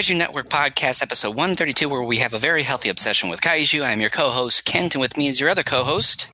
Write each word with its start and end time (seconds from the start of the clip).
Daikaiju 0.00 0.16
Network 0.16 0.48
Podcast, 0.48 1.02
episode 1.02 1.36
132, 1.36 1.86
where 1.86 2.02
we 2.02 2.16
have 2.16 2.32
a 2.32 2.38
very 2.38 2.62
healthy 2.62 2.88
obsession 2.88 3.28
with 3.28 3.42
kaiju. 3.42 3.84
I'm 3.84 4.00
your 4.00 4.08
co-host, 4.08 4.64
Kent, 4.64 4.94
and 4.94 5.00
with 5.02 5.18
me 5.18 5.26
is 5.26 5.38
your 5.38 5.50
other 5.50 5.62
co-host, 5.62 6.32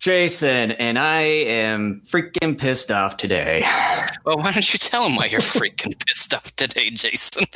Jason, 0.00 0.72
and 0.72 0.98
I 0.98 1.20
am 1.22 2.02
freaking 2.04 2.58
pissed 2.58 2.90
off 2.90 3.16
today. 3.16 3.62
Well, 4.26 4.36
why 4.36 4.52
don't 4.52 4.70
you 4.70 4.78
tell 4.78 5.06
him 5.06 5.16
why 5.16 5.26
you're 5.26 5.40
freaking 5.40 5.98
pissed 6.06 6.34
off 6.34 6.54
today, 6.56 6.90
Jason? 6.90 7.46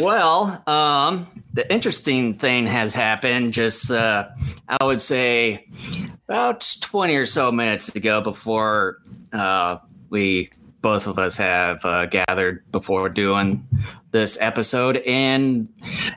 Well, 0.00 0.62
um, 0.66 1.26
the 1.52 1.70
interesting 1.70 2.32
thing 2.32 2.66
has 2.66 2.94
happened 2.94 3.52
just, 3.52 3.90
uh, 3.90 4.30
I 4.66 4.82
would 4.82 5.02
say, 5.02 5.68
about 6.26 6.74
20 6.80 7.14
or 7.16 7.26
so 7.26 7.52
minutes 7.52 7.94
ago 7.94 8.22
before 8.22 8.96
uh, 9.34 9.76
we 10.08 10.48
both 10.84 11.06
of 11.06 11.18
us 11.18 11.38
have 11.38 11.82
uh, 11.86 12.04
gathered 12.04 12.62
before 12.70 13.08
doing 13.08 13.66
this 14.10 14.36
episode 14.38 14.98
and 14.98 15.66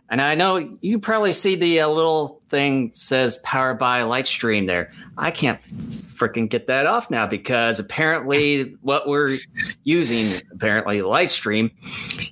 and 0.10 0.22
I 0.22 0.36
know 0.36 0.78
you 0.82 1.00
probably 1.00 1.32
see 1.32 1.56
the 1.56 1.80
uh, 1.80 1.88
little 1.88 2.42
thing 2.50 2.92
says 2.94 3.38
powered 3.46 3.80
by 3.80 4.02
Lightstream 4.02 4.68
there. 4.68 4.92
I 5.18 5.32
can't 5.32 5.62
freaking 5.62 6.50
get 6.50 6.68
that 6.68 6.86
off 6.86 7.10
now 7.10 7.28
because 7.28 7.80
apparently 7.80 8.76
what 8.82 9.08
we're 9.08 9.38
using 9.86 10.42
apparently 10.52 11.00
Lightstream 11.00 11.72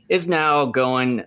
is 0.09 0.27
now 0.27 0.65
going 0.65 1.23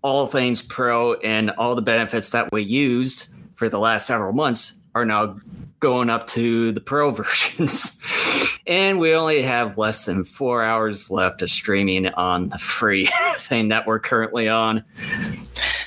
all 0.00 0.26
things 0.26 0.62
pro 0.62 1.14
and 1.16 1.50
all 1.50 1.74
the 1.74 1.82
benefits 1.82 2.30
that 2.30 2.50
we 2.50 2.62
used 2.62 3.28
for 3.56 3.68
the 3.68 3.78
last 3.78 4.06
several 4.06 4.32
months 4.32 4.78
are 4.94 5.04
now 5.04 5.34
going 5.80 6.10
up 6.10 6.26
to 6.28 6.72
the 6.72 6.80
pro 6.80 7.10
versions. 7.12 8.00
and 8.66 8.98
we 8.98 9.14
only 9.14 9.42
have 9.42 9.78
less 9.78 10.04
than 10.06 10.24
four 10.24 10.62
hours 10.62 11.10
left 11.10 11.42
of 11.42 11.50
streaming 11.50 12.06
on 12.08 12.48
the 12.48 12.58
free 12.58 13.08
thing 13.36 13.68
that 13.68 13.86
we're 13.86 14.00
currently 14.00 14.48
on. 14.48 14.84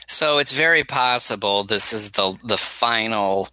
So 0.10 0.40
it's 0.40 0.52
very 0.52 0.84
possible 0.84 1.64
this 1.64 1.94
is 1.94 2.12
the 2.12 2.36
the 2.44 2.58
final 2.58 3.48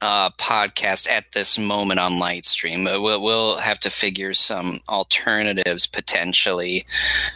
uh, 0.00 0.30
podcast 0.30 1.10
at 1.10 1.32
this 1.32 1.58
moment 1.58 1.98
on 1.98 2.12
Lightstream. 2.12 2.86
Uh, 2.86 3.02
we'll, 3.02 3.20
we'll 3.20 3.56
have 3.56 3.80
to 3.80 3.90
figure 3.90 4.32
some 4.32 4.78
alternatives 4.88 5.88
potentially 5.88 6.84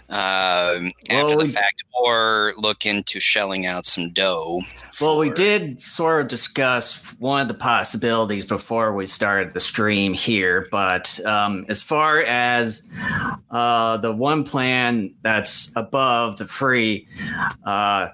uh, 0.09 0.79
well, 1.11 1.31
after 1.31 1.37
the 1.37 1.53
fact, 1.53 1.83
or 2.01 2.53
look 2.59 2.87
into 2.87 3.19
shelling 3.19 3.67
out 3.67 3.87
some 3.87 4.11
dough. 4.11 4.61
For... 4.93 5.05
Well, 5.05 5.19
we 5.19 5.31
did 5.31 5.83
sort 5.83 6.23
of 6.23 6.29
discuss 6.29 6.97
one 7.19 7.41
of 7.41 7.49
the 7.49 7.55
possibilities 7.55 8.47
before 8.47 8.95
we 8.95 9.05
started 9.07 9.53
the 9.53 9.61
stream 9.61 10.15
here, 10.15 10.69
but 10.71 11.19
um, 11.27 11.67
as 11.69 11.83
far 11.83 12.21
as 12.21 12.89
uh, 13.51 13.97
the 13.97 14.13
one 14.13 14.45
plan 14.45 15.13
that's 15.23 15.73
above 15.75 16.39
the 16.39 16.47
free. 16.47 17.09
Uh, 17.65 18.11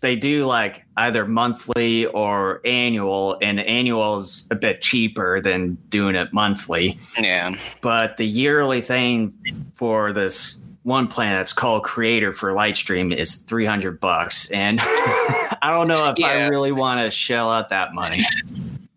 they 0.00 0.16
do 0.16 0.46
like 0.46 0.84
either 0.96 1.26
monthly 1.26 2.06
or 2.06 2.60
annual, 2.64 3.38
and 3.42 3.58
the 3.58 3.68
annual 3.68 4.18
is 4.18 4.46
a 4.50 4.54
bit 4.54 4.80
cheaper 4.80 5.40
than 5.40 5.74
doing 5.88 6.14
it 6.14 6.32
monthly. 6.32 6.98
Yeah. 7.18 7.52
But 7.82 8.16
the 8.16 8.26
yearly 8.26 8.80
thing 8.80 9.34
for 9.76 10.12
this 10.12 10.60
one 10.82 11.06
plan 11.08 11.36
that's 11.36 11.52
called 11.52 11.84
Creator 11.84 12.32
for 12.32 12.52
Lightstream 12.52 13.14
is 13.14 13.34
300 13.34 14.00
bucks. 14.00 14.50
And 14.50 14.80
I 14.82 15.70
don't 15.70 15.88
know 15.88 16.06
if 16.06 16.18
yeah. 16.18 16.28
I 16.28 16.48
really 16.48 16.72
want 16.72 17.00
to 17.00 17.10
shell 17.10 17.50
out 17.50 17.68
that 17.68 17.92
money. 17.92 18.20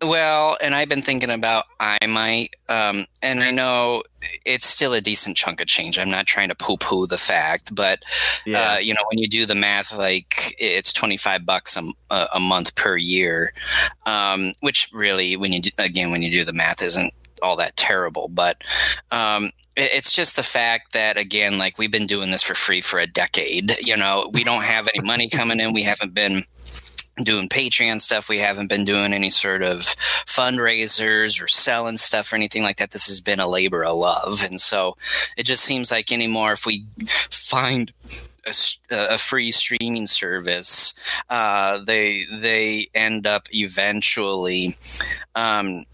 Well, 0.04 0.58
and 0.60 0.74
I've 0.74 0.88
been 0.88 1.02
thinking 1.02 1.30
about 1.30 1.64
I 1.80 1.98
might, 2.06 2.54
um, 2.68 3.06
and 3.22 3.42
I 3.42 3.50
know 3.50 4.02
it's 4.44 4.66
still 4.66 4.92
a 4.92 5.00
decent 5.00 5.36
chunk 5.36 5.60
of 5.60 5.66
change. 5.66 5.98
I'm 5.98 6.10
not 6.10 6.26
trying 6.26 6.48
to 6.50 6.54
poo 6.54 6.76
poo 6.76 7.06
the 7.06 7.18
fact, 7.18 7.74
but 7.74 8.04
yeah. 8.44 8.74
uh, 8.74 8.78
you 8.78 8.92
know, 8.92 9.02
when 9.10 9.18
you 9.18 9.28
do 9.28 9.46
the 9.46 9.54
math, 9.54 9.96
like 9.96 10.54
it's 10.58 10.92
25 10.92 11.46
bucks 11.46 11.78
a, 12.10 12.26
a 12.34 12.40
month 12.40 12.74
per 12.74 12.96
year, 12.96 13.54
um, 14.06 14.52
which 14.60 14.90
really, 14.92 15.36
when 15.36 15.52
you 15.52 15.62
do, 15.62 15.70
again, 15.78 16.10
when 16.10 16.22
you 16.22 16.30
do 16.30 16.44
the 16.44 16.52
math, 16.52 16.82
isn't 16.82 17.12
all 17.42 17.56
that 17.56 17.76
terrible. 17.76 18.28
But 18.28 18.62
um, 19.10 19.50
it's 19.76 20.12
just 20.12 20.36
the 20.36 20.42
fact 20.42 20.92
that 20.92 21.16
again, 21.16 21.58
like 21.58 21.78
we've 21.78 21.90
been 21.90 22.06
doing 22.06 22.30
this 22.30 22.42
for 22.42 22.54
free 22.54 22.80
for 22.80 22.98
a 22.98 23.06
decade. 23.06 23.76
You 23.80 23.96
know, 23.96 24.30
we 24.32 24.44
don't 24.44 24.62
have 24.62 24.88
any 24.94 25.04
money 25.04 25.28
coming 25.28 25.60
in. 25.60 25.72
We 25.72 25.82
haven't 25.82 26.14
been 26.14 26.42
doing 27.22 27.48
Patreon 27.48 28.00
stuff. 28.00 28.28
We 28.28 28.38
haven't 28.38 28.68
been 28.68 28.84
doing 28.84 29.12
any 29.12 29.30
sort 29.30 29.62
of 29.62 29.80
fundraisers 30.26 31.42
or 31.42 31.48
selling 31.48 31.96
stuff 31.96 32.32
or 32.32 32.36
anything 32.36 32.62
like 32.62 32.78
that. 32.78 32.90
This 32.90 33.06
has 33.06 33.20
been 33.20 33.40
a 33.40 33.48
labor 33.48 33.84
of 33.84 33.96
love. 33.96 34.42
And 34.42 34.60
so 34.60 34.96
it 35.36 35.44
just 35.44 35.64
seems 35.64 35.90
like 35.90 36.10
anymore, 36.10 36.52
if 36.52 36.66
we 36.66 36.86
find 37.30 37.92
a, 38.46 39.14
a, 39.14 39.18
free 39.18 39.50
streaming 39.50 40.06
service, 40.06 40.94
uh, 41.30 41.78
they 41.78 42.26
they 42.30 42.88
end 42.94 43.26
up 43.26 43.48
eventually, 43.54 44.76
um, 45.34 45.84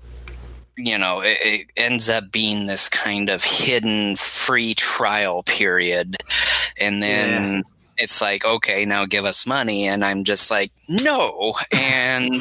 you 0.76 0.98
know, 0.98 1.20
it, 1.20 1.38
it, 1.42 1.66
ends 1.76 2.08
up 2.08 2.32
being 2.32 2.66
this 2.66 2.88
kind 2.88 3.30
of 3.30 3.44
hidden 3.44 4.16
free 4.16 4.74
trial 4.74 5.42
period, 5.42 6.16
and 6.78 7.02
then. 7.02 7.54
Yeah 7.54 7.60
it's 8.00 8.20
like 8.20 8.44
okay 8.44 8.84
now 8.84 9.04
give 9.04 9.24
us 9.24 9.46
money. 9.46 9.86
And 9.86 10.04
i'm 10.04 10.24
just 10.24 10.50
like 10.50 10.72
no. 10.88 11.54
And 11.72 12.34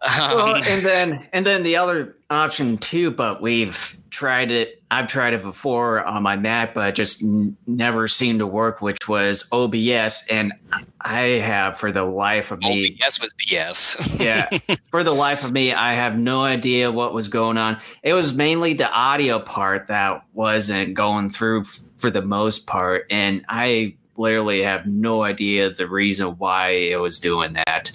um, 0.00 0.36
well 0.36 0.54
and 0.56 0.82
then 0.84 1.28
and 1.32 1.44
then 1.46 1.62
the 1.62 1.76
other 1.76 2.16
option 2.30 2.78
too 2.78 3.10
but 3.10 3.42
we've 3.42 3.98
tried 4.10 4.50
it 4.50 4.82
i've 4.90 5.08
tried 5.08 5.34
it 5.34 5.42
before 5.42 6.02
on 6.04 6.22
my 6.22 6.36
mac 6.36 6.72
but 6.72 6.94
just 6.94 7.22
n- 7.22 7.56
never 7.66 8.06
seemed 8.08 8.38
to 8.38 8.46
work 8.46 8.80
which 8.80 9.08
was 9.08 9.48
obs 9.52 10.24
and 10.30 10.52
i 11.00 11.20
have 11.20 11.76
for 11.78 11.92
the 11.92 12.04
life 12.04 12.50
of 12.50 12.60
me 12.60 12.96
obs 13.02 13.20
was 13.20 13.32
bs 13.34 14.20
yeah 14.24 14.48
for 14.90 15.04
the 15.04 15.12
life 15.12 15.44
of 15.44 15.52
me 15.52 15.72
i 15.72 15.94
have 15.94 16.16
no 16.16 16.42
idea 16.44 16.90
what 16.90 17.12
was 17.12 17.28
going 17.28 17.58
on. 17.58 17.78
It 18.02 18.14
was 18.14 18.34
mainly 18.34 18.74
the 18.74 18.90
audio 18.90 19.38
part 19.38 19.88
that 19.88 20.24
wasn't 20.32 20.94
going 20.94 21.28
through 21.30 21.64
for 21.98 22.10
the 22.10 22.22
most 22.22 22.66
part. 22.66 23.06
And 23.10 23.44
i 23.48 23.96
literally 24.16 24.62
have 24.62 24.86
no 24.86 25.22
idea 25.22 25.70
the 25.70 25.88
reason 25.88 26.38
why 26.38 26.70
it 26.70 27.00
was 27.00 27.18
doing 27.20 27.54
that. 27.54 27.92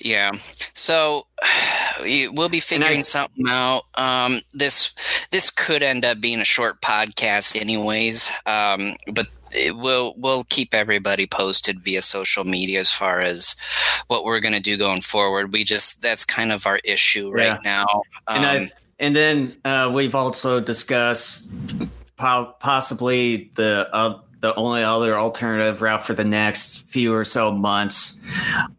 Yeah. 0.00 0.32
So 0.74 1.26
we'll 2.00 2.48
be 2.48 2.60
figuring 2.60 3.00
I, 3.00 3.02
something 3.02 3.46
out. 3.48 3.82
Um, 3.94 4.40
this 4.52 4.92
this 5.30 5.50
could 5.50 5.82
end 5.82 6.04
up 6.04 6.20
being 6.20 6.40
a 6.40 6.44
short 6.44 6.80
podcast, 6.80 7.60
anyways. 7.60 8.30
Um, 8.46 8.94
but 9.12 9.26
we'll 9.72 10.14
we'll 10.16 10.44
keep 10.44 10.74
everybody 10.74 11.26
posted 11.26 11.80
via 11.80 12.02
social 12.02 12.44
media 12.44 12.80
as 12.80 12.92
far 12.92 13.20
as 13.20 13.56
what 14.08 14.24
we're 14.24 14.40
going 14.40 14.54
to 14.54 14.60
do 14.60 14.76
going 14.76 15.00
forward. 15.00 15.52
We 15.52 15.64
just 15.64 16.02
that's 16.02 16.24
kind 16.24 16.52
of 16.52 16.66
our 16.66 16.80
issue 16.84 17.30
right 17.30 17.58
yeah. 17.64 17.84
now. 17.86 17.86
Um, 18.26 18.36
and 18.36 18.46
I 18.46 18.70
and 18.98 19.16
then 19.16 19.56
uh, 19.64 19.90
we've 19.94 20.14
also 20.14 20.60
discussed 20.60 21.46
possibly 22.16 23.50
the 23.54 23.88
uh, 23.92 24.18
the 24.40 24.54
only 24.54 24.82
other 24.82 25.18
alternative 25.18 25.82
route 25.82 26.04
for 26.04 26.14
the 26.14 26.24
next 26.24 26.88
few 26.88 27.14
or 27.14 27.24
so 27.24 27.52
months 27.52 28.22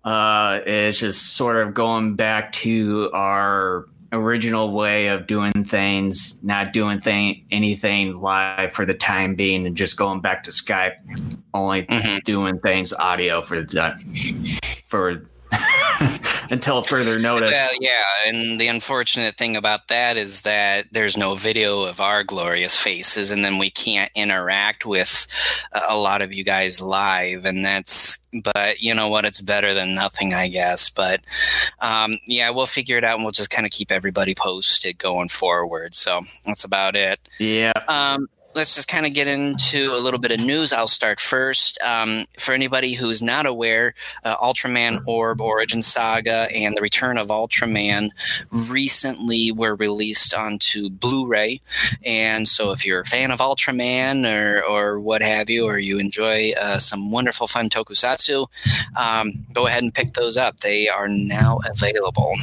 uh, 0.04 0.60
is 0.66 1.00
just 1.00 1.36
sort 1.36 1.58
of 1.58 1.74
going 1.74 2.16
back 2.16 2.52
to 2.52 3.10
our 3.14 3.86
original 4.12 4.72
way 4.72 5.08
of 5.08 5.28
doing 5.28 5.64
things, 5.64 6.44
not 6.44 6.74
doing 6.74 7.00
thing 7.00 7.46
anything 7.52 8.18
live 8.18 8.72
for 8.72 8.86
the 8.86 8.94
time 8.94 9.36
being, 9.36 9.66
and 9.66 9.76
just 9.76 9.98
going 9.98 10.22
back 10.22 10.44
to 10.44 10.52
Skype, 10.52 10.96
only 11.54 11.84
mm-hmm. 11.84 12.20
doing 12.26 12.58
things 12.60 12.94
audio 12.94 13.42
for 13.42 13.62
the 13.62 14.84
for 14.88 15.30
until 16.52 16.82
further 16.82 17.20
notice. 17.20 17.52
Well, 17.52 17.78
yeah, 17.82 18.04
and 18.26 18.60
the 18.60 18.68
unfortunate 18.68 19.38
thing 19.38 19.56
about 19.56 19.88
that 19.88 20.18
is 20.18 20.42
that 20.42 20.88
there's 20.92 21.18
no 21.18 21.36
video 21.36 21.84
of 21.84 22.00
our 22.00 22.24
glorious 22.24 22.78
faces, 22.78 23.32
and 23.32 23.44
then 23.44 23.58
we 23.58 23.70
can't 23.70 24.12
interact 24.16 24.86
with 24.86 25.28
a 25.88 25.98
lot 25.98 26.22
of 26.22 26.34
you 26.34 26.44
guys 26.44 26.82
live, 26.82 27.46
and 27.46 27.64
that's. 27.64 28.18
But 28.54 28.80
you 28.80 28.94
know 28.94 29.08
what? 29.08 29.26
It's 29.26 29.42
better 29.42 29.74
than 29.74 29.96
nothing, 29.96 30.36
I 30.36 30.50
guess. 30.50 30.92
But 30.92 31.22
um, 31.80 32.16
yeah, 32.28 32.52
we'll 32.52 32.68
figure 32.68 32.98
it 32.98 33.04
out, 33.04 33.16
and 33.16 33.24
we'll 33.24 33.32
just 33.32 33.50
kind 33.50 33.66
of 33.66 33.72
keep 33.72 33.92
everybody 33.92 34.36
posted 34.36 34.98
going 35.00 35.30
forward. 35.30 35.96
So 35.96 36.22
that's 36.46 36.64
about 36.64 36.96
it. 36.96 37.20
Yeah. 37.40 37.72
Um, 37.88 38.30
let's 38.60 38.76
just 38.76 38.90
kind 38.90 39.06
of 39.06 39.14
get 39.14 39.26
into 39.26 39.94
a 39.96 40.00
little 40.00 40.20
bit 40.20 40.34
of 40.34 40.40
news. 40.42 40.74
I'll 40.74 40.86
start 40.86 41.22
first. 41.22 41.82
Um, 41.82 42.26
for 42.38 42.54
anybody 42.54 42.94
who's 42.94 43.22
not 43.22 43.46
aware, 43.46 43.94
uh, 44.26 44.36
Ultraman 44.36 45.00
Orb 45.08 45.40
Origin 45.40 45.82
Saga 45.82 46.50
and 46.54 46.76
The 46.76 46.82
Return 46.82 47.18
of 47.18 47.30
Ultraman 47.30 48.10
recently 48.52 49.54
were 49.54 49.76
released 49.76 50.34
onto 50.34 50.90
Blu 50.90 51.26
ray. 51.26 51.62
And 52.04 52.50
so 52.50 52.72
if 52.72 52.86
you're 52.86 53.00
a 53.00 53.06
fan 53.06 53.32
of 53.32 53.40
Ultraman 53.40 54.30
or, 54.30 54.62
or 54.66 55.00
what 55.00 55.22
have 55.22 55.50
you, 55.50 55.66
or 55.66 55.78
you 55.78 55.98
enjoy 55.98 56.52
uh, 56.60 56.80
some 56.80 57.12
wonderful, 57.12 57.48
fun 57.48 57.70
tokusatsu, 57.70 58.46
um, 58.98 59.46
go 59.54 59.68
ahead 59.68 59.84
and 59.84 59.94
pick 59.94 60.16
those 60.16 60.36
up. 60.36 60.60
They 60.60 60.90
are 60.90 61.08
now 61.08 61.60
available. 61.64 62.34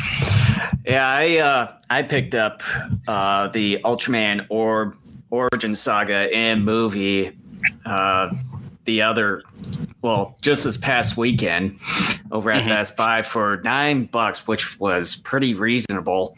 Yeah, 0.86 1.06
I, 1.06 1.36
uh, 1.36 1.72
I 1.90 2.02
picked 2.04 2.34
up 2.34 2.62
uh, 3.06 3.48
the 3.48 3.80
Ultraman 3.84 4.46
Orb 4.48 4.96
Origin 5.30 5.74
Saga 5.74 6.28
and 6.34 6.64
movie 6.64 7.36
uh, 7.84 8.32
the 8.84 9.02
other, 9.02 9.42
well, 10.02 10.36
just 10.40 10.64
this 10.64 10.76
past 10.76 11.16
weekend 11.16 11.78
over 12.30 12.50
at 12.50 12.60
mm-hmm. 12.60 12.68
Best 12.68 12.96
Buy 12.96 13.22
for 13.22 13.60
nine 13.64 14.04
bucks, 14.06 14.46
which 14.46 14.78
was 14.78 15.16
pretty 15.16 15.54
reasonable. 15.54 16.36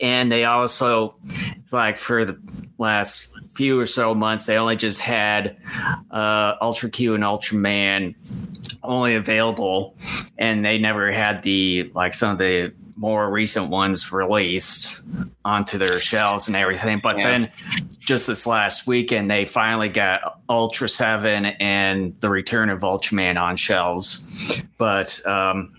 And 0.00 0.30
they 0.30 0.44
also, 0.44 1.16
it's 1.56 1.72
like 1.72 1.98
for 1.98 2.24
the 2.24 2.38
last 2.78 3.32
few 3.54 3.80
or 3.80 3.86
so 3.86 4.14
months, 4.14 4.46
they 4.46 4.56
only 4.56 4.76
just 4.76 5.00
had 5.00 5.56
uh, 6.10 6.54
Ultra 6.60 6.90
Q 6.90 7.14
and 7.14 7.24
Ultraman 7.24 8.14
only 8.82 9.14
available, 9.14 9.96
and 10.38 10.64
they 10.64 10.78
never 10.78 11.10
had 11.10 11.42
the 11.42 11.90
like 11.94 12.14
some 12.14 12.32
of 12.32 12.38
the 12.38 12.72
more 12.96 13.30
recent 13.30 13.68
ones 13.68 14.10
released 14.10 15.02
onto 15.44 15.78
their 15.78 16.00
shelves 16.00 16.48
and 16.48 16.56
everything. 16.56 16.98
But 17.02 17.18
yeah. 17.18 17.38
then 17.38 17.52
just 17.98 18.26
this 18.26 18.46
last 18.46 18.86
weekend, 18.86 19.30
they 19.30 19.44
finally 19.44 19.88
got 19.88 20.40
Ultra 20.48 20.88
7 20.88 21.46
and 21.46 22.18
the 22.20 22.30
return 22.30 22.70
of 22.70 22.80
Ultraman 22.80 23.40
on 23.40 23.56
shelves. 23.56 24.62
But 24.78 25.24
um, 25.26 25.74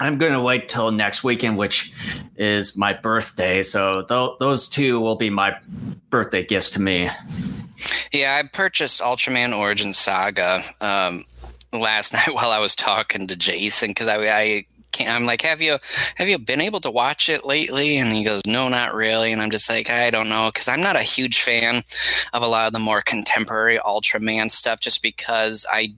I'm 0.00 0.18
going 0.18 0.32
to 0.32 0.40
wait 0.40 0.68
till 0.68 0.90
next 0.90 1.22
weekend, 1.22 1.58
which 1.58 1.92
is 2.36 2.76
my 2.76 2.92
birthday. 2.92 3.62
So 3.62 4.02
th- 4.02 4.38
those 4.40 4.68
two 4.68 5.00
will 5.00 5.16
be 5.16 5.30
my 5.30 5.56
birthday 6.10 6.44
gifts 6.44 6.70
to 6.70 6.80
me. 6.80 7.10
Yeah, 8.12 8.40
I 8.42 8.48
purchased 8.48 9.00
Ultraman 9.00 9.56
Origin 9.56 9.92
Saga 9.92 10.62
um, 10.80 11.24
last 11.72 12.12
night 12.14 12.32
while 12.32 12.50
I 12.50 12.58
was 12.58 12.74
talking 12.74 13.26
to 13.26 13.36
Jason 13.36 13.90
because 13.90 14.08
I, 14.08 14.26
I 14.28 14.64
I'm 15.06 15.26
like, 15.26 15.42
have 15.42 15.60
you 15.62 15.78
have 16.16 16.28
you 16.28 16.38
been 16.38 16.60
able 16.60 16.80
to 16.80 16.90
watch 16.90 17.28
it 17.28 17.44
lately? 17.44 17.98
And 17.98 18.12
he 18.12 18.24
goes, 18.24 18.42
no, 18.46 18.68
not 18.68 18.94
really. 18.94 19.32
And 19.32 19.40
I'm 19.40 19.50
just 19.50 19.68
like, 19.68 19.90
I 19.90 20.10
don't 20.10 20.28
know, 20.28 20.50
because 20.52 20.68
I'm 20.68 20.80
not 20.80 20.96
a 20.96 21.02
huge 21.02 21.40
fan 21.42 21.82
of 22.32 22.42
a 22.42 22.46
lot 22.46 22.66
of 22.66 22.72
the 22.72 22.78
more 22.78 23.02
contemporary 23.02 23.78
Ultraman 23.78 24.50
stuff, 24.50 24.80
just 24.80 25.02
because 25.02 25.66
I. 25.70 25.94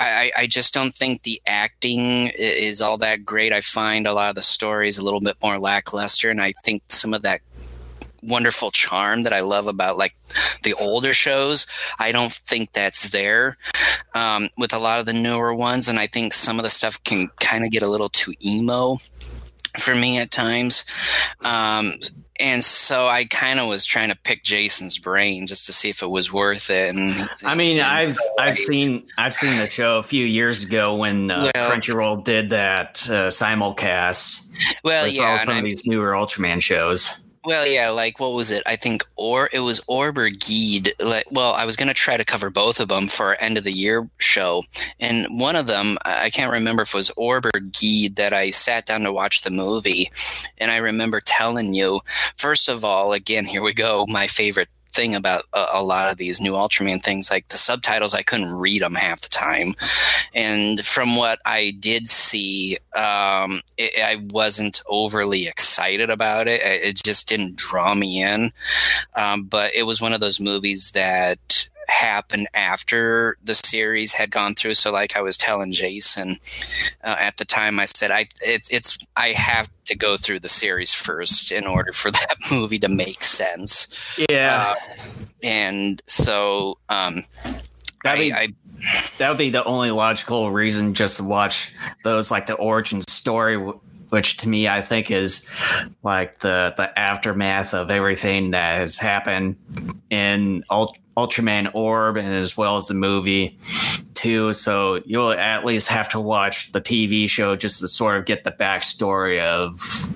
I, 0.00 0.30
I 0.36 0.46
just 0.46 0.72
don't 0.72 0.94
think 0.94 1.24
the 1.24 1.42
acting 1.44 2.30
is 2.38 2.80
all 2.80 2.98
that 2.98 3.24
great. 3.24 3.52
I 3.52 3.60
find 3.60 4.06
a 4.06 4.12
lot 4.12 4.28
of 4.28 4.36
the 4.36 4.42
stories 4.42 4.96
a 4.96 5.02
little 5.02 5.18
bit 5.18 5.36
more 5.42 5.58
lackluster, 5.58 6.30
and 6.30 6.40
I 6.40 6.54
think 6.62 6.84
some 6.88 7.12
of 7.12 7.22
that 7.22 7.40
wonderful 8.22 8.70
charm 8.70 9.22
that 9.22 9.32
I 9.32 9.40
love 9.40 9.66
about 9.66 9.98
like 9.98 10.14
the 10.62 10.74
older 10.74 11.12
shows. 11.12 11.66
I 11.98 12.12
don't 12.12 12.32
think 12.32 12.72
that's 12.72 13.10
there 13.10 13.56
um, 14.14 14.48
with 14.56 14.72
a 14.72 14.78
lot 14.78 15.00
of 15.00 15.06
the 15.06 15.12
newer 15.12 15.54
ones, 15.54 15.88
and 15.88 15.98
I 15.98 16.06
think 16.06 16.32
some 16.32 16.58
of 16.58 16.62
the 16.62 16.70
stuff 16.70 17.02
can 17.04 17.28
kind 17.40 17.64
of 17.64 17.70
get 17.70 17.82
a 17.82 17.88
little 17.88 18.08
too 18.08 18.34
emo 18.44 18.98
for 19.78 19.94
me 19.94 20.18
at 20.18 20.30
times. 20.30 20.84
Um, 21.44 21.92
and 22.40 22.62
so 22.62 23.06
I 23.06 23.24
kind 23.24 23.58
of 23.58 23.68
was 23.68 23.84
trying 23.84 24.10
to 24.10 24.16
pick 24.16 24.44
Jason's 24.44 24.98
brain 24.98 25.46
just 25.46 25.66
to 25.66 25.72
see 25.72 25.88
if 25.88 26.02
it 26.02 26.06
was 26.08 26.32
worth 26.32 26.70
it. 26.70 26.94
And 26.94 27.28
I 27.42 27.54
mean, 27.54 27.78
and 27.78 27.86
I've 27.86 28.18
I've 28.38 28.56
seen 28.56 29.06
I've 29.18 29.34
seen 29.34 29.58
the 29.58 29.68
show 29.68 29.98
a 29.98 30.02
few 30.02 30.24
years 30.24 30.62
ago 30.62 30.94
when 30.96 31.30
uh, 31.30 31.50
well, 31.54 31.70
Crunchyroll 31.70 32.22
did 32.22 32.50
that 32.50 33.02
uh, 33.08 33.28
simulcast. 33.28 34.46
Well, 34.84 35.08
yeah, 35.08 35.36
some 35.38 35.56
of 35.56 35.64
these 35.64 35.84
newer 35.84 36.12
Ultraman 36.12 36.62
shows. 36.62 37.18
Well, 37.48 37.66
yeah, 37.66 37.88
like 37.88 38.20
what 38.20 38.34
was 38.34 38.50
it? 38.50 38.62
I 38.66 38.76
think 38.76 39.06
or 39.16 39.48
it 39.50 39.60
was 39.60 39.80
Orb 39.86 40.18
or 40.18 40.28
Geed. 40.28 40.92
Like, 41.00 41.24
well, 41.30 41.54
I 41.54 41.64
was 41.64 41.76
going 41.76 41.88
to 41.88 41.94
try 41.94 42.18
to 42.18 42.22
cover 42.22 42.50
both 42.50 42.78
of 42.78 42.88
them 42.88 43.06
for 43.06 43.28
our 43.28 43.38
end 43.40 43.56
of 43.56 43.64
the 43.64 43.72
year 43.72 44.06
show, 44.18 44.64
and 45.00 45.24
one 45.30 45.56
of 45.56 45.66
them 45.66 45.96
I 46.04 46.28
can't 46.28 46.52
remember 46.52 46.82
if 46.82 46.90
it 46.90 46.98
was 46.98 47.10
Orb 47.16 47.46
or 47.46 47.52
Geed 47.52 48.16
that 48.16 48.34
I 48.34 48.50
sat 48.50 48.84
down 48.84 49.00
to 49.04 49.14
watch 49.14 49.40
the 49.40 49.50
movie, 49.50 50.10
and 50.58 50.70
I 50.70 50.76
remember 50.76 51.22
telling 51.22 51.72
you 51.72 52.00
first 52.36 52.68
of 52.68 52.84
all, 52.84 53.14
again, 53.14 53.46
here 53.46 53.62
we 53.62 53.72
go, 53.72 54.04
my 54.06 54.26
favorite 54.26 54.68
thing 54.90 55.14
about 55.14 55.44
a, 55.52 55.66
a, 55.74 55.82
lot 55.82 56.10
of 56.10 56.16
these 56.16 56.40
new 56.40 56.52
Ultraman 56.52 57.02
things. 57.02 57.30
Like 57.30 57.48
the 57.48 57.56
subtitles, 57.56 58.14
I 58.14 58.22
couldn't 58.22 58.52
read 58.52 58.82
them 58.82 58.94
half 58.94 59.20
the 59.20 59.28
time, 59.28 59.74
and 60.34 60.84
from 60.84 61.16
what 61.16 61.38
I 61.44 61.76
did 61.78 62.08
see, 62.08 62.78
um, 62.94 63.60
it, 63.76 64.02
I 64.02 64.16
wasn't 64.30 64.82
overly 64.88 65.46
excited 65.46 66.10
about 66.10 66.48
it. 66.48 66.60
It 66.62 67.02
just 67.02 67.28
didn't 67.28 67.56
draw 67.56 67.94
me 67.94 68.22
in. 68.22 68.52
Um, 69.14 69.44
but 69.44 69.74
it 69.74 69.84
was 69.84 70.00
one 70.00 70.12
of 70.12 70.20
those 70.20 70.40
movies 70.40 70.92
that 70.92 71.68
happen 71.88 72.46
after 72.54 73.36
the 73.42 73.54
series 73.54 74.12
had 74.12 74.30
gone 74.30 74.54
through. 74.54 74.74
So, 74.74 74.92
like 74.92 75.16
I 75.16 75.20
was 75.20 75.36
telling 75.36 75.72
Jason 75.72 76.38
uh, 77.04 77.16
at 77.18 77.36
the 77.38 77.44
time, 77.44 77.80
I 77.80 77.86
said 77.86 78.10
I 78.10 78.28
it, 78.42 78.68
it's 78.70 78.98
I 79.16 79.28
have 79.32 79.68
to 79.86 79.96
go 79.96 80.16
through 80.16 80.40
the 80.40 80.48
series 80.48 80.94
first 80.94 81.50
in 81.50 81.66
order 81.66 81.92
for 81.92 82.10
that 82.10 82.36
movie 82.50 82.78
to 82.80 82.88
make 82.88 83.22
sense. 83.22 83.88
Yeah, 84.28 84.74
uh, 84.76 85.24
and 85.42 86.02
so 86.06 86.78
um, 86.88 87.24
I, 88.04 88.16
be, 88.16 88.32
I 88.32 88.48
that 89.18 89.28
would 89.28 89.38
be 89.38 89.50
the 89.50 89.64
only 89.64 89.90
logical 89.90 90.50
reason 90.52 90.94
just 90.94 91.16
to 91.16 91.24
watch 91.24 91.74
those 92.04 92.30
like 92.30 92.46
the 92.46 92.54
origin 92.54 93.02
story 93.08 93.56
which 94.10 94.38
to 94.38 94.48
me 94.48 94.68
I 94.68 94.82
think 94.82 95.10
is 95.10 95.46
like 96.02 96.38
the 96.38 96.74
the 96.76 96.98
aftermath 96.98 97.74
of 97.74 97.90
everything 97.90 98.52
that 98.52 98.76
has 98.76 98.96
happened 98.96 99.56
in 100.10 100.64
Ultraman 101.18 101.74
Orb 101.74 102.16
and 102.16 102.28
as 102.28 102.56
well 102.56 102.76
as 102.76 102.86
the 102.86 102.94
movie 102.94 103.58
too. 104.14 104.52
So 104.52 105.02
you'll 105.04 105.32
at 105.32 105.64
least 105.64 105.88
have 105.88 106.08
to 106.10 106.20
watch 106.20 106.70
the 106.70 106.80
TV 106.80 107.28
show 107.28 107.56
just 107.56 107.80
to 107.80 107.88
sort 107.88 108.16
of 108.16 108.24
get 108.24 108.44
the 108.44 108.52
backstory 108.52 109.42
of 109.42 110.08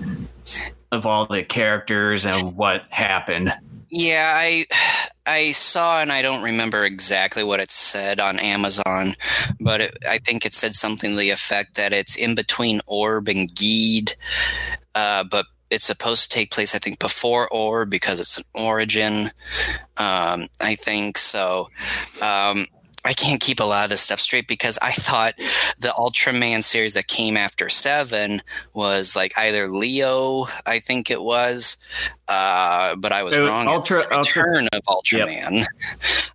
of 0.93 1.05
all 1.05 1.25
the 1.25 1.43
characters 1.43 2.25
and 2.25 2.55
what 2.55 2.83
happened. 2.89 3.51
Yeah, 3.89 4.31
I 4.33 4.65
I 5.25 5.51
saw 5.51 6.01
and 6.01 6.11
I 6.11 6.21
don't 6.21 6.43
remember 6.43 6.85
exactly 6.85 7.43
what 7.43 7.59
it 7.59 7.69
said 7.69 8.21
on 8.21 8.39
Amazon, 8.39 9.15
but 9.59 9.81
it, 9.81 9.97
I 10.07 10.19
think 10.19 10.45
it 10.45 10.53
said 10.53 10.73
something 10.73 11.11
to 11.11 11.17
the 11.17 11.29
effect 11.31 11.75
that 11.75 11.91
it's 11.91 12.15
in 12.15 12.33
between 12.33 12.79
Orb 12.87 13.27
and 13.27 13.53
Geed, 13.53 14.15
uh, 14.95 15.25
but 15.25 15.47
it's 15.69 15.85
supposed 15.85 16.23
to 16.23 16.29
take 16.29 16.51
place, 16.51 16.75
I 16.75 16.79
think, 16.79 16.99
before 16.99 17.47
or 17.49 17.85
because 17.85 18.19
it's 18.19 18.37
an 18.37 18.43
origin. 18.53 19.31
Um, 19.97 20.47
I 20.61 20.75
think 20.79 21.17
so. 21.17 21.69
Um, 22.21 22.65
I 23.05 23.13
can't 23.13 23.41
keep 23.41 23.59
a 23.59 23.65
lot 23.65 23.83
of 23.83 23.89
this 23.89 24.01
stuff 24.01 24.19
straight 24.19 24.47
because 24.47 24.79
I 24.81 24.91
thought 24.91 25.35
the 25.79 25.89
Ultraman 25.89 26.63
series 26.63 26.93
that 26.93 27.07
came 27.07 27.35
after 27.35 27.67
Seven 27.67 28.41
was 28.73 29.15
like 29.15 29.37
either 29.37 29.67
Leo, 29.67 30.45
I 30.65 30.79
think 30.79 31.11
it 31.11 31.21
was, 31.21 31.77
uh, 32.27 32.95
but 32.95 33.11
I 33.11 33.23
was 33.23 33.37
wrong. 33.37 33.67
Ultra 33.67 33.99
Return 34.03 34.69
Ultra, 34.73 34.79
of 34.79 34.83
Ultraman. 34.85 35.65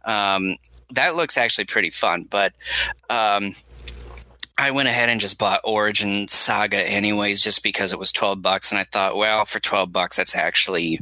Yep. 0.05 0.09
Um, 0.09 0.57
that 0.91 1.17
looks 1.17 1.39
actually 1.39 1.67
pretty 1.67 1.91
fun, 1.91 2.27
but 2.31 2.53
um, 3.09 3.55
I 4.59 4.73
went 4.73 4.89
ahead 4.89 5.09
and 5.09 5.21
just 5.21 5.39
bought 5.39 5.61
Origin 5.63 6.27
Saga 6.27 6.79
anyways, 6.79 7.43
just 7.43 7.63
because 7.63 7.93
it 7.93 7.99
was 7.99 8.11
12 8.11 8.43
bucks. 8.43 8.73
And 8.73 8.79
I 8.81 8.85
thought, 8.85 9.17
well, 9.17 9.45
for 9.45 9.61
12 9.61 9.93
bucks, 9.93 10.17
that's 10.17 10.35
actually 10.35 10.99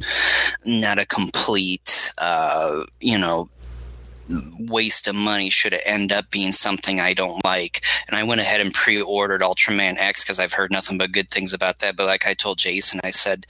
not 0.63 0.99
a 0.99 1.07
complete, 1.07 2.13
uh, 2.19 2.85
you 3.01 3.17
know, 3.17 3.49
waste 4.59 5.07
of 5.07 5.15
money 5.15 5.49
should 5.49 5.73
it 5.73 5.81
end 5.85 6.11
up 6.11 6.29
being 6.29 6.51
something 6.51 6.99
I 6.99 7.13
don't 7.13 7.43
like. 7.45 7.83
And 8.07 8.15
I 8.15 8.23
went 8.23 8.41
ahead 8.41 8.61
and 8.61 8.73
pre 8.73 9.01
ordered 9.01 9.41
Ultraman 9.41 9.97
X 9.97 10.23
because 10.23 10.39
I've 10.39 10.53
heard 10.53 10.71
nothing 10.71 10.97
but 10.99 11.11
good 11.11 11.31
things 11.31 11.53
about 11.53 11.79
that. 11.79 11.95
But 11.95 12.05
like 12.05 12.27
I 12.27 12.35
told 12.35 12.59
Jason, 12.59 12.99
I 13.03 13.09
said, 13.11 13.47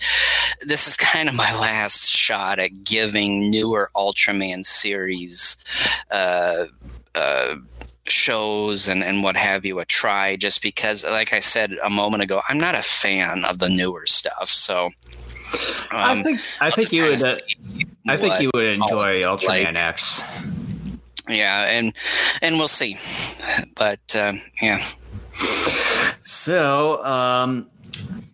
this 0.62 0.88
is 0.88 0.96
kind 0.96 1.28
of 1.28 1.36
my 1.36 1.52
last 1.60 2.10
shot 2.10 2.60
at 2.60 2.86
giving 2.86 3.52
newer 3.52 3.90
Ultraman 3.96 4.66
series, 4.66 5.58
uh, 6.12 6.68
uh, 7.14 7.56
shows 8.10 8.88
and, 8.88 9.04
and 9.04 9.24
what 9.24 9.36
have 9.36 9.66
you 9.66 9.80
a 9.80 9.86
try 9.86 10.36
just 10.36 10.62
because 10.62 11.04
like 11.04 11.34
i 11.34 11.40
said 11.40 11.78
a 11.84 11.90
moment 11.90 12.24
ago 12.24 12.42
i'm 12.50 12.60
not 12.60 12.76
a 12.76 12.82
fan 12.82 13.44
of 13.46 13.60
the 13.60 13.70
newer 13.70 14.06
stuff 14.06 14.50
so 14.50 14.86
um, 14.86 14.92
i 15.92 16.24
think 16.24 16.40
i 16.62 16.70
think 16.70 16.92
you 16.92 17.04
would 17.04 17.24
uh, 17.24 17.36
i 18.08 18.18
think 18.18 18.40
you 18.42 18.52
would 18.54 18.74
enjoy 18.74 19.22
ultraman 19.22 19.66
like. 19.66 19.76
x 19.76 20.22
yeah 21.30 21.66
and 21.66 21.94
and 22.42 22.56
we'll 22.56 22.68
see 22.68 22.98
but 23.76 24.16
um, 24.16 24.42
yeah 24.62 24.80
so 26.24 27.04
um 27.06 27.70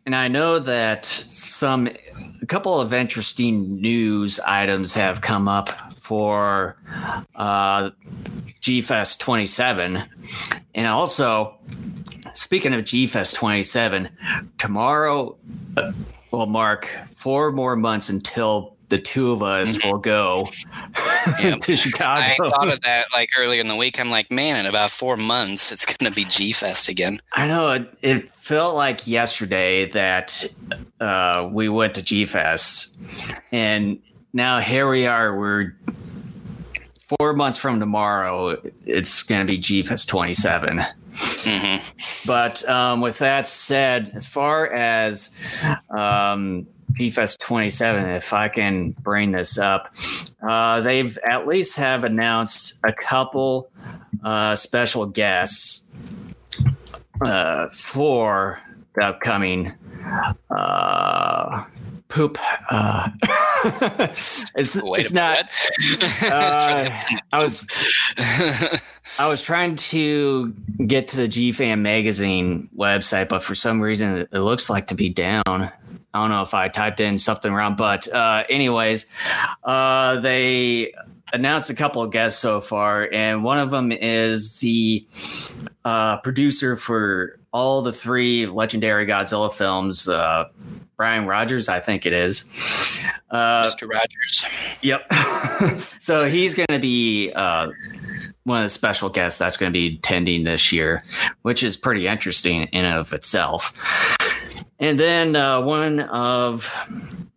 and 0.05 0.15
i 0.15 0.27
know 0.27 0.59
that 0.59 1.05
some 1.05 1.89
a 2.43 2.45
couple 2.45 2.81
of 2.81 2.91
interesting 2.91 3.79
news 3.79 4.37
items 4.41 4.93
have 4.95 5.21
come 5.21 5.47
up 5.47 5.93
for 5.93 6.75
uh, 7.35 7.91
GFest 8.61 9.19
27. 9.19 10.03
And 10.75 10.87
also, 10.87 11.55
speaking 12.33 12.73
of 12.73 12.81
GFest 12.81 13.35
27, 13.35 14.09
tomorrow, 14.57 15.37
uh, 15.77 15.93
well, 16.31 16.45
Mark, 16.45 16.89
four 17.15 17.53
more 17.53 17.77
months 17.77 18.09
until 18.09 18.72
the 18.93 18.99
two 18.99 19.31
of 19.31 19.41
us 19.41 19.83
will 19.83 19.97
go 19.97 20.45
to 21.41 21.75
Chicago. 21.75 22.21
I 22.21 22.35
thought 22.37 22.71
of 22.71 22.79
that 22.81 23.07
like 23.11 23.29
earlier 23.35 23.59
in 23.59 23.67
the 23.67 23.75
week. 23.75 23.99
I'm 23.99 24.11
like, 24.11 24.29
man, 24.29 24.59
in 24.59 24.67
about 24.67 24.91
four 24.91 25.17
months, 25.17 25.71
it's 25.71 25.83
going 25.83 26.11
to 26.11 26.15
be 26.15 26.25
G 26.25 26.51
Fest 26.51 26.89
again. 26.89 27.19
I 27.31 27.47
know. 27.47 27.71
It, 27.71 27.97
it, 28.03 28.29
felt 28.29 28.75
like 28.75 29.07
yesterday 29.07 29.89
that 29.91 30.45
uh, 30.99 31.49
we 31.51 31.69
went 31.69 31.95
to 31.95 32.03
G 32.03 32.27
Fest, 32.27 32.95
and 33.51 33.99
now 34.31 34.59
here 34.59 34.87
we 34.87 35.07
are. 35.07 35.35
We're 35.35 35.75
four 37.17 37.33
months 37.33 37.57
from 37.57 37.79
tomorrow, 37.79 38.61
it's 38.85 39.23
going 39.23 39.41
to 39.41 39.51
be 39.51 39.57
G 39.57 39.81
Fest 39.81 40.07
27. 40.07 40.77
Mm-hmm. 41.13 42.27
But 42.27 42.69
um, 42.69 43.01
with 43.01 43.17
that 43.19 43.47
said, 43.47 44.11
as 44.13 44.27
far 44.27 44.71
as 44.71 45.35
um, 45.89 46.67
GFest 46.93 47.39
27, 47.39 48.05
if 48.05 48.33
I 48.33 48.49
can 48.49 48.91
bring 48.91 49.31
this 49.31 49.57
up, 49.57 49.95
uh, 50.41 50.81
they've 50.81 51.17
at 51.19 51.47
least 51.47 51.77
have 51.77 52.03
announced 52.03 52.79
a 52.83 52.93
couple 52.93 53.69
uh, 54.23 54.55
special 54.55 55.05
guests 55.05 55.85
uh, 57.25 57.69
for 57.69 58.61
the 58.95 59.05
upcoming 59.05 59.73
uh, 60.49 61.63
poop. 62.09 62.37
Uh, 62.69 63.09
it's 64.15 64.45
it's 64.55 65.13
not. 65.13 65.49
Uh, 66.23 66.89
I 67.31 67.39
was 67.39 67.67
I 69.19 69.27
was 69.27 69.41
trying 69.41 69.75
to 69.75 70.53
get 70.85 71.07
to 71.09 71.17
the 71.17 71.27
G 71.27 71.51
Fan 71.51 71.81
magazine 71.81 72.69
website, 72.75 73.29
but 73.29 73.43
for 73.43 73.55
some 73.55 73.81
reason 73.81 74.17
it, 74.17 74.29
it 74.31 74.39
looks 74.39 74.69
like 74.69 74.87
to 74.87 74.95
be 74.95 75.09
down. 75.09 75.71
I 76.13 76.21
don't 76.21 76.29
know 76.29 76.43
if 76.43 76.53
I 76.53 76.67
typed 76.67 76.99
in 76.99 77.17
something 77.17 77.51
wrong, 77.51 77.75
but 77.75 78.07
uh, 78.07 78.43
anyways, 78.47 79.07
uh, 79.63 80.19
they 80.19 80.93
announced 81.33 81.69
a 81.69 81.73
couple 81.73 82.03
of 82.03 82.11
guests 82.11 82.39
so 82.39 82.61
far, 82.61 83.09
and 83.11 83.43
one 83.43 83.57
of 83.57 83.71
them 83.71 83.91
is 83.91 84.59
the 84.59 85.07
uh, 85.83 86.17
producer 86.17 86.75
for 86.75 87.39
all 87.51 87.81
the 87.81 87.93
three 87.93 88.45
legendary 88.45 89.05
Godzilla 89.05 89.51
films. 89.51 90.07
Uh, 90.07 90.45
Brian 90.97 91.25
Rogers, 91.25 91.69
I 91.69 91.79
think 91.79 92.05
it 92.05 92.13
is. 92.13 92.43
Uh, 93.31 93.65
Mr. 93.65 93.89
Rogers. 93.89 94.77
Yep. 94.81 95.11
so 95.99 96.25
he's 96.25 96.53
going 96.53 96.67
to 96.69 96.79
be 96.79 97.31
uh, 97.33 97.71
one 98.43 98.59
of 98.59 98.63
the 98.63 98.69
special 98.69 99.09
guests 99.09 99.39
that's 99.39 99.57
going 99.57 99.71
to 99.71 99.73
be 99.73 99.95
attending 99.95 100.43
this 100.43 100.71
year, 100.71 101.03
which 101.41 101.63
is 101.63 101.75
pretty 101.75 102.07
interesting 102.07 102.63
in 102.63 102.85
and 102.85 102.97
of 102.97 103.13
itself. 103.13 103.73
And 104.83 104.99
then 104.99 105.37
uh, 105.37 105.61
one 105.61 106.01
of 106.01 106.69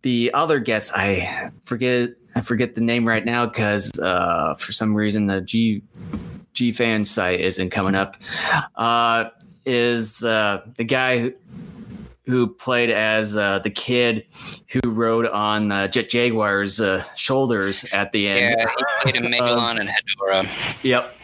the 0.01 0.31
other 0.33 0.59
guests, 0.59 0.91
I 0.93 1.49
forget, 1.63 2.09
I 2.35 2.41
forget 2.41 2.75
the 2.75 2.81
name 2.81 3.07
right 3.07 3.23
now 3.23 3.45
because 3.45 3.89
uh, 4.03 4.55
for 4.55 4.73
some 4.73 4.93
reason 4.93 5.27
the 5.27 5.39
G 5.39 5.81
G 6.51 6.73
fan 6.73 7.05
site 7.05 7.39
isn't 7.39 7.69
coming 7.69 7.95
up. 7.95 8.17
Uh, 8.75 9.29
is 9.65 10.25
uh, 10.25 10.59
the 10.75 10.83
guy 10.83 11.19
who, 11.19 11.33
who 12.25 12.47
played 12.47 12.89
as 12.89 13.37
uh, 13.37 13.59
the 13.59 13.69
kid 13.69 14.25
who 14.67 14.81
rode 14.83 15.27
on 15.27 15.71
uh, 15.71 15.87
Jet 15.87 16.09
Jaguar's 16.09 16.81
uh, 16.81 17.01
shoulders 17.15 17.85
at 17.93 18.11
the 18.11 18.27
end. 18.27 18.57
Yeah, 18.59 18.65
he 18.77 19.11
played 19.11 19.23
in 19.23 19.23
Megalon 19.31 19.79
and 19.79 19.87
Hedorah. 19.87 20.83
Yep. 20.83 21.15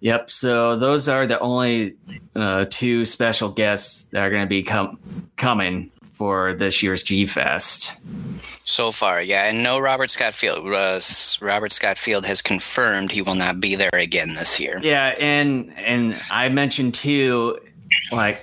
Yep. 0.00 0.30
So 0.30 0.76
those 0.76 1.08
are 1.08 1.26
the 1.26 1.38
only 1.40 1.96
uh, 2.34 2.66
two 2.68 3.04
special 3.04 3.48
guests 3.48 4.04
that 4.06 4.20
are 4.20 4.30
going 4.30 4.42
to 4.42 4.48
be 4.48 4.62
com- 4.62 4.98
coming 5.36 5.90
for 6.12 6.54
this 6.54 6.82
year's 6.82 7.02
G 7.02 7.26
Fest. 7.26 7.94
So 8.64 8.90
far, 8.90 9.20
yeah, 9.22 9.44
and 9.44 9.62
no 9.62 9.78
Robert 9.78 10.10
Scott 10.10 10.34
Field. 10.34 10.66
Uh, 10.66 11.00
Robert 11.40 11.72
Scott 11.72 11.98
Field 11.98 12.24
has 12.26 12.42
confirmed 12.42 13.12
he 13.12 13.22
will 13.22 13.34
not 13.34 13.60
be 13.60 13.74
there 13.74 13.90
again 13.92 14.28
this 14.28 14.58
year. 14.58 14.78
Yeah, 14.82 15.14
and 15.18 15.72
and 15.76 16.20
I 16.30 16.48
mentioned 16.48 16.94
too 16.94 17.58
like 18.12 18.38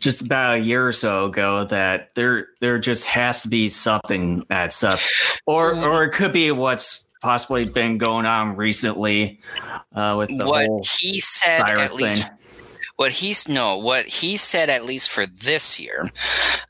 just 0.00 0.22
about 0.22 0.56
a 0.56 0.58
year 0.58 0.86
or 0.86 0.92
so 0.92 1.26
ago 1.26 1.64
that 1.64 2.14
there 2.14 2.48
there 2.60 2.78
just 2.78 3.06
has 3.06 3.42
to 3.42 3.48
be 3.48 3.68
something 3.68 4.44
that's 4.48 4.82
up 4.82 4.98
or 5.46 5.74
or 5.74 6.04
it 6.04 6.12
could 6.12 6.32
be 6.32 6.50
what's 6.50 7.07
possibly 7.20 7.64
been 7.64 7.98
going 7.98 8.26
on 8.26 8.56
recently 8.56 9.40
uh, 9.94 10.14
with 10.18 10.36
the 10.36 10.46
what 10.46 10.66
whole 10.66 10.82
he 11.00 11.20
said 11.20 11.60
at 11.62 11.94
least 11.94 12.24
thing. 12.24 12.32
what 12.96 13.10
he's 13.10 13.48
no 13.48 13.76
what 13.76 14.06
he 14.06 14.36
said 14.36 14.70
at 14.70 14.84
least 14.84 15.10
for 15.10 15.26
this 15.26 15.80
year 15.80 16.08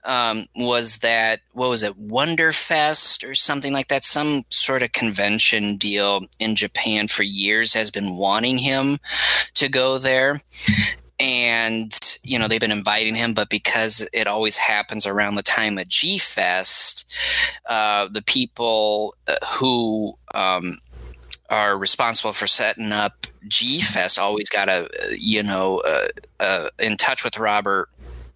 um, 0.05 0.47
was 0.57 0.99
that 0.99 1.41
what 1.53 1.69
was 1.69 1.83
it 1.83 1.99
wonderfest 2.01 3.29
or 3.29 3.35
something 3.35 3.73
like 3.73 3.89
that 3.89 4.05
some 4.05 4.43
sort 4.49 4.83
of 4.83 4.93
convention 4.93 5.77
deal 5.77 6.21
in 6.39 6.57
japan 6.57 7.09
for 7.09 7.23
years 7.23 7.75
has 7.75 7.91
been 7.91 8.17
wanting 8.17 8.59
him 8.59 8.99
to 9.55 9.69
go 9.69 9.99
there 9.99 10.41
and 11.21 12.19
you 12.23 12.39
know 12.39 12.49
they've 12.49 12.61
been 12.61 12.71
inviting 12.71 13.15
him 13.15 13.35
but 13.35 13.49
because 13.49 14.07
it 14.13 14.27
always 14.27 14.57
happens 14.57 15.07
around 15.07 15.35
the 15.35 15.43
time 15.43 15.79
of 15.79 15.89
g 15.89 16.19
fest 16.19 17.05
uh, 17.67 18.09
the 18.09 18.23
people 18.23 19.15
uh, 19.27 19.35
who 19.59 20.17
um, 20.35 20.75
are 21.51 21.77
responsible 21.77 22.33
for 22.33 22.47
setting 22.47 22.93
up 22.93 23.27
g 23.49 23.81
fest 23.81 24.19
always 24.19 24.49
got 24.49 24.67
to 24.67 24.89
you 25.19 25.43
know 25.43 25.83
uh, 25.87 26.09
uh, 26.41 26.69
in 26.79 26.97
touch 26.97 27.25
with 27.25 27.39
robert 27.39 27.89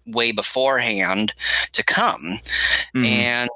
way 0.05 0.31
beforehand 0.31 1.33
to 1.71 1.83
come 1.83 2.39
mm-hmm. 2.93 3.05
and 3.05 3.49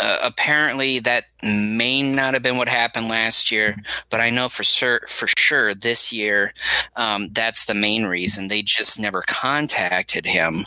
uh, 0.00 0.18
apparently 0.22 0.98
that 1.00 1.24
may 1.42 2.02
not 2.02 2.34
have 2.34 2.42
been 2.42 2.56
what 2.56 2.68
happened 2.68 3.08
last 3.08 3.50
year, 3.50 3.76
but 4.08 4.20
I 4.20 4.30
know 4.30 4.48
for 4.48 4.64
sure 4.64 5.00
for 5.08 5.28
sure 5.38 5.74
this 5.74 6.12
year 6.12 6.52
um, 6.96 7.28
that's 7.32 7.66
the 7.66 7.74
main 7.74 8.04
reason 8.04 8.48
they 8.48 8.62
just 8.62 8.98
never 8.98 9.22
contacted 9.26 10.26
him, 10.26 10.64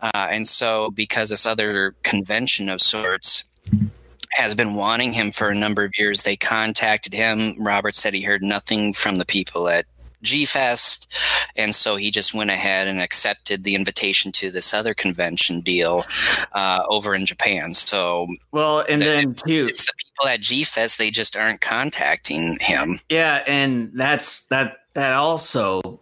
uh, 0.00 0.28
and 0.30 0.46
so 0.46 0.90
because 0.90 1.30
this 1.30 1.46
other 1.46 1.94
convention 2.02 2.68
of 2.68 2.80
sorts 2.80 3.44
has 4.32 4.54
been 4.54 4.74
wanting 4.74 5.12
him 5.12 5.30
for 5.30 5.48
a 5.48 5.54
number 5.54 5.84
of 5.84 5.92
years. 5.98 6.22
They 6.22 6.36
contacted 6.36 7.12
him. 7.12 7.54
Robert 7.58 7.94
said 7.94 8.14
he 8.14 8.22
heard 8.22 8.42
nothing 8.42 8.92
from 8.92 9.16
the 9.16 9.24
people 9.24 9.68
at 9.68 9.86
G 10.22 10.44
Fest, 10.44 11.12
and 11.56 11.74
so 11.74 11.96
he 11.96 12.10
just 12.10 12.34
went 12.34 12.50
ahead 12.50 12.88
and 12.88 13.00
accepted 13.00 13.64
the 13.64 13.74
invitation 13.74 14.32
to 14.32 14.50
this 14.50 14.74
other 14.74 14.94
convention 14.94 15.60
deal 15.60 16.04
uh, 16.52 16.82
over 16.88 17.14
in 17.14 17.26
Japan. 17.26 17.74
So, 17.74 18.26
well, 18.52 18.84
and 18.88 19.00
then 19.00 19.24
it's, 19.24 19.42
too, 19.42 19.66
it's 19.68 19.86
the 19.86 19.92
people 19.96 20.28
at 20.28 20.40
G 20.40 20.64
Fest 20.64 20.98
they 20.98 21.10
just 21.10 21.36
aren't 21.36 21.60
contacting 21.60 22.58
him. 22.60 22.98
Yeah, 23.08 23.42
and 23.46 23.90
that's 23.94 24.44
that. 24.46 24.78
That 24.94 25.12
also 25.12 26.00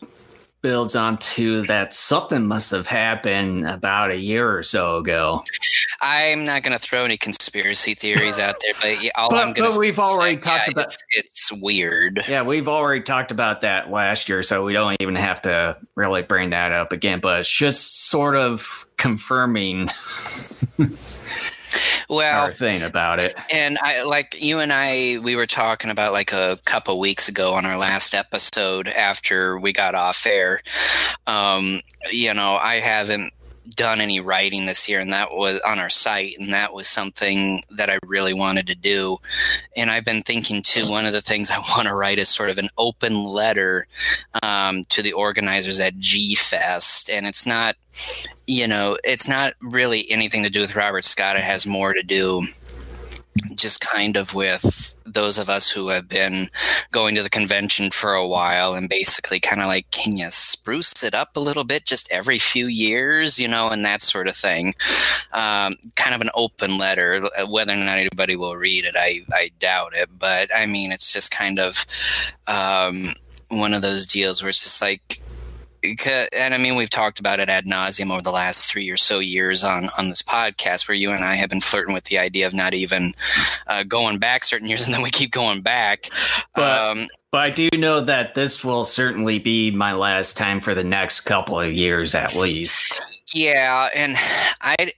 builds 0.67 0.97
onto 0.97 1.65
that 1.65 1.95
something 1.95 2.45
must 2.45 2.73
have 2.73 2.89
happened 2.89 3.65
about 3.69 4.11
a 4.11 4.17
year 4.17 4.59
or 4.59 4.65
so 4.65 4.97
ago. 4.97 5.41
I'm 6.01 6.45
not 6.45 6.65
going 6.65 6.73
to 6.73 6.79
throw 6.81 7.05
any 7.05 7.17
conspiracy 7.17 7.95
theories 7.95 8.41
out 8.41 8.57
there, 8.61 8.73
but 8.83 9.13
all 9.15 9.31
but, 9.31 9.47
I'm 9.47 9.53
going 9.53 9.71
to 9.71 9.79
we've 9.79 10.01
already 10.01 10.39
talked 10.39 10.67
yeah, 10.67 10.73
about 10.73 10.87
it's, 10.87 11.05
it's, 11.13 11.53
weird. 11.53 12.19
Yeah, 12.29 12.43
we've 12.43 12.67
already 12.67 13.03
talked 13.03 13.31
about 13.31 13.61
that 13.61 13.93
last 13.93 14.29
year, 14.29 14.43
so 14.43 14.65
we 14.65 14.73
don't 14.73 14.97
even 14.99 15.15
have 15.15 15.41
to 15.43 15.79
really 15.95 16.23
bring 16.23 16.51
that 16.51 16.73
up 16.73 16.91
again. 16.91 17.21
But 17.21 17.39
it's 17.39 17.49
just 17.49 18.09
sort 18.09 18.35
of 18.35 18.89
confirming. 18.97 19.89
well 22.09 22.49
thing 22.51 22.83
about 22.83 23.19
it. 23.19 23.37
and 23.53 23.79
i 23.83 24.03
like 24.03 24.41
you 24.41 24.59
and 24.59 24.73
i 24.73 25.19
we 25.23 25.37
were 25.37 25.47
talking 25.47 25.91
about 25.91 26.13
like 26.13 26.33
a 26.33 26.59
couple 26.65 26.99
weeks 26.99 27.29
ago 27.29 27.55
on 27.55 27.67
our 27.67 27.77
last 27.79 28.15
episode 28.15 28.89
after 28.89 29.59
we 29.59 29.73
got 29.73 29.95
off 29.95 30.27
air. 30.27 30.63
Um 31.27 31.81
you 32.13 32.33
know 32.35 32.57
i 32.57 32.79
haven't 32.81 33.33
done 33.75 34.01
any 34.01 34.21
writing 34.21 34.67
this 34.67 34.89
year, 34.89 35.01
and 35.01 35.13
that 35.13 35.31
was 35.31 35.61
on 35.61 35.79
our 35.79 35.91
site, 35.91 36.37
and 36.39 36.53
that 36.53 36.73
was 36.73 36.89
something 36.89 37.63
that 37.71 37.91
I 37.91 37.99
really 38.05 38.35
wanted 38.35 38.67
to 38.69 38.75
do. 38.75 39.19
And 39.77 39.91
I've 39.91 40.05
been 40.05 40.23
thinking 40.23 40.63
too. 40.63 40.89
One 40.89 41.07
of 41.07 41.13
the 41.13 41.23
things 41.23 41.51
I 41.53 41.59
want 41.59 41.89
to 41.89 41.95
write 41.95 42.19
is 42.19 42.29
sort 42.29 42.51
of 42.51 42.59
an 42.59 42.69
open 42.77 43.25
letter 43.25 43.87
um, 44.43 44.85
to 44.87 45.03
the 45.03 45.13
organizers 45.13 45.81
at 45.81 45.99
G 45.99 46.35
Fest, 46.35 47.11
and 47.11 47.27
it's 47.27 47.47
not, 47.47 47.77
you 48.47 48.67
know, 48.67 48.99
it's 49.05 49.29
not 49.29 49.55
really 49.61 50.11
anything 50.11 50.43
to 50.43 50.51
do 50.51 50.61
with 50.61 50.77
Robert 50.77 51.05
Scott. 51.05 51.37
It 51.37 51.43
has 51.43 51.67
more 51.67 51.93
to 51.93 52.03
do 52.03 52.43
just 53.55 53.81
kind 53.81 54.17
of 54.17 54.35
with 54.35 54.96
those 55.17 55.39
of 55.39 55.51
us 55.51 55.71
who 55.71 55.89
have 55.89 56.07
been 56.07 56.49
going 56.93 57.17
to 57.17 57.23
the 57.23 57.31
convention 57.31 57.91
for 57.91 58.15
a 58.15 58.27
while 58.27 58.75
and 58.75 58.89
basically 58.89 59.41
kind 59.41 59.61
of 59.61 59.67
like, 59.67 59.91
can 59.91 60.17
you 60.17 60.31
spruce 60.31 61.03
it 61.03 61.15
up 61.15 61.37
a 61.37 61.41
little 61.41 61.65
bit 61.65 61.87
just 61.87 62.11
every 62.13 62.39
few 62.39 62.67
years, 62.67 63.39
you 63.39 63.49
know, 63.49 63.71
and 63.71 63.85
that 63.85 64.03
sort 64.03 64.29
of 64.29 64.37
thing. 64.37 64.75
Um, 65.33 65.75
kind 65.97 66.15
of 66.15 66.21
an 66.21 66.31
open 66.35 66.79
letter. 66.79 67.23
Whether 67.49 67.73
or 67.73 67.77
not 67.77 67.99
anybody 67.99 68.37
will 68.37 68.57
read 68.57 68.85
it, 68.85 68.95
I, 68.97 69.25
I 69.33 69.51
doubt 69.59 69.95
it. 69.95 70.11
But 70.17 70.55
I 70.55 70.67
mean, 70.67 70.93
it's 70.93 71.13
just 71.13 71.31
kind 71.31 71.59
of 71.59 71.87
um, 72.47 73.07
one 73.49 73.75
of 73.75 73.83
those 73.83 74.07
deals 74.07 74.43
where 74.43 74.51
it's 74.51 74.63
just 74.63 74.83
like, 74.83 75.23
and 76.33 76.55
I 76.55 76.59
mean, 76.59 76.77
we've 76.77 76.91
talked 76.91 77.19
about 77.21 77.41
it 77.41 77.49
ad 77.49 77.67
nauseum 77.67 78.11
over 78.11 78.23
the 78.23 78.31
last 78.31 78.71
three 78.71 78.89
or 78.91 78.97
so 78.97 79.19
years 79.19 79.65
on 79.65 79.89
on 79.99 80.09
this 80.09 80.23
podcast, 80.23 80.89
where 80.89 80.97
you 80.97 81.11
and 81.13 81.25
I 81.25 81.35
have 81.35 81.51
been 81.51 81.61
flirting 81.61 81.95
with 81.95 82.05
the 82.05 82.19
idea 82.19 82.47
of 82.47 82.55
not 82.55 82.75
even 82.75 83.13
uh, 83.67 83.83
going 83.83 84.19
back 84.19 84.45
certain 84.45 84.69
years, 84.69 84.87
and 84.87 84.95
then 84.95 85.03
we 85.03 85.11
keep 85.11 85.33
going 85.33 85.61
back. 85.61 86.11
But, 86.55 86.79
um, 86.79 87.09
but 87.31 87.41
I 87.41 87.51
do 87.51 87.69
know 87.77 88.01
that 88.01 88.35
this 88.35 88.65
will 88.65 88.85
certainly 88.85 89.39
be 89.39 89.71
my 89.71 89.93
last 89.93 90.37
time 90.37 90.61
for 90.61 90.75
the 90.75 90.85
next 90.85 91.21
couple 91.23 91.61
of 91.61 91.73
years, 91.73 92.15
at 92.15 92.35
least. 92.35 93.01
Yeah, 93.35 93.89
and 93.95 94.17
I 94.61 94.93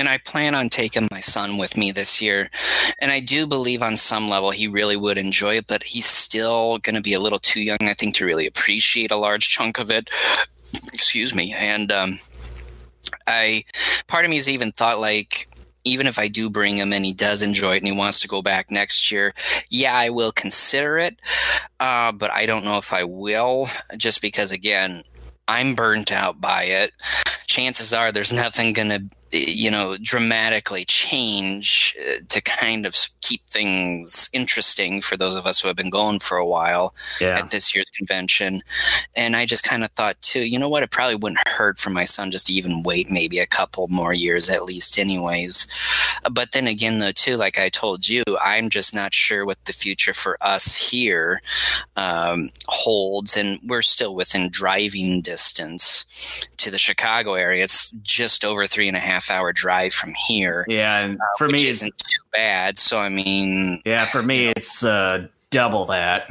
and 0.00 0.08
I 0.08 0.16
plan 0.16 0.54
on 0.54 0.70
taking 0.70 1.08
my 1.10 1.20
son 1.20 1.58
with 1.58 1.76
me 1.76 1.92
this 1.92 2.22
year. 2.22 2.50
And 3.00 3.12
I 3.12 3.20
do 3.20 3.46
believe 3.46 3.82
on 3.82 3.98
some 3.98 4.30
level 4.30 4.50
he 4.50 4.66
really 4.66 4.96
would 4.96 5.18
enjoy 5.18 5.58
it, 5.58 5.66
but 5.66 5.82
he's 5.82 6.06
still 6.06 6.78
going 6.78 6.94
to 6.94 7.02
be 7.02 7.12
a 7.12 7.20
little 7.20 7.38
too 7.38 7.60
young, 7.60 7.76
I 7.82 7.92
think, 7.92 8.14
to 8.14 8.24
really 8.24 8.46
appreciate 8.46 9.10
a 9.10 9.16
large 9.16 9.50
chunk 9.50 9.78
of 9.78 9.90
it. 9.90 10.08
Excuse 10.94 11.34
me. 11.34 11.52
And 11.52 11.92
um, 11.92 12.18
I, 13.26 13.64
part 14.06 14.24
of 14.24 14.30
me 14.30 14.38
has 14.38 14.48
even 14.48 14.72
thought 14.72 15.00
like, 15.00 15.46
even 15.84 16.06
if 16.06 16.18
I 16.18 16.28
do 16.28 16.48
bring 16.48 16.78
him 16.78 16.94
and 16.94 17.04
he 17.04 17.12
does 17.12 17.42
enjoy 17.42 17.74
it 17.74 17.78
and 17.78 17.86
he 17.86 17.92
wants 17.92 18.20
to 18.20 18.28
go 18.28 18.40
back 18.40 18.70
next 18.70 19.12
year, 19.12 19.34
yeah, 19.68 19.94
I 19.94 20.08
will 20.08 20.32
consider 20.32 20.96
it. 20.96 21.20
Uh, 21.78 22.10
but 22.12 22.30
I 22.30 22.46
don't 22.46 22.64
know 22.64 22.78
if 22.78 22.94
I 22.94 23.04
will, 23.04 23.68
just 23.98 24.22
because, 24.22 24.50
again, 24.50 25.02
I'm 25.46 25.74
burnt 25.74 26.10
out 26.10 26.40
by 26.40 26.64
it. 26.64 26.92
Chances 27.46 27.92
are 27.92 28.10
there's 28.10 28.32
nothing 28.42 28.72
going 28.72 28.88
to 28.88 29.19
you 29.32 29.70
know, 29.70 29.96
dramatically 30.02 30.84
change 30.84 31.96
uh, 32.00 32.20
to 32.28 32.40
kind 32.42 32.86
of 32.86 32.96
keep 33.20 33.46
things 33.48 34.28
interesting 34.32 35.00
for 35.00 35.16
those 35.16 35.36
of 35.36 35.46
us 35.46 35.60
who 35.60 35.68
have 35.68 35.76
been 35.76 35.90
going 35.90 36.18
for 36.18 36.36
a 36.36 36.46
while 36.46 36.94
yeah. 37.20 37.38
at 37.38 37.50
this 37.50 37.74
year's 37.74 37.90
convention. 37.90 38.60
And 39.14 39.36
I 39.36 39.46
just 39.46 39.62
kind 39.62 39.84
of 39.84 39.90
thought 39.92 40.20
too, 40.20 40.46
you 40.46 40.58
know 40.58 40.68
what, 40.68 40.82
it 40.82 40.90
probably 40.90 41.14
wouldn't 41.14 41.46
hurt 41.48 41.78
for 41.78 41.90
my 41.90 42.04
son 42.04 42.30
just 42.30 42.48
to 42.48 42.52
even 42.52 42.82
wait 42.82 43.10
maybe 43.10 43.38
a 43.38 43.46
couple 43.46 43.86
more 43.88 44.12
years 44.12 44.50
at 44.50 44.64
least, 44.64 44.98
anyways. 44.98 45.68
But 46.30 46.52
then 46.52 46.66
again, 46.66 46.98
though, 46.98 47.12
too, 47.12 47.36
like 47.36 47.58
I 47.58 47.68
told 47.68 48.08
you, 48.08 48.24
I'm 48.42 48.68
just 48.68 48.94
not 48.94 49.14
sure 49.14 49.46
what 49.46 49.64
the 49.64 49.72
future 49.72 50.14
for 50.14 50.36
us 50.40 50.74
here 50.74 51.40
um, 51.96 52.48
holds. 52.66 53.36
And 53.36 53.60
we're 53.66 53.82
still 53.82 54.14
within 54.14 54.48
driving 54.48 55.20
distance 55.20 56.46
to 56.56 56.70
the 56.70 56.78
Chicago 56.78 57.34
area. 57.34 57.64
It's 57.64 57.90
just 58.02 58.44
over 58.44 58.66
three 58.66 58.88
and 58.88 58.96
a 58.96 59.00
half 59.00 59.19
half 59.20 59.30
hour 59.30 59.52
drive 59.52 59.92
from 59.92 60.14
here. 60.14 60.64
Yeah, 60.68 61.00
and 61.00 61.18
uh, 61.18 61.24
for 61.38 61.46
uh, 61.46 61.50
me, 61.50 61.66
isn't 61.66 61.96
too 61.98 62.22
bad. 62.32 62.78
So 62.78 63.00
I 63.00 63.08
mean, 63.08 63.80
yeah, 63.84 64.04
for 64.06 64.22
me, 64.22 64.48
it's 64.48 64.82
uh, 64.84 65.26
double 65.50 65.84
that, 65.86 66.28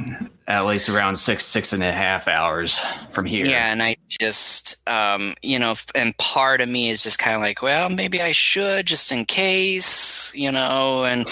at 0.48 0.66
least 0.66 0.88
around 0.88 1.16
six 1.16 1.44
six 1.44 1.72
and 1.72 1.82
a 1.82 1.92
half 1.92 2.26
hours 2.26 2.80
from 3.10 3.26
here. 3.26 3.46
Yeah, 3.46 3.70
and 3.70 3.82
I 3.82 3.96
just, 4.08 4.76
um, 4.88 5.34
you 5.42 5.58
know, 5.58 5.74
and 5.94 6.16
part 6.18 6.60
of 6.60 6.68
me 6.68 6.90
is 6.90 7.02
just 7.02 7.18
kind 7.18 7.36
of 7.36 7.42
like, 7.42 7.62
well, 7.62 7.88
maybe 7.88 8.20
I 8.20 8.32
should 8.32 8.86
just 8.86 9.12
in 9.12 9.24
case, 9.24 10.32
you 10.34 10.50
know, 10.50 11.04
and 11.04 11.26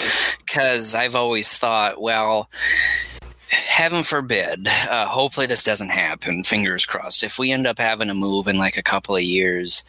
because 0.45 0.95
I've 0.95 1.15
always 1.15 1.57
thought, 1.57 2.01
well 2.01 2.49
heaven 3.49 4.03
forbid, 4.03 4.67
uh, 4.67 5.07
hopefully 5.07 5.45
this 5.45 5.63
doesn't 5.63 5.89
happen, 5.89 6.43
fingers 6.43 6.85
crossed. 6.85 7.23
If 7.23 7.39
we 7.39 7.51
end 7.51 7.67
up 7.67 7.79
having 7.79 8.07
to 8.07 8.13
move 8.13 8.47
in 8.47 8.57
like 8.57 8.77
a 8.77 8.83
couple 8.83 9.15
of 9.15 9.23
years 9.23 9.83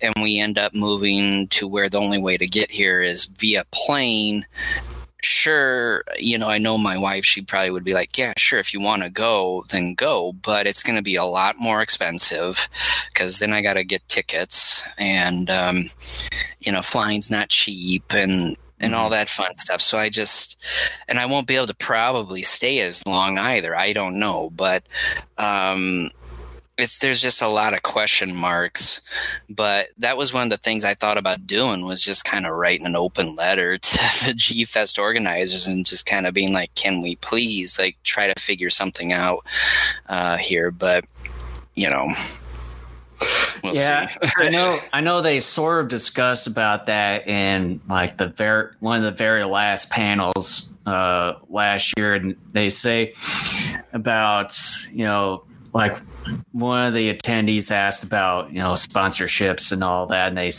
and 0.00 0.14
we 0.20 0.38
end 0.38 0.58
up 0.58 0.74
moving 0.74 1.48
to 1.48 1.66
where 1.66 1.88
the 1.88 2.00
only 2.00 2.20
way 2.20 2.36
to 2.36 2.46
get 2.46 2.70
here 2.70 3.00
is 3.00 3.26
via 3.26 3.64
plane, 3.70 4.46
sure, 5.22 6.04
you 6.18 6.38
know, 6.38 6.48
I 6.48 6.58
know 6.58 6.78
my 6.78 6.98
wife, 6.98 7.24
she 7.24 7.42
probably 7.42 7.70
would 7.70 7.84
be 7.84 7.94
like, 7.94 8.16
yeah, 8.16 8.32
sure, 8.36 8.58
if 8.58 8.72
you 8.72 8.80
want 8.80 9.02
to 9.02 9.10
go, 9.10 9.64
then 9.70 9.94
go, 9.94 10.32
but 10.32 10.66
it's 10.66 10.82
going 10.82 10.96
to 10.96 11.02
be 11.02 11.16
a 11.16 11.24
lot 11.24 11.56
more 11.58 11.82
expensive 11.82 12.68
because 13.12 13.38
then 13.38 13.52
I 13.52 13.62
got 13.62 13.74
to 13.74 13.84
get 13.84 14.08
tickets 14.08 14.82
and, 14.98 15.50
um, 15.50 15.84
you 16.60 16.72
know, 16.72 16.82
flying's 16.82 17.30
not 17.30 17.48
cheap 17.48 18.12
and 18.12 18.56
and 18.80 18.94
all 18.94 19.04
mm-hmm. 19.04 19.12
that 19.12 19.28
fun 19.28 19.56
stuff. 19.56 19.80
So 19.80 19.98
I 19.98 20.08
just, 20.08 20.64
and 21.06 21.18
I 21.18 21.26
won't 21.26 21.46
be 21.46 21.56
able 21.56 21.66
to 21.68 21.74
probably 21.74 22.42
stay 22.42 22.80
as 22.80 23.06
long 23.06 23.38
either. 23.38 23.76
I 23.76 23.92
don't 23.92 24.18
know, 24.18 24.50
but 24.50 24.82
um, 25.38 26.10
it's 26.80 26.98
there's 26.98 27.20
just 27.20 27.42
a 27.42 27.48
lot 27.48 27.74
of 27.74 27.82
question 27.82 28.34
marks. 28.34 29.00
But 29.48 29.88
that 29.98 30.16
was 30.16 30.32
one 30.32 30.44
of 30.44 30.50
the 30.50 30.56
things 30.56 30.84
I 30.84 30.94
thought 30.94 31.18
about 31.18 31.46
doing 31.46 31.84
was 31.84 32.02
just 32.02 32.24
kind 32.24 32.46
of 32.46 32.56
writing 32.56 32.86
an 32.86 32.96
open 32.96 33.36
letter 33.36 33.78
to 33.78 34.26
the 34.26 34.34
G 34.34 34.64
Fest 34.64 34.98
organizers 34.98 35.66
and 35.66 35.86
just 35.86 36.06
kind 36.06 36.26
of 36.26 36.34
being 36.34 36.52
like, 36.52 36.74
"Can 36.74 37.02
we 37.02 37.16
please 37.16 37.78
like 37.78 37.96
try 38.02 38.32
to 38.32 38.40
figure 38.40 38.70
something 38.70 39.12
out 39.12 39.44
uh, 40.08 40.38
here?" 40.38 40.70
But 40.70 41.04
you 41.74 41.88
know 41.88 42.08
We'll 43.62 43.74
yeah, 43.74 44.08
I 44.36 44.48
know. 44.48 44.78
I 44.92 45.00
know 45.00 45.22
they 45.22 45.40
sort 45.40 45.80
of 45.80 45.88
discussed 45.88 46.46
about 46.46 46.86
that 46.86 47.26
in 47.28 47.80
like 47.88 48.16
the 48.16 48.28
very 48.28 48.72
one 48.80 48.98
of 48.98 49.02
the 49.02 49.10
very 49.10 49.44
last 49.44 49.90
panels 49.90 50.68
uh, 50.86 51.34
last 51.48 51.94
year, 51.96 52.14
and 52.14 52.36
they 52.52 52.70
say 52.70 53.14
about 53.92 54.56
you 54.92 55.04
know 55.04 55.44
like 55.72 55.98
one 56.52 56.86
of 56.86 56.94
the 56.94 57.14
attendees 57.14 57.70
asked 57.70 58.02
about 58.02 58.52
you 58.52 58.58
know 58.58 58.72
sponsorships 58.72 59.72
and 59.72 59.84
all 59.84 60.06
that, 60.06 60.28
and 60.28 60.38
they 60.38 60.50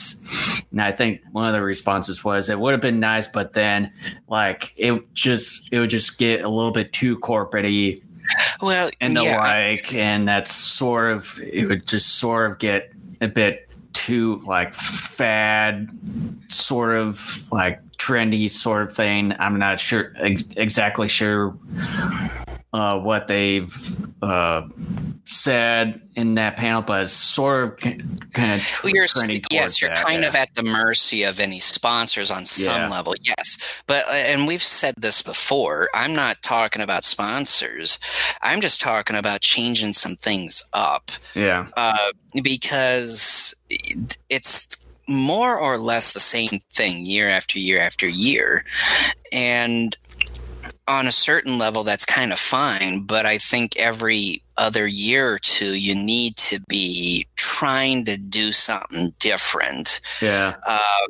and 0.72 0.82
I 0.82 0.92
think 0.92 1.22
one 1.32 1.48
of 1.48 1.54
the 1.54 1.62
responses 1.62 2.24
was 2.24 2.50
it 2.50 2.60
would 2.60 2.72
have 2.72 2.82
been 2.82 3.00
nice, 3.00 3.28
but 3.28 3.54
then 3.54 3.92
like 4.28 4.74
it 4.78 5.14
just 5.14 5.70
it 5.72 5.80
would 5.80 5.90
just 5.90 6.18
get 6.18 6.42
a 6.42 6.50
little 6.50 6.72
bit 6.72 6.94
too 6.94 7.18
corporatey 7.20 8.04
well, 8.62 8.90
and 9.00 9.16
the 9.16 9.24
yeah. 9.24 9.40
like, 9.40 9.94
and 9.94 10.28
that's 10.28 10.54
sort 10.54 11.12
of 11.12 11.40
it 11.42 11.68
would 11.68 11.88
just 11.88 12.18
sort 12.20 12.52
of 12.52 12.60
get 12.60 12.92
a 13.20 13.28
bit 13.28 13.68
too 13.94 14.42
like 14.46 14.74
fad, 14.74 15.90
sort 16.48 16.96
of 16.96 17.52
like 17.52 17.82
trendy 17.98 18.50
sort 18.50 18.84
of 18.84 18.96
thing. 18.96 19.34
I'm 19.40 19.60
not 19.60 19.80
sure 19.80 20.14
ex- 20.18 20.46
exactly 20.58 21.08
sure 21.08 21.56
uh, 22.74 22.98
what 23.00 23.28
they've 23.28 23.98
uh, 24.22 24.68
said 25.26 26.02
in 26.16 26.36
that 26.36 26.56
panel, 26.56 26.82
but 26.82 27.04
it's 27.04 27.12
sort 27.12 27.64
of 27.64 27.78
kind 27.78 28.02
of 28.54 28.80
well, 28.84 28.94
you're, 28.94 29.08
yes, 29.50 29.82
you're 29.82 29.90
that, 29.94 30.06
kind 30.06 30.22
yeah. 30.22 30.28
of 30.30 30.36
at 30.36 30.54
the 30.56 30.64
mercy 30.64 31.24
of 31.24 31.40
any 31.40 31.60
sponsors 31.60 32.32
on 32.32 32.46
some 32.46 32.84
yeah. 32.84 32.90
level. 32.90 33.14
Yes, 33.22 33.58
but 33.88 34.08
uh, 34.08 34.12
and 34.12 34.48
we've 34.48 34.64
said 34.64 34.96
this 34.98 35.22
before. 35.22 35.90
I'm 35.94 36.14
not 36.14 36.42
talking 36.42 36.82
about 36.82 37.04
sponsors. 37.04 38.00
I'm 38.42 38.62
just 38.62 38.80
talking 38.80 39.18
about 39.18 39.42
changing 39.42 39.94
some 39.94 40.16
things 40.16 40.64
up. 40.72 41.12
Yeah, 41.36 41.68
uh, 41.76 42.12
because 42.42 43.54
it's 44.30 44.68
more 45.10 45.60
or 45.60 45.78
less 45.78 46.14
the 46.14 46.20
same 46.22 46.62
thing 46.72 47.06
year 47.06 47.28
after 47.28 47.60
year 47.60 47.80
after 47.80 48.10
year, 48.10 48.64
and 49.32 49.98
on 50.92 51.08
a 51.08 51.12
certain 51.12 51.58
level, 51.58 51.84
that's 51.84 52.06
kind 52.06 52.34
of 52.34 52.40
fine. 52.40 53.04
But 53.04 53.26
I 53.26 53.38
think 53.38 53.78
every 53.78 54.44
other 54.58 54.86
year 54.86 55.34
or 55.34 55.40
two, 55.40 55.74
you 55.74 55.96
need 55.96 56.36
to 56.36 56.60
be 56.68 57.26
trying 57.36 58.04
to 58.06 58.18
do 58.18 58.52
something 58.52 59.14
different. 59.18 60.02
Yeah. 60.22 60.56
Uh, 60.68 61.08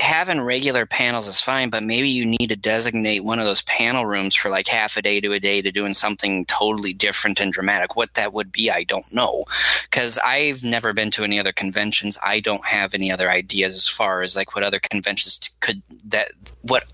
having 0.00 0.40
regular 0.40 0.86
panels 0.86 1.26
is 1.26 1.40
fine, 1.40 1.68
but 1.68 1.82
maybe 1.82 2.08
you 2.08 2.24
need 2.24 2.46
to 2.46 2.56
designate 2.56 3.24
one 3.24 3.40
of 3.40 3.44
those 3.44 3.62
panel 3.62 4.06
rooms 4.06 4.34
for 4.36 4.48
like 4.48 4.68
half 4.68 4.96
a 4.96 5.02
day 5.02 5.20
to 5.20 5.32
a 5.32 5.40
day 5.40 5.60
to 5.60 5.72
doing 5.72 5.94
something 5.94 6.46
totally 6.46 6.92
different 6.92 7.40
and 7.40 7.52
dramatic. 7.52 7.96
What 7.96 8.14
that 8.14 8.32
would 8.32 8.52
be, 8.52 8.70
I 8.70 8.84
don't 8.84 9.12
know. 9.12 9.44
Because 9.82 10.16
I've 10.18 10.62
never 10.62 10.92
been 10.92 11.10
to 11.10 11.24
any 11.24 11.40
other 11.40 11.52
conventions. 11.52 12.16
I 12.22 12.38
don't 12.38 12.64
have 12.64 12.94
any 12.94 13.10
other 13.10 13.30
ideas 13.30 13.74
as 13.74 13.88
far 13.88 14.22
as 14.22 14.36
like 14.36 14.54
what 14.54 14.64
other 14.64 14.78
conventions 14.78 15.50
could, 15.60 15.82
that, 16.04 16.30
what 16.66 16.84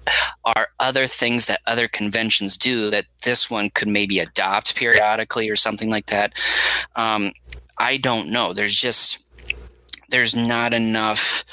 are 0.45 0.69
other 0.79 1.07
things 1.07 1.47
that 1.47 1.61
other 1.67 1.89
conventions 1.89 2.57
do 2.57 2.91
that 2.91 3.07
this 3.23 3.51
one 3.51 3.71
could 3.71 3.89
maybe 3.89 4.19
adopt 4.19 4.75
periodically 4.75 5.49
or 5.49 5.57
something 5.57 5.91
like 5.91 6.07
that. 6.07 6.33
Um, 6.97 7.33
I 7.79 7.97
don't 7.97 8.31
know. 8.31 8.53
There's 8.53 8.75
just 8.75 9.23
there's 10.09 10.35
not 10.35 10.75
enough 10.75 11.45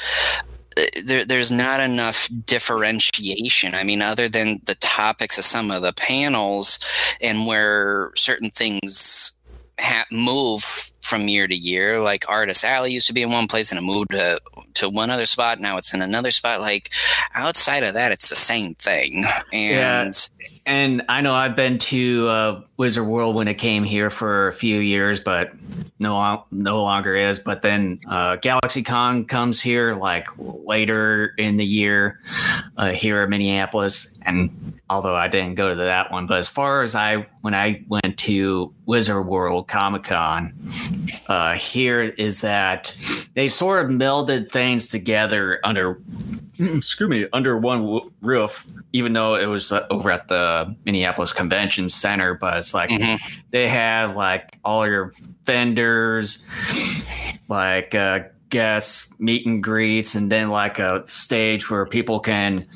there, 1.04 1.26
there's 1.26 1.52
not 1.52 1.80
enough 1.80 2.30
differentiation. 2.46 3.76
I 3.76 3.84
mean, 3.84 4.02
other 4.02 4.30
than 4.30 4.62
the 4.66 4.76
topics 4.76 5.38
of 5.38 5.46
some 5.46 5.72
of 5.72 5.82
the 5.82 5.94
panels 5.94 6.80
and 7.22 7.48
where 7.48 8.12
certain 8.16 8.50
things 8.50 9.37
ha- 9.80 10.06
move 10.12 10.64
from 11.02 11.28
year 11.28 11.48
to 11.48 11.56
year. 11.56 12.00
Like 12.00 12.30
Artist 12.30 12.64
Alley 12.64 12.92
used 12.92 13.08
to 13.08 13.14
be 13.14 13.24
in 13.24 13.32
one 13.32 13.48
place 13.48 13.72
and 13.72 13.80
it 13.80 13.84
moved 13.84 14.12
to, 14.12 14.40
to 14.76 14.90
one 14.90 15.10
other 15.10 15.26
spot. 15.26 15.60
Now 15.60 15.78
it's 15.78 15.94
in 15.94 16.02
another 16.02 16.32
spot. 16.32 16.62
Like 16.62 16.90
outside 17.34 17.84
of 17.84 17.94
that, 17.94 18.12
it's 18.12 18.30
the 18.30 18.36
same 18.36 18.76
thing. 18.76 19.24
And 19.54 20.30
yeah. 20.40 20.48
and 20.66 21.04
I 21.08 21.22
know 21.22 21.34
I've 21.34 21.56
been 21.56 21.78
to 21.78 22.28
uh, 22.28 22.62
Wizard 22.78 23.08
World 23.08 23.36
when 23.36 23.48
it 23.48 23.56
came 23.56 23.84
here 23.84 24.12
for 24.12 24.48
a 24.48 24.54
few 24.54 24.80
years, 24.80 25.20
but 25.20 25.52
no 26.00 26.46
no 26.52 26.82
longer 26.82 27.16
is. 27.16 27.40
But 27.40 27.64
then 27.64 28.00
uh, 28.08 28.38
GalaxyCon 28.38 29.28
comes 29.28 29.60
here 29.60 29.96
like 29.96 30.28
later 30.38 31.34
in 31.38 31.58
the 31.58 31.66
year 31.66 32.20
uh, 32.78 32.92
here 32.92 33.24
in 33.24 33.30
Minneapolis, 33.32 34.16
and 34.22 34.80
although 34.90 35.16
I 35.16 35.28
didn't 35.28 35.56
go 35.56 35.70
to 35.70 35.76
that 35.76 36.12
one, 36.12 36.28
but 36.28 36.38
as 36.38 36.48
far 36.48 36.84
as 36.84 36.94
I 36.94 37.26
when 37.42 37.56
I 37.56 37.84
went 37.88 38.18
to 38.20 38.74
Wizard 38.86 39.26
World 39.26 39.68
Comic 39.68 40.04
Con, 40.04 40.54
uh, 41.28 41.54
here 41.54 42.02
is 42.02 42.42
that 42.42 42.96
they 43.34 43.50
sort 43.50 43.84
of 43.84 43.92
melded 43.92 44.52
things 44.52 44.88
together 44.88 45.60
under 45.64 46.00
excuse 46.60 47.10
me 47.10 47.28
under 47.34 47.58
one 47.58 48.02
roof 48.22 48.66
even 48.94 49.14
though 49.14 49.36
it 49.36 49.46
was 49.46 49.72
uh, 49.72 49.86
over 49.92 50.10
at 50.10 50.28
the 50.28 50.76
minneapolis 50.86 51.32
convention 51.32 51.88
center 51.88 52.34
but 52.34 52.58
it's 52.68 52.74
like 52.74 52.90
mm-hmm. 52.90 53.42
they 53.50 53.70
have 53.70 54.14
like 54.16 54.60
all 54.66 54.86
your 54.86 55.14
vendors 55.46 56.46
like 57.48 57.96
uh, 57.96 58.20
guests 58.50 59.14
meet 59.20 59.46
and 59.46 59.64
greets 59.64 60.16
and 60.16 60.30
then 60.30 60.50
like 60.50 60.80
a 60.80 61.04
stage 61.08 61.70
where 61.70 61.86
people 61.86 62.20
can 62.20 62.68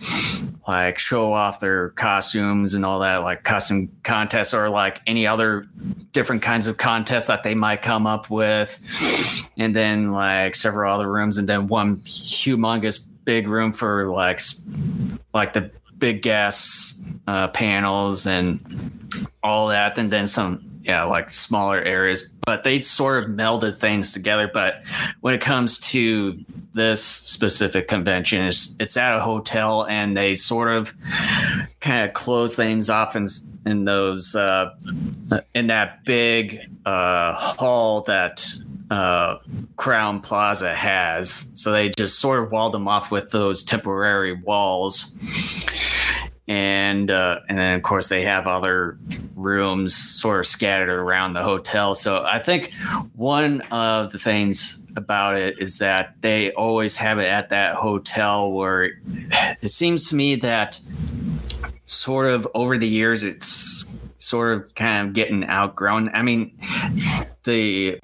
like 0.66 0.98
show 0.98 1.34
off 1.34 1.60
their 1.60 1.90
costumes 1.90 2.74
and 2.74 2.86
all 2.86 3.02
that. 3.02 3.18
Like 3.18 3.44
costume 3.44 3.92
contests 4.04 4.54
or 4.54 4.70
like 4.70 5.02
any 5.06 5.28
other 5.28 5.66
different 6.14 6.42
kinds 6.42 6.68
of 6.68 6.78
contests 6.78 7.28
that 7.28 7.44
they 7.44 7.54
might 7.54 7.82
come 7.82 8.08
up 8.08 8.30
with. 8.30 8.80
And 9.58 9.76
then 9.76 10.14
like 10.14 10.56
several 10.56 10.94
other 10.94 11.12
rooms 11.12 11.38
and 11.38 11.50
then 11.50 11.68
one 11.68 11.98
humongous 11.98 13.06
big 13.26 13.50
room 13.50 13.74
for 13.74 14.10
like 14.10 14.40
like 15.34 15.52
the 15.52 15.70
big 15.98 16.22
gas 16.22 16.98
uh, 17.32 17.48
panels 17.48 18.28
and 18.28 18.60
all 19.42 19.68
that 19.68 19.98
and 19.98 20.12
then 20.12 20.28
some 20.28 20.62
yeah, 20.84 21.04
like 21.04 21.30
smaller 21.30 21.80
areas, 21.82 22.28
but 22.46 22.64
they 22.66 22.82
sort 22.82 23.24
of 23.24 23.30
melded 23.30 23.78
things 23.78 24.12
together. 24.12 24.50
But 24.52 24.84
when 25.22 25.34
it 25.34 25.40
comes 25.40 25.80
to 25.92 26.38
this 26.74 27.04
specific 27.04 27.88
convention, 27.88 28.42
it's, 28.42 28.76
it's 28.80 28.98
at 28.98 29.16
a 29.16 29.22
hotel 29.22 29.86
and 29.86 30.18
they 30.18 30.36
sort 30.36 30.74
of 30.74 30.94
kind 31.80 32.04
of 32.04 32.14
close 32.14 32.56
things 32.58 32.90
off 32.90 33.16
in, 33.16 33.28
in 33.66 33.86
those, 33.86 34.36
uh, 34.36 34.76
in 35.54 35.68
that 35.68 36.04
big 36.04 36.60
uh, 36.86 37.34
hall 37.36 38.02
that 38.02 38.44
uh, 38.90 39.38
Crowne 39.78 40.22
Plaza 40.22 40.74
has. 40.74 41.52
So 41.54 41.72
they 41.72 41.90
just 41.90 42.20
sort 42.20 42.44
of 42.44 42.52
walled 42.52 42.74
them 42.74 42.88
off 42.88 43.10
with 43.12 43.32
those 43.32 43.64
temporary 43.64 44.34
walls 44.34 45.16
and 46.52 47.10
uh, 47.10 47.40
and 47.48 47.58
then 47.58 47.76
of 47.76 47.82
course 47.82 48.10
they 48.10 48.24
have 48.24 48.46
other 48.46 48.98
rooms 49.36 49.96
sort 49.96 50.42
of 50.42 50.46
scattered 50.46 50.90
around 50.90 51.32
the 51.32 51.42
hotel. 51.42 51.96
So 51.96 52.26
I 52.26 52.40
think 52.40 52.74
one 53.16 53.62
of 53.72 54.12
the 54.12 54.20
things 54.20 54.86
about 54.98 55.38
it 55.38 55.60
is 55.60 55.78
that 55.78 56.16
they 56.20 56.52
always 56.52 56.98
have 56.98 57.20
it 57.20 57.28
at 57.28 57.50
that 57.50 57.76
hotel 57.76 58.52
where 58.52 58.92
it 59.62 59.72
seems 59.72 60.10
to 60.10 60.16
me 60.16 60.36
that 60.36 60.78
sort 61.86 62.30
of 62.30 62.46
over 62.54 62.78
the 62.78 62.88
years 62.88 63.24
it's 63.24 63.98
sort 64.18 64.52
of 64.52 64.76
kind 64.76 65.08
of 65.08 65.14
getting 65.14 65.48
outgrown. 65.48 66.10
I 66.14 66.22
mean, 66.22 66.60
the 67.46 67.98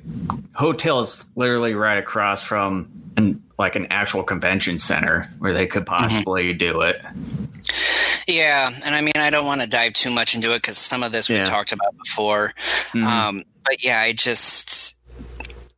hotel 0.56 1.02
is 1.02 1.26
literally 1.36 1.74
right 1.74 1.98
across 1.98 2.42
from 2.42 2.90
an, 3.18 3.44
like 3.60 3.76
an 3.76 3.88
actual 3.92 4.24
convention 4.24 4.78
center 4.78 5.30
where 5.40 5.54
they 5.54 5.68
could 5.68 5.84
mm-hmm. 5.84 6.02
possibly 6.02 6.54
mm-hmm. 6.54 6.60
do 6.60 6.82
it. 6.84 7.02
Yeah, 8.28 8.70
and 8.86 8.94
I 8.94 9.02
mean, 9.02 9.14
I 9.16 9.30
don't 9.30 9.46
want 9.46 9.62
to 9.62 9.68
dive 9.68 9.94
too 9.94 10.12
much 10.12 10.36
into 10.36 10.54
it 10.54 10.58
because 10.58 10.78
some 10.78 11.02
of 11.02 11.14
this 11.14 11.30
yeah. 11.30 11.40
we 11.40 11.46
talked 11.46 11.72
about 11.72 11.98
before. 11.98 12.54
Mm-hmm. 12.92 13.06
Um, 13.06 13.44
but 13.64 13.84
yeah, 13.84 14.02
I 14.02 14.12
just 14.12 14.98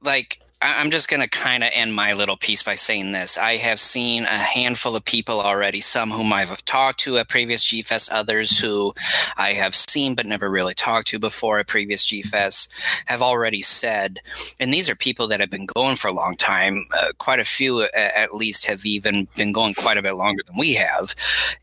like 0.02 0.40
I'm 0.62 0.91
just 0.91 1.08
going 1.08 1.22
to 1.22 1.28
kind 1.28 1.63
of 1.63 1.69
end 1.74 1.95
my 1.95 2.13
little 2.13 2.36
piece 2.36 2.63
by 2.63 2.76
saying 2.76 3.13
this. 3.13 3.38
I 3.38 3.56
have 3.58 3.80
seen 3.80 4.24
a 4.24 4.28
handful 4.28 4.93
of 4.93 5.06
people 5.06 5.39
already, 5.39 5.80
some 5.80 6.12
whom 6.12 6.34
I've 6.34 6.65
talked 6.65 7.00
to 7.02 7.17
at 7.17 7.30
previous 7.30 7.65
GFest, 7.65 8.10
others 8.12 8.60
who 8.60 8.93
I 9.38 9.54
have 9.54 9.74
seen 9.74 10.15
but 10.15 10.26
never 10.26 10.50
really 10.50 10.74
talked 10.74 11.08
to 11.10 11.19
before 11.19 11.60
at 11.60 11.67
previous 11.67 12.06
GFest, 12.06 12.69
have 13.06 13.22
already 13.22 13.62
said, 13.62 14.19
and 14.60 14.74
these 14.74 14.89
are 14.89 14.95
people 14.95 15.28
that 15.28 15.39
have 15.39 15.50
been 15.50 15.65
going 15.65 15.95
for 15.95 16.10
a 16.10 16.13
long 16.13 16.36
time. 16.36 16.86
Uh, 16.91 17.13
quite 17.17 17.39
a 17.39 17.45
few, 17.45 17.84
at 17.84 18.36
least, 18.36 18.65
have 18.65 18.86
even 18.86 19.30
been 19.38 19.54
going 19.54 19.74
quite 19.74 19.98
a 19.98 20.02
bit 20.02 20.15
longer 20.15 20.43
than 20.45 20.60
we 20.60 20.74
have. 20.74 21.15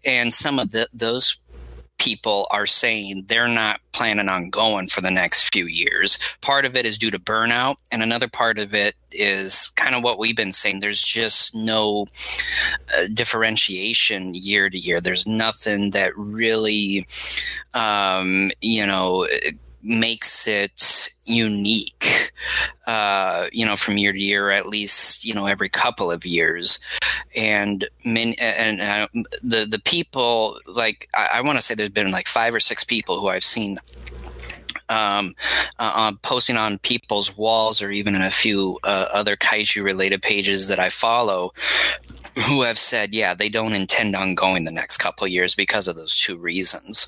And 0.07 0.33
some 0.33 0.59
of 0.59 0.71
the, 0.71 0.89
those 0.95 1.39
people 1.99 2.47
are 2.51 2.67
saying 2.67 3.25
they're 3.27 3.49
not 3.49 3.81
planning 3.93 4.29
on 4.29 4.51
going 4.51 4.87
for 4.89 5.01
the 5.01 5.11
next 5.11 5.53
few 5.53 5.67
years. 5.67 6.19
Part 6.41 6.65
of 6.65 6.77
it 6.77 6.85
is 6.85 6.99
due 6.99 7.11
to 7.11 7.19
burnout, 7.19 7.77
and 7.91 8.03
another 8.03 8.29
part 8.29 8.59
of 8.59 8.75
it 8.75 8.95
is 9.13 9.69
kind 9.77 9.95
of 9.95 10.03
what 10.03 10.19
we've 10.19 10.37
been 10.37 10.53
saying. 10.53 10.81
There's 10.81 11.03
just 11.03 11.55
no 11.55 12.07
uh, 12.97 13.07
differentiation 13.13 14.35
year 14.35 14.69
to 14.69 14.79
year. 14.79 15.01
There's 15.01 15.27
nothing 15.27 15.91
that 15.93 16.13
really, 16.17 17.07
um, 17.75 18.51
you 18.61 18.87
know, 18.87 19.27
makes 19.87 20.49
it 20.49 21.09
unique, 21.25 22.33
uh, 22.87 23.49
you 23.53 23.65
know, 23.65 23.77
from 23.77 23.97
year 23.97 24.13
to 24.13 24.19
year, 24.19 24.51
at 24.51 24.67
least 24.67 25.25
you 25.25 25.33
know 25.33 25.47
every 25.47 25.69
couple 25.69 26.11
of 26.11 26.27
years, 26.27 26.79
and 27.35 27.89
many, 28.05 28.37
and 28.39 28.81
uh, 28.81 29.09
the 29.43 29.65
the 29.65 29.81
people 29.85 30.61
like 30.67 31.09
I, 31.15 31.29
I 31.35 31.41
want 31.41 31.59
to 31.59 31.65
say 31.65 31.75
there's 31.75 31.89
been 31.89 32.11
like 32.11 32.27
five 32.27 32.55
or 32.55 32.61
six 32.61 32.85
people 32.85 33.21
who 33.21 33.29
I've 33.29 33.45
seen 33.45 33.79
um, 34.89 35.35
uh, 35.79 36.13
posting 36.23 36.57
on 36.57 36.79
people's 36.79 37.37
walls 37.37 37.83
or 37.83 37.91
even 37.91 38.15
in 38.15 38.23
a 38.23 38.31
few 38.31 38.79
uh, 38.85 39.07
other 39.13 39.37
kaiju 39.37 39.83
related 39.83 40.23
pages 40.23 40.69
that 40.69 40.79
I 40.79 40.91
follow 40.91 41.53
who 42.47 42.63
have 42.63 42.79
said, 42.79 43.15
yeah, 43.15 43.35
they 43.35 43.49
don't 43.49 43.73
intend 43.73 44.15
on 44.15 44.35
going 44.35 44.65
the 44.65 44.71
next 44.71 44.99
couple 44.99 45.27
years 45.27 45.55
because 45.55 45.89
of 45.89 45.97
those 45.97 46.19
two 46.19 46.37
reasons. 46.37 47.07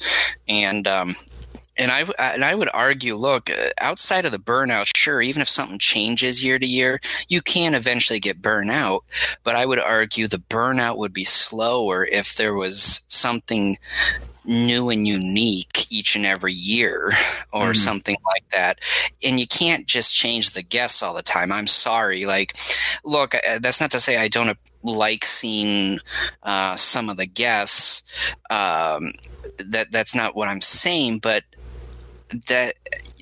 And 0.48 0.88
um, 0.88 1.14
and 1.78 1.90
I 1.90 2.04
and 2.18 2.44
I 2.44 2.54
would 2.54 2.68
argue, 2.74 3.16
look, 3.16 3.50
uh, 3.50 3.70
outside 3.80 4.24
of 4.24 4.32
the 4.32 4.38
burnout, 4.38 4.90
sure, 4.96 5.22
even 5.22 5.40
if 5.42 5.48
something 5.48 5.78
changes 5.78 6.44
year 6.44 6.58
to 6.58 6.66
year, 6.66 7.00
you 7.28 7.40
can 7.40 7.74
eventually 7.74 8.20
get 8.20 8.42
burnout. 8.42 9.00
But 9.44 9.56
I 9.56 9.64
would 9.64 9.78
argue 9.78 10.26
the 10.26 10.38
burnout 10.38 10.96
would 10.98 11.12
be 11.12 11.24
slower 11.24 12.04
if 12.04 12.34
there 12.34 12.54
was 12.54 13.02
something 13.08 13.78
new 14.44 14.88
and 14.88 15.06
unique 15.06 15.86
each 15.90 16.16
and 16.16 16.24
every 16.24 16.54
year 16.54 17.12
or 17.52 17.66
mm-hmm. 17.66 17.72
something 17.74 18.16
like 18.26 18.48
that. 18.50 18.80
And 19.22 19.38
you 19.38 19.46
can't 19.46 19.86
just 19.86 20.14
change 20.14 20.50
the 20.50 20.62
guests 20.62 21.02
all 21.02 21.14
the 21.14 21.22
time. 21.22 21.52
I'm 21.52 21.66
sorry. 21.66 22.24
Like, 22.24 22.56
look, 23.04 23.34
uh, 23.34 23.58
that's 23.60 23.80
not 23.80 23.90
to 23.92 24.00
say 24.00 24.16
I 24.16 24.28
don't 24.28 24.56
like 24.82 25.24
seeing 25.24 25.98
uh, 26.42 26.76
some 26.76 27.10
of 27.10 27.18
the 27.18 27.26
guests. 27.26 28.02
Um, 28.50 29.12
that 29.58 29.92
that's 29.92 30.14
not 30.14 30.34
what 30.34 30.48
I'm 30.48 30.60
saying, 30.60 31.18
but 31.18 31.44
that 32.48 32.74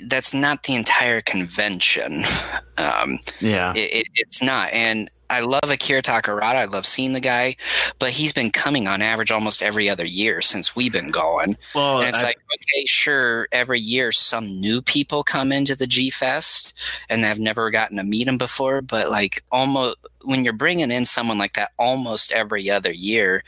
that's 0.07 0.35
not 0.35 0.65
the 0.65 0.75
entire 0.75 1.21
convention. 1.21 2.23
Um, 2.79 3.21
yeah, 3.41 3.73
it, 3.75 3.91
it, 3.91 4.07
it's 4.17 4.43
not. 4.43 4.71
And 4.75 5.11
I 5.31 5.41
love 5.41 5.71
Akira 5.71 6.03
Takarada. 6.03 6.43
I 6.43 6.65
love 6.67 6.87
seeing 6.87 7.15
the 7.15 7.21
guy, 7.21 7.57
but 7.99 8.11
he's 8.11 8.33
been 8.33 8.51
coming 8.51 8.87
on 8.87 9.03
average 9.03 9.31
almost 9.31 9.63
every 9.63 9.89
other 9.89 10.05
year 10.05 10.41
since 10.41 10.77
we've 10.77 10.93
been 10.93 11.11
going. 11.11 11.57
Well, 11.75 12.01
and 12.01 12.09
it's 12.09 12.23
I, 12.23 12.25
like, 12.25 12.39
okay, 12.55 12.85
sure, 12.85 13.49
every 13.51 13.81
year 13.81 14.13
some 14.13 14.47
new 14.61 14.83
people 14.83 15.25
come 15.25 15.53
into 15.53 15.75
the 15.75 15.87
G 15.87 16.11
Fest 16.11 16.79
and 17.09 17.25
I've 17.25 17.39
never 17.39 17.71
gotten 17.71 17.97
to 17.97 18.05
meet 18.05 18.25
them 18.25 18.39
before, 18.39 18.83
but 18.83 19.11
like 19.11 19.43
almost 19.51 19.97
when 20.25 20.45
you're 20.45 20.53
bringing 20.53 20.91
in 20.91 21.05
someone 21.05 21.39
like 21.39 21.55
that 21.55 21.73
almost 21.79 22.33
every 22.33 22.71
other 22.71 22.93
year, 22.93 23.43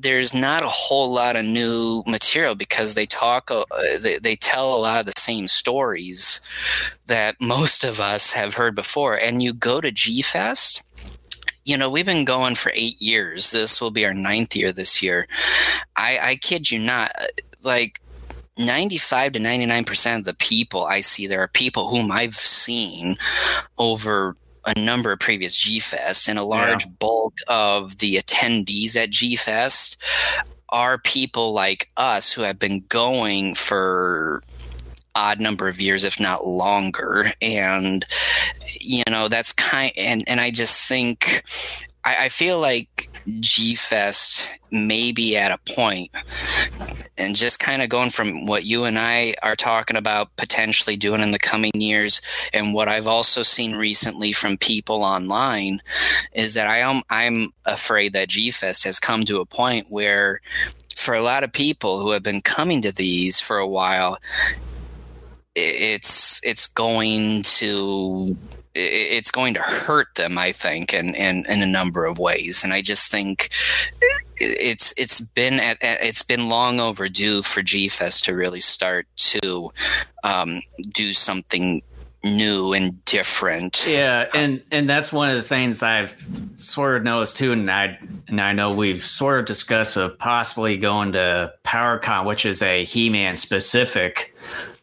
there's 0.00 0.32
not 0.32 0.62
a 0.62 0.68
whole 0.68 1.12
lot 1.12 1.36
of 1.36 1.44
new 1.44 2.02
material 2.06 2.54
because 2.54 2.94
they 2.94 3.06
talk 3.06 3.50
uh, 3.50 3.64
they, 4.00 4.18
they 4.18 4.36
tell 4.36 4.74
a 4.74 4.78
lot 4.78 5.00
of 5.00 5.06
the 5.06 5.20
same 5.20 5.46
stories 5.46 6.40
that 7.06 7.40
most 7.40 7.84
of 7.84 8.00
us 8.00 8.32
have 8.32 8.54
heard 8.54 8.74
before. 8.74 9.14
And 9.16 9.42
you 9.42 9.52
go 9.52 9.80
to 9.80 9.90
g-fest 9.90 10.82
you 11.64 11.76
know 11.76 11.90
we've 11.90 12.06
been 12.06 12.24
going 12.24 12.54
for 12.54 12.72
eight 12.74 13.00
years. 13.00 13.50
This 13.50 13.80
will 13.80 13.90
be 13.90 14.06
our 14.06 14.14
ninth 14.14 14.56
year 14.56 14.72
this 14.72 15.02
year. 15.02 15.28
I 15.96 16.18
i 16.20 16.36
kid 16.36 16.70
you 16.70 16.78
not 16.78 17.12
like 17.62 18.00
95 18.58 19.32
to 19.32 19.38
99% 19.38 20.18
of 20.18 20.24
the 20.24 20.34
people 20.34 20.84
I 20.84 21.00
see 21.00 21.26
there 21.26 21.42
are 21.42 21.48
people 21.48 21.88
whom 21.88 22.10
I've 22.10 22.34
seen 22.34 23.16
over 23.78 24.34
a 24.76 24.80
number 24.80 25.12
of 25.12 25.18
previous 25.18 25.56
G 25.56 25.78
Fest, 25.78 26.28
and 26.28 26.38
a 26.38 26.44
large 26.44 26.84
yeah. 26.84 26.92
bulk 26.98 27.38
of 27.48 27.98
the 27.98 28.16
attendees 28.16 28.96
at 28.96 29.10
G 29.10 29.36
Fest 29.36 30.02
are 30.68 30.98
people 30.98 31.52
like 31.52 31.90
us 31.96 32.32
who 32.32 32.42
have 32.42 32.58
been 32.58 32.84
going 32.88 33.54
for 33.54 34.42
odd 35.14 35.40
number 35.40 35.68
of 35.68 35.80
years, 35.80 36.04
if 36.04 36.20
not 36.20 36.46
longer. 36.46 37.32
And 37.42 38.06
you 38.80 39.02
know, 39.08 39.28
that's 39.28 39.52
kind 39.52 39.92
and 39.96 40.24
and 40.26 40.40
I 40.40 40.50
just 40.50 40.88
think 40.88 41.44
I, 42.04 42.24
I 42.24 42.28
feel 42.28 42.60
like 42.60 43.09
G 43.40 43.74
Fest 43.74 44.48
may 44.70 45.12
be 45.12 45.36
at 45.36 45.50
a 45.50 45.74
point, 45.74 46.10
and 47.18 47.36
just 47.36 47.60
kind 47.60 47.82
of 47.82 47.88
going 47.88 48.10
from 48.10 48.46
what 48.46 48.64
you 48.64 48.84
and 48.84 48.98
I 48.98 49.34
are 49.42 49.56
talking 49.56 49.96
about 49.96 50.34
potentially 50.36 50.96
doing 50.96 51.20
in 51.20 51.30
the 51.30 51.38
coming 51.38 51.72
years, 51.74 52.20
and 52.52 52.74
what 52.74 52.88
I've 52.88 53.06
also 53.06 53.42
seen 53.42 53.74
recently 53.74 54.32
from 54.32 54.56
people 54.56 55.02
online, 55.02 55.80
is 56.32 56.54
that 56.54 56.66
I 56.66 56.78
am 56.78 57.02
I'm 57.10 57.50
afraid 57.64 58.12
that 58.14 58.28
G 58.28 58.50
Fest 58.50 58.84
has 58.84 58.98
come 58.98 59.24
to 59.24 59.40
a 59.40 59.46
point 59.46 59.86
where, 59.90 60.40
for 60.96 61.14
a 61.14 61.22
lot 61.22 61.44
of 61.44 61.52
people 61.52 62.00
who 62.00 62.10
have 62.10 62.22
been 62.22 62.40
coming 62.40 62.82
to 62.82 62.92
these 62.92 63.40
for 63.40 63.58
a 63.58 63.66
while, 63.66 64.18
it's 65.54 66.40
it's 66.44 66.66
going 66.68 67.42
to 67.42 68.36
it's 68.74 69.30
going 69.30 69.54
to 69.54 69.60
hurt 69.60 70.14
them, 70.14 70.38
I 70.38 70.52
think, 70.52 70.94
in, 70.94 71.14
in, 71.14 71.44
in 71.46 71.62
a 71.62 71.66
number 71.66 72.06
of 72.06 72.18
ways. 72.18 72.62
And 72.62 72.72
I 72.72 72.82
just 72.82 73.10
think 73.10 73.50
it's 74.36 74.94
it's 74.96 75.20
been 75.20 75.60
at, 75.60 75.78
it's 75.82 76.22
been 76.22 76.48
long 76.48 76.80
overdue 76.80 77.42
for 77.42 77.62
G 77.62 77.88
Fest 77.88 78.24
to 78.24 78.34
really 78.34 78.60
start 78.60 79.06
to 79.16 79.70
um, 80.24 80.60
do 80.92 81.12
something 81.12 81.82
new 82.24 82.72
and 82.72 83.04
different. 83.04 83.86
Yeah, 83.86 84.28
and 84.34 84.62
and 84.70 84.88
that's 84.88 85.12
one 85.12 85.28
of 85.28 85.36
the 85.36 85.42
things 85.42 85.82
I've 85.82 86.26
sort 86.54 86.96
of 86.96 87.02
noticed 87.02 87.36
too, 87.36 87.52
and 87.52 87.70
I 87.70 87.98
and 88.28 88.40
I 88.40 88.52
know 88.52 88.74
we've 88.74 89.04
sort 89.04 89.40
of 89.40 89.46
discussed 89.46 89.96
of 89.96 90.18
possibly 90.18 90.76
going 90.76 91.12
to 91.12 91.52
PowerCon, 91.64 92.24
which 92.26 92.46
is 92.46 92.62
a 92.62 92.84
He-Man 92.84 93.36
specific 93.36 94.34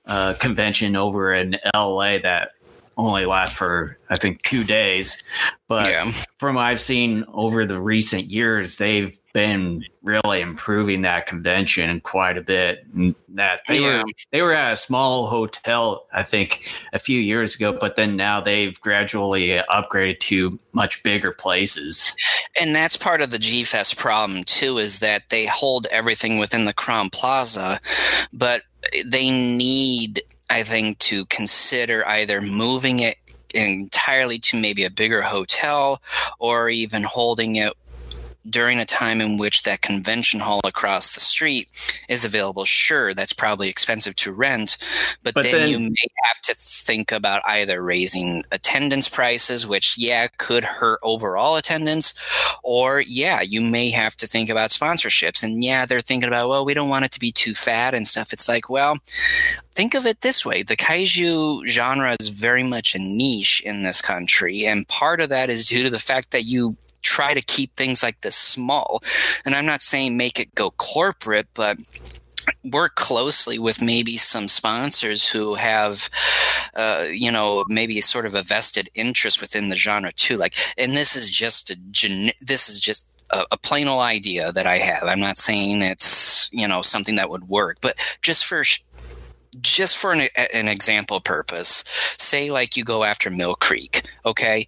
uh, 0.05 0.35
convention 0.39 0.95
over 0.95 1.33
in 1.33 1.57
LA 1.75 2.19
that 2.19 2.51
only 2.97 3.25
last 3.25 3.55
for 3.55 3.97
I 4.09 4.17
think 4.17 4.41
two 4.41 4.63
days. 4.63 5.21
But 5.67 5.89
yeah. 5.89 6.11
from 6.37 6.55
what 6.55 6.63
I've 6.63 6.81
seen 6.81 7.25
over 7.33 7.65
the 7.65 7.79
recent 7.79 8.25
years, 8.25 8.77
they've 8.77 9.17
been 9.33 9.83
really 10.01 10.41
improving 10.41 11.01
that 11.01 11.27
convention 11.27 11.99
quite 12.01 12.37
a 12.37 12.41
bit. 12.41 12.85
And 12.95 13.13
that 13.29 13.61
they 13.67 13.81
yeah. 13.81 14.01
were 14.01 14.09
they 14.31 14.41
were 14.41 14.53
at 14.53 14.73
a 14.73 14.75
small 14.75 15.27
hotel, 15.27 16.07
I 16.11 16.23
think, 16.23 16.73
a 16.93 16.99
few 16.99 17.19
years 17.19 17.53
ago, 17.53 17.77
but 17.77 17.97
then 17.97 18.15
now 18.15 18.41
they've 18.41 18.79
gradually 18.79 19.49
upgraded 19.69 20.19
to 20.21 20.57
much 20.71 21.03
bigger 21.03 21.33
places. 21.33 22.15
And 22.59 22.73
that's 22.73 22.97
part 22.97 23.21
of 23.21 23.29
the 23.29 23.39
G 23.39 23.63
Fest 23.63 23.97
problem 23.97 24.43
too, 24.45 24.77
is 24.77 24.99
that 24.99 25.29
they 25.29 25.45
hold 25.45 25.85
everything 25.91 26.39
within 26.39 26.65
the 26.65 26.73
Crowne 26.73 27.11
Plaza, 27.11 27.79
but 28.33 28.61
they 29.05 29.29
need 29.29 30.23
I 30.49 30.63
think 30.63 30.99
to 30.99 31.25
consider 31.25 32.07
either 32.07 32.41
moving 32.41 32.99
it 32.99 33.17
entirely 33.53 34.39
to 34.39 34.57
maybe 34.57 34.83
a 34.83 34.89
bigger 34.89 35.21
hotel 35.21 36.01
or 36.39 36.69
even 36.69 37.03
holding 37.03 37.55
it 37.55 37.73
during 38.49 38.79
a 38.79 38.85
time 38.85 39.19
in 39.19 39.37
which 39.37 39.63
that 39.63 39.81
convention 39.81 40.39
hall 40.39 40.61
across 40.63 41.13
the 41.13 41.19
street 41.19 41.67
is 42.07 42.23
available, 42.23 42.63
sure, 42.63 43.13
that's 43.13 43.33
probably 43.33 43.67
expensive 43.67 44.15
to 44.15 44.31
rent, 44.31 44.77
but, 45.21 45.33
but 45.33 45.43
then, 45.43 45.53
then, 45.53 45.67
you 45.67 45.79
may 45.79 46.07
have 46.23 46.39
to 46.41 46.55
think 46.55 47.11
about 47.11 47.41
either 47.45 47.81
raising 47.81 48.43
attendance 48.53 49.09
prices, 49.09 49.67
which, 49.67 49.97
yeah, 49.97 50.27
could 50.37 50.63
hurt 50.63 50.99
overall 51.03 51.57
attendance, 51.57 52.13
or, 52.63 53.01
yeah, 53.01 53.41
you 53.41 53.61
may 53.61 53.89
have 53.89 54.15
to 54.15 54.27
think 54.27 54.49
about 54.49 54.69
sponsorships. 54.69 55.43
And, 55.43 55.61
yeah, 55.61 55.85
they're 55.85 55.99
thinking 55.99 56.29
about, 56.29 56.47
well, 56.47 56.63
we 56.63 56.73
don't 56.73 56.89
want 56.89 57.03
it 57.03 57.11
to 57.11 57.19
be 57.19 57.33
too 57.33 57.53
fat 57.53 57.93
and 57.93 58.07
stuff. 58.07 58.31
It's 58.31 58.47
like, 58.47 58.69
well, 58.69 58.97
think 59.77 59.93
of 59.93 60.07
it 60.07 60.21
this 60.21 60.43
way 60.43 60.63
the 60.63 60.75
kaiju 60.75 61.67
genre 61.67 62.15
is 62.19 62.29
very 62.29 62.63
much 62.63 62.95
a 62.95 62.99
niche 62.99 63.61
in 63.63 63.83
this 63.83 64.01
country, 64.01 64.65
and 64.65 64.87
part 64.87 65.21
of 65.21 65.29
that 65.29 65.51
is 65.51 65.67
due 65.67 65.83
to 65.83 65.91
the 65.91 65.99
fact 65.99 66.31
that 66.31 66.45
you 66.45 66.75
try 67.03 67.35
to 67.35 67.41
keep 67.41 67.75
things 67.75 68.01
like 68.01 68.19
this 68.21 68.35
small. 68.35 69.03
And 69.45 69.53
I'm 69.53 69.67
not 69.67 69.83
saying 69.83 70.17
make 70.17 70.39
it 70.39 70.55
go 70.55 70.71
corporate, 70.71 71.47
but 71.53 71.77
work 72.63 72.95
closely 72.95 73.59
with 73.59 73.79
maybe 73.79 74.17
some 74.17 74.47
sponsors 74.47 75.29
who 75.29 75.53
have 75.53 76.09
uh, 76.75 77.05
you 77.11 77.31
know 77.31 77.63
maybe 77.69 78.01
sort 78.01 78.25
of 78.25 78.33
a 78.33 78.41
vested 78.41 78.89
interest 78.95 79.39
within 79.39 79.69
the 79.69 79.75
genre 79.75 80.11
too 80.13 80.37
like 80.37 80.55
and 80.77 80.93
this 80.93 81.15
is 81.15 81.29
just 81.29 81.69
a 81.69 81.75
gen- 81.91 82.31
this 82.41 82.67
is 82.67 82.79
just 82.79 83.05
a, 83.29 83.45
a 83.51 83.57
plain 83.57 83.87
old 83.87 84.01
idea 84.01 84.51
that 84.53 84.65
i 84.65 84.77
have 84.77 85.03
i'm 85.03 85.19
not 85.19 85.37
saying 85.37 85.81
it's 85.81 86.49
you 86.53 86.67
know 86.67 86.81
something 86.81 87.15
that 87.15 87.29
would 87.29 87.49
work 87.49 87.77
but 87.81 87.95
just 88.21 88.45
for 88.45 88.63
just 89.61 89.97
for 89.97 90.11
an, 90.11 90.27
an 90.53 90.67
example 90.67 91.19
purpose 91.19 91.83
say 92.17 92.51
like 92.51 92.77
you 92.77 92.83
go 92.83 93.03
after 93.03 93.29
mill 93.29 93.55
creek 93.55 94.03
okay 94.25 94.67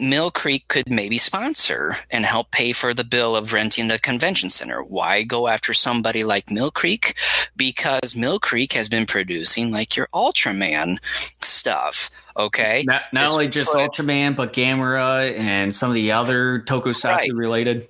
Mill 0.00 0.30
Creek 0.30 0.66
could 0.68 0.88
maybe 0.90 1.18
sponsor 1.18 1.94
and 2.10 2.24
help 2.24 2.50
pay 2.50 2.72
for 2.72 2.94
the 2.94 3.04
bill 3.04 3.36
of 3.36 3.52
renting 3.52 3.88
the 3.88 3.98
convention 3.98 4.48
center. 4.48 4.82
Why 4.82 5.22
go 5.22 5.46
after 5.46 5.74
somebody 5.74 6.24
like 6.24 6.50
Mill 6.50 6.70
Creek? 6.70 7.16
Because 7.56 8.16
Mill 8.16 8.40
Creek 8.40 8.72
has 8.72 8.88
been 8.88 9.04
producing 9.04 9.70
like 9.70 9.96
your 9.96 10.08
Ultraman 10.14 10.96
stuff. 11.42 12.10
Okay. 12.36 12.82
Not, 12.86 13.02
not 13.12 13.28
only 13.28 13.48
just 13.48 13.72
put, 13.72 13.92
Ultraman, 13.92 14.34
but 14.34 14.54
Gamera 14.54 15.38
and 15.38 15.74
some 15.74 15.90
of 15.90 15.94
the 15.94 16.12
other 16.12 16.60
tokusatsu 16.60 17.04
right. 17.04 17.32
related 17.34 17.88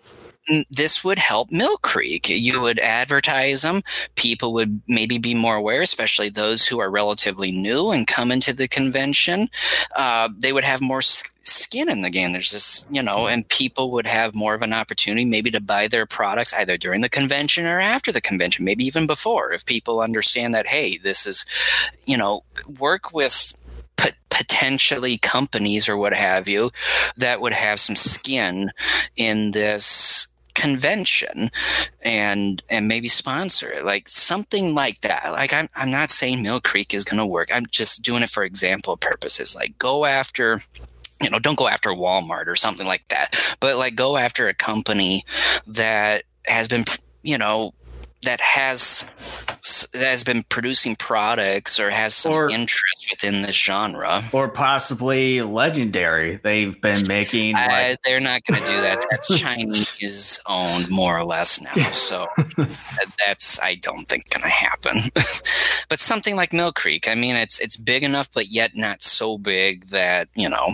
this 0.70 1.04
would 1.04 1.18
help 1.18 1.50
Mill 1.50 1.76
Creek. 1.78 2.28
You 2.28 2.60
would 2.60 2.78
advertise 2.78 3.62
them. 3.62 3.82
People 4.16 4.52
would 4.54 4.80
maybe 4.88 5.18
be 5.18 5.34
more 5.34 5.56
aware, 5.56 5.82
especially 5.82 6.28
those 6.28 6.66
who 6.66 6.80
are 6.80 6.90
relatively 6.90 7.52
new 7.52 7.90
and 7.90 8.06
come 8.06 8.30
into 8.30 8.52
the 8.52 8.68
convention. 8.68 9.48
Uh, 9.94 10.28
they 10.36 10.52
would 10.52 10.64
have 10.64 10.80
more 10.80 11.02
skin 11.02 11.88
in 11.88 12.02
the 12.02 12.10
game. 12.10 12.32
There's 12.32 12.50
this, 12.50 12.86
you 12.90 13.02
know, 13.02 13.26
and 13.26 13.48
people 13.48 13.90
would 13.92 14.06
have 14.06 14.34
more 14.34 14.54
of 14.54 14.62
an 14.62 14.72
opportunity 14.72 15.24
maybe 15.24 15.50
to 15.50 15.60
buy 15.60 15.88
their 15.88 16.06
products 16.06 16.54
either 16.54 16.76
during 16.76 17.00
the 17.00 17.08
convention 17.08 17.66
or 17.66 17.80
after 17.80 18.10
the 18.10 18.20
convention, 18.20 18.64
maybe 18.64 18.84
even 18.84 19.06
before. 19.06 19.52
If 19.52 19.66
people 19.66 20.00
understand 20.00 20.54
that, 20.54 20.66
hey, 20.66 20.96
this 20.98 21.26
is, 21.26 21.44
you 22.06 22.16
know, 22.16 22.44
work 22.78 23.12
with 23.12 23.54
potentially 24.30 25.18
companies 25.18 25.88
or 25.88 25.96
what 25.96 26.14
have 26.14 26.48
you 26.48 26.70
that 27.18 27.40
would 27.42 27.52
have 27.52 27.78
some 27.78 27.96
skin 27.96 28.70
in 29.16 29.50
this 29.50 30.28
convention 30.60 31.50
and 32.02 32.62
and 32.68 32.86
maybe 32.86 33.08
sponsor 33.08 33.70
it 33.70 33.84
like 33.84 34.08
something 34.08 34.74
like 34.74 35.00
that. 35.00 35.32
Like 35.32 35.54
i'm, 35.54 35.68
I'm 35.74 35.90
not 35.90 36.10
saying 36.10 36.42
mill 36.42 36.60
creek 36.60 36.92
is 36.92 37.04
going 37.04 37.18
to 37.18 37.26
work. 37.26 37.48
I'm 37.52 37.66
just 37.66 38.02
doing 38.02 38.22
it 38.22 38.28
for 38.30 38.44
example 38.44 38.96
purposes 38.96 39.54
like 39.54 39.78
go 39.78 40.04
after 40.04 40.60
you 41.22 41.30
know 41.30 41.38
don't 41.38 41.58
go 41.58 41.68
after 41.68 41.90
walmart 41.90 42.46
or 42.46 42.56
something 42.56 42.86
like 42.86 43.06
that 43.08 43.38
but 43.60 43.76
like 43.76 43.94
go 43.94 44.16
after 44.16 44.48
a 44.48 44.54
company 44.54 45.24
that 45.66 46.24
has 46.46 46.68
been 46.68 46.84
you 47.22 47.38
know 47.38 47.72
that 48.22 48.40
has 48.40 49.06
that 49.92 50.06
has 50.06 50.24
been 50.24 50.42
producing 50.44 50.96
products 50.96 51.78
or 51.78 51.90
has 51.90 52.14
some 52.14 52.32
or, 52.32 52.50
interest 52.50 53.08
within 53.10 53.42
this 53.42 53.56
genre, 53.56 54.22
or 54.32 54.48
possibly 54.48 55.42
legendary. 55.42 56.36
They've 56.36 56.78
been 56.80 57.06
making. 57.06 57.54
Like- 57.54 57.98
they're 58.04 58.20
not 58.20 58.44
going 58.44 58.60
to 58.60 58.66
do 58.66 58.80
that. 58.80 59.04
That's 59.10 59.38
Chinese 59.38 60.40
owned, 60.46 60.90
more 60.90 61.18
or 61.18 61.24
less 61.24 61.60
now. 61.60 61.74
So 61.92 62.26
that's 63.26 63.60
I 63.60 63.76
don't 63.76 64.08
think 64.08 64.30
going 64.30 64.42
to 64.42 64.48
happen. 64.48 65.10
but 65.88 66.00
something 66.00 66.36
like 66.36 66.52
Mill 66.52 66.72
Creek, 66.72 67.08
I 67.08 67.14
mean, 67.14 67.36
it's 67.36 67.58
it's 67.58 67.76
big 67.76 68.02
enough, 68.02 68.30
but 68.32 68.48
yet 68.48 68.72
not 68.74 69.02
so 69.02 69.38
big 69.38 69.88
that 69.88 70.28
you 70.34 70.48
know. 70.48 70.68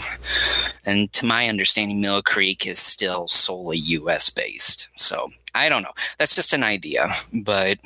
And 0.85 1.13
to 1.15 1.27
my 1.27 1.49
understanding, 1.49 2.01
Mill 2.01 2.23
Creek 2.23 2.67
is 2.67 2.79
still 2.79 3.29
solely 3.29 3.79
U.S. 3.79 4.31
based. 4.31 4.89
So 4.97 5.31
I 5.57 5.69
don't 5.69 5.83
know. 5.83 5.92
That's 6.19 6.35
just 6.35 6.53
an 6.53 6.62
idea. 6.62 7.09
But, 7.33 7.79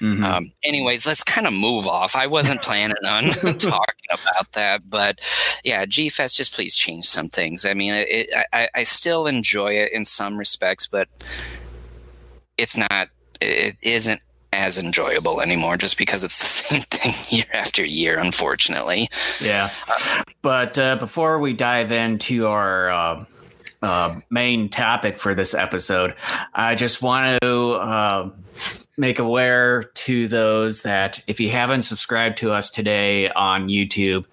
mm-hmm. 0.00 0.24
um, 0.24 0.52
anyways, 0.64 1.06
let's 1.06 1.22
kind 1.22 1.46
of 1.46 1.52
move 1.52 1.86
off. 1.86 2.16
I 2.16 2.26
wasn't 2.26 2.62
planning 2.62 2.96
on 3.06 3.24
talking 3.58 4.06
about 4.10 4.52
that, 4.52 4.88
but 4.88 5.20
yeah, 5.64 5.84
G 5.86 6.08
Fest, 6.08 6.36
just 6.36 6.54
please 6.54 6.76
change 6.76 7.04
some 7.06 7.28
things. 7.28 7.64
I 7.64 7.74
mean, 7.74 7.92
it, 7.94 8.28
I, 8.52 8.68
I 8.74 8.82
still 8.82 9.26
enjoy 9.26 9.74
it 9.74 9.92
in 9.92 10.04
some 10.04 10.36
respects, 10.36 10.86
but 10.86 11.08
it's 12.56 12.76
not. 12.76 13.08
It 13.40 13.76
isn't 13.82 14.20
as 14.52 14.78
enjoyable 14.78 15.40
anymore 15.40 15.76
just 15.76 15.98
because 15.98 16.24
it's 16.24 16.38
the 16.38 16.46
same 16.68 16.80
thing 16.82 17.14
year 17.28 17.46
after 17.52 17.84
year, 17.84 18.18
unfortunately. 18.18 19.08
Yeah. 19.40 19.70
But 20.42 20.78
uh, 20.78 20.96
before 20.96 21.38
we 21.38 21.52
dive 21.52 21.92
into 21.92 22.46
our 22.46 22.90
uh, 22.90 23.24
uh, 23.82 24.20
main 24.30 24.68
topic 24.68 25.18
for 25.18 25.34
this 25.34 25.54
episode. 25.54 26.14
I 26.54 26.74
just 26.74 27.02
want 27.02 27.40
to 27.42 27.72
uh, 27.72 28.30
make 28.96 29.18
aware 29.18 29.82
to 29.82 30.28
those 30.28 30.82
that 30.82 31.22
if 31.28 31.40
you 31.40 31.50
haven't 31.50 31.82
subscribed 31.82 32.38
to 32.38 32.50
us 32.50 32.70
today 32.70 33.30
on 33.30 33.68
YouTube, 33.68 34.24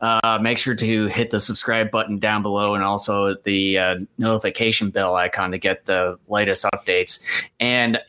uh, 0.00 0.38
make 0.42 0.58
sure 0.58 0.74
to 0.74 1.06
hit 1.06 1.30
the 1.30 1.40
subscribe 1.40 1.90
button 1.90 2.18
down 2.18 2.42
below 2.42 2.74
and 2.74 2.84
also 2.84 3.36
the 3.44 3.78
uh, 3.78 3.96
notification 4.18 4.90
bell 4.90 5.14
icon 5.14 5.52
to 5.52 5.58
get 5.58 5.86
the 5.86 6.18
latest 6.28 6.64
updates. 6.74 7.22
And 7.60 8.00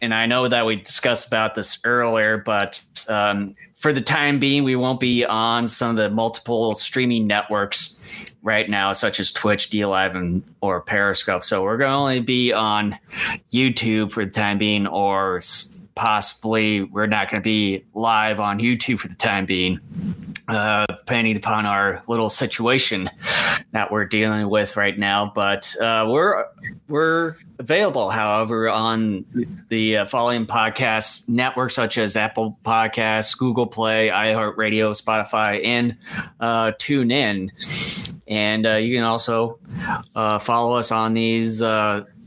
and 0.00 0.14
I 0.14 0.26
know 0.26 0.46
that 0.46 0.66
we 0.66 0.76
discussed 0.76 1.26
about 1.26 1.54
this 1.54 1.80
earlier, 1.82 2.38
but 2.38 2.84
um, 3.08 3.54
for 3.86 3.92
the 3.92 4.00
time 4.00 4.40
being, 4.40 4.64
we 4.64 4.74
won't 4.74 4.98
be 4.98 5.24
on 5.24 5.68
some 5.68 5.90
of 5.90 5.96
the 5.96 6.10
multiple 6.10 6.74
streaming 6.74 7.24
networks 7.24 8.34
right 8.42 8.68
now, 8.68 8.92
such 8.92 9.20
as 9.20 9.30
Twitch, 9.30 9.70
DLive, 9.70 10.16
and 10.16 10.42
or 10.60 10.80
Periscope. 10.80 11.44
So 11.44 11.62
we're 11.62 11.76
going 11.76 11.92
to 11.92 11.96
only 11.96 12.18
be 12.18 12.52
on 12.52 12.98
YouTube 13.52 14.10
for 14.10 14.24
the 14.24 14.30
time 14.32 14.58
being, 14.58 14.88
or 14.88 15.40
possibly 15.96 16.82
we're 16.82 17.06
not 17.06 17.28
going 17.28 17.40
to 17.40 17.44
be 17.44 17.84
live 17.94 18.38
on 18.38 18.60
YouTube 18.60 18.98
for 18.98 19.08
the 19.08 19.14
time 19.16 19.46
being, 19.46 19.80
uh, 20.46 20.86
depending 20.86 21.36
upon 21.36 21.66
our 21.66 22.02
little 22.06 22.30
situation 22.30 23.10
that 23.72 23.90
we're 23.90 24.04
dealing 24.04 24.48
with 24.48 24.76
right 24.76 24.96
now. 24.96 25.32
But 25.34 25.74
uh, 25.80 26.06
we're 26.08 26.44
we're 26.86 27.36
available, 27.58 28.10
however, 28.10 28.68
on 28.68 29.24
the 29.68 29.98
uh, 29.98 30.06
following 30.06 30.46
podcast 30.46 31.28
networks 31.28 31.74
such 31.74 31.98
as 31.98 32.14
Apple 32.14 32.58
Podcasts, 32.62 33.36
Google 33.36 33.66
Play, 33.66 34.08
iHeartRadio, 34.08 35.00
Spotify, 35.00 35.64
and 35.64 35.96
uh, 36.38 36.72
TuneIn. 36.72 37.50
And 38.28 38.66
uh, 38.66 38.76
you 38.76 38.96
can 38.96 39.04
also 39.04 39.58
uh, 40.14 40.38
follow 40.38 40.76
us 40.76 40.92
on 40.92 41.14
these 41.14 41.62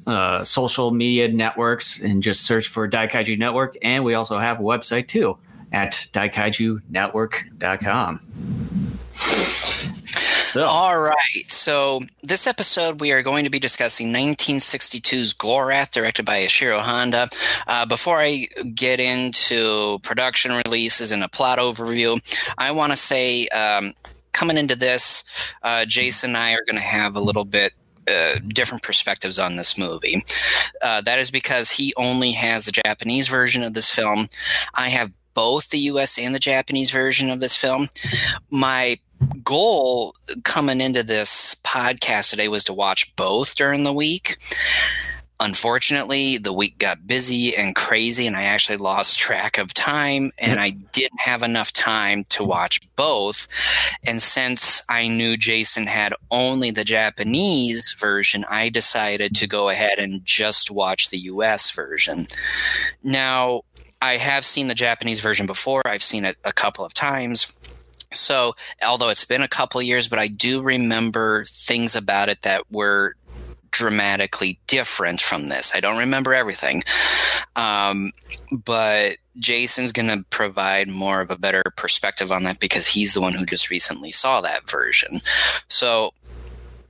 uh, 0.10 0.43
social 0.43 0.91
media 0.91 1.28
networks 1.28 2.02
and 2.02 2.24
just 2.24 2.45
search 2.45 2.67
for 2.67 2.89
Daikaiju 2.89 3.38
Network. 3.38 3.78
And 3.82 4.04
we 4.04 4.13
also 4.13 4.38
have 4.38 4.60
a 4.60 4.63
website 4.63 5.08
too, 5.08 5.38
at 5.72 6.08
daikaijunetwork.com. 6.13 8.19
So. 10.52 10.65
All 10.65 11.00
right. 11.00 11.43
So, 11.45 12.02
this 12.24 12.48
episode, 12.48 13.02
we 13.02 13.12
are 13.12 13.22
going 13.22 13.43
to 13.43 13.52
be 13.52 13.60
discussing 13.60 14.12
1962's 14.12 15.36
Gorath, 15.36 15.91
directed 15.91 16.26
by 16.26 16.39
Ishiro 16.39 16.80
Honda. 16.80 17.30
Uh, 17.67 17.86
before 17.86 18.17
I 18.17 18.48
get 18.74 19.00
into 19.00 20.00
production 20.00 20.60
releases 20.65 21.12
and 21.12 21.24
a 21.24 21.30
plot 21.30 21.60
overview, 21.60 22.19
I 22.58 22.72
want 22.72 22.93
to 22.93 22.95
say 22.95 23.48
um, 23.50 23.93
coming 24.32 24.58
into 24.58 24.76
this, 24.76 25.24
uh, 25.62 25.86
Jason 25.86 26.32
and 26.32 26.38
I 26.38 26.54
are 26.54 26.65
going 26.65 26.78
to 26.78 26.82
have 26.82 27.15
a 27.15 27.22
little 27.22 27.45
bit 27.45 27.74
uh, 28.10 28.39
different 28.48 28.84
perspectives 28.84 29.39
on 29.39 29.56
this 29.56 29.78
movie. 29.78 30.24
Uh, 30.82 31.02
that 31.02 31.19
is 31.19 31.32
because 31.32 31.72
he 31.72 31.93
only 31.98 32.32
has 32.32 32.65
the 32.65 32.72
Japanese 32.72 33.28
version 33.28 33.63
of 33.63 33.74
this 33.74 33.89
film. 33.89 34.28
I 34.74 34.89
have 34.89 35.12
both 35.34 35.69
the 35.69 35.80
US 35.80 36.17
and 36.17 36.34
the 36.34 36.39
Japanese 36.39 36.91
version 36.91 37.30
of 37.30 37.39
this 37.39 37.56
film. 37.56 37.89
My 38.52 39.00
goal 39.43 40.15
coming 40.43 40.82
into 40.82 41.04
this 41.04 41.56
podcast 41.63 42.30
today 42.30 42.48
was 42.48 42.63
to 42.65 42.74
watch 42.74 43.15
both 43.15 43.56
during 43.56 43.84
the 43.84 43.93
week. 43.93 44.38
Unfortunately, 45.41 46.38
the 46.38 46.52
week 46.52 46.78
got 46.80 47.08
busy 47.08 47.56
and 47.56 47.73
crazy, 47.73 48.28
and 48.28 48.36
I 48.36 48.43
actually 48.43 48.78
lost 48.78 49.17
track 49.17 49.58
of 49.58 49.73
time, 49.73 50.32
and 50.38 50.60
I 50.60 50.71
didn't 50.71 51.21
have 51.21 51.43
enough 51.43 51.71
time 51.71 52.25
to 52.30 52.43
watch 52.43 52.82
both. 52.97 53.47
And 54.04 54.21
since 54.21 54.84
I 54.89 55.08
knew 55.08 55.38
Jason 55.38 55.88
had 55.88 56.13
only 56.30 56.71
the 56.71 56.84
Japanese 56.84 57.93
version, 57.93 58.43
I 58.49 58.67
decided 58.67 59.34
to 59.36 59.47
go 59.47 59.69
ahead 59.69 59.97
and 59.97 60.25
just 60.25 60.71
watch 60.71 61.10
the 61.10 61.19
US 61.19 61.71
version. 61.71 62.28
Now, 63.02 63.62
I 64.02 64.17
have 64.17 64.43
seen 64.43 64.67
the 64.67 64.75
Japanese 64.75 65.21
version 65.21 65.45
before, 65.45 65.84
I've 65.86 66.04
seen 66.04 66.25
it 66.25 66.38
a 66.43 66.52
couple 66.52 66.84
of 66.84 66.93
times. 66.93 67.54
So, 68.12 68.56
although 68.84 69.10
it's 69.10 69.25
been 69.25 69.43
a 69.43 69.47
couple 69.47 69.80
of 69.80 69.86
years, 69.86 70.10
but 70.10 70.19
I 70.19 70.28
do 70.28 70.62
remember 70.63 71.45
things 71.45 71.95
about 71.95 72.28
it 72.28 72.41
that 72.41 72.63
were 72.71 73.15
dramatically 73.72 74.60
different 74.68 75.20
from 75.22 75.48
this. 75.48 75.72
I 75.74 75.80
don't 75.80 75.98
remember 75.98 76.34
everything. 76.34 76.84
Um, 77.56 78.12
but 78.52 79.18
Jason's 79.38 79.92
going 79.92 80.10
to 80.10 80.26
provide 80.30 80.90
more 80.90 81.22
of 81.22 81.32
a 81.32 81.38
better 81.38 81.64
perspective 81.76 82.32
on 82.32 82.44
that 82.44 82.60
because 82.60 82.88
he's 82.88 83.14
the 83.14 83.22
one 83.22 83.34
who 83.34 83.46
just 83.46 83.70
recently 83.70 84.12
saw 84.12 84.42
that 84.42 84.70
version. 84.70 85.20
So, 85.68 86.14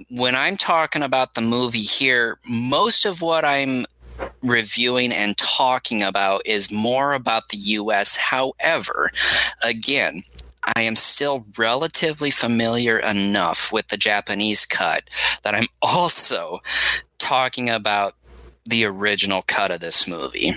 when 0.09 0.35
I'm 0.35 0.57
talking 0.57 1.03
about 1.03 1.35
the 1.35 1.41
movie 1.41 1.83
here, 1.83 2.39
most 2.47 3.05
of 3.05 3.21
what 3.21 3.45
I'm 3.45 3.85
reviewing 4.41 5.11
and 5.11 5.37
talking 5.37 6.03
about 6.03 6.41
is 6.45 6.71
more 6.71 7.13
about 7.13 7.49
the 7.49 7.57
US. 7.57 8.15
However, 8.15 9.11
again, 9.63 10.23
I 10.75 10.81
am 10.81 10.95
still 10.95 11.45
relatively 11.57 12.31
familiar 12.31 12.99
enough 12.99 13.71
with 13.71 13.87
the 13.87 13.97
Japanese 13.97 14.65
cut 14.65 15.09
that 15.43 15.55
I'm 15.55 15.67
also 15.81 16.59
talking 17.17 17.69
about 17.69 18.15
the 18.65 18.85
original 18.85 19.43
cut 19.47 19.71
of 19.71 19.79
this 19.79 20.07
movie. 20.07 20.53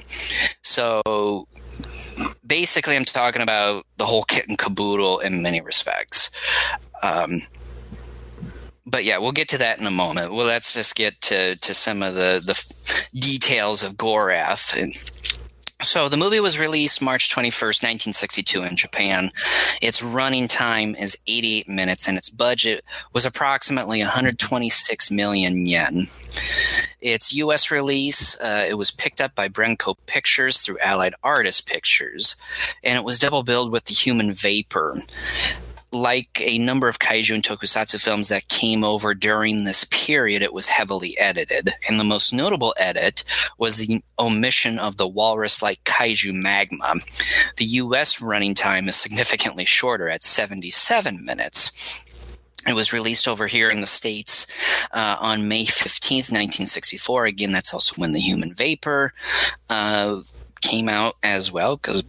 So 0.62 1.48
basically, 2.46 2.96
I'm 2.96 3.04
talking 3.04 3.42
about 3.42 3.86
the 3.96 4.06
whole 4.06 4.22
kit 4.24 4.48
and 4.48 4.58
caboodle 4.58 5.20
in 5.20 5.42
many 5.42 5.60
respects. 5.60 6.30
Um, 7.02 7.40
but 8.84 9.04
yeah, 9.04 9.18
we'll 9.18 9.32
get 9.32 9.48
to 9.48 9.58
that 9.58 9.78
in 9.78 9.86
a 9.86 9.90
moment. 9.90 10.34
Well, 10.34 10.46
let's 10.46 10.74
just 10.74 10.94
get 10.94 11.20
to, 11.22 11.56
to 11.56 11.74
some 11.74 12.02
of 12.02 12.14
the, 12.14 12.42
the 12.44 13.18
details 13.18 13.82
of 13.82 13.94
Gorath. 13.94 14.76
And 14.76 14.92
so 15.82 16.08
the 16.08 16.16
movie 16.16 16.40
was 16.40 16.58
released 16.58 17.02
March 17.02 17.28
21st, 17.28 17.82
1962 17.82 18.62
in 18.62 18.76
Japan. 18.76 19.30
Its 19.80 20.02
running 20.02 20.48
time 20.48 20.94
is 20.96 21.16
88 21.26 21.68
minutes 21.68 22.08
and 22.08 22.16
its 22.16 22.30
budget 22.30 22.84
was 23.12 23.26
approximately 23.26 24.00
126 24.00 25.10
million 25.10 25.66
yen. 25.66 26.06
Its 27.00 27.32
US 27.34 27.70
release, 27.70 28.40
uh, 28.40 28.64
it 28.68 28.74
was 28.74 28.90
picked 28.90 29.20
up 29.20 29.34
by 29.34 29.48
Brenco 29.48 29.96
Pictures 30.06 30.60
through 30.60 30.78
Allied 30.78 31.14
Artist 31.22 31.66
Pictures, 31.66 32.36
and 32.84 32.96
it 32.96 33.04
was 33.04 33.18
double 33.18 33.42
billed 33.42 33.72
with 33.72 33.84
The 33.84 33.94
Human 33.94 34.32
Vapor 34.32 35.02
like 35.92 36.40
a 36.40 36.58
number 36.58 36.88
of 36.88 36.98
kaiju 36.98 37.34
and 37.34 37.42
tokusatsu 37.42 38.02
films 38.02 38.28
that 38.28 38.48
came 38.48 38.82
over 38.82 39.14
during 39.14 39.64
this 39.64 39.84
period, 39.84 40.42
it 40.42 40.52
was 40.52 40.68
heavily 40.68 41.18
edited. 41.18 41.74
And 41.88 42.00
the 42.00 42.04
most 42.04 42.32
notable 42.32 42.74
edit 42.78 43.24
was 43.58 43.76
the 43.76 44.02
omission 44.18 44.78
of 44.78 44.96
the 44.96 45.08
walrus 45.08 45.62
like 45.62 45.84
kaiju 45.84 46.34
magma. 46.34 46.94
The 47.56 47.64
US 47.64 48.20
running 48.20 48.54
time 48.54 48.88
is 48.88 48.96
significantly 48.96 49.64
shorter 49.64 50.08
at 50.08 50.22
77 50.22 51.24
minutes. 51.24 52.04
It 52.66 52.74
was 52.74 52.92
released 52.92 53.26
over 53.26 53.46
here 53.46 53.70
in 53.70 53.80
the 53.80 53.86
States 53.86 54.46
uh, 54.92 55.16
on 55.20 55.48
May 55.48 55.64
15th, 55.64 56.30
1964. 56.30 57.26
Again, 57.26 57.52
that's 57.52 57.74
also 57.74 57.94
when 57.96 58.12
The 58.12 58.20
Human 58.20 58.54
Vapor 58.54 59.12
uh, 59.68 60.20
came 60.60 60.88
out 60.88 61.16
as 61.24 61.50
well, 61.50 61.76
because 61.76 62.04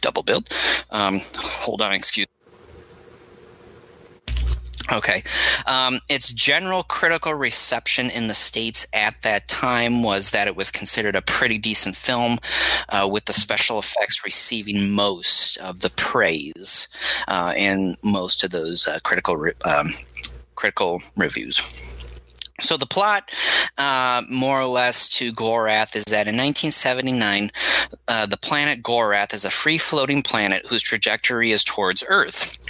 double 0.00 0.22
billed. 0.22 0.48
Um, 0.90 1.20
hold 1.36 1.82
on, 1.82 1.92
excuse 1.92 2.26
Okay. 4.92 5.22
Um, 5.66 6.00
its 6.08 6.32
general 6.32 6.82
critical 6.82 7.34
reception 7.34 8.10
in 8.10 8.26
the 8.26 8.34
States 8.34 8.86
at 8.92 9.22
that 9.22 9.48
time 9.48 10.02
was 10.02 10.30
that 10.30 10.48
it 10.48 10.56
was 10.56 10.70
considered 10.70 11.14
a 11.14 11.22
pretty 11.22 11.58
decent 11.58 11.94
film, 11.94 12.38
uh, 12.88 13.08
with 13.10 13.26
the 13.26 13.32
special 13.32 13.78
effects 13.78 14.24
receiving 14.24 14.90
most 14.90 15.58
of 15.58 15.80
the 15.80 15.90
praise 15.90 16.88
uh, 17.28 17.54
in 17.56 17.96
most 18.02 18.42
of 18.42 18.50
those 18.50 18.88
uh, 18.88 18.98
critical, 19.04 19.36
re- 19.36 19.52
um, 19.64 19.90
critical 20.56 21.00
reviews. 21.16 21.60
So 22.60 22.76
the 22.76 22.86
plot, 22.86 23.30
uh, 23.78 24.22
more 24.28 24.60
or 24.60 24.66
less, 24.66 25.08
to 25.10 25.32
Gorath 25.32 25.96
is 25.96 26.04
that 26.06 26.28
in 26.28 26.36
1979, 26.36 27.50
uh, 28.06 28.26
the 28.26 28.36
planet 28.36 28.82
Gorath 28.82 29.32
is 29.32 29.44
a 29.44 29.50
free-floating 29.50 30.22
planet 30.22 30.66
whose 30.68 30.82
trajectory 30.82 31.52
is 31.52 31.64
towards 31.64 32.04
Earth. 32.06 32.60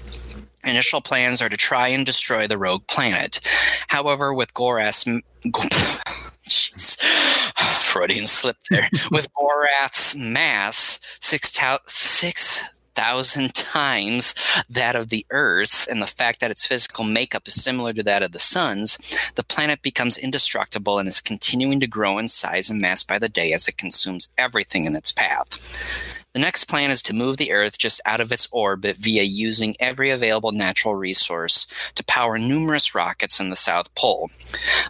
Initial 0.65 1.01
plans 1.01 1.41
are 1.41 1.49
to 1.49 1.57
try 1.57 1.89
and 1.89 2.05
destroy 2.05 2.47
the 2.47 2.59
rogue 2.59 2.87
planet. 2.87 3.41
However, 3.89 4.35
with 4.35 4.53
Gorath's 4.55 5.05
jeez, 5.45 7.01
Freudian 7.81 8.27
slip 8.27 8.57
there. 8.69 8.89
with 9.11 9.29
Gorath's 9.35 10.15
mass 10.17 11.01
six 11.21 11.59
six 11.87 12.63
thousand 12.95 13.55
times 13.55 14.35
that 14.69 14.95
of 14.95 15.09
the 15.09 15.25
Earth's, 15.31 15.87
and 15.87 16.03
the 16.03 16.07
fact 16.07 16.41
that 16.41 16.51
its 16.51 16.67
physical 16.67 17.05
makeup 17.05 17.49
is 17.49 17.55
similar 17.55 17.93
to 17.95 18.03
that 18.03 18.23
of 18.23 18.33
the 18.33 18.39
Sun's, 18.39 18.99
the 19.37 19.45
planet 19.45 19.81
becomes 19.81 20.19
indestructible 20.19 20.99
and 20.99 21.09
is 21.09 21.21
continuing 21.21 21.81
to 21.81 21.87
grow 21.87 22.19
in 22.19 22.29
size 22.29 22.69
and 22.69 22.81
mass 22.81 23.03
by 23.03 23.19
the 23.19 23.29
day 23.29 23.53
as 23.53 23.67
it 23.69 23.79
consumes 23.79 24.29
everything 24.37 24.85
in 24.85 24.97
its 24.97 25.13
path. 25.13 26.20
The 26.33 26.39
next 26.39 26.67
plan 26.67 26.93
is 26.93 27.03
to 27.03 27.13
move 27.13 27.39
the 27.39 27.51
Earth 27.51 27.77
just 27.77 28.01
out 28.07 28.21
of 28.21 28.31
its 28.31 28.47
orbit 28.53 28.97
via 28.97 29.25
using 29.25 29.75
every 29.81 30.11
available 30.11 30.53
natural 30.53 30.95
resource 30.95 31.67
to 31.97 32.05
power 32.05 32.39
numerous 32.39 32.95
rockets 32.95 33.41
in 33.41 33.51
the 33.51 33.57
South 33.57 33.93
Pole. 33.97 34.31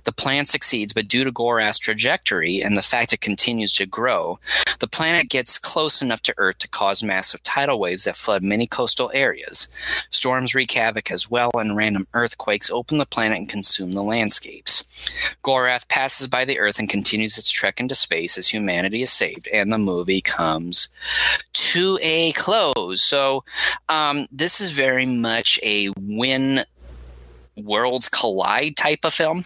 The 0.05 0.13
plan 0.13 0.45
succeeds, 0.45 0.93
but 0.93 1.09
due 1.09 1.25
to 1.25 1.33
Gorath's 1.33 1.79
trajectory 1.79 2.61
and 2.61 2.77
the 2.77 2.83
fact 2.83 3.15
it 3.15 3.23
continues 3.23 3.73
to 3.77 3.87
grow, 3.87 4.39
the 4.81 4.87
planet 4.87 5.31
gets 5.31 5.59
close 5.59 6.03
enough 6.03 6.21
to 6.23 6.35
Earth 6.37 6.59
to 6.59 6.69
cause 6.69 7.03
massive 7.03 7.43
tidal 7.43 7.81
waves 7.81 8.05
that 8.05 8.17
flood 8.17 8.43
many 8.43 8.67
coastal 8.67 9.11
areas. 9.15 9.69
Storms 10.11 10.55
wreak 10.55 10.73
havoc 10.73 11.11
as 11.11 11.31
well, 11.31 11.53
and 11.55 11.75
random 11.75 12.07
earthquakes 12.13 12.71
open 12.71 12.99
the 12.99 13.07
planet 13.07 13.39
and 13.39 13.49
consume 13.49 13.93
the 13.93 14.03
landscapes. 14.03 15.09
Gorath 15.43 15.89
passes 15.89 16.29
by 16.29 16.45
the 16.45 16.59
Earth 16.59 16.79
and 16.79 16.91
continues 16.91 17.39
its 17.39 17.51
trek 17.51 17.81
into 17.81 17.95
space 17.95 18.37
as 18.37 18.49
humanity 18.49 19.01
is 19.01 19.11
saved, 19.11 19.49
and 19.49 19.73
the 19.73 19.79
movie 19.79 20.21
comes 20.21 20.89
to 21.53 21.99
a 22.03 22.33
close. 22.33 23.03
So 23.03 23.45
um, 23.89 24.27
this 24.31 24.61
is 24.61 24.71
very 24.71 25.07
much 25.07 25.59
a 25.63 25.89
when 25.99 26.65
worlds 27.57 28.09
collide 28.09 28.77
type 28.77 29.01
of 29.05 29.15
film. 29.15 29.45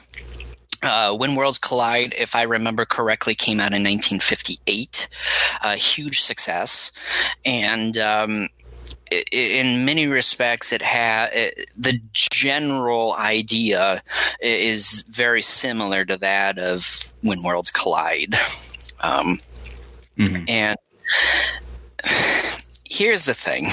Uh, 0.82 1.16
when 1.16 1.34
Worlds 1.34 1.56
Collide, 1.56 2.14
if 2.18 2.36
I 2.36 2.42
remember 2.42 2.84
correctly, 2.84 3.34
came 3.34 3.58
out 3.58 3.72
in 3.72 3.82
1958. 3.82 5.08
A 5.62 5.76
huge 5.76 6.20
success. 6.20 6.92
And 7.42 7.96
um, 7.96 8.48
in 9.32 9.84
many 9.84 10.06
respects, 10.06 10.72
it 10.72 10.82
had 10.82 11.54
the 11.76 12.00
general 12.12 13.14
idea 13.14 14.02
is 14.40 15.04
very 15.08 15.42
similar 15.42 16.04
to 16.04 16.16
that 16.18 16.58
of 16.58 17.14
When 17.22 17.42
Worlds 17.42 17.70
Collide. 17.70 18.34
Um, 19.00 19.38
mm-hmm. 20.18 20.44
And 20.48 20.76
here's 22.84 23.24
the 23.24 23.34
thing. 23.34 23.68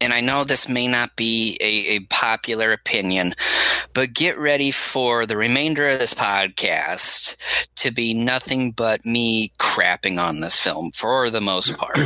And 0.00 0.12
I 0.12 0.20
know 0.20 0.44
this 0.44 0.68
may 0.68 0.86
not 0.86 1.16
be 1.16 1.56
a, 1.60 1.96
a 1.96 2.00
popular 2.00 2.72
opinion, 2.72 3.32
but 3.94 4.12
get 4.12 4.38
ready 4.38 4.70
for 4.70 5.24
the 5.24 5.36
remainder 5.36 5.88
of 5.88 5.98
this 5.98 6.12
podcast 6.12 7.36
to 7.76 7.90
be 7.90 8.12
nothing 8.12 8.72
but 8.72 9.06
me 9.06 9.52
crapping 9.58 10.22
on 10.22 10.40
this 10.40 10.60
film 10.60 10.90
for 10.92 11.30
the 11.30 11.40
most 11.40 11.76
part. 11.78 11.98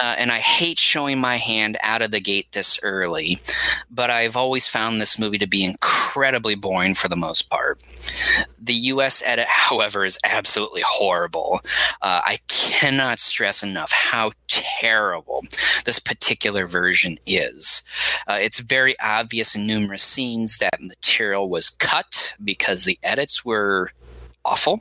Uh, 0.00 0.14
and 0.18 0.30
I 0.30 0.38
hate 0.38 0.78
showing 0.78 1.18
my 1.18 1.36
hand 1.36 1.78
out 1.82 2.02
of 2.02 2.10
the 2.10 2.20
gate 2.20 2.52
this 2.52 2.78
early, 2.82 3.38
but 3.90 4.10
I've 4.10 4.36
always 4.36 4.68
found 4.68 5.00
this 5.00 5.18
movie 5.18 5.38
to 5.38 5.46
be 5.46 5.64
incredibly 5.64 6.54
boring 6.54 6.94
for 6.94 7.08
the 7.08 7.16
most 7.16 7.48
part. 7.48 7.80
The 8.60 8.74
US 8.74 9.22
edit, 9.24 9.46
however, 9.48 10.04
is 10.04 10.18
absolutely 10.24 10.82
horrible. 10.86 11.60
Uh, 12.02 12.20
I 12.24 12.38
cannot 12.48 13.18
stress 13.18 13.62
enough 13.62 13.92
how 13.92 14.32
terrible 14.48 15.44
this 15.84 15.98
particular 15.98 16.66
version 16.66 17.16
is. 17.26 17.82
Uh, 18.28 18.38
it's 18.40 18.60
very 18.60 18.98
obvious 19.00 19.54
in 19.54 19.66
numerous 19.66 20.02
scenes 20.02 20.58
that 20.58 20.80
material 20.80 21.48
was 21.48 21.70
cut 21.70 22.34
because 22.42 22.84
the 22.84 22.98
edits 23.02 23.44
were 23.44 23.90
awful. 24.46 24.80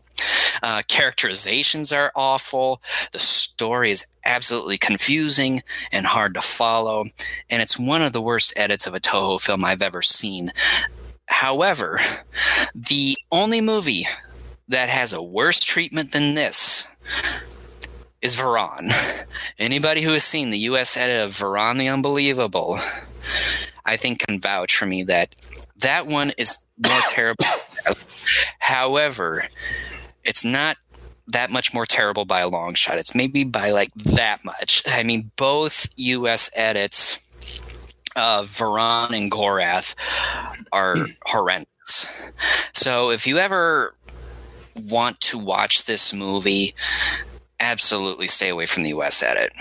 Uh, 0.61 0.81
characterizations 0.87 1.91
are 1.91 2.11
awful. 2.15 2.81
The 3.11 3.19
story 3.19 3.91
is 3.91 4.05
absolutely 4.23 4.77
confusing 4.77 5.63
and 5.91 6.05
hard 6.05 6.35
to 6.35 6.41
follow. 6.41 7.05
And 7.49 7.61
it's 7.61 7.77
one 7.77 8.01
of 8.01 8.13
the 8.13 8.21
worst 8.21 8.53
edits 8.55 8.87
of 8.87 8.93
a 8.93 8.99
Toho 8.99 9.41
film 9.41 9.65
I've 9.65 9.81
ever 9.81 10.01
seen. 10.01 10.51
However, 11.25 11.99
the 12.73 13.17
only 13.31 13.61
movie 13.61 14.07
that 14.67 14.89
has 14.89 15.13
a 15.13 15.21
worse 15.21 15.59
treatment 15.59 16.11
than 16.11 16.35
this 16.35 16.87
is 18.21 18.35
Varan. 18.35 18.91
Anybody 19.59 20.01
who 20.01 20.11
has 20.11 20.23
seen 20.23 20.49
the 20.49 20.59
US 20.59 20.97
edit 20.97 21.23
of 21.23 21.31
Varan 21.33 21.77
the 21.77 21.89
Unbelievable, 21.89 22.79
I 23.85 23.97
think 23.97 24.25
can 24.25 24.39
vouch 24.39 24.75
for 24.75 24.85
me 24.85 25.03
that 25.03 25.35
that 25.77 26.07
one 26.07 26.31
is 26.37 26.57
more 26.77 27.01
terrible. 27.07 27.45
However, 28.59 29.47
it's 30.23 30.43
not 30.43 30.77
that 31.27 31.51
much 31.51 31.73
more 31.73 31.85
terrible 31.85 32.25
by 32.25 32.41
a 32.41 32.47
long 32.47 32.73
shot. 32.73 32.97
It's 32.97 33.15
maybe 33.15 33.43
by 33.43 33.71
like 33.71 33.93
that 33.95 34.45
much. 34.45 34.83
I 34.85 35.03
mean, 35.03 35.31
both 35.35 35.87
U.S. 35.95 36.49
edits 36.55 37.17
of 38.15 38.47
Varan 38.47 39.11
and 39.11 39.31
Gorath 39.31 39.95
are 40.71 40.95
horrendous. 41.25 42.07
So 42.73 43.11
if 43.11 43.27
you 43.27 43.37
ever 43.37 43.95
want 44.75 45.19
to 45.21 45.39
watch 45.39 45.85
this 45.85 46.13
movie, 46.13 46.75
absolutely 47.59 48.27
stay 48.27 48.49
away 48.49 48.65
from 48.65 48.83
the 48.83 48.89
U.S. 48.89 49.23
edit. 49.23 49.51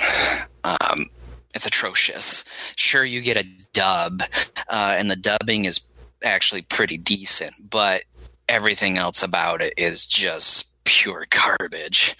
Um, 0.64 1.06
it's 1.54 1.66
atrocious. 1.66 2.44
Sure, 2.76 3.04
you 3.04 3.20
get 3.20 3.36
a 3.36 3.46
dub, 3.72 4.22
uh, 4.68 4.94
and 4.98 5.10
the 5.10 5.16
dubbing 5.16 5.64
is 5.64 5.80
actually 6.24 6.62
pretty 6.62 6.96
decent, 6.96 7.70
but 7.70 8.02
everything 8.48 8.98
else 8.98 9.22
about 9.22 9.62
it 9.62 9.74
is 9.76 10.06
just 10.06 10.70
pure 10.84 11.26
garbage. 11.30 12.16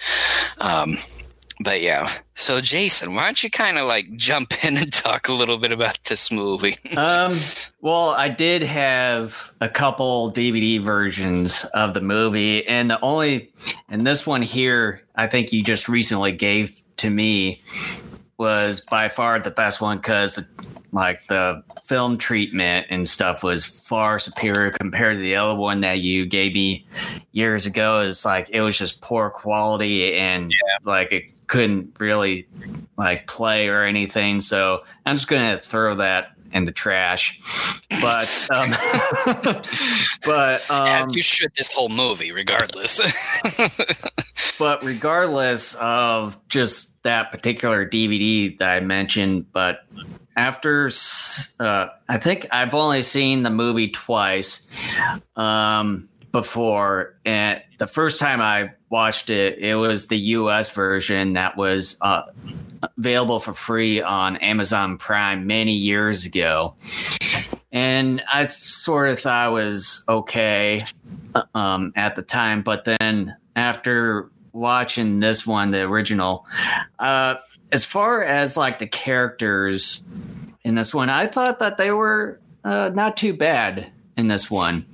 Um, 0.60 0.96
but 1.60 1.80
yeah, 1.80 2.10
so 2.34 2.60
Jason, 2.60 3.14
why 3.14 3.24
don't 3.24 3.42
you 3.42 3.50
kind 3.50 3.78
of 3.78 3.86
like 3.86 4.14
jump 4.16 4.64
in 4.64 4.76
and 4.76 4.92
talk 4.92 5.28
a 5.28 5.32
little 5.32 5.58
bit 5.58 5.72
about 5.72 6.02
this 6.04 6.32
movie? 6.32 6.76
um, 6.96 7.32
well, 7.80 8.10
I 8.10 8.28
did 8.28 8.62
have 8.62 9.52
a 9.60 9.68
couple 9.68 10.32
DVD 10.32 10.82
versions 10.82 11.64
of 11.74 11.94
the 11.94 12.00
movie, 12.00 12.66
and 12.66 12.90
the 12.90 13.00
only, 13.00 13.52
and 13.88 14.06
this 14.06 14.26
one 14.26 14.42
here, 14.42 15.02
I 15.14 15.26
think 15.26 15.52
you 15.52 15.62
just 15.62 15.88
recently 15.88 16.32
gave 16.32 16.80
to 16.96 17.10
me 17.10 17.60
was 18.38 18.80
by 18.80 19.08
far 19.08 19.38
the 19.38 19.50
best 19.50 19.80
one 19.80 19.98
because 19.98 20.38
like 20.92 21.26
the 21.26 21.62
film 21.84 22.16
treatment 22.16 22.86
and 22.88 23.08
stuff 23.08 23.42
was 23.42 23.66
far 23.66 24.18
superior 24.18 24.70
compared 24.70 25.18
to 25.18 25.22
the 25.22 25.34
other 25.34 25.58
one 25.58 25.80
that 25.80 26.00
you 26.00 26.24
gave 26.24 26.54
me 26.54 26.86
years 27.32 27.66
ago. 27.66 28.00
It's 28.00 28.24
like 28.24 28.48
it 28.50 28.60
was 28.60 28.78
just 28.78 29.00
poor 29.00 29.30
quality 29.30 30.16
and 30.16 30.52
yeah. 30.52 30.78
like 30.84 31.12
it 31.12 31.24
couldn't 31.48 31.96
really 31.98 32.46
like 32.96 33.26
play 33.26 33.68
or 33.68 33.82
anything. 33.82 34.40
So 34.40 34.84
I'm 35.04 35.16
just 35.16 35.28
gonna 35.28 35.58
throw 35.58 35.96
that 35.96 36.32
in 36.52 36.64
the 36.64 36.72
trash. 36.72 37.40
But 38.00 38.48
um, 38.50 39.62
but 40.24 40.70
um, 40.70 40.88
as 40.88 41.14
you 41.14 41.22
should 41.22 41.52
this 41.56 41.72
whole 41.72 41.88
movie, 41.88 42.32
regardless. 42.32 43.00
but 44.58 44.82
regardless 44.82 45.74
of 45.76 46.36
just 46.48 47.02
that 47.02 47.30
particular 47.30 47.88
DVD 47.88 48.56
that 48.58 48.70
I 48.70 48.80
mentioned, 48.80 49.52
but 49.52 49.84
after 50.36 50.90
uh, 51.60 51.86
I 52.08 52.18
think 52.18 52.48
I've 52.50 52.74
only 52.74 53.02
seen 53.02 53.42
the 53.42 53.50
movie 53.50 53.88
twice 53.88 54.66
um, 55.36 56.08
before, 56.32 57.14
and 57.24 57.62
the 57.78 57.86
first 57.86 58.20
time 58.20 58.40
I 58.40 58.72
watched 58.90 59.30
it, 59.30 59.58
it 59.58 59.76
was 59.76 60.08
the 60.08 60.18
U.S. 60.18 60.70
version 60.74 61.34
that 61.34 61.56
was 61.56 61.96
uh, 62.00 62.22
available 62.98 63.40
for 63.40 63.54
free 63.54 64.02
on 64.02 64.36
Amazon 64.38 64.98
Prime 64.98 65.46
many 65.46 65.74
years 65.74 66.24
ago, 66.24 66.74
and 67.74 68.22
I 68.32 68.46
sort 68.46 69.08
of 69.08 69.18
thought 69.18 69.50
it 69.50 69.52
was 69.52 70.04
okay 70.08 70.80
um, 71.54 71.92
at 71.96 72.14
the 72.14 72.22
time, 72.22 72.62
but 72.62 72.84
then 72.84 73.36
after 73.56 74.30
watching 74.52 75.18
this 75.18 75.44
one, 75.44 75.72
the 75.72 75.82
original, 75.82 76.46
uh, 77.00 77.34
as 77.72 77.84
far 77.84 78.22
as 78.22 78.56
like 78.56 78.78
the 78.78 78.86
characters 78.86 80.04
in 80.62 80.76
this 80.76 80.94
one, 80.94 81.10
I 81.10 81.26
thought 81.26 81.58
that 81.58 81.76
they 81.76 81.90
were 81.90 82.40
uh, 82.62 82.92
not 82.94 83.16
too 83.16 83.34
bad 83.34 83.90
in 84.16 84.28
this 84.28 84.48
one. 84.48 84.84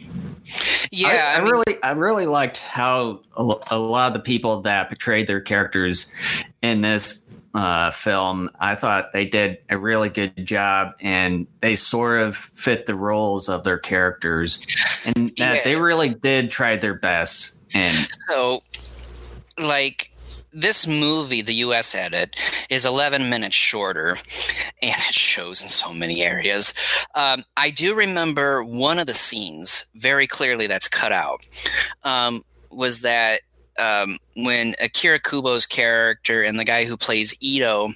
Yeah, 0.90 1.08
I, 1.08 1.12
I, 1.12 1.34
I 1.34 1.44
mean, 1.44 1.52
really, 1.52 1.82
I 1.82 1.90
really 1.92 2.26
liked 2.26 2.62
how 2.62 3.20
a, 3.36 3.42
a, 3.70 3.78
lot 3.78 4.08
of 4.08 4.14
the 4.14 4.20
people 4.20 4.62
that 4.62 4.88
portrayed 4.88 5.26
their 5.26 5.42
characters 5.42 6.12
in 6.62 6.80
this 6.80 7.29
uh, 7.54 7.90
film, 7.90 8.50
I 8.60 8.74
thought 8.74 9.12
they 9.12 9.24
did 9.24 9.58
a 9.68 9.76
really 9.76 10.08
good 10.08 10.44
job, 10.44 10.94
and 11.00 11.46
they 11.60 11.76
sort 11.76 12.20
of 12.20 12.36
fit 12.36 12.86
the 12.86 12.94
roles 12.94 13.48
of 13.48 13.64
their 13.64 13.78
characters, 13.78 14.66
and 15.04 15.32
yeah. 15.36 15.62
they 15.64 15.76
really 15.76 16.10
did 16.10 16.50
try 16.50 16.76
their 16.76 16.94
best. 16.94 17.58
And 17.72 17.96
so, 18.28 18.62
like 19.58 20.10
this 20.52 20.86
movie, 20.86 21.42
the 21.42 21.54
US 21.54 21.94
edit, 21.94 22.36
is 22.68 22.86
11 22.86 23.30
minutes 23.30 23.54
shorter 23.54 24.16
and 24.82 24.94
it 25.08 25.14
shows 25.14 25.62
in 25.62 25.68
so 25.68 25.92
many 25.92 26.22
areas. 26.22 26.74
Um, 27.14 27.44
I 27.56 27.70
do 27.70 27.94
remember 27.94 28.64
one 28.64 28.98
of 28.98 29.06
the 29.06 29.12
scenes 29.12 29.86
very 29.94 30.26
clearly 30.26 30.66
that's 30.66 30.88
cut 30.88 31.12
out 31.12 31.46
um, 32.02 32.42
was 32.70 33.02
that 33.02 33.42
um, 33.80 34.18
when 34.36 34.74
Akira 34.80 35.18
Kubo's 35.18 35.66
character 35.66 36.42
and 36.42 36.58
the 36.58 36.64
guy 36.64 36.84
who 36.84 36.96
plays 36.96 37.34
Ito 37.40 37.88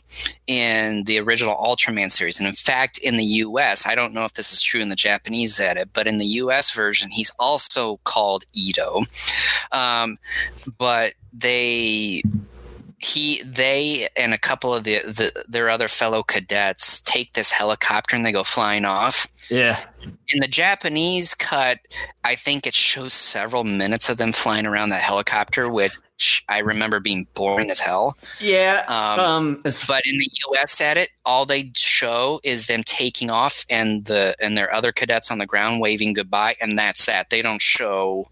in 0.47 1.05
the 1.05 1.20
original 1.20 1.57
Ultraman 1.57 2.11
series, 2.11 2.39
and 2.39 2.49
in 2.49 2.55
fact, 2.55 2.99
in 2.99 3.16
the 3.16 3.24
US, 3.24 3.87
I 3.87 3.95
don't 3.95 4.14
know 4.14 4.24
if 4.24 4.35
this 4.35 4.53
is 4.53 4.62
true 4.62 4.80
in 4.80 4.89
the 4.89 4.97
Japanese 4.97 5.61
edit, 5.61 5.91
but 5.93 6.07
in 6.07 6.18
the 6.18 6.26
US 6.26 6.72
version, 6.72 7.11
he's 7.11 7.30
also 7.39 7.99
called 8.05 8.45
Ito. 8.55 9.03
Um, 9.72 10.18
but 10.78 11.14
they 11.32 12.22
he 12.99 13.43
they 13.43 14.09
and 14.16 14.32
a 14.32 14.39
couple 14.39 14.72
of 14.72 14.85
the, 14.85 15.01
the 15.01 15.45
their 15.49 15.68
other 15.68 15.89
fellow 15.89 16.22
cadets 16.22 17.01
take 17.01 17.35
this 17.35 17.51
helicopter 17.51 18.16
and 18.16 18.24
they 18.24 18.32
go 18.32 18.45
flying 18.45 18.85
off. 18.85 19.28
Yeah. 19.51 19.80
In 20.03 20.40
the 20.40 20.49
Japanese 20.49 21.34
cut, 21.34 21.78
I 22.24 22.34
think 22.34 22.66
it 22.66 22.74
shows 22.74 23.12
several 23.12 23.64
minutes 23.64 24.09
of 24.09 24.16
them 24.16 24.32
flying 24.32 24.66
around 24.66 24.90
that 24.90 25.03
helicopter, 25.03 25.68
which 25.68 26.45
I 26.49 26.59
remember 26.59 27.01
being 27.01 27.26
boring 27.34 27.70
as 27.70 27.80
hell. 27.80 28.16
Yeah. 28.40 28.84
Um, 28.86 29.20
um, 29.20 29.62
but 29.62 30.03
in 30.07 30.18
the 30.18 30.28
U.S. 30.49 30.80
edit, 30.80 31.09
all 31.24 31.45
they 31.45 31.72
show 31.74 32.40
is 32.45 32.66
them 32.66 32.82
taking 32.84 33.30
off 33.30 33.64
and 33.68 34.05
the 34.05 34.36
and 34.40 34.57
their 34.57 34.72
other 34.72 34.92
cadets 34.92 35.30
on 35.30 35.38
the 35.38 35.47
ground 35.47 35.80
waving 35.80 36.14
goodbye, 36.14 36.57
and 36.61 36.78
that's 36.78 37.07
that. 37.07 37.30
They 37.30 37.42
don't 37.42 37.62
show. 37.62 38.28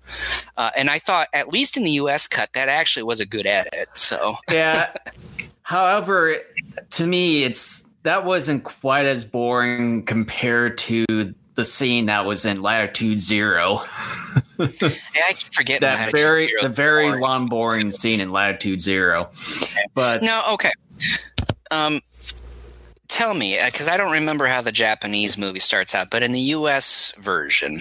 Uh, 0.57 0.71
and 0.77 0.91
I 0.91 0.99
thought, 0.99 1.29
at 1.33 1.49
least 1.49 1.77
in 1.77 1.85
the 1.85 1.93
U.S. 1.93 2.27
cut, 2.29 2.53
that 2.53 2.69
actually 2.69 3.03
was 3.03 3.21
a 3.21 3.27
good 3.27 3.47
edit. 3.47 3.89
So 3.95 4.35
yeah. 4.51 4.93
However, 5.63 6.39
to 6.91 7.07
me, 7.07 7.45
it's 7.45 7.89
that 8.03 8.25
wasn't 8.25 8.65
quite 8.65 9.07
as 9.07 9.25
boring 9.25 10.05
compared 10.05 10.79
to 10.79 11.35
the 11.55 11.65
scene 11.65 12.07
that 12.07 12.25
was 12.25 12.47
in 12.47 12.63
Latitude 12.63 13.21
Zero. 13.21 13.83
yeah, 14.59 14.69
I 15.29 15.35
forget 15.53 15.83
that 15.83 16.13
very 16.13 16.51
the 16.61 16.69
very 16.69 17.07
boring. 17.07 17.21
long, 17.21 17.47
boring 17.47 17.91
scene 17.91 18.21
in 18.21 18.33
Latitude 18.33 18.81
Zero. 18.81 19.31
But 19.95 20.23
no, 20.23 20.43
okay. 20.53 20.73
Um, 21.71 22.01
tell 23.09 23.35
me, 23.35 23.59
because 23.65 23.89
uh, 23.89 23.93
I 23.93 23.97
don't 23.97 24.13
remember 24.13 24.47
how 24.47 24.63
the 24.63 24.73
Japanese 24.73 25.37
movie 25.37 25.59
starts 25.59 25.95
out, 25.95 26.11
but 26.11 26.23
in 26.23 26.33
the 26.33 26.41
U.S. 26.41 27.13
version, 27.19 27.81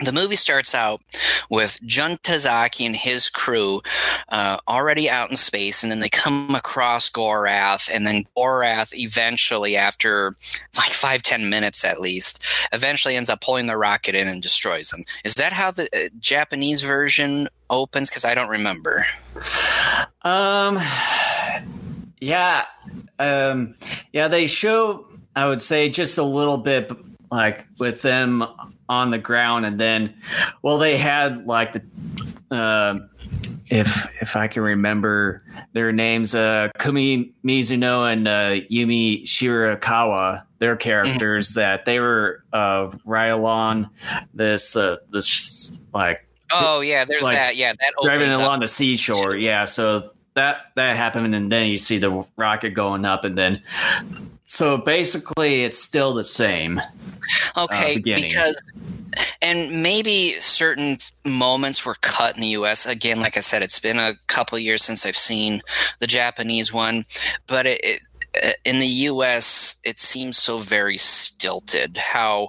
the 0.00 0.12
movie 0.12 0.36
starts 0.36 0.74
out 0.74 1.00
with 1.48 1.80
Jun 1.84 2.16
Tazaki 2.18 2.86
and 2.86 2.96
his 2.96 3.28
crew 3.28 3.82
uh, 4.28 4.58
already 4.68 5.10
out 5.10 5.30
in 5.30 5.36
space, 5.36 5.82
and 5.82 5.90
then 5.90 6.00
they 6.00 6.08
come 6.08 6.54
across 6.54 7.10
Gorath, 7.10 7.90
and 7.92 8.06
then 8.06 8.24
Gorath 8.36 8.94
eventually, 8.94 9.76
after 9.76 10.34
like 10.76 10.90
five 10.90 11.22
ten 11.22 11.50
minutes 11.50 11.84
at 11.84 12.00
least, 12.00 12.44
eventually 12.72 13.16
ends 13.16 13.30
up 13.30 13.40
pulling 13.40 13.66
the 13.66 13.76
rocket 13.76 14.14
in 14.14 14.28
and 14.28 14.42
destroys 14.42 14.90
them. 14.90 15.02
Is 15.24 15.34
that 15.34 15.52
how 15.52 15.70
the 15.70 15.88
uh, 15.94 16.08
Japanese 16.18 16.80
version 16.82 17.48
opens? 17.68 18.08
Because 18.08 18.24
I 18.24 18.34
don't 18.34 18.48
remember. 18.48 19.04
Um. 20.22 20.78
Yeah. 22.20 22.66
Um. 23.18 23.74
Yeah. 24.12 24.28
They 24.28 24.46
show. 24.46 25.06
I 25.36 25.46
would 25.46 25.62
say 25.62 25.88
just 25.88 26.18
a 26.18 26.24
little 26.24 26.58
bit 26.58 26.90
like 27.30 27.66
with 27.78 28.02
them 28.02 28.44
on 28.88 29.10
the 29.10 29.18
ground, 29.18 29.66
and 29.66 29.78
then, 29.78 30.14
well, 30.62 30.78
they 30.78 30.96
had 30.96 31.46
like 31.46 31.72
the, 31.72 31.82
uh, 32.50 32.98
if 33.66 34.20
if 34.20 34.36
I 34.36 34.48
can 34.48 34.62
remember 34.62 35.44
their 35.72 35.92
names, 35.92 36.34
uh, 36.34 36.68
Kumi 36.78 37.32
Mizuno 37.44 38.12
and 38.12 38.26
uh, 38.26 38.66
Yumi 38.70 39.24
Shirakawa, 39.24 40.42
their 40.58 40.76
characters 40.76 41.50
mm-hmm. 41.50 41.60
that 41.60 41.84
they 41.84 42.00
were 42.00 42.44
uh, 42.52 42.90
right 43.04 43.28
along 43.28 43.90
this 44.34 44.76
uh, 44.76 44.96
this 45.10 45.78
like. 45.94 46.26
Oh 46.52 46.80
yeah, 46.80 47.04
there's 47.04 47.22
like, 47.22 47.36
that. 47.36 47.56
Yeah, 47.56 47.72
that 47.72 47.92
driving 48.02 48.32
along 48.32 48.60
the 48.60 48.68
seashore. 48.68 49.36
Yeah, 49.36 49.66
so 49.66 50.10
that 50.34 50.72
that 50.74 50.96
happened, 50.96 51.34
and 51.34 51.50
then 51.50 51.68
you 51.68 51.78
see 51.78 51.98
the 51.98 52.26
rocket 52.36 52.70
going 52.70 53.04
up, 53.04 53.24
and 53.24 53.38
then 53.38 53.62
so 54.50 54.76
basically, 54.78 55.62
it's 55.62 55.78
still 55.78 56.12
the 56.12 56.24
same. 56.24 56.80
Uh, 57.54 57.66
okay, 57.70 57.98
uh, 57.98 58.00
because 58.02 58.60
and 59.40 59.80
maybe 59.80 60.32
certain 60.32 60.96
moments 61.24 61.86
were 61.86 61.94
cut 62.00 62.34
in 62.34 62.40
the 62.40 62.48
US. 62.48 62.84
Again, 62.84 63.20
like 63.20 63.36
I 63.36 63.40
said, 63.40 63.62
it's 63.62 63.78
been 63.78 63.96
a 63.96 64.14
couple 64.26 64.58
years 64.58 64.82
since 64.82 65.06
I've 65.06 65.16
seen 65.16 65.60
the 66.00 66.08
Japanese 66.08 66.72
one, 66.72 67.04
but 67.46 67.64
it, 67.64 67.80
it 67.84 68.56
in 68.64 68.80
the 68.80 68.86
US, 68.86 69.76
it 69.84 70.00
seems 70.00 70.36
so 70.36 70.58
very 70.58 70.98
stilted. 70.98 71.96
How 71.96 72.48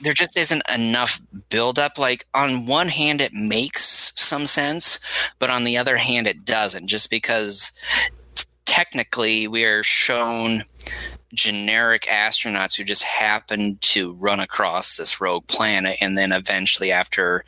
there 0.00 0.14
just 0.14 0.36
isn't 0.36 0.62
enough 0.72 1.20
buildup. 1.48 1.98
Like, 1.98 2.28
on 2.32 2.66
one 2.66 2.88
hand, 2.88 3.20
it 3.20 3.32
makes 3.32 4.12
some 4.14 4.46
sense, 4.46 5.00
but 5.40 5.50
on 5.50 5.64
the 5.64 5.78
other 5.78 5.96
hand, 5.96 6.28
it 6.28 6.44
doesn't, 6.44 6.86
just 6.86 7.10
because 7.10 7.72
technically 8.72 9.46
we 9.46 9.64
are 9.64 9.82
shown 9.82 10.64
generic 11.34 12.04
astronauts 12.10 12.74
who 12.74 12.82
just 12.82 13.02
happen 13.02 13.76
to 13.82 14.14
run 14.14 14.40
across 14.40 14.96
this 14.96 15.20
rogue 15.20 15.46
planet 15.46 15.98
and 16.00 16.16
then 16.16 16.32
eventually 16.32 16.90
after 16.90 17.44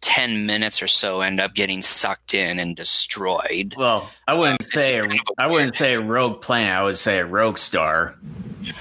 10 0.00 0.44
minutes 0.44 0.82
or 0.82 0.88
so 0.88 1.20
end 1.20 1.38
up 1.38 1.54
getting 1.54 1.80
sucked 1.82 2.34
in 2.34 2.58
and 2.58 2.74
destroyed. 2.74 3.76
Well, 3.78 4.10
I 4.26 4.34
wouldn't 4.34 4.60
um, 4.60 4.68
say 4.68 4.98
kind 4.98 5.12
of 5.12 5.18
I 5.38 5.46
wouldn't 5.46 5.76
say 5.76 5.94
a 5.94 6.00
rogue 6.00 6.42
planet, 6.42 6.72
I 6.72 6.82
would 6.82 6.98
say 6.98 7.18
a 7.18 7.24
rogue 7.24 7.58
star. 7.58 8.16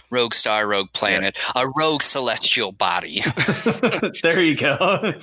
Rogue 0.10 0.34
star, 0.34 0.66
rogue 0.66 0.92
planet, 0.94 1.38
yeah. 1.56 1.62
a 1.62 1.68
rogue 1.78 2.02
celestial 2.02 2.72
body. 2.72 3.22
there 4.24 4.42
you 4.42 4.56
go. 4.56 5.14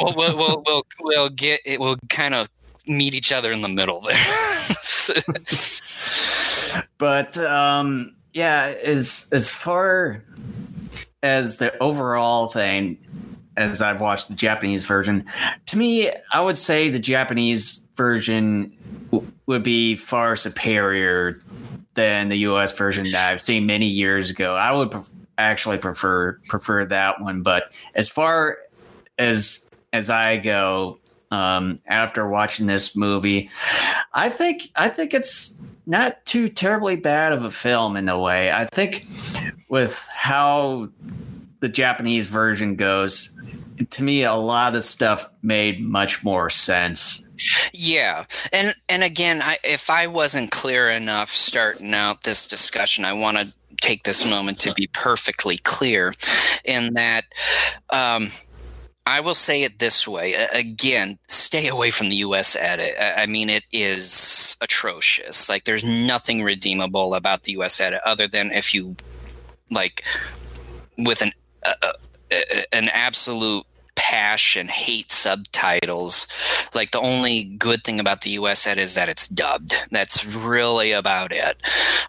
we'll, 0.00 0.14
we'll, 0.16 0.36
we'll, 0.38 0.62
we'll, 0.64 0.86
we'll 1.00 1.28
get 1.28 1.60
it. 1.66 1.80
We'll 1.80 1.98
kind 2.08 2.32
of 2.32 2.48
meet 2.86 3.14
each 3.14 3.30
other 3.30 3.52
in 3.52 3.60
the 3.60 3.68
middle 3.68 4.00
there. 4.00 4.16
but 6.98 7.38
um, 7.38 8.14
yeah, 8.32 8.74
as 8.84 9.28
as 9.32 9.50
far 9.50 10.22
as 11.22 11.56
the 11.58 11.76
overall 11.82 12.48
thing, 12.48 12.98
as 13.56 13.80
I've 13.80 14.00
watched 14.00 14.28
the 14.28 14.34
Japanese 14.34 14.84
version, 14.84 15.24
to 15.66 15.76
me, 15.78 16.10
I 16.32 16.40
would 16.40 16.58
say 16.58 16.90
the 16.90 16.98
Japanese 16.98 17.84
version 17.96 18.76
w- 19.10 19.32
would 19.46 19.62
be 19.62 19.96
far 19.96 20.36
superior 20.36 21.40
than 21.94 22.28
the 22.28 22.36
U.S. 22.38 22.72
version 22.76 23.10
that 23.12 23.30
I've 23.30 23.40
seen 23.40 23.66
many 23.66 23.86
years 23.86 24.30
ago. 24.30 24.54
I 24.54 24.72
would 24.72 24.90
pre- 24.90 25.00
actually 25.38 25.78
prefer 25.78 26.38
prefer 26.46 26.84
that 26.86 27.20
one, 27.20 27.42
but 27.42 27.72
as 27.94 28.08
far 28.08 28.58
as 29.18 29.60
as 29.92 30.10
I 30.10 30.36
go, 30.36 30.98
um, 31.36 31.78
after 31.86 32.26
watching 32.26 32.66
this 32.66 32.96
movie, 32.96 33.50
I 34.14 34.30
think 34.30 34.70
I 34.74 34.88
think 34.88 35.12
it's 35.12 35.58
not 35.86 36.24
too 36.24 36.48
terribly 36.48 36.96
bad 36.96 37.32
of 37.32 37.44
a 37.44 37.50
film 37.50 37.96
in 37.96 38.08
a 38.08 38.18
way. 38.18 38.50
I 38.50 38.64
think 38.64 39.06
with 39.68 40.08
how 40.10 40.88
the 41.60 41.68
Japanese 41.68 42.26
version 42.26 42.76
goes, 42.76 43.38
to 43.90 44.02
me, 44.02 44.24
a 44.24 44.34
lot 44.34 44.74
of 44.74 44.84
stuff 44.84 45.28
made 45.42 45.80
much 45.80 46.24
more 46.24 46.48
sense. 46.48 47.28
Yeah, 47.74 48.24
and 48.50 48.74
and 48.88 49.02
again, 49.02 49.42
I, 49.42 49.58
if 49.62 49.90
I 49.90 50.06
wasn't 50.06 50.50
clear 50.50 50.88
enough 50.88 51.30
starting 51.30 51.92
out 51.92 52.22
this 52.22 52.46
discussion, 52.46 53.04
I 53.04 53.12
want 53.12 53.36
to 53.36 53.52
take 53.82 54.04
this 54.04 54.28
moment 54.28 54.58
to 54.60 54.72
be 54.72 54.88
perfectly 54.94 55.58
clear 55.58 56.14
in 56.64 56.94
that. 56.94 57.24
Um, 57.90 58.28
I 59.06 59.20
will 59.20 59.34
say 59.34 59.62
it 59.62 59.78
this 59.78 60.06
way. 60.08 60.34
Again, 60.34 61.18
stay 61.28 61.68
away 61.68 61.92
from 61.92 62.08
the 62.08 62.16
US 62.16 62.56
edit. 62.56 62.96
I 63.00 63.26
mean, 63.26 63.48
it 63.48 63.62
is 63.72 64.56
atrocious. 64.60 65.48
Like, 65.48 65.64
there's 65.64 65.84
nothing 65.84 66.42
redeemable 66.42 67.14
about 67.14 67.44
the 67.44 67.52
US 67.52 67.80
edit 67.80 68.00
other 68.04 68.26
than 68.26 68.50
if 68.50 68.74
you, 68.74 68.96
like, 69.70 70.02
with 70.98 71.22
an, 71.22 71.30
uh, 71.64 71.92
an 72.72 72.88
absolute 72.88 73.65
passion, 74.06 74.68
hate 74.68 75.10
subtitles. 75.10 76.28
Like 76.76 76.92
the 76.92 77.00
only 77.00 77.42
good 77.42 77.82
thing 77.82 77.98
about 77.98 78.20
the 78.20 78.30
US 78.30 78.64
ed 78.64 78.78
is 78.78 78.94
that 78.94 79.08
it's 79.08 79.26
dubbed. 79.26 79.74
That's 79.90 80.24
really 80.24 80.92
about 80.92 81.32
it. 81.32 81.60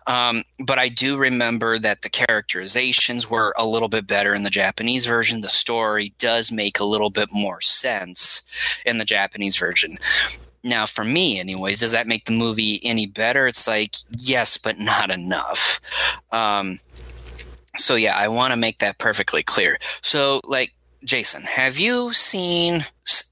Um, 0.05 0.43
but 0.59 0.77
I 0.77 0.89
do 0.89 1.17
remember 1.17 1.79
that 1.79 2.03
the 2.03 2.09
characterizations 2.09 3.31
were 3.31 3.51
a 3.57 3.65
little 3.65 3.87
bit 3.87 4.05
better 4.05 4.35
in 4.35 4.43
the 4.43 4.51
Japanese 4.51 5.07
version. 5.07 5.41
The 5.41 5.49
story 5.49 6.13
does 6.19 6.51
make 6.51 6.79
a 6.79 6.83
little 6.83 7.09
bit 7.09 7.29
more 7.33 7.61
sense 7.61 8.43
in 8.85 8.99
the 8.99 9.05
Japanese 9.05 9.57
version. 9.57 9.97
Now, 10.63 10.85
for 10.85 11.03
me, 11.03 11.39
anyways, 11.39 11.79
does 11.79 11.93
that 11.93 12.05
make 12.05 12.25
the 12.25 12.37
movie 12.37 12.79
any 12.83 13.07
better? 13.07 13.47
It's 13.47 13.67
like, 13.67 13.95
yes, 14.11 14.59
but 14.59 14.77
not 14.77 15.09
enough. 15.09 15.81
Um, 16.31 16.77
so 17.75 17.95
yeah, 17.95 18.15
I 18.15 18.27
want 18.27 18.51
to 18.51 18.57
make 18.57 18.79
that 18.79 18.99
perfectly 18.99 19.41
clear. 19.41 19.79
So 20.01 20.41
like 20.43 20.73
Jason, 21.07 21.43
have 21.43 21.79
you 21.79 22.11
seen 22.11 22.83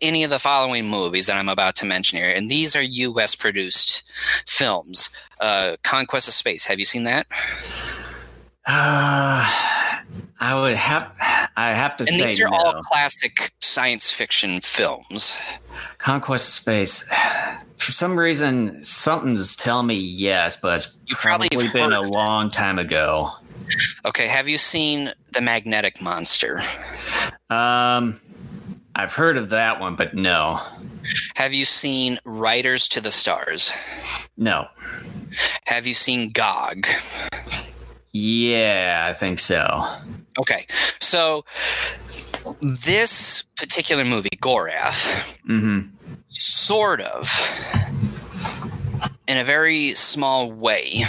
any 0.01 0.23
of 0.23 0.29
the 0.29 0.39
following 0.39 0.87
movies 0.87 1.27
that 1.27 1.35
I'm 1.35 1.49
about 1.49 1.75
to 1.77 1.85
mention 1.85 2.17
here? 2.17 2.29
And 2.29 2.49
these 2.49 2.73
are 2.73 2.81
U.S. 2.81 3.35
produced 3.35 4.09
films. 4.47 5.09
Uh, 5.41 5.75
Conquest 5.83 6.29
of 6.29 6.33
Space. 6.33 6.63
Have 6.63 6.79
you 6.79 6.85
seen 6.85 7.03
that? 7.03 7.27
Uh, 8.65 9.43
I 10.39 10.57
would 10.57 10.75
have. 10.75 11.11
I 11.57 11.73
have 11.73 11.97
to 11.97 12.03
and 12.03 12.13
say 12.13 12.23
these 12.23 12.39
are 12.39 12.47
no. 12.49 12.55
all 12.55 12.81
classic 12.83 13.51
science 13.59 14.09
fiction 14.09 14.61
films. 14.61 15.35
Conquest 15.97 16.47
of 16.47 16.53
Space. 16.53 17.05
For 17.75 17.91
some 17.91 18.17
reason, 18.17 18.85
something's 18.85 19.57
telling 19.57 19.87
me 19.87 19.95
yes, 19.95 20.55
but 20.55 20.77
it's 20.77 20.95
you 21.07 21.17
probably, 21.17 21.49
probably 21.49 21.67
been 21.73 21.91
a 21.91 22.03
long 22.03 22.49
time 22.49 22.79
ago. 22.79 23.33
Okay, 24.05 24.27
have 24.27 24.47
you 24.47 24.57
seen 24.57 25.11
The 25.35 25.41
Magnetic 25.41 26.01
Monster? 26.01 26.61
Um, 27.49 28.21
I've 28.95 29.13
heard 29.13 29.37
of 29.37 29.49
that 29.49 29.81
one, 29.81 29.97
but 29.97 30.13
no. 30.13 30.61
Have 31.35 31.53
you 31.53 31.65
seen 31.65 32.19
Riders 32.23 32.87
to 32.89 33.01
the 33.01 33.11
Stars? 33.11 33.73
No. 34.37 34.67
Have 35.65 35.85
you 35.85 35.93
seen 35.93 36.31
Gog? 36.31 36.87
Yeah, 38.13 39.07
I 39.09 39.13
think 39.13 39.39
so. 39.39 39.97
Okay, 40.39 40.67
so 41.01 41.43
this 42.61 43.41
particular 43.57 44.05
movie, 44.05 44.29
Gorath, 44.41 45.41
mm-hmm. 45.43 45.89
sort 46.29 47.01
of, 47.01 47.29
in 49.27 49.37
a 49.37 49.43
very 49.43 49.95
small 49.95 50.49
way, 50.49 51.03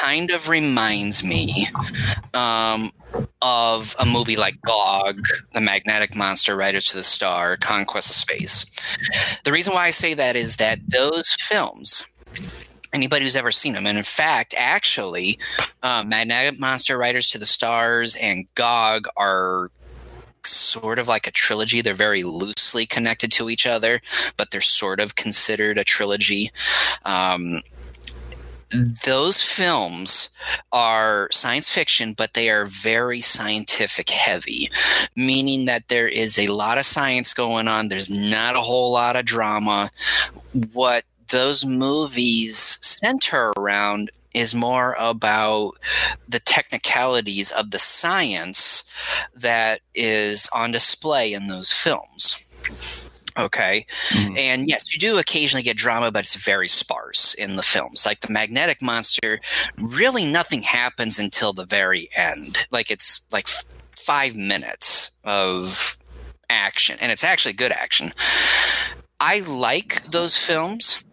kind 0.00 0.30
of 0.30 0.48
reminds 0.48 1.22
me 1.22 1.68
um, 2.34 2.90
of 3.42 3.94
a 3.98 4.06
movie 4.06 4.36
like 4.36 4.60
Gog, 4.62 5.20
The 5.52 5.60
Magnetic 5.60 6.14
Monster, 6.16 6.56
Riders 6.56 6.86
to 6.86 6.96
the 6.96 7.02
Star, 7.02 7.56
Conquest 7.56 8.10
of 8.10 8.16
Space. 8.16 8.66
The 9.44 9.52
reason 9.52 9.74
why 9.74 9.86
I 9.86 9.90
say 9.90 10.14
that 10.14 10.36
is 10.36 10.56
that 10.56 10.78
those 10.88 11.32
films 11.38 12.04
anybody 12.92 13.24
who's 13.24 13.36
ever 13.36 13.52
seen 13.52 13.72
them. 13.72 13.86
And 13.86 13.96
in 13.96 14.02
fact, 14.04 14.52
actually, 14.58 15.38
uh, 15.82 16.02
Magnetic 16.04 16.58
Monster, 16.58 16.98
Riders 16.98 17.30
to 17.30 17.38
the 17.38 17.46
Stars, 17.46 18.16
and 18.16 18.52
Gog 18.56 19.06
are 19.16 19.70
sort 20.44 20.98
of 20.98 21.06
like 21.06 21.26
a 21.26 21.30
trilogy. 21.30 21.82
They're 21.82 21.94
very 21.94 22.24
loosely 22.24 22.86
connected 22.86 23.30
to 23.32 23.48
each 23.48 23.66
other, 23.66 24.00
but 24.36 24.50
they're 24.50 24.60
sort 24.60 24.98
of 24.98 25.14
considered 25.14 25.78
a 25.78 25.84
trilogy. 25.84 26.50
Um, 27.04 27.60
those 28.70 29.42
films 29.42 30.30
are 30.72 31.28
science 31.32 31.70
fiction, 31.70 32.12
but 32.12 32.34
they 32.34 32.50
are 32.50 32.64
very 32.64 33.20
scientific 33.20 34.10
heavy, 34.10 34.70
meaning 35.16 35.64
that 35.66 35.88
there 35.88 36.08
is 36.08 36.38
a 36.38 36.46
lot 36.48 36.78
of 36.78 36.84
science 36.84 37.34
going 37.34 37.68
on. 37.68 37.88
There's 37.88 38.10
not 38.10 38.56
a 38.56 38.60
whole 38.60 38.92
lot 38.92 39.16
of 39.16 39.24
drama. 39.24 39.90
What 40.72 41.04
those 41.28 41.64
movies 41.64 42.78
center 42.80 43.52
around 43.56 44.10
is 44.34 44.54
more 44.54 44.96
about 44.98 45.72
the 46.28 46.38
technicalities 46.40 47.50
of 47.50 47.72
the 47.72 47.78
science 47.78 48.84
that 49.34 49.80
is 49.94 50.48
on 50.54 50.70
display 50.70 51.32
in 51.32 51.48
those 51.48 51.72
films. 51.72 52.36
Okay. 53.36 53.86
Mm-hmm. 54.10 54.36
And 54.36 54.68
yes, 54.68 54.92
you 54.92 54.98
do 54.98 55.18
occasionally 55.18 55.62
get 55.62 55.76
drama, 55.76 56.10
but 56.10 56.20
it's 56.20 56.34
very 56.34 56.68
sparse 56.68 57.34
in 57.34 57.56
the 57.56 57.62
films. 57.62 58.04
Like 58.04 58.20
the 58.20 58.32
magnetic 58.32 58.82
monster, 58.82 59.40
really 59.78 60.24
nothing 60.24 60.62
happens 60.62 61.18
until 61.18 61.52
the 61.52 61.64
very 61.64 62.08
end. 62.16 62.66
Like 62.70 62.90
it's 62.90 63.20
like 63.30 63.48
f- 63.48 63.64
five 63.96 64.34
minutes 64.34 65.10
of 65.24 65.96
action, 66.48 66.98
and 67.00 67.12
it's 67.12 67.24
actually 67.24 67.52
good 67.52 67.72
action. 67.72 68.12
I 69.20 69.40
like 69.40 70.02
those 70.10 70.36
films, 70.36 71.04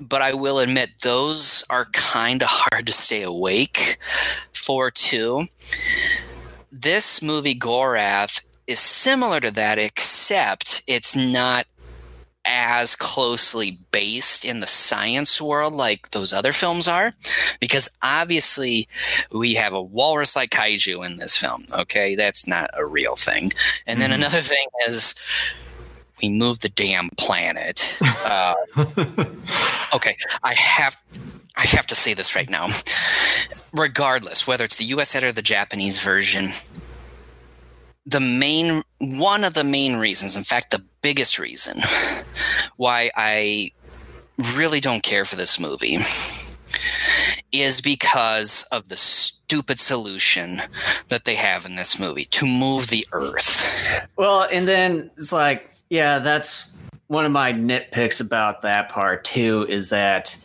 but 0.00 0.22
I 0.22 0.34
will 0.34 0.60
admit 0.60 0.90
those 1.02 1.64
are 1.68 1.86
kind 1.86 2.42
of 2.42 2.48
hard 2.50 2.86
to 2.86 2.92
stay 2.92 3.22
awake 3.22 3.98
for 4.54 4.90
too. 4.90 5.46
This 6.70 7.20
movie, 7.22 7.58
Gorath, 7.58 8.40
is 8.66 8.80
similar 8.80 9.40
to 9.40 9.50
that, 9.52 9.78
except 9.78 10.82
it's 10.86 11.14
not 11.14 11.66
as 12.46 12.94
closely 12.94 13.78
based 13.90 14.44
in 14.44 14.60
the 14.60 14.66
science 14.66 15.40
world 15.40 15.74
like 15.74 16.10
those 16.12 16.32
other 16.32 16.52
films 16.52 16.86
are 16.86 17.12
because 17.58 17.88
obviously 18.02 18.88
we 19.32 19.54
have 19.54 19.72
a 19.72 19.82
walrus 19.82 20.36
like 20.36 20.50
kaiju 20.50 21.04
in 21.04 21.16
this 21.16 21.36
film 21.36 21.64
okay 21.72 22.14
that's 22.14 22.46
not 22.46 22.70
a 22.74 22.86
real 22.86 23.16
thing 23.16 23.50
and 23.86 24.00
then 24.00 24.10
mm-hmm. 24.10 24.20
another 24.20 24.40
thing 24.40 24.66
is 24.86 25.14
we 26.22 26.28
moved 26.28 26.62
the 26.62 26.68
damn 26.68 27.08
planet 27.16 27.98
uh, 28.24 28.54
okay 29.92 30.16
i 30.44 30.54
have 30.54 30.96
I 31.58 31.66
have 31.68 31.86
to 31.86 31.94
say 31.94 32.12
this 32.12 32.34
right 32.34 32.50
now. 32.50 32.68
Regardless, 33.72 34.46
whether 34.46 34.62
it's 34.64 34.76
the 34.76 34.84
US 34.96 35.14
edit 35.14 35.30
or 35.30 35.32
the 35.32 35.40
Japanese 35.40 35.98
version, 35.98 36.50
the 38.06 38.20
main 38.20 38.82
one 38.98 39.44
of 39.44 39.54
the 39.54 39.64
main 39.64 39.96
reasons, 39.96 40.36
in 40.36 40.44
fact, 40.44 40.70
the 40.70 40.82
biggest 41.02 41.38
reason 41.38 41.78
why 42.76 43.10
I 43.16 43.72
really 44.54 44.80
don't 44.80 45.02
care 45.02 45.24
for 45.24 45.36
this 45.36 45.58
movie 45.58 45.98
is 47.52 47.80
because 47.80 48.64
of 48.70 48.88
the 48.88 48.96
stupid 48.96 49.78
solution 49.78 50.60
that 51.08 51.24
they 51.24 51.34
have 51.34 51.64
in 51.66 51.76
this 51.76 51.98
movie 51.98 52.26
to 52.26 52.46
move 52.46 52.88
the 52.88 53.06
earth. 53.12 54.06
Well, 54.16 54.46
and 54.52 54.68
then 54.68 55.10
it's 55.16 55.32
like, 55.32 55.70
yeah, 55.90 56.18
that's 56.18 56.68
one 57.08 57.24
of 57.24 57.32
my 57.32 57.52
nitpicks 57.52 58.20
about 58.20 58.62
that 58.62 58.88
part 58.88 59.24
too 59.24 59.66
is 59.68 59.90
that 59.90 60.36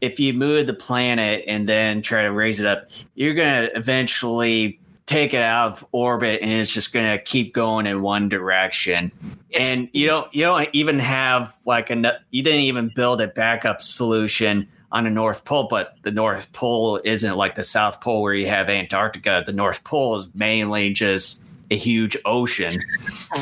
if 0.00 0.18
you 0.18 0.32
move 0.32 0.66
the 0.66 0.74
planet 0.74 1.44
and 1.46 1.68
then 1.68 2.00
try 2.02 2.22
to 2.22 2.32
raise 2.32 2.58
it 2.58 2.66
up, 2.66 2.88
you're 3.14 3.34
going 3.34 3.66
to 3.66 3.76
eventually 3.76 4.80
take 5.06 5.32
it 5.32 5.40
out 5.40 5.72
of 5.72 5.86
orbit 5.92 6.40
and 6.42 6.50
it's 6.50 6.72
just 6.72 6.92
going 6.92 7.16
to 7.16 7.22
keep 7.22 7.54
going 7.54 7.86
in 7.86 8.02
one 8.02 8.28
direction. 8.28 9.12
It's, 9.50 9.70
and 9.70 9.88
you 9.92 10.08
don't 10.08 10.32
you 10.34 10.42
don't 10.42 10.68
even 10.72 10.98
have 10.98 11.56
like 11.64 11.90
a 11.90 12.20
you 12.30 12.42
didn't 12.42 12.60
even 12.60 12.90
build 12.94 13.20
a 13.20 13.28
backup 13.28 13.80
solution 13.80 14.68
on 14.92 15.04
the 15.04 15.10
North 15.10 15.44
Pole, 15.44 15.68
but 15.68 15.96
the 16.02 16.10
North 16.10 16.52
Pole 16.52 17.00
isn't 17.04 17.36
like 17.36 17.54
the 17.54 17.62
South 17.62 18.00
Pole 18.00 18.22
where 18.22 18.34
you 18.34 18.46
have 18.46 18.68
Antarctica. 18.68 19.42
The 19.44 19.52
North 19.52 19.84
Pole 19.84 20.16
is 20.16 20.34
mainly 20.34 20.92
just 20.92 21.44
a 21.70 21.76
huge 21.76 22.16
ocean 22.24 22.80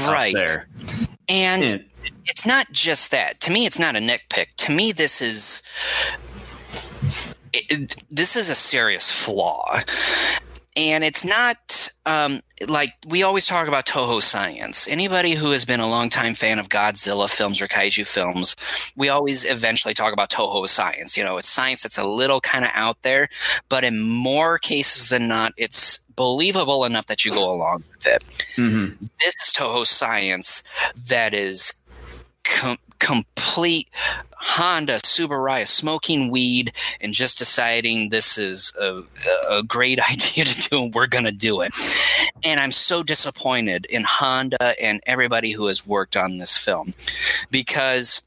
right 0.06 0.34
there. 0.34 0.66
And, 1.28 1.70
and 1.70 1.84
it's 2.26 2.46
not 2.46 2.72
just 2.72 3.10
that. 3.10 3.40
To 3.40 3.50
me, 3.50 3.66
it's 3.66 3.78
not 3.78 3.96
a 3.96 3.98
nitpick. 3.98 4.46
To 4.56 4.72
me, 4.72 4.92
this 4.92 5.20
is 5.20 5.62
it, 7.52 8.02
this 8.10 8.36
is 8.36 8.48
a 8.50 8.54
serious 8.54 9.10
flaw 9.10 9.80
and 10.77 11.05
it's 11.05 11.25
not 11.25 11.89
um, 12.07 12.41
like 12.68 12.91
we 13.07 13.22
always 13.22 13.47
talk 13.47 13.68
about 13.68 13.87
Toho 13.87 14.20
science. 14.20 14.89
Anybody 14.89 15.35
who 15.35 15.51
has 15.53 15.64
been 15.64 15.81
a 15.81 15.89
longtime 15.89 16.35
fan 16.35 16.59
of 16.59 16.68
Godzilla 16.68 17.29
films 17.31 17.62
or 17.62 17.68
kaiju 17.68 18.07
films, 18.07 18.57
we 18.97 19.09
always 19.09 19.45
eventually 19.45 19.95
talk 19.95 20.12
about 20.12 20.31
Toho 20.31 20.68
science. 20.68 21.16
You 21.16 21.25
know, 21.25 21.39
it's 21.39 21.49
science 21.49 21.83
that's 21.83 21.99
a 21.99 22.09
little 22.09 22.41
kind 22.41 22.64
of 22.64 22.70
out 22.75 23.03
there, 23.03 23.29
but 23.68 23.85
in 23.85 24.01
more 24.01 24.59
cases 24.59 25.09
than 25.09 25.29
not, 25.29 25.53
it's 25.57 25.99
believable 26.16 26.85
enough 26.85 27.07
that 27.07 27.25
you 27.25 27.33
go 27.33 27.45
along 27.45 27.85
with 27.91 28.07
it. 28.07 28.25
Mm-hmm. 28.57 29.07
This 29.20 29.35
is 29.37 29.53
Toho 29.57 29.87
science 29.87 30.64
that 31.07 31.35
is 31.35 31.72
com- 32.45 32.79
complete 33.05 33.90
Honda 34.36 34.94
Tsuburaya 34.94 35.68
smoking 35.68 36.30
weed 36.30 36.72
and 37.02 37.12
just 37.12 37.38
deciding 37.38 38.09
this 38.09 38.38
is 38.38 38.74
a, 38.80 39.02
a 39.50 39.62
great 39.62 40.00
idea 40.11 40.46
to 40.46 40.68
do 40.68 40.84
and 40.84 40.94
we're 40.94 41.07
going 41.07 41.26
to 41.26 41.32
do 41.32 41.61
it. 41.61 41.72
And 42.42 42.59
I'm 42.59 42.70
so 42.70 43.02
disappointed 43.02 43.86
in 43.90 44.05
Honda 44.05 44.80
and 44.82 45.02
everybody 45.05 45.50
who 45.52 45.66
has 45.66 45.86
worked 45.86 46.16
on 46.16 46.38
this 46.38 46.57
film 46.57 46.94
because 47.50 48.22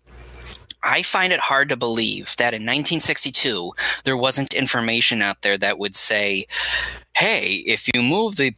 I 0.83 1.01
find 1.01 1.33
it 1.33 1.39
hard 1.39 1.69
to 1.69 1.75
believe 1.75 2.35
that 2.37 2.53
in 2.53 2.61
1962 2.61 3.73
there 4.03 4.15
wasn't 4.15 4.53
information 4.53 5.23
out 5.23 5.41
there 5.41 5.57
that 5.57 5.79
would 5.79 5.95
say, 5.95 6.45
hey, 7.15 7.63
if 7.65 7.89
you 7.95 8.03
move 8.03 8.35
the 8.35 8.53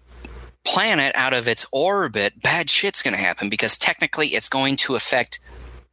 planet 0.65 1.15
out 1.15 1.33
of 1.33 1.47
its 1.47 1.65
orbit, 1.71 2.41
bad 2.41 2.69
shit's 2.69 3.03
going 3.03 3.15
to 3.15 3.21
happen 3.21 3.47
because 3.47 3.77
technically 3.77 4.35
it's 4.35 4.49
going 4.49 4.75
to 4.75 4.95
affect 4.95 5.39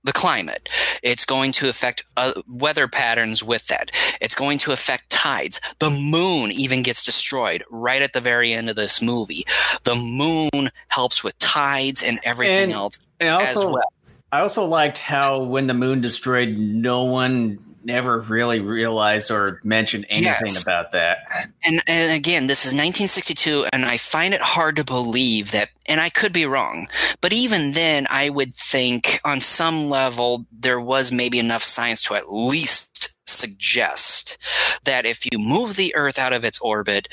the 0.06 0.12
climate. 0.12 0.68
It's 1.02 1.26
going 1.26 1.52
to 1.52 1.68
affect 1.68 2.04
uh, 2.16 2.32
weather 2.48 2.88
patterns 2.88 3.44
with 3.44 3.66
that. 3.66 3.90
It's 4.20 4.34
going 4.34 4.58
to 4.58 4.72
affect 4.72 5.10
tides. 5.10 5.60
The 5.80 5.90
moon 5.90 6.52
even 6.52 6.82
gets 6.82 7.04
destroyed 7.04 7.62
right 7.70 8.00
at 8.00 8.12
the 8.12 8.20
very 8.20 8.52
end 8.52 8.70
of 8.70 8.76
this 8.76 9.02
movie. 9.02 9.44
The 9.84 9.96
moon 9.96 10.70
helps 10.88 11.22
with 11.22 11.38
tides 11.38 12.02
and 12.02 12.18
everything 12.22 12.64
and, 12.64 12.72
else 12.72 12.98
and 13.20 13.30
also, 13.30 13.60
as 13.60 13.64
well. 13.66 13.92
I 14.32 14.40
also 14.40 14.64
liked 14.64 14.98
how 14.98 15.42
when 15.42 15.66
the 15.66 15.74
moon 15.74 16.00
destroyed, 16.00 16.56
no 16.56 17.04
one 17.04 17.58
never 17.86 18.20
really 18.20 18.60
realized 18.60 19.30
or 19.30 19.60
mentioned 19.62 20.06
anything 20.10 20.48
yes. 20.48 20.62
about 20.62 20.92
that. 20.92 21.18
And, 21.64 21.80
and 21.86 22.12
again, 22.12 22.48
this 22.48 22.64
is 22.64 22.72
1962, 22.72 23.66
and 23.72 23.84
I 23.84 23.96
find 23.96 24.34
it 24.34 24.42
hard 24.42 24.76
to 24.76 24.84
believe 24.84 25.52
that, 25.52 25.70
and 25.86 26.00
I 26.00 26.10
could 26.10 26.32
be 26.32 26.44
wrong, 26.44 26.88
but 27.20 27.32
even 27.32 27.72
then, 27.72 28.06
I 28.10 28.28
would 28.28 28.54
think 28.54 29.20
on 29.24 29.40
some 29.40 29.88
level 29.88 30.46
there 30.52 30.80
was 30.80 31.12
maybe 31.12 31.38
enough 31.38 31.62
science 31.62 32.02
to 32.02 32.14
at 32.14 32.32
least 32.32 33.16
suggest 33.26 34.36
that 34.84 35.06
if 35.06 35.24
you 35.24 35.38
move 35.38 35.76
the 35.76 35.94
Earth 35.94 36.18
out 36.18 36.32
of 36.32 36.44
its 36.44 36.58
orbit, 36.60 37.08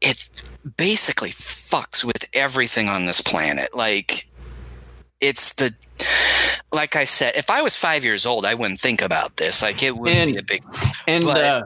it 0.00 0.30
basically 0.76 1.30
fucks 1.30 2.04
with 2.04 2.24
everything 2.32 2.88
on 2.88 3.06
this 3.06 3.20
planet. 3.20 3.74
Like, 3.74 4.27
it's 5.20 5.54
the 5.54 5.74
like 6.72 6.96
I 6.96 7.04
said, 7.04 7.34
if 7.36 7.50
I 7.50 7.62
was 7.62 7.76
five 7.76 8.04
years 8.04 8.26
old, 8.26 8.44
I 8.44 8.54
wouldn't 8.54 8.80
think 8.80 9.02
about 9.02 9.36
this. 9.36 9.62
Like 9.62 9.82
it 9.82 9.96
would 9.96 10.10
and, 10.10 10.32
be 10.32 10.38
a 10.38 10.42
big. 10.42 10.64
And 11.06 11.24
but, 11.24 11.44
uh, 11.44 11.62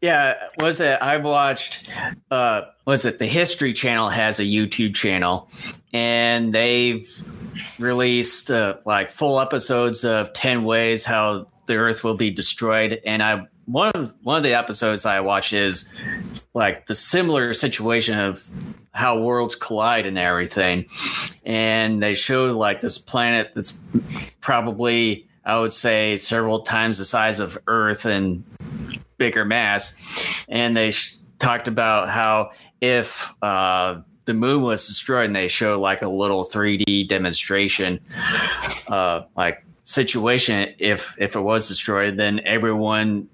yeah, 0.00 0.48
was 0.58 0.80
it? 0.80 0.98
I've 1.00 1.24
watched. 1.24 1.88
Uh, 2.30 2.62
was 2.84 3.04
it 3.04 3.18
the 3.18 3.26
History 3.26 3.72
Channel 3.72 4.08
has 4.08 4.38
a 4.38 4.44
YouTube 4.44 4.94
channel, 4.94 5.48
and 5.92 6.52
they've 6.52 7.08
released 7.78 8.50
uh, 8.50 8.76
like 8.84 9.10
full 9.10 9.40
episodes 9.40 10.04
of 10.04 10.32
ten 10.32 10.64
ways 10.64 11.04
how 11.04 11.48
the 11.66 11.76
Earth 11.76 12.04
will 12.04 12.16
be 12.16 12.30
destroyed, 12.30 13.00
and 13.04 13.22
I 13.22 13.46
one 13.66 13.90
of 13.94 14.14
one 14.22 14.36
of 14.36 14.42
the 14.42 14.54
episodes 14.54 15.06
I 15.06 15.20
watch 15.20 15.52
is 15.52 15.90
like 16.54 16.86
the 16.86 16.94
similar 16.94 17.52
situation 17.54 18.18
of 18.18 18.48
how 18.92 19.18
worlds 19.20 19.54
collide 19.54 20.06
and 20.06 20.18
everything, 20.18 20.86
and 21.44 22.02
they 22.02 22.14
show 22.14 22.56
like 22.56 22.80
this 22.80 22.98
planet 22.98 23.52
that's 23.54 23.82
probably 24.40 25.26
I 25.44 25.60
would 25.60 25.72
say 25.72 26.16
several 26.16 26.60
times 26.60 26.98
the 26.98 27.04
size 27.04 27.40
of 27.40 27.58
Earth 27.66 28.04
and 28.04 28.44
bigger 29.18 29.44
mass, 29.44 30.46
and 30.48 30.76
they 30.76 30.90
sh- 30.90 31.16
talked 31.38 31.68
about 31.68 32.08
how 32.08 32.52
if 32.80 33.32
uh, 33.42 34.00
the 34.26 34.34
moon 34.34 34.62
was 34.62 34.86
destroyed, 34.86 35.26
and 35.26 35.36
they 35.36 35.48
show 35.48 35.80
like 35.80 36.02
a 36.02 36.08
little 36.08 36.44
3D 36.44 37.08
demonstration, 37.08 38.00
uh, 38.88 39.22
like 39.36 39.64
situation 39.84 40.74
if 40.78 41.14
if 41.18 41.36
it 41.36 41.40
was 41.40 41.68
destroyed 41.68 42.16
then 42.16 42.40
everyone 42.46 43.28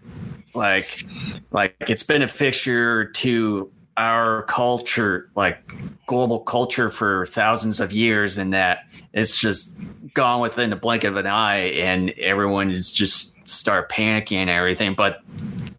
like 0.55 1.05
like 1.51 1.77
it's 1.81 2.03
been 2.03 2.23
a 2.23 2.29
fixture 2.29 3.07
to 3.07 3.71
our 3.97 4.45
culture, 4.45 5.31
like 5.35 5.59
global 6.07 6.41
culture 6.41 6.91
for 6.91 7.27
thousands 7.27 7.81
of 7.81 7.93
years, 7.93 8.39
and 8.39 8.53
that 8.55 8.85
it's 9.13 9.39
just 9.39 9.77
gone 10.15 10.41
within 10.41 10.71
the 10.71 10.77
blink 10.77 11.05
of 11.05 11.17
an 11.17 11.27
eye, 11.27 11.71
and 11.73 12.11
everyone 12.19 12.71
is 12.71 12.91
just 12.93 13.37
start 13.49 13.91
panicking 13.91 14.37
and 14.37 14.51
everything. 14.51 14.95
But 14.95 15.21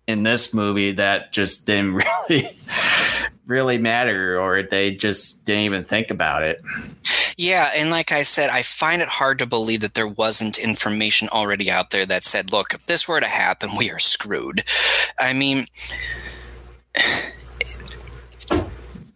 in 0.07 0.23
this 0.23 0.53
movie, 0.53 0.91
that 0.93 1.31
just 1.31 1.65
didn't 1.65 1.93
really 2.29 2.49
really 3.45 3.77
matter, 3.77 4.39
or 4.39 4.63
they 4.63 4.91
just 4.91 5.45
didn't 5.45 5.63
even 5.63 5.83
think 5.83 6.09
about 6.11 6.43
it. 6.43 6.61
Yeah, 7.41 7.71
and 7.75 7.89
like 7.89 8.11
I 8.11 8.21
said, 8.21 8.51
I 8.51 8.61
find 8.61 9.01
it 9.01 9.07
hard 9.07 9.39
to 9.39 9.47
believe 9.47 9.81
that 9.81 9.95
there 9.95 10.07
wasn't 10.07 10.59
information 10.59 11.27
already 11.29 11.71
out 11.71 11.89
there 11.89 12.05
that 12.05 12.23
said, 12.23 12.51
look, 12.51 12.75
if 12.75 12.85
this 12.85 13.07
were 13.07 13.19
to 13.19 13.25
happen, 13.25 13.71
we 13.75 13.89
are 13.89 13.97
screwed. 13.97 14.63
I 15.19 15.33
mean, 15.33 15.65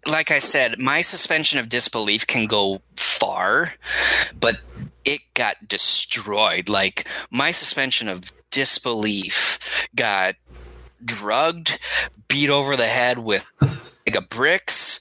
like 0.07 0.31
I 0.31 0.39
said, 0.39 0.79
my 0.79 1.01
suspension 1.01 1.59
of 1.59 1.69
disbelief 1.69 2.25
can 2.25 2.47
go 2.47 2.81
far, 2.95 3.75
but 4.39 4.59
it 5.05 5.21
got 5.35 5.67
destroyed. 5.67 6.67
Like, 6.67 7.07
my 7.29 7.51
suspension 7.51 8.09
of 8.09 8.33
disbelief 8.49 9.87
got 9.95 10.33
drugged, 11.05 11.77
beat 12.27 12.49
over 12.49 12.75
the 12.75 12.87
head 12.87 13.19
with 13.19 13.51
like 14.07 14.15
a 14.15 14.21
bricks, 14.21 14.99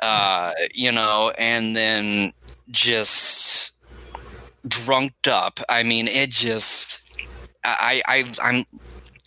uh, 0.00 0.52
you 0.74 0.92
know, 0.92 1.32
and 1.38 1.74
then 1.74 2.32
just 2.70 3.72
drunked 4.66 5.28
up. 5.28 5.60
I 5.68 5.82
mean, 5.82 6.08
it 6.08 6.30
just 6.30 7.00
I 7.64 8.02
I 8.06 8.24
I'm 8.42 8.64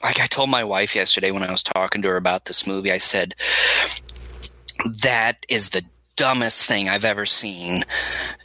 like 0.04 0.20
I 0.20 0.28
told 0.28 0.50
my 0.50 0.64
wife 0.64 0.96
yesterday 0.96 1.32
when 1.32 1.44
I 1.44 1.52
was 1.52 1.64
talking 1.64 2.02
to 2.02 2.08
her 2.10 2.18
about 2.18 2.46
this 2.46 2.68
movie. 2.68 2.92
I 2.92 2.98
said 2.98 3.36
that 5.04 5.46
is 5.50 5.70
the 5.70 5.84
dumbest 6.16 6.66
thing 6.66 6.90
I've 6.90 7.06
ever 7.06 7.26
seen 7.26 7.84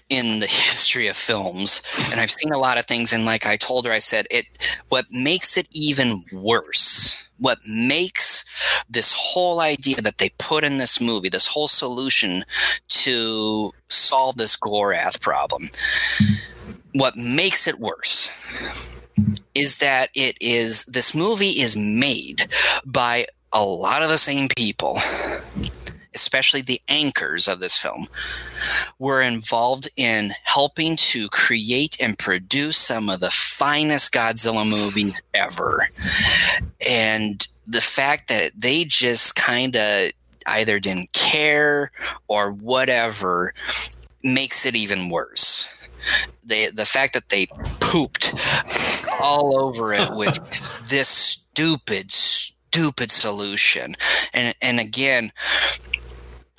in 0.08 0.40
the 0.40 0.46
history 0.50 1.08
of 1.08 1.16
films. 1.16 1.82
And 2.10 2.20
I've 2.20 2.30
seen 2.30 2.52
a 2.52 2.58
lot 2.58 2.78
of 2.78 2.86
things 2.86 3.12
and 3.12 3.24
like 3.24 3.46
I 3.46 3.56
told 3.56 3.86
her 3.86 3.92
I 3.92 3.98
said 3.98 4.26
it 4.30 4.46
what 4.88 5.06
makes 5.10 5.56
it 5.56 5.66
even 5.72 6.22
worse 6.32 7.23
what 7.38 7.58
makes 7.68 8.44
this 8.88 9.12
whole 9.12 9.60
idea 9.60 9.96
that 9.96 10.18
they 10.18 10.30
put 10.38 10.64
in 10.64 10.78
this 10.78 11.00
movie, 11.00 11.28
this 11.28 11.46
whole 11.46 11.68
solution 11.68 12.42
to 12.88 13.72
solve 13.88 14.36
this 14.36 14.56
Gorath 14.56 15.20
problem, 15.20 15.64
what 16.92 17.16
makes 17.16 17.66
it 17.66 17.80
worse 17.80 18.30
is 19.54 19.78
that 19.78 20.10
it 20.14 20.36
is 20.40 20.84
this 20.86 21.14
movie 21.14 21.60
is 21.60 21.76
made 21.76 22.48
by 22.84 23.26
a 23.52 23.64
lot 23.64 24.02
of 24.02 24.08
the 24.08 24.18
same 24.18 24.48
people 24.56 24.98
especially 26.14 26.62
the 26.62 26.80
anchors 26.88 27.48
of 27.48 27.60
this 27.60 27.76
film, 27.76 28.06
were 28.98 29.22
involved 29.22 29.88
in 29.96 30.30
helping 30.44 30.96
to 30.96 31.28
create 31.28 31.96
and 32.00 32.18
produce 32.18 32.76
some 32.76 33.08
of 33.08 33.20
the 33.20 33.30
finest 33.30 34.12
Godzilla 34.12 34.68
movies 34.68 35.22
ever. 35.32 35.88
And 36.86 37.46
the 37.66 37.80
fact 37.80 38.28
that 38.28 38.52
they 38.56 38.84
just 38.84 39.34
kind 39.36 39.76
of 39.76 40.12
either 40.46 40.78
didn't 40.78 41.12
care 41.12 41.90
or 42.28 42.52
whatever 42.52 43.54
makes 44.22 44.66
it 44.66 44.76
even 44.76 45.08
worse. 45.08 45.68
They, 46.44 46.68
the 46.68 46.84
fact 46.84 47.14
that 47.14 47.30
they 47.30 47.46
pooped 47.80 48.34
all 49.20 49.58
over 49.58 49.94
it 49.94 50.12
with 50.12 50.38
this 50.88 51.08
stupid, 51.08 52.10
stupid 52.10 53.10
solution. 53.10 53.96
And 54.32 54.54
and 54.60 54.80
again, 54.80 55.32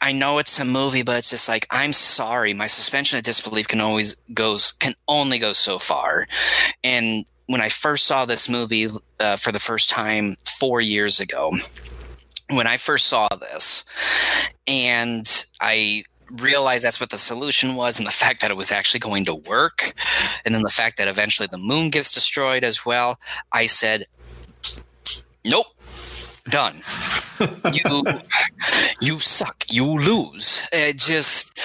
I 0.06 0.12
know 0.12 0.38
it's 0.38 0.60
a 0.60 0.66
movie, 0.66 1.02
but 1.02 1.18
it's 1.18 1.32
just 1.32 1.50
like 1.50 1.66
I'm 1.72 1.92
sorry. 1.92 2.54
My 2.54 2.68
suspension 2.68 3.18
of 3.18 3.24
disbelief 3.24 3.68
can 3.68 3.82
always 3.82 4.14
goes 4.36 4.74
can 4.74 4.94
only 5.08 5.40
go 5.40 5.52
so 5.52 5.80
far. 5.80 6.28
And 6.84 7.26
when 7.48 7.60
I 7.60 7.70
first 7.70 8.06
saw 8.06 8.24
this 8.24 8.48
movie 8.48 8.88
uh, 9.20 9.36
for 9.38 9.52
the 9.52 9.60
first 9.60 9.90
time 9.90 10.36
four 10.60 10.80
years 10.80 11.20
ago, 11.20 11.52
when 12.52 12.68
I 12.68 12.78
first 12.78 13.08
saw 13.08 13.28
this, 13.30 13.84
and 14.68 15.28
I 15.60 16.04
realized 16.30 16.86
that's 16.86 17.00
what 17.00 17.10
the 17.10 17.18
solution 17.18 17.74
was, 17.74 17.98
and 17.98 18.06
the 18.06 18.12
fact 18.24 18.42
that 18.42 18.52
it 18.52 18.58
was 18.58 18.72
actually 18.72 19.00
going 19.00 19.26
to 19.26 19.34
work, 19.34 19.96
and 20.46 20.54
then 20.54 20.62
the 20.62 20.70
fact 20.70 20.98
that 20.98 21.08
eventually 21.08 21.48
the 21.52 21.58
moon 21.58 21.90
gets 21.90 22.14
destroyed 22.14 22.64
as 22.64 22.86
well, 22.86 23.18
I 23.52 23.66
said, 23.66 24.06
"Nope, 25.44 25.75
done." 26.46 26.82
you 27.74 28.04
you 29.02 29.20
suck. 29.20 29.66
You 29.70 30.00
lose. 30.00 30.64
It 30.72 30.98
just 30.98 31.60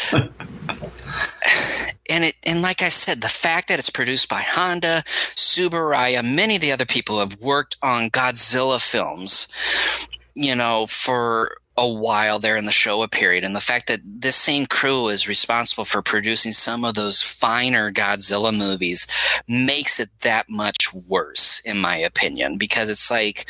and 2.11 2.24
it 2.24 2.37
and 2.45 2.62
like 2.62 2.83
I 2.83 2.89
said, 2.89 3.20
the 3.20 3.28
fact 3.28 3.68
that 3.68 3.78
it's 3.78 3.91
produced 3.91 4.28
by 4.28 4.43
Honda, 4.43 5.05
Tsuburaya, 5.07 6.24
many 6.24 6.57
of 6.57 6.61
the 6.61 6.72
other 6.72 6.87
people 6.87 7.20
have 7.20 7.41
worked 7.41 7.76
on 7.83 8.11
Godzilla 8.11 8.81
films, 8.81 9.49
you 10.35 10.55
know, 10.55 10.87
for 10.89 11.57
a 11.76 11.89
while 11.89 12.39
there 12.39 12.57
in 12.57 12.66
the 12.66 12.72
Showa 12.72 13.11
period, 13.11 13.43
and 13.43 13.55
the 13.55 13.61
fact 13.61 13.87
that 13.87 14.01
this 14.05 14.37
same 14.37 14.66
crew 14.66 15.09
is 15.09 15.28
responsible 15.28 15.87
for 15.87 16.03
producing 16.03 16.53
some 16.53 16.85
of 16.85 16.95
those 16.95 17.22
finer 17.22 17.91
Godzilla 17.91 18.57
movies 18.57 19.07
makes 19.49 19.99
it 19.99 20.11
that 20.20 20.51
much 20.51 20.93
worse, 20.93 21.61
in 21.61 21.78
my 21.78 21.97
opinion, 21.97 22.59
because 22.59 22.91
it's 22.91 23.11
like 23.11 23.47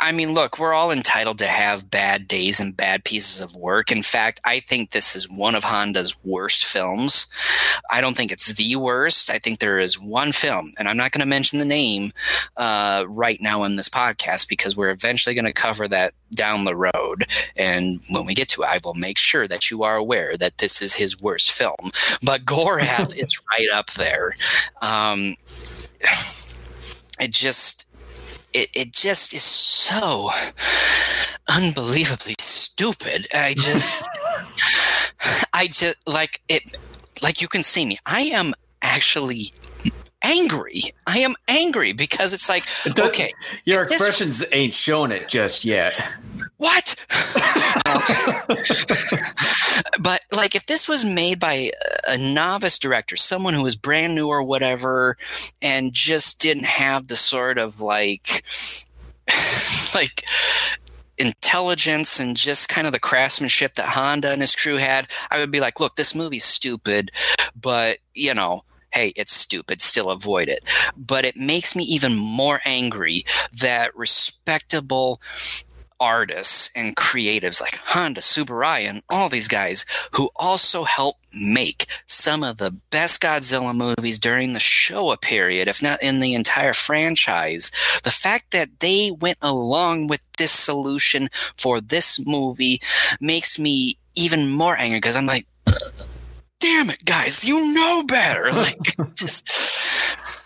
I 0.00 0.12
mean, 0.12 0.34
look, 0.34 0.58
we're 0.58 0.74
all 0.74 0.90
entitled 0.90 1.38
to 1.38 1.46
have 1.46 1.90
bad 1.90 2.28
days 2.28 2.60
and 2.60 2.76
bad 2.76 3.04
pieces 3.04 3.40
of 3.40 3.56
work. 3.56 3.90
In 3.90 4.02
fact, 4.02 4.40
I 4.44 4.60
think 4.60 4.90
this 4.90 5.16
is 5.16 5.28
one 5.28 5.54
of 5.54 5.64
Honda's 5.64 6.14
worst 6.24 6.64
films. 6.64 7.26
I 7.90 8.00
don't 8.00 8.16
think 8.16 8.32
it's 8.32 8.52
the 8.52 8.76
worst. 8.76 9.30
I 9.30 9.38
think 9.38 9.58
there 9.58 9.78
is 9.78 10.00
one 10.00 10.32
film, 10.32 10.72
and 10.78 10.88
I'm 10.88 10.96
not 10.96 11.12
going 11.12 11.20
to 11.20 11.26
mention 11.26 11.58
the 11.58 11.64
name 11.64 12.12
uh, 12.56 13.04
right 13.08 13.40
now 13.40 13.64
in 13.64 13.76
this 13.76 13.88
podcast 13.88 14.48
because 14.48 14.76
we're 14.76 14.90
eventually 14.90 15.34
going 15.34 15.44
to 15.44 15.52
cover 15.52 15.88
that 15.88 16.14
down 16.34 16.64
the 16.64 16.76
road. 16.76 17.26
And 17.56 18.00
when 18.10 18.26
we 18.26 18.34
get 18.34 18.48
to 18.50 18.62
it, 18.62 18.68
I 18.68 18.80
will 18.82 18.94
make 18.94 19.18
sure 19.18 19.46
that 19.46 19.70
you 19.70 19.82
are 19.82 19.96
aware 19.96 20.36
that 20.36 20.58
this 20.58 20.80
is 20.82 20.94
his 20.94 21.20
worst 21.20 21.52
film. 21.52 21.90
But 22.22 22.44
Gorath 22.44 23.16
is 23.16 23.40
right 23.50 23.68
up 23.70 23.92
there. 23.92 24.34
Um, 24.80 25.36
it 27.20 27.30
just 27.30 27.86
it, 28.54 28.70
it 28.74 28.92
just 28.92 29.34
is 29.34 29.42
so 29.42 30.30
unbelievably 31.48 32.34
stupid. 32.38 33.26
I 33.34 33.54
just, 33.54 34.08
I 35.52 35.68
just 35.68 35.96
like 36.06 36.40
it, 36.48 36.78
like 37.22 37.40
you 37.40 37.48
can 37.48 37.62
see 37.62 37.84
me. 37.84 37.98
I 38.06 38.22
am 38.22 38.54
actually 38.82 39.52
angry. 40.22 40.82
I 41.06 41.18
am 41.20 41.34
angry 41.48 41.92
because 41.92 42.32
it's 42.32 42.48
like, 42.48 42.66
okay, 42.98 43.32
your 43.64 43.82
expressions 43.82 44.40
this, 44.40 44.48
ain't 44.52 44.74
showing 44.74 45.10
it 45.10 45.28
just 45.28 45.64
yet 45.64 45.94
what? 46.62 46.94
but 50.00 50.20
like 50.30 50.54
if 50.54 50.66
this 50.66 50.88
was 50.88 51.04
made 51.04 51.40
by 51.40 51.72
a 52.06 52.16
novice 52.16 52.78
director, 52.78 53.16
someone 53.16 53.52
who 53.52 53.64
was 53.64 53.74
brand 53.74 54.14
new 54.14 54.28
or 54.28 54.44
whatever, 54.44 55.16
and 55.60 55.92
just 55.92 56.40
didn't 56.40 56.66
have 56.66 57.08
the 57.08 57.16
sort 57.16 57.58
of 57.58 57.80
like 57.80 58.44
like 59.94 60.22
intelligence 61.18 62.20
and 62.20 62.36
just 62.36 62.68
kind 62.68 62.86
of 62.86 62.92
the 62.92 63.00
craftsmanship 63.00 63.74
that 63.74 63.88
Honda 63.88 64.30
and 64.30 64.40
his 64.40 64.54
crew 64.54 64.76
had, 64.76 65.08
I 65.32 65.40
would 65.40 65.50
be 65.50 65.60
like, 65.60 65.80
look, 65.80 65.96
this 65.96 66.14
movie's 66.14 66.44
stupid, 66.44 67.10
but 67.60 67.98
you 68.14 68.34
know, 68.34 68.62
hey, 68.92 69.12
it's 69.16 69.34
stupid, 69.34 69.80
still 69.80 70.10
avoid 70.10 70.48
it. 70.48 70.60
But 70.96 71.24
it 71.24 71.36
makes 71.36 71.74
me 71.74 71.82
even 71.84 72.14
more 72.14 72.60
angry 72.64 73.24
that 73.52 73.96
respectable 73.96 75.20
artists 76.02 76.68
and 76.74 76.96
creatives 76.96 77.60
like 77.60 77.76
Honda, 77.76 78.20
Tsuburaya, 78.20 78.88
and 78.88 79.02
all 79.08 79.28
these 79.28 79.46
guys 79.46 79.86
who 80.10 80.30
also 80.34 80.82
help 80.82 81.16
make 81.32 81.86
some 82.08 82.42
of 82.42 82.56
the 82.58 82.72
best 82.90 83.22
Godzilla 83.22 83.72
movies 83.72 84.18
during 84.18 84.52
the 84.52 84.58
Showa 84.58 85.20
period, 85.20 85.68
if 85.68 85.80
not 85.80 86.02
in 86.02 86.18
the 86.18 86.34
entire 86.34 86.72
franchise. 86.72 87.70
The 88.02 88.10
fact 88.10 88.50
that 88.50 88.80
they 88.80 89.12
went 89.12 89.38
along 89.40 90.08
with 90.08 90.20
this 90.38 90.50
solution 90.50 91.30
for 91.56 91.80
this 91.80 92.18
movie 92.26 92.82
makes 93.20 93.56
me 93.56 93.96
even 94.16 94.50
more 94.50 94.76
angry 94.76 94.98
because 94.98 95.16
I'm 95.16 95.26
like, 95.26 95.46
damn 96.58 96.90
it, 96.90 97.04
guys, 97.04 97.44
you 97.44 97.72
know 97.72 98.02
better. 98.04 98.50
Like, 98.52 98.96
just 99.14 99.48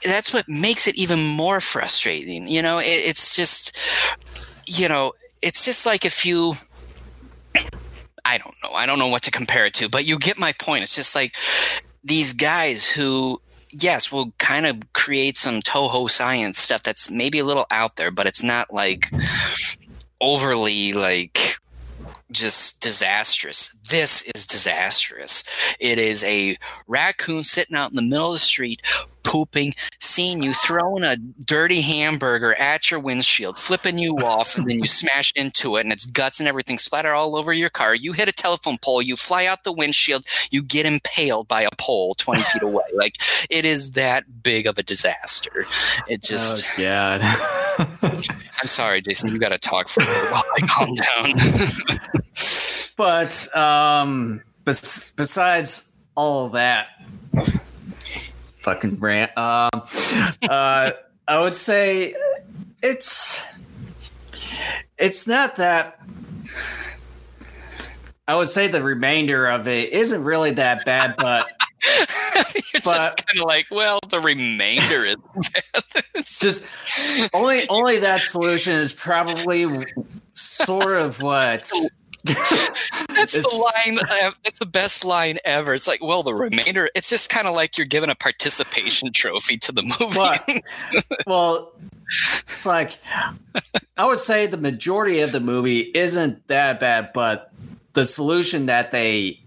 that's 0.05 0.33
what 0.33 0.49
makes 0.49 0.87
it 0.87 0.95
even 0.97 1.19
more 1.19 1.61
frustrating. 1.61 2.47
You 2.47 2.63
know, 2.63 2.79
it, 2.79 2.87
it's 2.87 3.35
just, 3.35 3.77
you 4.67 4.89
know, 4.89 5.13
it's 5.47 5.65
just 5.65 5.87
like 5.87 6.05
if 6.05 6.27
you 6.27 6.55
I 8.25 8.39
don't 8.39 8.55
know. 8.63 8.73
I 8.73 8.87
don't 8.87 8.99
know 8.99 9.07
what 9.07 9.23
to 9.23 9.31
compare 9.31 9.67
it 9.67 9.75
to, 9.75 9.89
but 9.89 10.05
you 10.05 10.19
get 10.19 10.37
my 10.37 10.53
point. 10.53 10.83
It's 10.83 10.97
just 10.97 11.15
like 11.15 11.37
these 12.03 12.33
guys 12.33 12.89
who 12.89 13.41
yes, 13.71 14.11
will 14.11 14.33
kind 14.39 14.67
of 14.67 14.93
create 14.93 15.37
some 15.37 15.61
Toho 15.61 16.11
science 16.11 16.59
stuff 16.59 16.83
that's 16.83 17.11
maybe 17.11 17.39
a 17.39 17.45
little 17.45 17.67
out 17.71 17.97
there, 17.97 18.11
but 18.11 18.27
it's 18.27 18.43
not 18.43 18.73
like 18.73 19.11
overly 20.21 20.93
like 20.93 21.59
just 22.33 22.81
disastrous. 22.81 23.69
This 23.89 24.23
is 24.35 24.47
disastrous. 24.47 25.45
It 25.79 25.99
is 26.01 26.25
a 26.25 26.57
raccoon 26.89 27.45
sitting 27.45 27.77
out 27.77 27.91
in 27.91 27.97
the 27.97 28.03
middle 28.03 28.29
of 28.29 28.33
the 28.33 28.39
street 28.41 28.83
pooping, 29.27 29.75
seeing 30.01 30.43
you 30.43 30.55
throwing 30.55 31.03
a 31.03 31.17
dirty 31.17 31.81
hamburger 31.81 32.55
at 32.55 32.91
your 32.91 33.01
windshield, 33.01 33.59
flipping 33.59 33.99
you 33.99 34.17
off, 34.19 34.57
and 34.57 34.71
then 34.71 34.79
you 34.79 34.87
smash 34.87 35.33
into 35.35 35.77
it, 35.77 35.81
and 35.81 35.93
its 35.93 36.07
guts 36.07 36.39
and 36.39 36.49
everything 36.49 36.79
splatter 36.79 37.13
all 37.13 37.37
over 37.37 37.53
your 37.53 37.69
car. 37.69 37.95
You 37.95 38.13
hit 38.13 38.29
a 38.29 38.33
telephone 38.33 38.79
pole, 38.79 39.03
you 39.03 39.17
fly 39.17 39.45
out 39.47 39.65
the 39.65 39.73
windshield, 39.73 40.25
you 40.51 40.63
get 40.63 40.87
impaled 40.87 41.49
by 41.49 41.63
a 41.63 41.71
pole 41.77 42.15
20 42.15 42.43
feet 42.43 42.63
away. 42.63 42.85
Like, 42.95 43.17
it 43.51 43.65
is 43.65 43.93
that 43.93 44.43
big 44.43 44.67
of 44.67 44.79
a 44.79 44.83
disaster. 44.83 45.67
It 46.09 46.23
just. 46.23 46.65
Oh, 46.79 46.83
God. 46.83 47.21
I'm 48.03 48.67
sorry, 48.67 49.03
Jason, 49.03 49.31
you 49.31 49.39
got 49.39 49.49
to 49.51 49.59
talk 49.59 49.89
for 49.89 50.03
a 50.03 50.07
little 50.07 50.31
while 50.31 50.45
I 50.57 50.67
calm 50.67 50.95
down. 50.95 51.35
but, 52.97 53.57
um, 53.57 54.43
bes- 54.65 55.11
besides 55.11 55.93
all 56.15 56.51
that, 56.51 56.89
fucking 58.67 58.99
rant. 58.99 59.31
Um, 59.39 59.71
uh, 60.43 60.91
I 61.29 61.39
would 61.39 61.55
say 61.55 62.17
it's 62.83 63.45
it's 64.99 65.27
not 65.29 65.57
that. 65.57 66.01
I 68.29 68.35
would 68.35 68.49
say 68.49 68.67
the 68.67 68.83
remainder 68.83 69.47
of 69.47 69.69
it 69.69 69.93
isn't 69.93 70.25
really 70.25 70.51
that 70.53 70.85
bad, 70.85 71.15
but 71.17 71.49
You're 71.85 72.83
but, 72.85 73.17
just 73.17 73.27
kind 73.27 73.39
of 73.39 73.45
like, 73.45 73.67
well, 73.71 74.01
the 74.09 74.19
remainder 74.19 75.05
is 75.05 75.17
just 76.41 76.67
only 77.33 77.69
only 77.69 77.99
that 77.99 78.23
solution 78.23 78.73
is 78.73 78.93
probably 78.93 79.69
sort 80.35 80.97
of 80.97 81.23
what 81.23 81.71
that's 83.15 83.33
the 83.33 83.73
line. 83.77 83.99
Uh, 83.99 84.33
that's 84.45 84.59
the 84.59 84.67
best 84.67 85.05
line 85.05 85.39
ever. 85.45 85.75
It's 85.75 85.87
like, 85.87 86.03
well, 86.03 86.23
the 86.23 86.35
remainder. 86.35 86.89
It's 86.95 87.11
just 87.11 87.31
kind 87.31 87.47
of 87.47 87.55
like 87.55 87.79
you're 87.79 87.87
giving 87.87 88.11
a 88.11 88.15
participation 88.15 89.13
trophy 89.13 89.59
to 89.59 89.73
the 89.73 89.83
movie. 89.83 90.63
But, 90.93 91.17
well, 91.27 91.73
it's 92.41 92.67
like 92.67 92.99
I 93.97 94.05
would 94.05 94.19
say 94.19 94.47
the 94.47 94.57
majority 94.57 95.21
of 95.21 95.33
the 95.33 95.41
movie 95.41 95.81
isn't 95.81 96.47
that 96.49 96.81
bad, 96.81 97.13
but 97.13 97.53
the 97.95 98.07
solution 98.07 98.67
that 98.67 98.91
they 98.91 99.41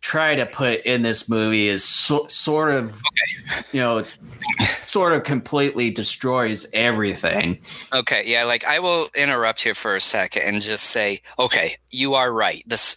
try 0.00 0.34
to 0.34 0.44
put 0.44 0.82
in 0.82 1.00
this 1.00 1.30
movie 1.30 1.66
is 1.66 1.82
so, 1.82 2.26
sort 2.28 2.70
of, 2.70 2.90
okay. 2.92 3.66
you 3.72 3.80
know, 3.80 4.04
sort 4.94 5.12
of 5.12 5.24
completely 5.24 5.90
destroys 5.90 6.68
everything. 6.72 7.58
Okay, 7.92 8.22
yeah, 8.24 8.44
like 8.44 8.64
I 8.64 8.78
will 8.78 9.08
interrupt 9.16 9.60
here 9.60 9.74
for 9.74 9.96
a 9.96 10.00
second 10.00 10.42
and 10.42 10.62
just 10.62 10.84
say, 10.84 11.20
okay, 11.36 11.78
you 11.90 12.14
are 12.14 12.32
right. 12.32 12.62
This 12.64 12.96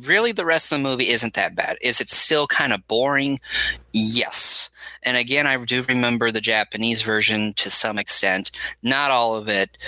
really 0.00 0.32
the 0.32 0.44
rest 0.44 0.72
of 0.72 0.78
the 0.78 0.82
movie 0.82 1.08
isn't 1.08 1.34
that 1.34 1.54
bad. 1.54 1.78
Is 1.80 2.00
it 2.00 2.08
still 2.08 2.48
kind 2.48 2.72
of 2.72 2.84
boring? 2.88 3.38
Yes. 3.92 4.70
And 5.04 5.16
again, 5.16 5.46
I 5.46 5.56
do 5.64 5.84
remember 5.84 6.32
the 6.32 6.40
Japanese 6.40 7.02
version 7.02 7.54
to 7.54 7.70
some 7.70 7.96
extent, 7.96 8.50
not 8.82 9.12
all 9.12 9.36
of 9.36 9.48
it, 9.48 9.78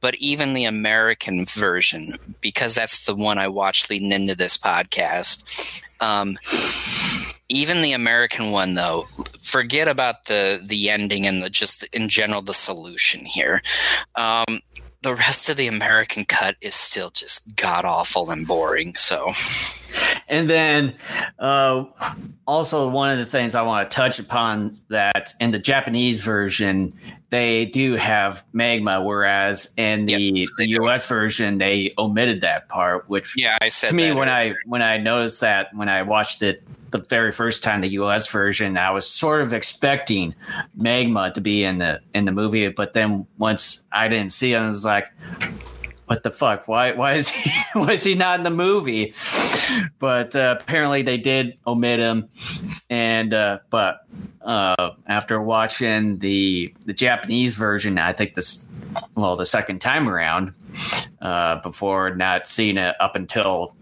but 0.00 0.14
even 0.14 0.54
the 0.54 0.64
American 0.64 1.44
version, 1.44 2.14
because 2.40 2.74
that's 2.74 3.04
the 3.04 3.14
one 3.14 3.36
I 3.36 3.48
watched 3.48 3.90
leading 3.90 4.12
into 4.12 4.34
this 4.34 4.56
podcast. 4.56 5.84
Um, 6.00 6.38
even 7.52 7.82
the 7.82 7.92
American 7.92 8.50
one, 8.50 8.74
though, 8.74 9.06
forget 9.40 9.86
about 9.86 10.24
the 10.24 10.60
the 10.64 10.90
ending 10.90 11.26
and 11.26 11.42
the 11.42 11.50
just 11.50 11.84
in 11.92 12.08
general 12.08 12.42
the 12.42 12.54
solution 12.54 13.24
here. 13.24 13.62
Um, 14.16 14.60
the 15.02 15.14
rest 15.14 15.50
of 15.50 15.56
the 15.56 15.66
American 15.66 16.24
cut 16.24 16.56
is 16.60 16.74
still 16.74 17.10
just 17.10 17.54
god 17.56 17.84
awful 17.84 18.30
and 18.30 18.46
boring. 18.46 18.94
So, 18.94 19.28
and 20.28 20.48
then 20.48 20.94
uh, 21.38 21.84
also 22.46 22.88
one 22.88 23.10
of 23.10 23.18
the 23.18 23.26
things 23.26 23.54
I 23.54 23.62
want 23.62 23.90
to 23.90 23.94
touch 23.94 24.18
upon 24.18 24.78
that 24.88 25.34
in 25.40 25.50
the 25.50 25.58
Japanese 25.58 26.20
version 26.20 26.94
they 27.30 27.64
do 27.64 27.94
have 27.94 28.44
magma, 28.52 29.02
whereas 29.02 29.72
in 29.78 30.04
the, 30.04 30.12
yep, 30.12 30.48
the 30.58 30.66
US 30.82 31.08
version 31.08 31.56
they 31.56 31.94
omitted 31.96 32.42
that 32.42 32.68
part. 32.68 33.08
Which 33.08 33.34
yeah, 33.38 33.56
I 33.62 33.68
said 33.68 33.88
to 33.88 33.94
me 33.94 34.12
when 34.12 34.28
earlier. 34.28 34.54
I 34.54 34.68
when 34.68 34.82
I 34.82 34.98
noticed 34.98 35.40
that 35.40 35.74
when 35.74 35.88
I 35.88 36.02
watched 36.02 36.42
it 36.42 36.62
the 36.90 36.98
very 37.08 37.32
first 37.32 37.62
time 37.62 37.80
the 37.80 37.88
US 37.88 38.30
version, 38.30 38.76
I 38.76 38.90
was 38.90 39.08
sort 39.08 39.40
of 39.40 39.54
expecting 39.54 40.34
magma 40.74 41.32
to 41.32 41.40
be 41.40 41.64
in 41.64 41.78
the 41.78 42.00
in 42.14 42.26
the 42.26 42.32
movie, 42.32 42.68
but 42.68 42.92
then 42.92 43.26
once 43.38 43.86
I 43.90 44.08
didn't 44.08 44.32
see 44.32 44.52
it, 44.52 44.58
I 44.58 44.68
was 44.68 44.84
like, 44.84 45.10
what 46.12 46.22
the 46.24 46.30
fuck? 46.30 46.68
Why 46.68 46.92
why 46.92 47.14
is 47.14 47.30
he 47.30 47.50
why 47.72 47.92
is 47.92 48.04
he 48.04 48.14
not 48.14 48.38
in 48.38 48.44
the 48.44 48.50
movie? 48.50 49.14
But 49.98 50.36
uh, 50.36 50.58
apparently 50.60 51.00
they 51.00 51.16
did 51.16 51.56
omit 51.66 52.00
him, 52.00 52.28
and 52.90 53.32
uh, 53.32 53.60
but 53.70 54.00
uh, 54.42 54.90
after 55.06 55.40
watching 55.40 56.18
the 56.18 56.74
the 56.84 56.92
Japanese 56.92 57.56
version, 57.56 57.96
I 57.96 58.12
think 58.12 58.34
this 58.34 58.68
well 59.14 59.36
the 59.36 59.46
second 59.46 59.80
time 59.80 60.06
around, 60.06 60.52
uh, 61.22 61.62
before 61.62 62.14
not 62.14 62.46
seeing 62.46 62.76
it 62.76 62.94
up 63.00 63.16
until 63.16 63.74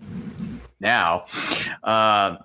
now, 0.78 1.24
uh, 1.83 2.37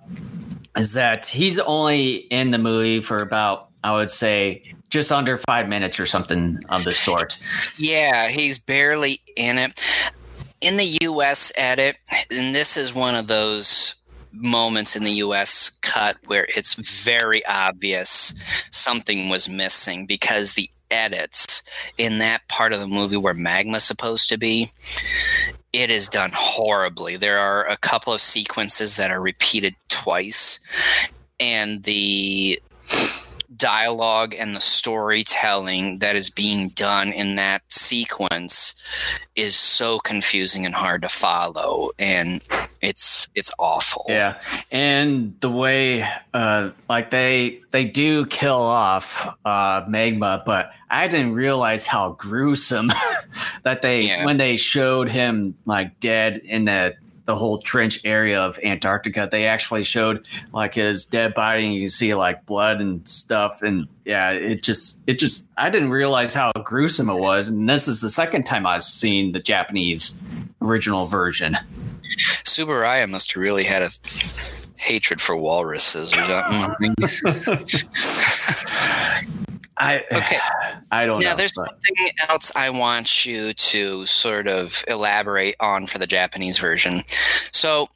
is 0.76 0.94
that 0.94 1.28
he's 1.28 1.60
only 1.60 2.16
in 2.16 2.50
the 2.50 2.58
movie 2.58 3.02
for 3.02 3.18
about 3.18 3.70
I 3.84 3.94
would 3.94 4.10
say 4.10 4.74
just 4.96 5.12
under 5.12 5.38
five 5.38 5.68
minutes 5.68 6.00
or 6.00 6.06
something 6.06 6.58
of 6.70 6.86
the 6.86 6.92
sort. 6.94 7.38
Yeah, 7.78 8.30
he's 8.30 8.58
barely 8.58 9.20
in 9.36 9.58
it. 9.58 9.78
In 10.62 10.78
the 10.78 10.98
U.S. 11.02 11.52
edit, 11.58 11.98
and 12.32 12.56
this 12.56 12.78
is 12.78 12.96
one 12.96 13.14
of 13.14 13.28
those 13.28 13.96
moments 14.32 14.96
in 14.96 15.04
the 15.04 15.12
US 15.12 15.70
cut 15.82 16.16
where 16.28 16.48
it's 16.56 16.76
very 16.76 17.46
obvious 17.46 18.34
something 18.72 19.28
was 19.30 19.50
missing 19.50 20.06
because 20.06 20.54
the 20.54 20.70
edits 20.90 21.62
in 21.98 22.20
that 22.20 22.48
part 22.48 22.72
of 22.72 22.80
the 22.80 22.88
movie 22.88 23.18
where 23.18 23.34
magma's 23.34 23.84
supposed 23.84 24.30
to 24.30 24.38
be 24.38 24.70
it 25.74 25.90
is 25.90 26.08
done 26.08 26.30
horribly 26.34 27.16
there 27.16 27.40
are 27.40 27.68
a 27.68 27.78
couple 27.78 28.14
of 28.14 28.22
sequences 28.22 28.98
that 28.98 29.10
are 29.10 29.22
repeated 29.22 29.74
twice 29.88 30.60
and 31.40 31.84
the 31.84 32.60
dialogue 33.58 34.36
and 34.38 34.56
the 34.56 34.62
storytelling 34.62 36.00
that 36.00 36.16
is 36.16 36.30
being 36.30 36.70
done 36.70 37.12
in 37.12 37.36
that 37.36 37.62
sequence 37.70 38.76
is 39.36 39.56
so 39.56 40.00
confusing 40.00 40.66
and 40.66 40.76
hard 40.76 41.02
to 41.02 41.10
follow 41.10 41.92
and 42.00 42.42
it's 42.82 43.28
it's 43.36 43.54
awful 43.60 44.06
yeah 44.10 44.40
and 44.72 45.36
the 45.42 45.50
way 45.50 46.08
uh 46.34 46.70
like 46.90 47.10
they 47.10 47.62
they 47.72 47.86
do 47.86 48.26
kill 48.26 48.56
off 48.56 49.28
uh 49.46 49.84
magma 49.88 50.42
but 50.46 50.72
i 50.90 51.08
didn't 51.08 51.34
realize 51.34 51.86
how 51.86 52.12
gruesome 52.12 52.92
that 53.64 53.82
they 53.82 54.08
yeah. 54.08 54.26
when 54.26 54.38
they 54.38 54.56
showed 54.56 55.10
him 55.10 55.56
like 55.66 56.00
dead 56.00 56.38
in 56.38 56.66
the 56.66 56.96
the 57.26 57.36
whole 57.36 57.58
trench 57.58 58.02
area 58.06 58.40
of 58.40 58.60
Antarctica. 58.64 59.28
They 59.32 59.48
actually 59.48 59.84
showed 59.84 60.28
like 60.54 60.76
his 60.76 61.06
dead 61.06 61.34
body, 61.34 61.66
and 61.66 61.76
you 61.76 61.88
see 61.88 62.14
like 62.14 62.46
blood 62.46 62.80
and 62.80 63.08
stuff. 63.10 63.62
And 63.62 63.88
yeah, 64.06 64.32
it 64.32 64.64
just 64.64 65.02
it 65.08 65.20
just 65.20 65.48
I 65.58 65.70
didn't 65.70 65.90
realize 65.90 66.34
how 66.34 66.52
gruesome 66.64 67.10
it 67.10 67.16
was. 67.16 67.48
And 67.48 67.68
this 67.68 67.88
is 67.88 68.02
the 68.02 68.10
second 68.10 68.46
time 68.46 68.66
I've 68.66 68.86
seen 68.86 69.32
the 69.32 69.40
Japanese 69.40 70.22
original 70.62 71.06
version. 71.06 71.58
Tsuburaya 72.44 73.10
must 73.10 73.34
have 73.34 73.42
really 73.42 73.64
had 73.64 73.82
a 73.82 73.90
hatred 74.76 75.20
for 75.20 75.36
walruses 75.36 76.16
or 76.16 76.24
something. 76.24 76.94
I 79.78 80.04
okay. 80.12 80.40
I 80.96 81.06
don't 81.06 81.22
now, 81.22 81.32
know. 81.32 81.36
there's 81.36 81.54
but. 81.56 81.68
something 81.68 82.10
else 82.30 82.52
I 82.56 82.70
want 82.70 83.26
you 83.26 83.54
to 83.54 84.06
sort 84.06 84.48
of 84.48 84.84
elaborate 84.88 85.56
on 85.60 85.88
for 85.88 85.98
the 85.98 86.08
Japanese 86.08 86.58
version. 86.58 87.02
So, 87.52 87.90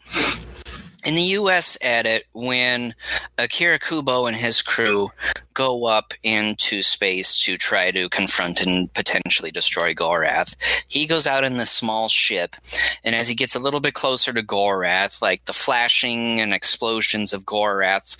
in 1.05 1.15
the 1.15 1.21
U.S. 1.21 1.77
edit, 1.81 2.25
when 2.33 2.93
Akira 3.37 3.79
Kubo 3.79 4.25
and 4.25 4.35
his 4.35 4.61
crew 4.61 5.09
go 5.53 5.85
up 5.85 6.13
into 6.23 6.81
space 6.81 7.41
to 7.43 7.55
try 7.55 7.89
to 7.91 8.09
confront 8.09 8.61
and 8.61 8.93
potentially 8.93 9.49
destroy 9.49 9.93
Gorath, 9.93 10.55
he 10.87 11.07
goes 11.07 11.25
out 11.25 11.45
in 11.45 11.55
this 11.55 11.69
small 11.69 12.09
ship, 12.09 12.57
and 13.05 13.15
as 13.15 13.29
he 13.29 13.35
gets 13.35 13.55
a 13.55 13.59
little 13.59 13.79
bit 13.79 13.93
closer 13.93 14.33
to 14.33 14.43
Gorath, 14.43 15.21
like 15.21 15.45
the 15.45 15.53
flashing 15.53 16.41
and 16.41 16.53
explosions 16.53 17.31
of 17.31 17.45
Gorath 17.45 18.17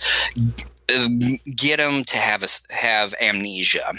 get 1.56 1.80
him 1.80 2.04
to 2.06 2.18
have 2.18 2.44
a, 2.44 2.74
have 2.74 3.14
amnesia, 3.22 3.94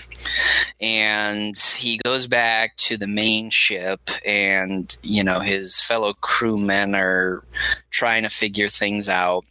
and 0.80 1.56
he 1.76 1.98
goes 2.04 2.26
back 2.26 2.76
to 2.76 2.96
the 2.96 3.06
main 3.06 3.50
ship, 3.50 4.00
and 4.24 4.96
you 5.02 5.22
know 5.22 5.40
his 5.40 5.80
fellow 5.80 6.12
crewmen 6.20 6.94
are 6.94 7.44
trying 7.90 8.22
to 8.22 8.28
figure 8.28 8.68
things 8.68 9.08
out, 9.08 9.44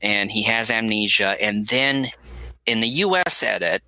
and 0.00 0.30
he 0.30 0.42
has 0.42 0.70
amnesia, 0.70 1.36
and 1.40 1.66
then 1.68 2.06
in 2.66 2.80
the 2.80 2.88
U.S. 2.88 3.42
edit, 3.42 3.82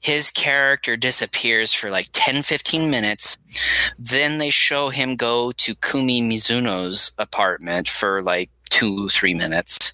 his 0.00 0.30
character 0.30 0.96
disappears 0.96 1.72
for 1.72 1.90
like 1.90 2.08
10 2.12 2.42
15 2.42 2.90
minutes. 2.90 3.38
Then 3.98 4.38
they 4.38 4.50
show 4.50 4.90
him 4.90 5.16
go 5.16 5.52
to 5.52 5.74
kumi 5.74 6.20
mizuno's 6.20 7.12
apartment 7.18 7.88
for 7.88 8.20
like 8.20 8.50
two, 8.74 9.08
three 9.08 9.34
minutes. 9.34 9.92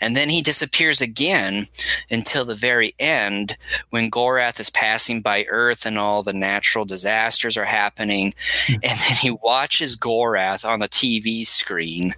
And 0.00 0.16
then 0.16 0.28
he 0.28 0.42
disappears 0.42 1.00
again 1.00 1.66
until 2.10 2.44
the 2.44 2.56
very 2.56 2.92
end 2.98 3.56
when 3.90 4.10
Gorath 4.10 4.58
is 4.58 4.68
passing 4.68 5.22
by 5.22 5.44
Earth 5.48 5.86
and 5.86 5.96
all 5.96 6.24
the 6.24 6.32
natural 6.32 6.84
disasters 6.84 7.56
are 7.56 7.64
happening. 7.64 8.34
Hmm. 8.66 8.74
and 8.82 8.98
then 8.98 9.16
he 9.20 9.30
watches 9.30 9.96
Gorath 9.96 10.68
on 10.68 10.80
the 10.80 10.88
TV 10.88 11.46
screen. 11.46 12.14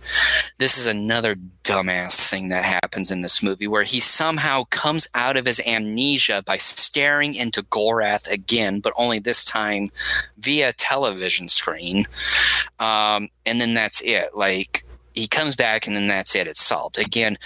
This 0.56 0.78
is 0.78 0.86
another 0.86 1.36
dumbass 1.62 2.30
thing 2.30 2.48
that 2.48 2.64
happens 2.64 3.10
in 3.10 3.20
this 3.20 3.42
movie 3.42 3.68
where 3.68 3.84
he 3.84 4.00
somehow 4.00 4.64
comes 4.70 5.06
out 5.14 5.36
of 5.36 5.44
his 5.44 5.60
amnesia 5.66 6.42
by 6.46 6.56
staring 6.56 7.34
into 7.34 7.62
Gorath 7.64 8.26
again, 8.32 8.80
but 8.80 8.94
only 8.96 9.18
this 9.18 9.44
time 9.44 9.90
via 10.38 10.72
television 10.72 11.48
screen. 11.48 12.06
Um, 12.78 13.28
and 13.44 13.60
then 13.60 13.74
that's 13.74 14.00
it. 14.00 14.34
Like, 14.34 14.84
he 15.18 15.26
comes 15.26 15.56
back 15.56 15.86
and 15.86 15.96
then 15.96 16.06
that's 16.06 16.34
it. 16.34 16.46
It's 16.46 16.62
solved. 16.62 16.98
Again, 16.98 17.36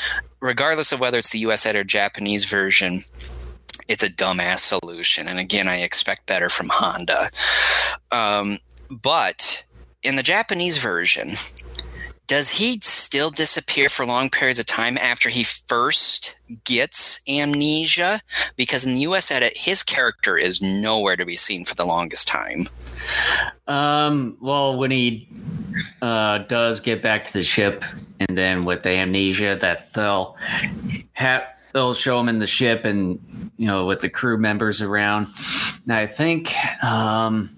regardless 0.40 0.92
of 0.92 1.00
whether 1.00 1.18
it's 1.18 1.30
the 1.30 1.40
US 1.40 1.64
ed 1.66 1.76
or 1.76 1.84
Japanese 1.84 2.44
version, 2.44 3.02
it's 3.88 4.02
a 4.02 4.10
dumbass 4.10 4.58
solution. 4.58 5.26
And 5.26 5.38
again, 5.38 5.68
I 5.68 5.76
expect 5.78 6.26
better 6.26 6.48
from 6.48 6.68
Honda. 6.70 7.30
Um, 8.10 8.58
but 8.90 9.64
in 10.02 10.16
the 10.16 10.22
Japanese 10.22 10.78
version, 10.78 11.32
does 12.32 12.48
he 12.48 12.80
still 12.80 13.28
disappear 13.28 13.90
for 13.90 14.06
long 14.06 14.30
periods 14.30 14.58
of 14.58 14.64
time 14.64 14.96
after 14.96 15.28
he 15.28 15.44
first 15.44 16.34
gets 16.64 17.20
amnesia? 17.28 18.22
Because 18.56 18.86
in 18.86 18.94
the 18.94 19.00
US 19.00 19.30
edit, 19.30 19.52
his 19.54 19.82
character 19.82 20.38
is 20.38 20.62
nowhere 20.62 21.14
to 21.14 21.26
be 21.26 21.36
seen 21.36 21.66
for 21.66 21.74
the 21.74 21.84
longest 21.84 22.26
time. 22.26 22.70
Um, 23.68 24.38
well, 24.40 24.78
when 24.78 24.90
he 24.90 25.28
uh, 26.00 26.38
does 26.38 26.80
get 26.80 27.02
back 27.02 27.24
to 27.24 27.34
the 27.34 27.44
ship, 27.44 27.84
and 28.18 28.38
then 28.38 28.64
with 28.64 28.82
the 28.82 28.92
amnesia, 28.92 29.58
that 29.60 29.92
they'll 29.92 30.34
have 31.12 31.44
they'll 31.74 31.92
show 31.92 32.18
him 32.18 32.30
in 32.30 32.38
the 32.38 32.46
ship, 32.46 32.86
and 32.86 33.50
you 33.58 33.66
know, 33.66 33.84
with 33.84 34.00
the 34.00 34.08
crew 34.08 34.38
members 34.38 34.80
around. 34.80 35.26
And 35.84 35.92
I 35.92 36.06
think 36.06 36.54
um, 36.82 37.50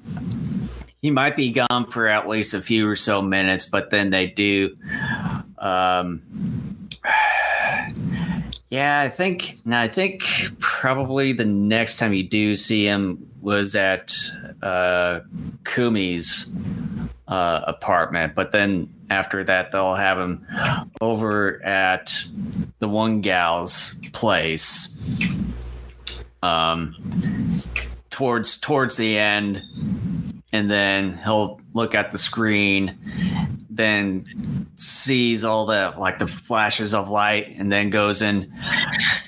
he 1.05 1.11
might 1.11 1.37
be 1.37 1.53
gone 1.53 1.87
for 1.91 2.09
at 2.09 2.27
least 2.27 2.55
a 2.55 2.63
few 2.63 2.89
or 2.89 2.97
so 2.97 3.21
minutes, 3.21 3.67
but 3.67 3.91
then 3.91 4.09
they 4.09 4.27
do. 4.27 4.75
Um, 5.59 6.23
yeah, 8.71 9.01
I 9.01 9.11
think. 9.11 9.59
Now 9.67 9.83
I 9.83 9.89
think 9.89 10.23
probably 10.61 11.35
the 11.35 11.45
next 11.45 11.99
time 11.99 12.15
you 12.15 12.27
do 12.27 12.57
see 12.57 12.87
him 12.87 13.31
was 13.43 13.75
at 13.75 14.15
uh, 14.63 15.21
Kumi's 15.65 16.49
uh, 17.29 17.61
apartment, 17.67 18.35
but 18.35 18.53
then 18.53 18.89
after 19.11 19.45
that 19.45 19.73
they'll 19.73 19.97
have 19.97 20.19
him 20.19 20.47
over 21.03 21.63
at 21.63 22.19
the 22.79 22.89
one 22.89 23.21
gal's 23.21 24.01
place. 24.15 24.89
Um, 26.43 26.97
towards 28.09 28.57
towards 28.57 28.97
the 28.97 29.19
end, 29.19 29.63
and 30.55 30.71
then 30.71 31.19
he'll 31.25 31.61
look 31.73 31.97
at 31.97 32.13
the 32.13 32.19
screen, 32.19 32.97
then 33.69 34.69
sees 34.77 35.45
all 35.45 35.67
the 35.67 35.93
like 35.99 36.21
the 36.21 36.29
flashes 36.29 36.95
of 36.95 37.11
light, 37.11 37.57
and 37.59 37.73
then 37.73 37.91
goes 37.91 38.23
and 38.23 38.53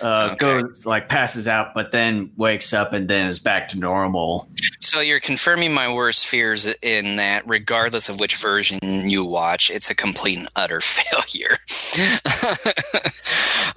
uh, 0.01 0.31
okay. 0.33 0.37
goes 0.37 0.87
like 0.87 1.09
passes 1.09 1.49
out, 1.49 1.75
but 1.75 1.91
then 1.91 2.31
wakes 2.37 2.73
up 2.73 2.93
and 2.93 3.09
then 3.09 3.27
is 3.27 3.41
back 3.41 3.67
to 3.67 3.77
normal. 3.77 4.49
So 4.79 5.01
you're 5.01 5.19
confirming 5.19 5.75
my 5.75 5.93
worst 5.93 6.29
fears 6.29 6.73
in 6.81 7.17
that, 7.17 7.43
regardless 7.45 8.09
of 8.09 8.21
which 8.21 8.37
version 8.37 8.79
you 8.83 9.25
watch, 9.25 9.69
it's 9.69 9.91
a 9.91 9.97
complete 9.97 10.39
and 10.39 10.49
utter 10.55 10.81
failure. 10.81 11.57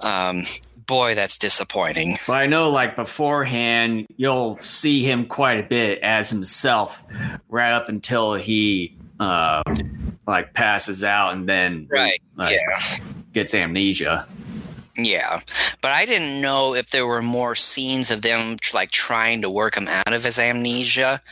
um, 0.02 0.44
boy, 0.90 1.14
that's 1.14 1.38
disappointing. 1.38 2.18
But 2.26 2.32
I 2.32 2.46
know, 2.46 2.68
like 2.68 2.96
beforehand, 2.96 4.08
you'll 4.16 4.58
see 4.60 5.04
him 5.04 5.24
quite 5.24 5.60
a 5.60 5.62
bit 5.62 6.00
as 6.00 6.28
himself, 6.28 7.04
right 7.48 7.72
up 7.72 7.88
until 7.88 8.34
he 8.34 8.96
uh, 9.20 9.62
like 10.26 10.52
passes 10.52 11.04
out 11.04 11.32
and 11.32 11.48
then 11.48 11.86
right, 11.90 12.20
like, 12.34 12.56
yeah, 12.56 12.98
gets 13.32 13.54
amnesia. 13.54 14.26
Yeah, 14.98 15.38
but 15.80 15.92
I 15.92 16.04
didn't 16.04 16.40
know 16.40 16.74
if 16.74 16.90
there 16.90 17.06
were 17.06 17.22
more 17.22 17.54
scenes 17.54 18.10
of 18.10 18.22
them 18.22 18.56
like 18.74 18.90
trying 18.90 19.40
to 19.42 19.50
work 19.50 19.76
him 19.76 19.86
out 19.88 20.12
of 20.12 20.24
his 20.24 20.38
amnesia 20.38 21.22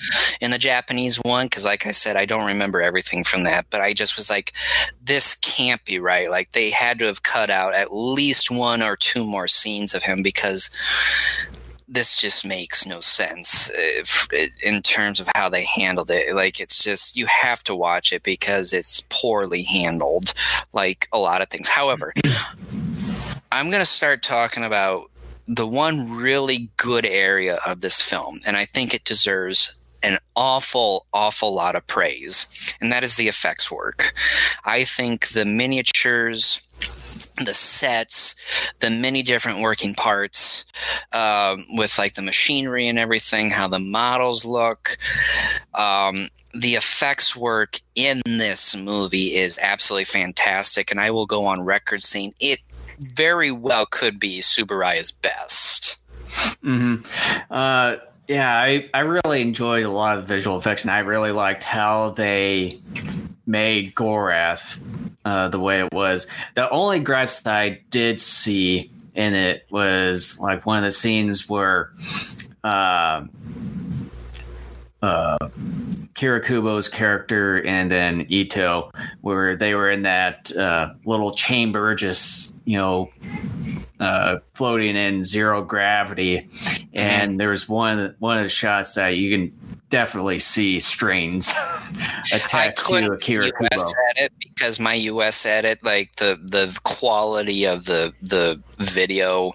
in 0.40 0.52
the 0.52 0.58
Japanese 0.58 1.16
one 1.16 1.46
because, 1.46 1.64
like 1.64 1.84
I 1.84 1.90
said, 1.90 2.16
I 2.16 2.24
don't 2.24 2.46
remember 2.46 2.80
everything 2.80 3.24
from 3.24 3.42
that. 3.44 3.66
But 3.68 3.80
I 3.80 3.94
just 3.94 4.16
was 4.16 4.30
like, 4.30 4.52
this 5.04 5.34
can't 5.34 5.84
be 5.84 5.98
right. 5.98 6.30
Like 6.30 6.52
they 6.52 6.70
had 6.70 7.00
to 7.00 7.06
have 7.06 7.24
cut 7.24 7.50
out 7.50 7.74
at 7.74 7.92
least 7.92 8.50
one 8.50 8.80
or 8.80 8.96
two 8.96 9.24
more 9.24 9.48
scenes 9.48 9.92
of 9.92 10.04
him 10.04 10.22
because 10.22 10.70
this 11.88 12.16
just 12.16 12.44
makes 12.44 12.86
no 12.86 13.00
sense 13.00 13.70
uh, 13.70 13.74
if, 13.76 14.28
uh, 14.32 14.46
in 14.62 14.82
terms 14.82 15.20
of 15.20 15.28
how 15.34 15.48
they 15.48 15.64
handled 15.64 16.10
it. 16.10 16.34
Like, 16.34 16.60
it's 16.60 16.84
just, 16.84 17.16
you 17.16 17.24
have 17.26 17.64
to 17.64 17.74
watch 17.74 18.12
it 18.12 18.22
because 18.22 18.74
it's 18.74 19.00
poorly 19.08 19.62
handled, 19.62 20.34
like 20.74 21.08
a 21.12 21.18
lot 21.18 21.40
of 21.40 21.48
things. 21.48 21.66
However, 21.66 22.12
I'm 23.50 23.70
going 23.70 23.80
to 23.80 23.86
start 23.86 24.22
talking 24.22 24.64
about 24.64 25.10
the 25.46 25.66
one 25.66 26.10
really 26.16 26.70
good 26.76 27.06
area 27.06 27.58
of 27.64 27.80
this 27.80 28.02
film, 28.02 28.40
and 28.46 28.56
I 28.56 28.66
think 28.66 28.92
it 28.92 29.04
deserves 29.04 29.78
an 30.02 30.18
awful, 30.36 31.06
awful 31.12 31.54
lot 31.54 31.74
of 31.74 31.86
praise, 31.86 32.74
and 32.80 32.92
that 32.92 33.02
is 33.02 33.16
the 33.16 33.28
effects 33.28 33.70
work. 33.70 34.12
I 34.64 34.84
think 34.84 35.28
the 35.28 35.46
miniatures, 35.46 36.60
the 37.42 37.54
sets, 37.54 38.36
the 38.80 38.90
many 38.90 39.22
different 39.22 39.60
working 39.60 39.94
parts, 39.94 40.66
um, 41.12 41.64
with 41.70 41.98
like 41.98 42.14
the 42.14 42.22
machinery 42.22 42.86
and 42.86 42.98
everything, 42.98 43.50
how 43.50 43.66
the 43.66 43.80
models 43.80 44.44
look, 44.44 44.98
um, 45.74 46.28
the 46.52 46.74
effects 46.74 47.34
work 47.34 47.80
in 47.94 48.22
this 48.24 48.76
movie 48.76 49.34
is 49.34 49.58
absolutely 49.60 50.04
fantastic, 50.04 50.90
and 50.90 51.00
I 51.00 51.10
will 51.10 51.26
go 51.26 51.46
on 51.46 51.62
record 51.62 52.02
saying 52.02 52.34
it 52.40 52.60
very 52.98 53.50
well 53.50 53.86
could 53.86 54.18
be 54.20 54.40
Tsuburaya's 54.40 55.10
best. 55.10 56.02
Mm-hmm. 56.62 57.02
Uh, 57.50 57.96
yeah, 58.28 58.52
I, 58.54 58.90
I 58.92 59.00
really 59.00 59.40
enjoyed 59.40 59.84
a 59.84 59.90
lot 59.90 60.18
of 60.18 60.26
the 60.26 60.34
visual 60.34 60.58
effects, 60.58 60.82
and 60.84 60.90
I 60.90 60.98
really 61.00 61.32
liked 61.32 61.64
how 61.64 62.10
they 62.10 62.80
made 63.46 63.94
Gorath 63.94 64.78
uh, 65.24 65.48
the 65.48 65.58
way 65.58 65.80
it 65.80 65.92
was. 65.92 66.26
The 66.54 66.68
only 66.68 67.00
gripes 67.00 67.40
that 67.42 67.58
I 67.58 67.80
did 67.90 68.20
see 68.20 68.90
in 69.14 69.34
it 69.34 69.66
was 69.70 70.38
like 70.38 70.66
one 70.66 70.78
of 70.78 70.84
the 70.84 70.92
scenes 70.92 71.48
where 71.48 71.90
uh, 72.62 73.24
uh, 75.00 75.38
Akira 76.10 76.42
Kubo's 76.42 76.88
character 76.88 77.64
and 77.64 77.90
then 77.90 78.26
Ito, 78.28 78.90
where 79.20 79.56
they 79.56 79.74
were 79.74 79.88
in 79.90 80.02
that 80.02 80.54
uh, 80.56 80.90
little 81.04 81.32
chamber, 81.32 81.94
just 81.94 82.54
you 82.68 82.76
know, 82.76 83.08
uh, 83.98 84.40
floating 84.52 84.94
in 84.94 85.22
zero 85.22 85.64
gravity, 85.64 86.46
and 86.92 87.40
there 87.40 87.48
was 87.48 87.66
one 87.66 88.14
one 88.18 88.36
of 88.36 88.42
the 88.42 88.50
shots 88.50 88.94
that 88.96 89.16
you 89.16 89.30
can 89.30 89.80
definitely 89.88 90.38
see 90.38 90.78
strains 90.78 91.48
attached 92.34 92.86
to 92.86 93.10
Akira 93.10 93.46
US 93.46 93.52
Kubo. 93.58 93.92
edit 94.10 94.32
because 94.38 94.78
my 94.78 94.92
US 94.92 95.46
edit, 95.46 95.82
like 95.82 96.14
the 96.16 96.38
the 96.44 96.78
quality 96.84 97.66
of 97.66 97.86
the 97.86 98.12
the 98.20 98.62
video 98.76 99.52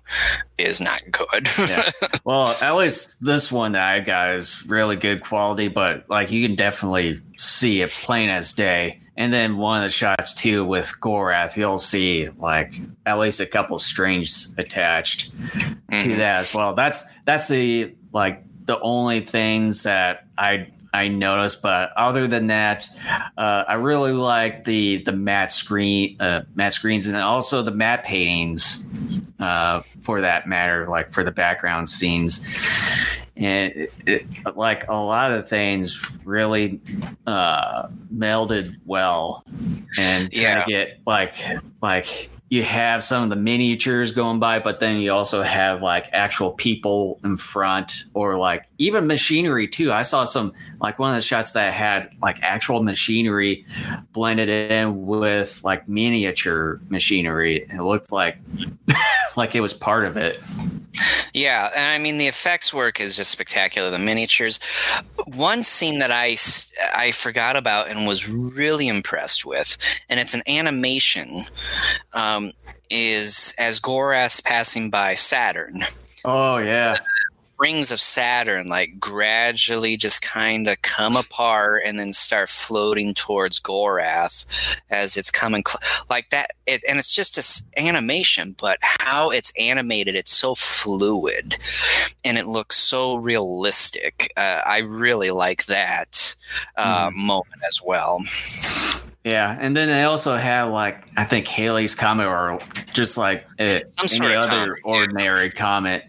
is 0.58 0.82
not 0.82 1.04
good. 1.12 1.48
yeah. 1.60 1.84
Well, 2.24 2.56
at 2.62 2.76
least 2.76 3.24
this 3.24 3.52
one 3.52 3.74
that 3.74 3.84
I 3.84 4.00
got 4.00 4.36
is 4.36 4.66
really 4.66 4.96
good 4.96 5.24
quality, 5.24 5.68
but 5.68 6.10
like 6.10 6.32
you 6.32 6.48
can 6.48 6.56
definitely 6.56 7.22
see 7.38 7.82
it 7.82 7.90
plain 7.90 8.30
as 8.30 8.54
day. 8.54 9.02
And 9.16 9.32
then 9.32 9.58
one 9.58 9.78
of 9.78 9.84
the 9.84 9.92
shots 9.92 10.34
too 10.34 10.66
with 10.66 10.94
Gorath, 11.00 11.56
you'll 11.56 11.78
see 11.78 12.30
like 12.38 12.74
at 13.06 13.20
least 13.20 13.40
a 13.40 13.46
couple 13.46 13.78
strings 13.80 14.56
attached 14.58 15.36
mm-hmm. 15.38 16.10
to 16.10 16.16
that 16.18 16.40
as 16.40 16.56
well. 16.56 16.74
That's 16.74 17.04
that's 17.26 17.48
the 17.48 17.94
like 18.12 18.44
the 18.66 18.80
only 18.80 19.20
things 19.20 19.84
that 19.84 20.26
I 20.38 20.68
I 20.94 21.08
noticed. 21.10 21.62
But 21.62 21.92
other 21.96 22.28
than 22.28 22.48
that, 22.48 22.88
uh, 23.38 23.66
I 23.68 23.76
really 23.76 24.12
like 24.14 24.66
the 24.66 25.04
the 25.04 25.12
matte 25.12 25.52
screen 25.52 26.18
uh, 26.20 26.42
matte 26.56 26.74
screens 26.74 27.08
and 27.08 27.18
also 27.18 27.62
the 27.62 27.72
matte 27.72 28.04
paintings 28.04 28.88
uh, 29.40 29.82
for 30.02 30.22
that 30.22 30.48
matter, 30.48 30.88
like 30.88 31.12
for 31.12 31.24
the 31.24 31.32
background 31.32 31.90
scenes. 31.90 32.48
And 33.36 33.74
it, 33.74 33.94
it, 34.06 34.56
like 34.56 34.88
a 34.88 34.94
lot 34.94 35.32
of 35.32 35.50
things 35.50 36.00
really 36.24 36.80
uh, 37.26 37.88
melded 38.14 38.78
well 38.86 39.44
and 39.98 40.32
yeah. 40.32 40.66
get 40.66 41.00
like 41.06 41.36
like 41.82 42.30
you 42.54 42.62
have 42.62 43.04
some 43.04 43.24
of 43.24 43.32
the 43.32 43.36
miniatures 43.36 44.12
going 44.12 44.40
by, 44.40 44.60
but 44.60 44.80
then 44.80 45.00
you 45.00 45.12
also 45.12 45.42
have 45.42 45.82
like 45.82 46.08
actual 46.14 46.52
people 46.52 47.20
in 47.24 47.36
front 47.36 48.04
or 48.14 48.38
like 48.38 48.68
even 48.78 49.08
machinery 49.08 49.68
too. 49.68 49.92
I 49.92 50.04
saw 50.04 50.24
some 50.26 50.54
like 50.80 51.00
one 51.00 51.10
of 51.10 51.16
the 51.16 51.22
shots 51.22 51.54
that 51.54 51.74
had 51.74 52.12
like 52.22 52.44
actual 52.44 52.84
machinery 52.84 53.66
blended 54.12 54.50
in 54.50 55.08
with 55.08 55.64
like 55.64 55.90
miniature 55.90 56.80
machinery. 56.90 57.66
It 57.68 57.82
looked 57.82 58.12
like 58.12 58.38
like 59.36 59.56
it 59.56 59.62
was 59.62 59.74
part 59.74 60.06
of 60.06 60.16
it. 60.16 60.40
Yeah, 61.34 61.72
and 61.76 61.86
I 61.86 61.98
mean 61.98 62.18
the 62.18 62.28
effects 62.28 62.74
work 62.74 63.00
is 63.00 63.16
just 63.16 63.32
spectacular. 63.32 63.90
The 63.90 64.00
miniatures. 64.00 64.60
One 65.36 65.64
scene 65.64 66.00
that 66.00 66.12
I 66.12 66.38
I 66.96 67.12
forgot 67.12 67.56
about 67.56 67.90
and 67.90 68.06
was 68.06 68.30
really 68.30 68.88
impressed 68.88 69.46
with, 69.46 69.78
and 70.10 70.20
it's 70.20 70.34
an 70.34 70.44
animation, 70.48 71.44
um, 72.14 72.52
is 72.90 73.56
as 73.58 73.80
Gorath's 73.80 74.42
passing 74.42 74.90
by 74.90 75.16
Saturn. 75.16 75.82
Oh 76.26 76.58
yeah 76.58 77.00
rings 77.64 77.94
of 77.94 78.02
Saturn 78.02 78.68
like 78.68 79.00
gradually 79.00 79.96
just 79.96 80.22
kind 80.22 80.68
of 80.68 80.82
come 80.82 81.16
apart 81.16 81.84
and 81.86 81.98
then 81.98 82.12
start 82.12 82.50
floating 82.50 83.14
towards 83.14 83.58
Gorath 83.58 84.46
as 84.90 85.16
it's 85.16 85.32
coming 85.32 85.64
cl- 85.66 85.80
like 86.10 86.30
that. 86.32 86.52
It, 86.68 86.84
and 86.90 87.00
it's 87.00 87.16
just 87.16 87.38
this 87.38 87.64
animation, 87.78 88.54
but 88.60 88.80
how 88.82 89.30
it's 89.30 89.54
animated, 89.58 90.14
it's 90.14 90.34
so 90.34 90.56
fluid 90.56 91.58
and 92.26 92.38
it 92.38 92.48
looks 92.48 92.76
so 92.76 93.16
realistic. 93.16 94.34
Uh, 94.36 94.60
I 94.66 94.80
really 94.80 95.32
like 95.32 95.66
that 95.68 96.36
uh, 96.76 97.12
mm. 97.12 97.16
moment 97.16 97.62
as 97.66 97.82
well. 97.82 98.20
Yeah, 99.24 99.58
and 99.58 99.78
then 99.78 99.88
they 99.88 100.04
also 100.04 100.36
have 100.36 100.70
like 100.70 101.02
I 101.16 101.24
think 101.24 101.48
Halley's 101.48 101.96
comet 101.96 102.28
or 102.28 102.60
just 102.92 103.18
like 103.18 103.46
a, 103.58 103.84
any 104.12 104.36
other 104.36 104.78
ordinary 104.84 105.46
yeah. 105.46 105.52
comet 105.52 106.04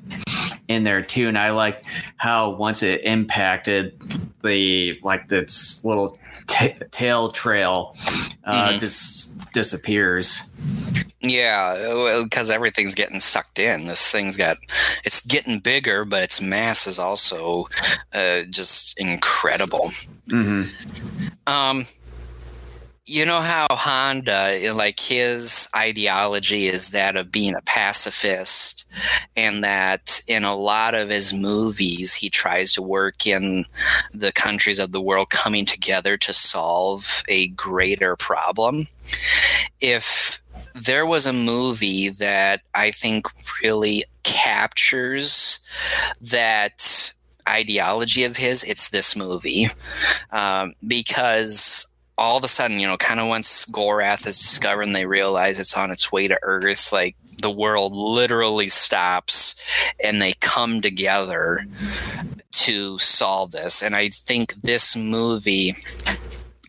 in 0.69 0.85
there 0.85 1.03
too. 1.03 1.29
And 1.29 1.39
I 1.39 1.51
like 1.51 1.85
how 2.17 2.51
once 2.51 2.83
it 2.83 3.03
impacted 3.05 4.01
the 4.43 4.99
like 5.03 5.29
this 5.29 5.85
little 5.85 6.19
t- 6.47 6.77
tail 6.91 7.31
trail 7.31 7.97
uh, 8.45 8.71
mm-hmm. 8.71 8.79
just 8.79 9.53
disappears. 9.53 10.51
Yeah, 11.21 12.23
because 12.23 12.51
everything's 12.51 12.95
getting 12.95 13.21
sucked 13.21 13.59
in. 13.59 13.87
This 13.87 14.11
thing's 14.11 14.37
got 14.37 14.59
it's 15.05 15.25
getting 15.25 15.59
bigger, 15.59 16.05
but 16.05 16.23
its 16.23 16.41
mass 16.41 16.87
is 16.87 16.99
also 16.99 17.67
uh, 18.13 18.43
just 18.51 18.99
incredible. 18.99 19.91
Mm-hmm. 20.29 20.69
Um 21.47 21.87
you 23.07 23.27
know 23.27 23.41
how 23.41 23.67
Honda, 23.71 24.73
like 24.75 24.99
his 24.99 25.69
ideology 25.77 26.69
is 26.69 26.91
that 26.91 27.17
of 27.17 27.31
being 27.31 27.55
a 27.55 27.61
pacifist, 27.63 28.87
and 29.37 29.63
that 29.63 30.23
in 30.27 30.45
a 30.45 30.57
lot 30.57 30.95
of 30.95 31.11
his 31.11 31.35
movies, 31.35 32.15
he 32.15 32.31
tries 32.31 32.73
to 32.73 32.83
work 32.83 33.27
in 33.27 33.67
the 34.15 34.33
countries 34.33 34.79
of 34.79 34.93
the 34.93 35.03
world 35.03 35.29
coming 35.29 35.67
together 35.67 36.17
to 36.17 36.33
solve 36.33 37.23
a 37.29 37.49
greater 37.49 38.17
problem. 38.17 38.87
If 39.81 40.41
there 40.75 41.05
was 41.05 41.27
a 41.27 41.33
movie 41.33 42.09
that 42.09 42.63
I 42.75 42.91
think 42.91 43.27
really 43.63 44.05
captures 44.23 45.61
that 46.23 47.13
ideology 47.47 48.25
of 48.25 48.39
his, 48.39 48.65
it's 48.65 48.89
this 48.89 49.15
movie. 49.15 49.69
Um, 50.33 50.73
because 50.87 51.87
all 52.17 52.37
of 52.37 52.45
a 52.45 52.49
sudden, 52.49 52.79
you 52.79 52.87
know, 52.87 52.97
kind 52.97 53.21
of 53.21 53.29
once 53.29 53.67
Gorath 53.67 54.27
is 54.27 54.39
discovered 54.39 54.83
and 54.83 54.95
they 54.95 55.07
realize 55.07 55.59
it's 55.59 55.77
on 55.77 55.91
its 55.91 56.13
way 56.13 56.29
to 56.29 56.39
Earth, 56.43 56.93
like 56.93 57.17
the 57.43 57.51
world 57.51 57.95
literally 57.95 58.69
stops 58.69 59.57
and 60.03 60.21
they 60.23 60.33
come 60.35 60.81
together 60.81 61.67
to 62.53 62.99
solve 62.99 63.51
this. 63.51 63.83
And 63.83 63.97
I 63.97 64.09
think 64.09 64.55
this 64.63 64.97
movie 64.97 65.75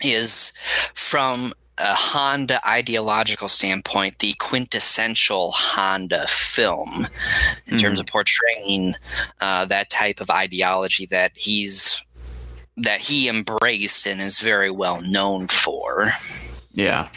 is 0.04 0.52
from 0.93 1.54
a 1.78 1.93
Honda 1.93 2.66
ideological 2.68 3.50
standpoint, 3.50 4.20
the 4.20 4.34
quintessential 4.39 5.52
Honda 5.52 6.26
film 6.28 6.89
in 6.93 7.04
mm-hmm. 7.04 7.78
terms 7.78 8.00
of 8.00 8.06
portraying 8.06 8.93
uh, 9.41 9.66
that 9.66 9.89
type 9.89 10.22
of 10.22 10.30
ideology 10.30 11.06
that 11.08 11.34
he's 11.36 12.02
that 12.78 13.01
he 13.01 13.30
embraced 13.30 14.05
and 14.05 14.19
is 14.21 14.39
very 14.39 14.69
well 14.69 14.99
known 15.07 15.47
for. 15.47 16.07
Yeah. 16.73 17.07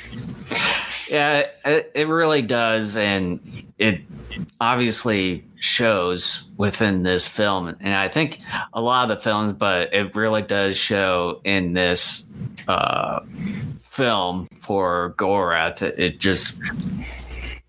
Yeah, 1.10 1.46
it, 1.64 1.90
it 1.94 2.06
really 2.06 2.42
does. 2.42 2.96
And 2.96 3.72
it 3.78 4.02
obviously 4.60 5.44
shows 5.56 6.48
within 6.56 7.02
this 7.02 7.26
film. 7.26 7.68
And 7.80 7.94
I 7.94 8.08
think 8.08 8.40
a 8.72 8.80
lot 8.80 9.10
of 9.10 9.16
the 9.16 9.22
films, 9.22 9.52
but 9.54 9.92
it 9.92 10.14
really 10.14 10.42
does 10.42 10.76
show 10.76 11.40
in 11.44 11.72
this 11.72 12.26
uh, 12.68 13.20
film 13.80 14.48
for 14.54 15.14
Gorath. 15.18 15.82
It, 15.82 15.98
it 15.98 16.20
just 16.20 16.60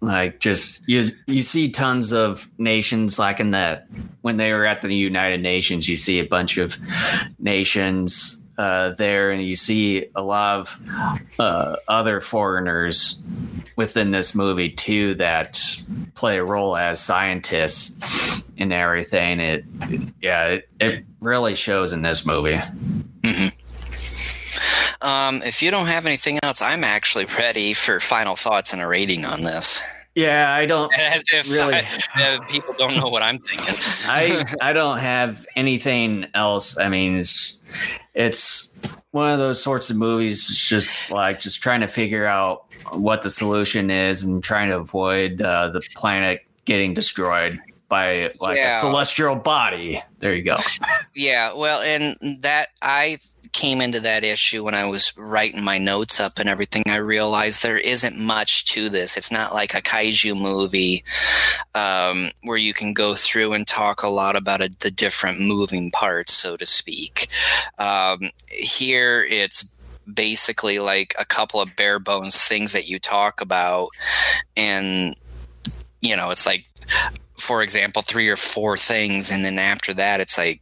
like 0.01 0.39
just 0.39 0.81
you 0.87 1.07
you 1.27 1.41
see 1.41 1.69
tons 1.69 2.13
of 2.13 2.49
nations 2.57 3.19
like 3.19 3.39
in 3.39 3.51
the 3.51 3.83
when 4.21 4.37
they 4.37 4.53
were 4.53 4.65
at 4.65 4.81
the 4.81 4.93
United 4.93 5.41
Nations, 5.41 5.89
you 5.89 5.97
see 5.97 6.19
a 6.19 6.25
bunch 6.25 6.57
of 6.57 6.77
nations 7.37 8.45
uh, 8.57 8.91
there, 8.91 9.31
and 9.31 9.41
you 9.41 9.55
see 9.55 10.07
a 10.15 10.21
lot 10.21 10.59
of 10.59 10.79
uh, 11.39 11.75
other 11.87 12.21
foreigners 12.21 13.21
within 13.75 14.11
this 14.11 14.35
movie 14.35 14.69
too 14.69 15.15
that 15.15 15.61
play 16.15 16.37
a 16.37 16.43
role 16.43 16.75
as 16.75 17.01
scientists 17.01 18.49
and 18.57 18.73
everything. 18.73 19.39
It, 19.39 19.65
yeah, 20.21 20.47
it, 20.47 20.69
it 20.79 21.05
really 21.21 21.55
shows 21.55 21.93
in 21.93 22.01
this 22.01 22.25
movie. 22.25 22.59
Mm-hmm. 23.21 23.47
Um, 25.01 25.41
if 25.43 25.61
you 25.61 25.71
don't 25.71 25.87
have 25.87 26.05
anything 26.05 26.39
else, 26.43 26.61
I'm 26.61 26.83
actually 26.83 27.25
ready 27.37 27.73
for 27.73 27.99
final 27.99 28.35
thoughts 28.35 28.73
and 28.73 28.81
a 28.81 28.87
rating 28.87 29.25
on 29.25 29.43
this. 29.43 29.81
Yeah, 30.15 30.53
I 30.53 30.65
don't 30.65 30.93
As 30.99 31.23
if 31.31 31.49
really. 31.51 31.81
I, 32.15 32.39
people 32.49 32.73
don't 32.77 32.97
know 32.97 33.09
what 33.09 33.23
I'm 33.23 33.39
thinking. 33.39 33.75
I 34.05 34.43
I 34.61 34.73
don't 34.73 34.97
have 34.97 35.45
anything 35.55 36.25
else. 36.33 36.77
I 36.77 36.89
mean, 36.89 37.17
it's 37.17 37.63
it's 38.13 38.73
one 39.11 39.29
of 39.29 39.39
those 39.39 39.61
sorts 39.61 39.89
of 39.89 39.95
movies. 39.95 40.47
Just 40.47 41.09
like 41.09 41.39
just 41.39 41.61
trying 41.61 41.81
to 41.81 41.87
figure 41.87 42.25
out 42.25 42.65
what 42.91 43.21
the 43.21 43.29
solution 43.29 43.89
is 43.89 44.23
and 44.23 44.43
trying 44.43 44.69
to 44.69 44.77
avoid 44.77 45.41
uh, 45.41 45.69
the 45.69 45.81
planet 45.95 46.41
getting 46.65 46.93
destroyed 46.93 47.59
by 47.87 48.31
like 48.39 48.57
yeah. 48.57 48.77
a 48.77 48.79
celestial 48.79 49.35
body. 49.35 50.01
There 50.19 50.33
you 50.33 50.43
go. 50.43 50.57
yeah, 51.15 51.53
well, 51.53 51.81
and 51.81 52.41
that 52.41 52.69
I 52.81 53.19
came 53.51 53.81
into 53.81 53.99
that 54.01 54.23
issue 54.23 54.63
when 54.63 54.75
I 54.75 54.85
was 54.85 55.13
writing 55.17 55.63
my 55.63 55.77
notes 55.77 56.19
up 56.19 56.39
and 56.39 56.49
everything, 56.49 56.83
I 56.87 56.97
realized 56.97 57.63
there 57.63 57.77
isn't 57.77 58.17
much 58.17 58.65
to 58.73 58.89
this. 58.89 59.17
It's 59.17 59.31
not 59.31 59.53
like 59.53 59.73
a 59.73 59.81
kaiju 59.81 60.39
movie 60.39 61.03
um, 61.75 62.29
where 62.43 62.57
you 62.57 62.73
can 62.73 62.93
go 62.93 63.15
through 63.15 63.53
and 63.53 63.67
talk 63.67 64.03
a 64.03 64.09
lot 64.09 64.35
about 64.35 64.61
a, 64.61 64.69
the 64.79 64.91
different 64.91 65.39
moving 65.39 65.91
parts, 65.91 66.33
so 66.33 66.57
to 66.57 66.65
speak. 66.65 67.27
Um, 67.77 68.29
here, 68.49 69.23
it's 69.23 69.67
basically 70.11 70.79
like 70.79 71.13
a 71.19 71.25
couple 71.25 71.61
of 71.61 71.75
bare 71.75 71.99
bones 71.99 72.41
things 72.43 72.73
that 72.73 72.87
you 72.87 72.99
talk 72.99 73.41
about, 73.41 73.89
and 74.55 75.15
you 76.01 76.15
know, 76.15 76.29
it's 76.31 76.45
like, 76.45 76.65
for 77.37 77.61
example, 77.61 78.01
three 78.01 78.29
or 78.29 78.37
four 78.37 78.77
things, 78.77 79.31
and 79.31 79.43
then 79.43 79.59
after 79.59 79.93
that, 79.93 80.21
it's 80.21 80.37
like 80.37 80.61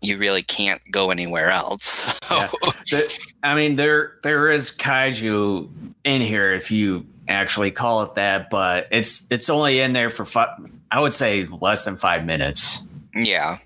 you 0.00 0.18
really 0.18 0.42
can't 0.42 0.80
go 0.90 1.10
anywhere 1.10 1.50
else. 1.50 2.06
yeah. 2.30 2.48
the, 2.90 3.34
I 3.42 3.54
mean, 3.54 3.76
there 3.76 4.18
there 4.22 4.50
is 4.50 4.70
kaiju 4.70 5.68
in 6.04 6.20
here 6.20 6.52
if 6.52 6.70
you 6.70 7.06
actually 7.28 7.70
call 7.70 8.02
it 8.02 8.14
that, 8.14 8.50
but 8.50 8.88
it's 8.90 9.26
it's 9.30 9.50
only 9.50 9.80
in 9.80 9.92
there 9.92 10.10
for 10.10 10.24
five, 10.24 10.50
I 10.90 11.00
would 11.00 11.14
say 11.14 11.46
less 11.46 11.84
than 11.84 11.96
five 11.96 12.24
minutes. 12.24 12.86
Yeah. 13.14 13.58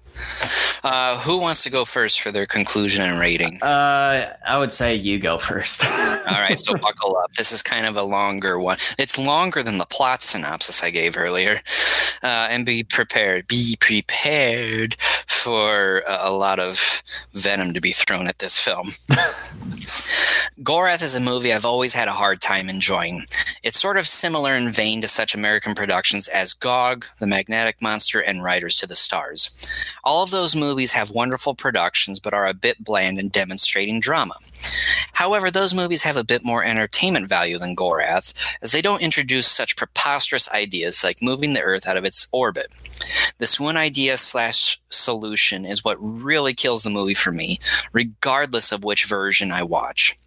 Uh, 0.82 1.18
who 1.20 1.38
wants 1.38 1.62
to 1.64 1.70
go 1.70 1.84
first 1.84 2.20
for 2.20 2.32
their 2.32 2.47
conclusion 2.47 3.05
and 3.05 3.20
rating? 3.20 3.62
Uh, 3.62 4.34
I 4.47 4.59
would 4.59 4.72
say 4.72 4.94
you 4.94 5.18
go 5.18 5.38
first. 5.38 5.84
All 5.86 6.40
right, 6.40 6.59
so 6.59 6.74
buckle 6.74 7.16
up. 7.16 7.32
This 7.32 7.52
is 7.52 7.62
kind 7.62 7.86
of 7.86 7.97
a 7.97 8.02
longer 8.02 8.59
one. 8.59 8.78
It's 8.98 9.18
longer 9.18 9.62
than 9.62 9.78
the 9.78 9.84
plot 9.84 10.22
synopsis 10.22 10.82
I 10.82 10.90
gave 10.90 11.16
earlier. 11.16 11.60
Uh, 12.22 12.48
and 12.51 12.66
be 12.66 12.82
prepared. 12.82 13.47
Be 13.47 13.76
prepared 13.80 14.97
for 15.26 16.02
a 16.06 16.30
lot 16.30 16.59
of 16.59 17.02
venom 17.32 17.72
to 17.74 17.80
be 17.80 17.92
thrown 17.92 18.26
at 18.26 18.38
this 18.38 18.59
film. 18.59 18.88
Gorath 20.62 21.02
is 21.02 21.14
a 21.14 21.20
movie 21.20 21.52
I've 21.52 21.64
always 21.64 21.94
had 21.94 22.09
a 22.09 22.12
hard 22.12 22.42
time 22.42 22.68
enjoying. 22.68 23.24
It's 23.62 23.80
sort 23.80 23.97
of 23.97 24.06
similar 24.06 24.55
in 24.55 24.70
vein 24.70 25.01
to 25.01 25.09
such 25.09 25.34
American 25.34 25.74
productions 25.74 26.28
as 26.28 26.52
Gog, 26.52 27.06
The 27.18 27.26
Magnetic 27.26 27.80
Monster, 27.80 28.20
and 28.20 28.44
Riders 28.44 28.76
to 28.76 28.86
the 28.86 28.94
Stars. 28.94 29.51
All 30.11 30.24
of 30.24 30.32
those 30.32 30.57
movies 30.57 30.93
have 30.95 31.12
wonderful 31.12 31.55
productions 31.55 32.19
but 32.19 32.35
are 32.35 32.49
a 32.49 32.53
bit 32.53 32.82
bland 32.82 33.20
in 33.20 33.28
demonstrating 33.28 34.01
drama. 34.01 34.35
However, 35.12 35.53
those 35.53 35.73
movies 35.73 36.03
have 36.03 36.16
a 36.16 36.24
bit 36.24 36.45
more 36.45 36.65
entertainment 36.65 37.28
value 37.28 37.59
than 37.59 37.77
Gorath, 37.77 38.35
as 38.61 38.73
they 38.73 38.82
don't 38.82 39.03
introduce 39.03 39.47
such 39.47 39.77
preposterous 39.77 40.51
ideas 40.51 41.05
like 41.05 41.23
moving 41.23 41.53
the 41.53 41.62
Earth 41.62 41.87
out 41.87 41.97
of 41.97 42.05
its 42.05 42.27
orbit. 42.32 42.73
This 43.39 43.61
one 43.61 43.77
idea 43.77 44.16
slash 44.16 44.81
solution 44.89 45.65
is 45.65 45.85
what 45.85 45.97
really 46.01 46.55
kills 46.55 46.82
the 46.82 46.91
movie 46.91 47.15
for 47.15 47.31
me, 47.31 47.61
regardless 47.93 48.73
of 48.73 48.82
which 48.82 49.05
version 49.05 49.53
I 49.53 49.62
watch. 49.62 50.19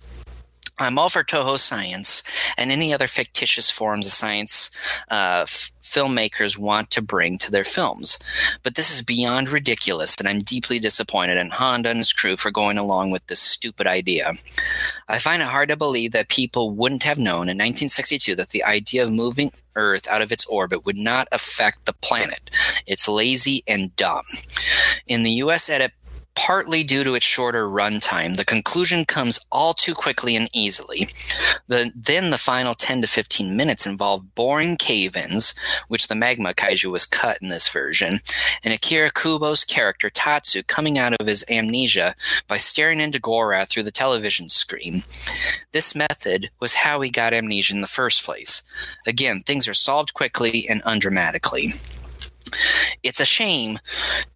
I'm 0.79 0.97
all 0.97 1.09
for 1.09 1.23
Toho 1.23 1.57
science 1.59 2.23
and 2.57 2.71
any 2.71 2.93
other 2.93 3.07
fictitious 3.07 3.69
forms 3.69 4.07
of 4.07 4.11
science 4.11 4.71
uh, 5.11 5.41
f- 5.43 5.71
filmmakers 5.83 6.57
want 6.57 6.89
to 6.91 7.01
bring 7.01 7.37
to 7.37 7.51
their 7.51 7.63
films. 7.63 8.17
But 8.63 8.75
this 8.75 8.89
is 8.91 9.03
beyond 9.03 9.49
ridiculous, 9.49 10.15
and 10.17 10.27
I'm 10.27 10.41
deeply 10.41 10.79
disappointed 10.79 11.37
in 11.37 11.51
Honda 11.51 11.89
and 11.89 11.99
his 11.99 12.11
crew 12.11 12.37
for 12.37 12.49
going 12.49 12.79
along 12.79 13.11
with 13.11 13.25
this 13.27 13.39
stupid 13.39 13.85
idea. 13.85 14.33
I 15.07 15.19
find 15.19 15.43
it 15.43 15.47
hard 15.47 15.69
to 15.69 15.77
believe 15.77 16.11
that 16.13 16.29
people 16.29 16.71
wouldn't 16.71 17.03
have 17.03 17.19
known 17.19 17.49
in 17.49 17.57
1962 17.57 18.35
that 18.35 18.49
the 18.49 18.63
idea 18.63 19.03
of 19.03 19.11
moving 19.11 19.51
Earth 19.75 20.07
out 20.07 20.21
of 20.21 20.31
its 20.31 20.45
orbit 20.45 20.85
would 20.85 20.97
not 20.97 21.27
affect 21.31 21.85
the 21.85 21.93
planet. 21.93 22.49
It's 22.85 23.07
lazy 23.07 23.63
and 23.67 23.95
dumb. 23.95 24.23
In 25.07 25.23
the 25.23 25.31
US 25.31 25.69
edit 25.69 25.93
partly 26.35 26.83
due 26.83 27.03
to 27.03 27.15
its 27.15 27.25
shorter 27.25 27.67
runtime, 27.67 28.35
the 28.35 28.45
conclusion 28.45 29.05
comes 29.05 29.39
all 29.51 29.73
too 29.73 29.93
quickly 29.93 30.35
and 30.35 30.49
easily. 30.53 31.07
The, 31.67 31.91
then 31.95 32.29
the 32.29 32.37
final 32.37 32.75
10 32.75 33.01
to 33.01 33.07
15 33.07 33.55
minutes 33.55 33.85
involve 33.85 34.35
boring 34.35 34.77
cave-ins, 34.77 35.53
which 35.87 36.07
the 36.07 36.15
magma 36.15 36.53
kaiju 36.53 36.91
was 36.91 37.05
cut 37.05 37.37
in 37.41 37.49
this 37.49 37.67
version, 37.67 38.19
and 38.63 38.73
Akira 38.73 39.11
Kubo's 39.11 39.63
character 39.63 40.09
Tatsu 40.09 40.63
coming 40.63 40.97
out 40.97 41.13
of 41.13 41.27
his 41.27 41.45
amnesia 41.49 42.15
by 42.47 42.57
staring 42.57 42.99
into 42.99 43.19
Gorath 43.19 43.69
through 43.69 43.83
the 43.83 43.91
television 43.91 44.49
screen. 44.49 45.03
This 45.71 45.95
method 45.95 46.49
was 46.59 46.73
how 46.75 47.01
he 47.01 47.09
got 47.09 47.33
amnesia 47.33 47.73
in 47.73 47.81
the 47.81 47.87
first 47.87 48.23
place. 48.23 48.63
Again, 49.07 49.41
things 49.41 49.67
are 49.67 49.73
solved 49.73 50.13
quickly 50.13 50.67
and 50.67 50.83
undramatically. 50.83 51.79
It's 53.01 53.19
a 53.19 53.25
shame 53.25 53.79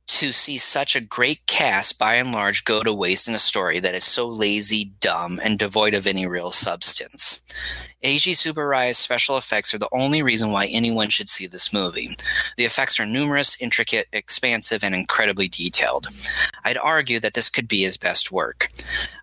to 0.07 0.31
see 0.31 0.57
such 0.57 0.95
a 0.95 1.01
great 1.01 1.45
cast 1.45 1.99
by 1.99 2.15
and 2.15 2.31
large 2.31 2.65
go 2.65 2.81
to 2.81 2.93
waste 2.93 3.27
in 3.27 3.35
a 3.35 3.39
story 3.39 3.79
that 3.79 3.95
is 3.95 4.03
so 4.03 4.27
lazy, 4.27 4.85
dumb, 4.99 5.39
and 5.43 5.59
devoid 5.59 5.93
of 5.93 6.07
any 6.07 6.25
real 6.25 6.51
substance. 6.51 7.41
Eiji 8.03 8.33
Tsuburaya's 8.33 8.99
special 8.99 9.37
effects 9.39 9.73
are 9.73 9.79
the 9.79 9.89
only 9.91 10.21
reason 10.21 10.51
why 10.51 10.67
anyone 10.67 11.09
should 11.09 11.27
see 11.27 11.47
this 11.47 11.73
movie. 11.73 12.15
The 12.55 12.63
effects 12.63 12.99
are 12.99 13.07
numerous, 13.07 13.59
intricate, 13.59 14.07
expansive, 14.13 14.83
and 14.83 14.93
incredibly 14.93 15.47
detailed. 15.47 16.07
I'd 16.63 16.77
argue 16.77 17.19
that 17.19 17.33
this 17.33 17.49
could 17.49 17.67
be 17.67 17.81
his 17.81 17.97
best 17.97 18.31
work. 18.31 18.69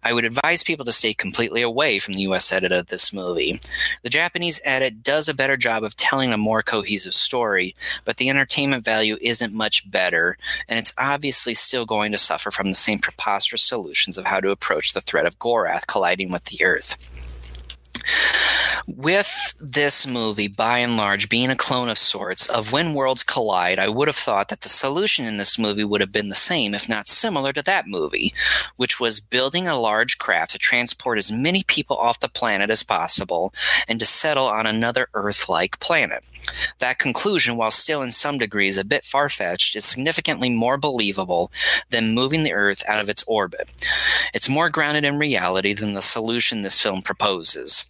I 0.03 0.13
would 0.13 0.25
advise 0.25 0.65
people 0.65 0.85
to 0.87 0.93
stay 0.93 1.15
completely 1.15 1.63
away 1.63 2.01
from 2.01 2.15
the 2.15 2.23
US 2.23 2.53
edit 2.53 2.73
of 2.73 2.89
this 2.89 3.13
movie. 3.13 3.61
The 4.03 4.09
Japanese 4.09 4.61
edit 4.65 5.05
does 5.05 5.29
a 5.29 5.35
better 5.35 5.57
job 5.57 5.85
of 5.85 5.95
telling 5.95 6.33
a 6.33 6.37
more 6.37 6.63
cohesive 6.63 7.15
story, 7.15 7.77
but 8.05 8.17
the 8.17 8.29
entertainment 8.29 8.85
value 8.85 9.19
isn't 9.21 9.55
much 9.55 9.89
better, 9.89 10.37
and 10.69 10.81
it's 10.81 10.93
obviously 10.99 11.55
still 11.55 11.87
going 11.87 12.11
to 12.11 12.19
suffer 12.19 12.51
from 12.51 12.71
the 12.71 12.75
same 12.75 12.99
preposterous 12.99 13.63
solutions 13.63 14.19
of 14.19 14.25
how 14.25 14.41
to 14.41 14.51
approach 14.51 14.95
the 14.95 15.01
threat 15.01 15.27
of 15.27 15.39
Gorath 15.39 15.87
colliding 15.87 16.33
with 16.33 16.47
the 16.47 16.65
Earth. 16.65 17.09
With 18.87 19.55
this 19.59 20.07
movie, 20.07 20.47
by 20.47 20.79
and 20.79 20.97
large, 20.97 21.31
being 21.31 21.49
a 21.49 21.57
clone 21.57 21.89
of 21.89 21.97
sorts 21.97 22.47
of 22.47 22.71
When 22.71 22.93
Worlds 22.93 23.23
Collide, 23.23 23.79
I 23.79 23.89
would 23.89 24.09
have 24.09 24.17
thought 24.17 24.49
that 24.49 24.61
the 24.61 24.69
solution 24.69 25.25
in 25.25 25.39
this 25.39 25.59
movie 25.59 25.85
would 25.85 26.03
have 26.03 26.13
been 26.13 26.29
the 26.29 26.35
same, 26.35 26.75
if 26.75 26.87
not 26.87 27.07
similar 27.07 27.55
to 27.55 27.63
that 27.63 27.89
movie, 27.89 28.35
which 28.77 29.01
was 29.01 29.21
building 29.21 29.67
a 29.67 29.81
large 29.81 30.19
craft 30.19 30.51
to 30.51 30.59
transport 30.59 31.17
as 31.17 31.33
many 31.33 31.63
people 31.63 31.97
off 31.97 32.21
the 32.21 32.29
planet 32.29 32.69
as 32.69 32.83
possible 32.83 33.55
and 33.89 34.01
to 34.01 34.07
settle 34.07 34.47
on 34.47 34.67
another 34.67 35.09
Earth 35.15 35.49
like 35.49 35.81
planet. 35.81 36.23
That 36.79 36.99
conclusion, 36.99 37.57
while 37.57 37.71
still 37.71 38.03
in 38.03 38.11
some 38.11 38.37
degrees 38.37 38.77
a 38.77 38.85
bit 38.85 39.05
far 39.05 39.31
fetched, 39.31 39.77
is 39.77 39.87
significantly 39.87 40.51
more 40.51 40.77
believable 40.77 41.51
than 41.89 42.15
moving 42.15 42.43
the 42.45 42.53
Earth 42.53 42.83
out 42.87 43.01
of 43.01 43.09
its 43.09 43.25
orbit. 43.27 43.89
It's 44.35 44.49
more 44.49 44.69
grounded 44.69 45.05
in 45.05 45.19
reality 45.19 45.73
than 45.73 45.95
the 45.95 46.03
solution 46.03 46.61
this 46.61 46.83
film 46.83 47.01
proposes. 47.01 47.84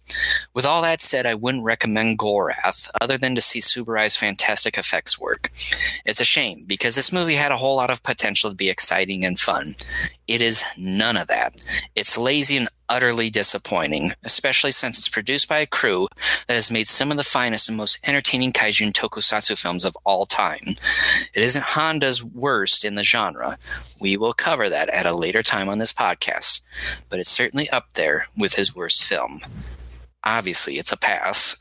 With 0.53 0.65
all 0.65 0.81
that 0.81 1.01
said, 1.01 1.25
I 1.25 1.35
wouldn't 1.35 1.63
recommend 1.63 2.19
Gorath 2.19 2.89
other 3.01 3.17
than 3.17 3.35
to 3.35 3.41
see 3.41 3.59
Tsuburaya's 3.59 4.15
fantastic 4.15 4.77
effects 4.77 5.19
work. 5.19 5.51
It's 6.05 6.21
a 6.21 6.25
shame 6.25 6.63
because 6.65 6.95
this 6.95 7.11
movie 7.11 7.35
had 7.35 7.51
a 7.51 7.57
whole 7.57 7.75
lot 7.75 7.89
of 7.89 8.03
potential 8.03 8.49
to 8.49 8.55
be 8.55 8.69
exciting 8.69 9.25
and 9.25 9.39
fun. 9.39 9.75
It 10.27 10.41
is 10.41 10.63
none 10.77 11.17
of 11.17 11.27
that. 11.27 11.61
It's 11.95 12.17
lazy 12.17 12.57
and 12.57 12.69
utterly 12.89 13.29
disappointing, 13.29 14.11
especially 14.23 14.71
since 14.71 14.97
it's 14.97 15.09
produced 15.09 15.49
by 15.49 15.59
a 15.59 15.65
crew 15.65 16.07
that 16.47 16.53
has 16.53 16.71
made 16.71 16.87
some 16.87 17.11
of 17.11 17.17
the 17.17 17.23
finest 17.23 17.67
and 17.67 17.77
most 17.77 17.99
entertaining 18.07 18.53
kaiju 18.53 18.91
tokusatsu 18.93 19.59
films 19.59 19.85
of 19.85 19.97
all 20.03 20.25
time. 20.25 20.63
It 21.33 21.43
isn't 21.43 21.63
Honda's 21.63 22.23
worst 22.23 22.85
in 22.85 22.95
the 22.95 23.03
genre. 23.03 23.57
We 23.99 24.17
will 24.17 24.33
cover 24.33 24.69
that 24.69 24.89
at 24.89 25.05
a 25.05 25.13
later 25.13 25.43
time 25.43 25.69
on 25.69 25.79
this 25.79 25.93
podcast, 25.93 26.61
but 27.09 27.19
it's 27.19 27.29
certainly 27.29 27.69
up 27.69 27.93
there 27.93 28.27
with 28.37 28.55
his 28.55 28.75
worst 28.75 29.03
film 29.03 29.41
obviously 30.25 30.77
it's 30.77 30.91
a 30.91 30.97
pass. 30.97 31.55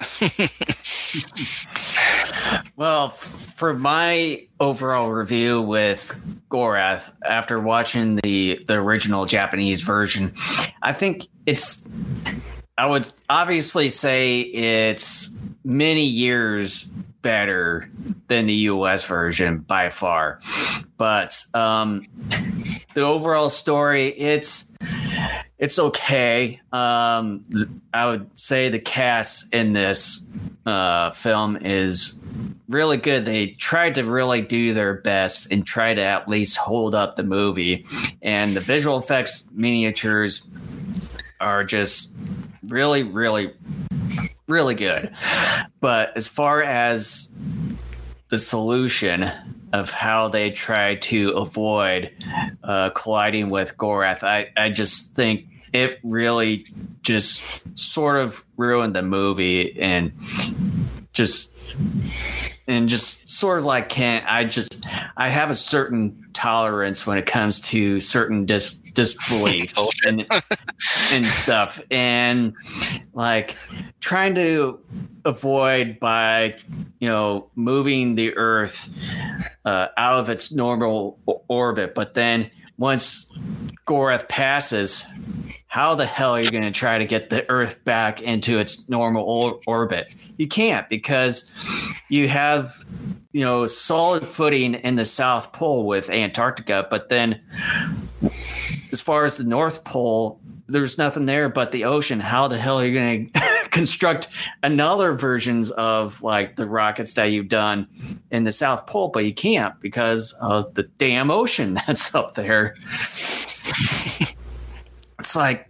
well, 2.77 3.11
for 3.11 3.75
my 3.75 4.47
overall 4.59 5.11
review 5.11 5.61
with 5.61 6.21
Gorath, 6.51 7.15
after 7.25 7.61
watching 7.61 8.17
the 8.17 8.63
the 8.67 8.75
original 8.75 9.27
Japanese 9.27 9.83
version, 9.83 10.33
I 10.83 10.93
think 10.93 11.27
it's. 11.47 11.93
I 12.77 12.87
would 12.87 13.11
obviously 13.31 13.89
say 13.89 14.41
it's 14.41 15.31
many 15.65 16.05
years 16.05 16.91
better 17.23 17.89
than 18.29 18.47
the 18.47 18.55
US 18.55 19.05
version 19.05 19.59
by 19.59 19.91
far. 19.91 20.41
But 20.97 21.45
um, 21.55 22.05
the 22.95 23.01
overall 23.01 23.49
story, 23.49 24.09
it's 24.09 24.77
it's 25.65 25.79
okay. 25.79 26.61
Um, 26.73 27.47
I 27.95 28.07
would 28.07 28.39
say 28.39 28.69
the 28.69 28.79
cast 28.79 29.55
in 29.55 29.73
this 29.73 30.23
uh, 30.67 31.13
film 31.13 31.57
is 31.57 32.19
really 32.69 32.99
good. 32.99 33.25
They 33.25 33.53
tried 33.53 33.95
to 33.95 34.05
really 34.05 34.43
do 34.43 34.75
their 34.75 34.93
best 34.93 35.51
and 35.51 35.67
try 35.67 35.95
to 35.95 36.03
at 36.03 36.29
least 36.29 36.59
hold 36.59 36.95
up 36.95 37.17
the 37.17 37.23
movie. 37.23 37.87
And 38.21 38.53
the 38.53 38.61
visual 38.61 38.99
effects 38.99 39.49
miniatures 39.55 40.47
are 41.41 41.65
just 41.65 42.13
really, 42.67 43.03
really, 43.03 43.55
really 44.47 44.75
good. 44.75 45.17
But 45.81 46.15
as 46.15 46.29
far 46.29 46.63
as 46.63 47.35
the 48.29 48.39
solution 48.39 49.31
of 49.73 49.91
how 49.91 50.29
they 50.29 50.51
try 50.51 50.97
to 50.97 51.31
avoid 51.31 52.11
uh, 52.63 52.91
colliding 52.91 53.49
with 53.49 53.79
Gorath, 53.79 54.23
I, 54.23 54.51
I 54.59 54.69
just 54.69 55.15
think 55.15 55.47
it 55.75 55.99
really 56.05 56.65
just 57.03 57.77
sort 57.77 58.17
of 58.17 58.45
ruined 58.57 58.95
the 58.95 59.03
movie 59.03 59.79
and 59.79 60.13
just 61.13 61.75
and 62.69 62.89
just 62.89 63.29
sort 63.29 63.59
of 63.59 63.65
like 63.65 63.89
can't 63.89 64.25
I 64.31 64.45
just 64.45 64.87
I 65.17 65.29
have 65.29 65.51
a 65.51 65.57
certain 65.57 66.25
tolerance 66.33 67.07
when 67.07 67.19
it 67.19 67.27
comes 67.27 67.61
to 67.63 67.99
certain 67.99 68.47
dis, 68.47 68.75
disbelief 68.75 69.75
and, 70.07 70.27
and 71.13 71.25
stuff. 71.25 71.83
And 71.91 72.55
like 73.13 73.57
trying 73.99 74.37
to 74.37 74.79
avoid 75.25 75.99
by 75.99 76.57
you 77.01 77.09
know 77.09 77.51
moving 77.57 78.15
the 78.15 78.37
earth 78.37 78.91
uh, 79.65 79.89
out 79.97 80.21
of 80.21 80.29
its 80.29 80.53
normal 80.53 81.19
orbit 81.49 81.95
but 81.95 82.13
then 82.13 82.51
once 82.77 83.31
Gorath 83.87 84.29
passes 84.29 85.05
how 85.75 85.97
the 85.97 86.07
hell 86.07 86.37
are 86.37 86.41
you 86.41 86.51
going 86.53 86.63
to 86.63 86.71
try 86.71 86.99
to 86.99 87.05
get 87.05 87.31
the 87.31 87.49
Earth 87.51 87.85
back 87.85 88.23
into 88.23 88.61
its 88.61 88.89
normal 88.89 89.25
or- 89.25 89.61
orbit? 89.67 90.15
You 90.37 90.47
can't 90.47 90.89
because 90.89 91.51
you 92.09 92.29
have, 92.29 92.85
you 93.33 93.41
know, 93.41 93.67
solid 93.67 94.25
footing 94.25 94.75
in 94.75 94.95
the 94.95 95.05
South 95.05 95.53
Pole 95.53 95.85
with 95.85 96.11
Antarctica, 96.11 96.87
but 96.89 97.09
then 97.09 97.41
as 98.93 99.01
far 99.01 99.25
as 99.25 99.37
the 99.37 99.43
North 99.43 99.83
Pole, 99.83 100.41
there's 100.69 100.97
nothing 100.97 101.27
there 101.27 101.49
but 101.49 101.73
the 101.73 101.87
ocean. 101.87 102.21
How 102.21 102.47
the 102.47 102.57
hell 102.57 102.79
are 102.79 102.87
you 102.87 102.95
going 102.95 103.31
to 103.35 103.41
construct 103.75 104.29
another 104.63 105.13
versions 105.13 105.71
of 105.73 106.23
like 106.23 106.57
the 106.57 106.65
rockets 106.65 107.15
that 107.15 107.27
you've 107.27 107.49
done 107.49 107.87
in 108.31 108.45
the 108.45 108.53
South 108.53 108.87
Pole? 108.87 109.09
But 109.09 109.27
you 109.27 109.35
can't 109.35 109.79
because 109.81 110.33
of 110.41 110.73
the 110.75 110.85
damn 110.85 111.31
ocean 111.31 111.75
that's 111.87 112.15
up 112.15 112.35
there 112.35 112.75
it's 115.19 115.35
like 115.35 115.69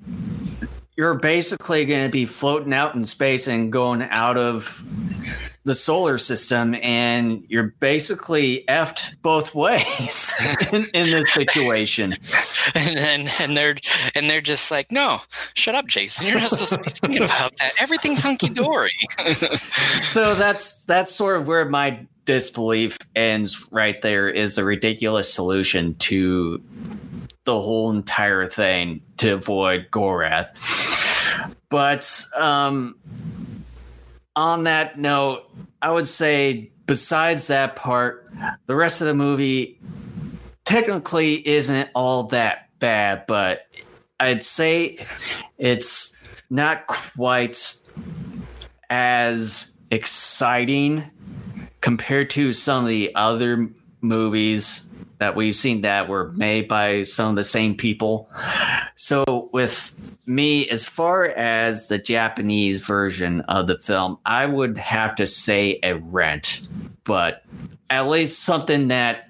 you're 0.97 1.15
basically 1.15 1.85
going 1.85 2.05
to 2.05 2.11
be 2.11 2.27
floating 2.27 2.73
out 2.73 2.95
in 2.95 3.05
space 3.05 3.47
and 3.47 3.73
going 3.73 4.03
out 4.03 4.37
of 4.37 4.85
the 5.65 5.75
solar 5.75 6.19
system, 6.19 6.75
and 6.83 7.45
you're 7.49 7.75
basically 7.81 8.65
effed 8.69 9.17
both 9.23 9.55
ways 9.55 10.33
in, 10.73 10.85
in 10.95 11.11
this 11.11 11.33
situation. 11.33 12.15
And 12.75 12.97
then 12.97 13.29
and 13.41 13.57
they're 13.57 13.77
and 14.15 14.29
they're 14.29 14.41
just 14.41 14.71
like, 14.71 14.91
no, 14.91 15.21
shut 15.53 15.75
up, 15.75 15.87
Jason. 15.87 16.27
You're 16.27 16.41
not 16.41 16.49
supposed 16.49 16.73
to 16.73 16.81
be 16.81 16.89
thinking 16.89 17.23
about 17.25 17.55
that. 17.59 17.75
Everything's 17.79 18.23
hunky 18.23 18.49
dory. 18.49 18.91
so 20.07 20.35
that's 20.35 20.83
that's 20.85 21.15
sort 21.15 21.37
of 21.37 21.47
where 21.47 21.67
my 21.67 22.07
disbelief 22.25 22.97
ends. 23.15 23.69
Right 23.71 24.01
there 24.01 24.31
is 24.31 24.57
a 24.57 24.65
ridiculous 24.65 25.33
solution 25.33 25.95
to 25.97 26.63
the 27.45 27.61
whole 27.61 27.91
entire 27.91 28.47
thing 28.47 29.03
to 29.19 29.35
avoid 29.35 29.89
Gorath. 29.91 30.49
But 31.69 32.25
um, 32.35 32.97
on 34.37 34.65
that 34.65 34.99
note, 34.99 35.51
I 35.81 35.91
would 35.91 36.09
say 36.09 36.71
besides 36.87 37.47
that 37.49 37.77
part, 37.77 38.29
the 38.67 38.75
rest 38.75 39.01
of 39.01 39.07
the 39.07 39.15
movie 39.15 39.81
technically 40.65 41.47
isn't 41.47 41.89
all 41.95 42.25
that 42.25 42.69
bad, 42.79 43.27
but 43.27 43.67
I'd 44.19 44.45
say 44.45 44.99
it's 45.59 46.19
not 46.51 46.87
quite 46.87 47.79
as 48.91 49.77
exciting 49.91 51.11
compared 51.81 52.31
to 52.31 52.53
some 52.53 52.85
of 52.85 52.89
the 52.89 53.15
other 53.15 53.69
movies 54.01 54.84
that 55.19 55.37
we've 55.37 55.57
seen 55.57 55.83
that 55.83 56.09
were 56.09 56.33
made 56.33 56.69
by 56.69 57.03
some 57.03 57.31
of 57.31 57.37
the 57.37 57.45
same 57.45 57.77
people. 57.77 58.31
So 58.97 59.49
with 59.53 60.19
me, 60.27 60.69
as 60.69 60.87
far 60.87 61.27
as 61.27 61.89
the 61.89 61.99
Japanese 61.99 62.81
version 62.81 63.43
of 63.43 63.67
the 63.67 63.79
film, 63.79 64.19
I 64.25 64.47
would 64.47 64.77
have 64.79 65.15
to 65.17 65.27
say 65.27 65.79
a 65.83 65.95
rent, 65.97 66.67
but 67.05 67.45
at 67.91 68.09
least 68.09 68.41
something 68.41 68.89
that 68.89 69.29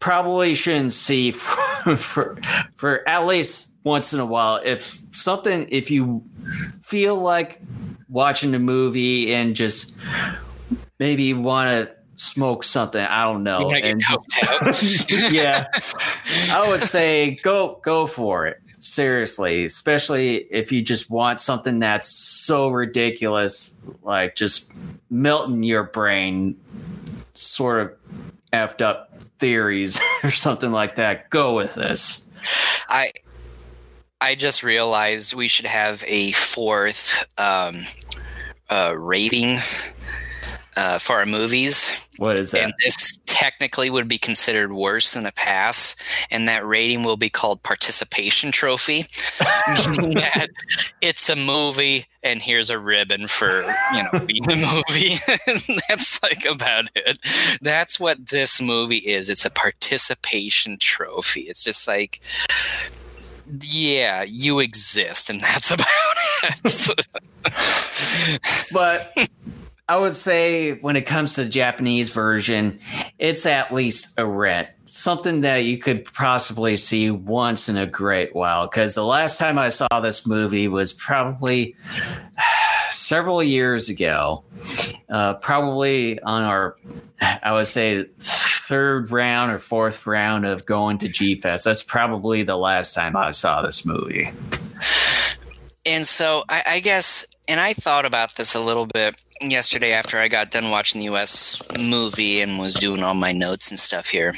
probably 0.00 0.54
shouldn't 0.54 0.92
see 0.92 1.30
for, 1.32 1.96
for, 1.96 2.38
for 2.74 3.08
at 3.08 3.26
least 3.26 3.72
once 3.84 4.12
in 4.12 4.20
a 4.20 4.26
while. 4.26 4.60
If 4.64 5.00
something, 5.10 5.66
if 5.70 5.90
you 5.90 6.22
feel 6.82 7.16
like 7.16 7.60
watching 8.08 8.54
a 8.54 8.58
movie 8.58 9.34
and 9.34 9.54
just 9.54 9.96
maybe 10.98 11.34
want 11.34 11.68
to 11.68 11.97
smoke 12.18 12.64
something. 12.64 13.02
I 13.02 13.24
don't 13.24 13.42
know. 13.42 13.70
And, 13.70 14.02
yeah, 15.08 15.64
I 16.50 16.66
would 16.68 16.88
say 16.88 17.38
go 17.42 17.80
go 17.82 18.06
for 18.06 18.46
it. 18.46 18.60
Seriously, 18.74 19.64
especially 19.64 20.36
if 20.36 20.70
you 20.70 20.82
just 20.82 21.10
want 21.10 21.40
something 21.40 21.80
that's 21.80 22.08
so 22.08 22.68
ridiculous, 22.68 23.76
like 24.02 24.36
just 24.36 24.70
melting 25.10 25.64
your 25.64 25.84
brain, 25.84 26.56
sort 27.34 27.80
of 27.80 27.92
effed 28.52 28.80
up 28.80 29.20
theories 29.38 30.00
or 30.22 30.30
something 30.30 30.70
like 30.70 30.96
that. 30.96 31.30
Go 31.30 31.56
with 31.56 31.74
this. 31.74 32.30
I 32.88 33.12
I 34.20 34.34
just 34.34 34.62
realized 34.62 35.34
we 35.34 35.48
should 35.48 35.66
have 35.66 36.04
a 36.06 36.32
fourth 36.32 37.24
um, 37.38 37.76
uh, 38.68 38.94
rating 38.96 39.58
uh, 40.78 40.98
for 40.98 41.16
our 41.16 41.26
movies. 41.26 42.08
What 42.18 42.36
is 42.36 42.52
that? 42.52 42.62
And 42.62 42.72
this 42.84 43.18
technically 43.26 43.90
would 43.90 44.06
be 44.06 44.16
considered 44.16 44.72
worse 44.72 45.14
than 45.14 45.26
a 45.26 45.32
pass, 45.32 45.96
and 46.30 46.48
that 46.48 46.64
rating 46.64 47.02
will 47.02 47.16
be 47.16 47.28
called 47.28 47.64
participation 47.64 48.52
trophy. 48.52 49.06
it's 51.00 51.28
a 51.28 51.36
movie, 51.36 52.06
and 52.22 52.40
here's 52.40 52.70
a 52.70 52.78
ribbon 52.78 53.26
for 53.26 53.62
you 53.92 54.02
know 54.04 54.20
being 54.24 54.48
a 54.48 54.56
movie. 54.56 55.18
that's 55.88 56.22
like 56.22 56.44
about 56.44 56.84
it. 56.94 57.18
That's 57.60 57.98
what 57.98 58.28
this 58.28 58.60
movie 58.62 58.98
is. 58.98 59.28
It's 59.28 59.44
a 59.44 59.50
participation 59.50 60.78
trophy. 60.78 61.42
It's 61.42 61.64
just 61.64 61.88
like 61.88 62.20
yeah, 63.62 64.22
you 64.22 64.60
exist, 64.60 65.28
and 65.28 65.40
that's 65.40 65.70
about 65.72 65.86
it. 66.44 67.06
but 68.72 69.28
I 69.88 69.96
would 69.96 70.14
say 70.14 70.72
when 70.72 70.96
it 70.96 71.06
comes 71.06 71.34
to 71.34 71.44
the 71.44 71.50
Japanese 71.50 72.10
version, 72.10 72.78
it's 73.18 73.46
at 73.46 73.72
least 73.72 74.12
a 74.18 74.26
rent. 74.26 74.68
Something 74.84 75.40
that 75.40 75.64
you 75.64 75.78
could 75.78 76.04
possibly 76.12 76.76
see 76.76 77.10
once 77.10 77.70
in 77.70 77.78
a 77.78 77.86
great 77.86 78.34
while. 78.34 78.66
Because 78.66 78.94
the 78.94 79.04
last 79.04 79.38
time 79.38 79.58
I 79.58 79.70
saw 79.70 79.88
this 80.02 80.26
movie 80.26 80.68
was 80.68 80.92
probably 80.92 81.74
several 82.90 83.42
years 83.42 83.88
ago. 83.88 84.44
Uh, 85.08 85.34
probably 85.34 86.20
on 86.20 86.42
our, 86.42 86.76
I 87.22 87.52
would 87.52 87.66
say, 87.66 88.04
third 88.18 89.10
round 89.10 89.52
or 89.52 89.58
fourth 89.58 90.06
round 90.06 90.44
of 90.44 90.66
going 90.66 90.98
to 90.98 91.06
GFest. 91.06 91.64
That's 91.64 91.82
probably 91.82 92.42
the 92.42 92.56
last 92.56 92.92
time 92.92 93.16
I 93.16 93.30
saw 93.30 93.62
this 93.62 93.86
movie. 93.86 94.30
And 95.86 96.06
so 96.06 96.44
I, 96.50 96.62
I 96.66 96.80
guess, 96.80 97.24
and 97.48 97.58
I 97.58 97.72
thought 97.72 98.04
about 98.04 98.36
this 98.36 98.54
a 98.54 98.60
little 98.60 98.86
bit 98.86 99.20
yesterday 99.40 99.92
after 99.92 100.18
I 100.18 100.28
got 100.28 100.50
done 100.50 100.70
watching 100.70 101.00
the 101.00 101.06
U.S. 101.06 101.60
movie 101.78 102.40
and 102.42 102.58
was 102.58 102.74
doing 102.74 103.02
all 103.02 103.14
my 103.14 103.32
notes 103.32 103.70
and 103.70 103.78
stuff 103.78 104.10
here. 104.10 104.34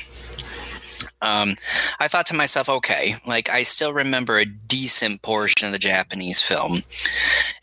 Um, 1.23 1.57
I 1.99 2.09
thought 2.09 2.27
to 2.27 2.35
myself, 2.35 2.69
okay, 2.69 3.17
like 3.27 3.51
I 3.51 3.63
still 3.63 3.93
remember 3.93 4.39
a 4.39 4.47
decent 4.47 5.23
portion 5.23 5.67
of 5.67 5.73
the 5.73 5.79
Japanese 5.79 6.41
film, 6.41 6.79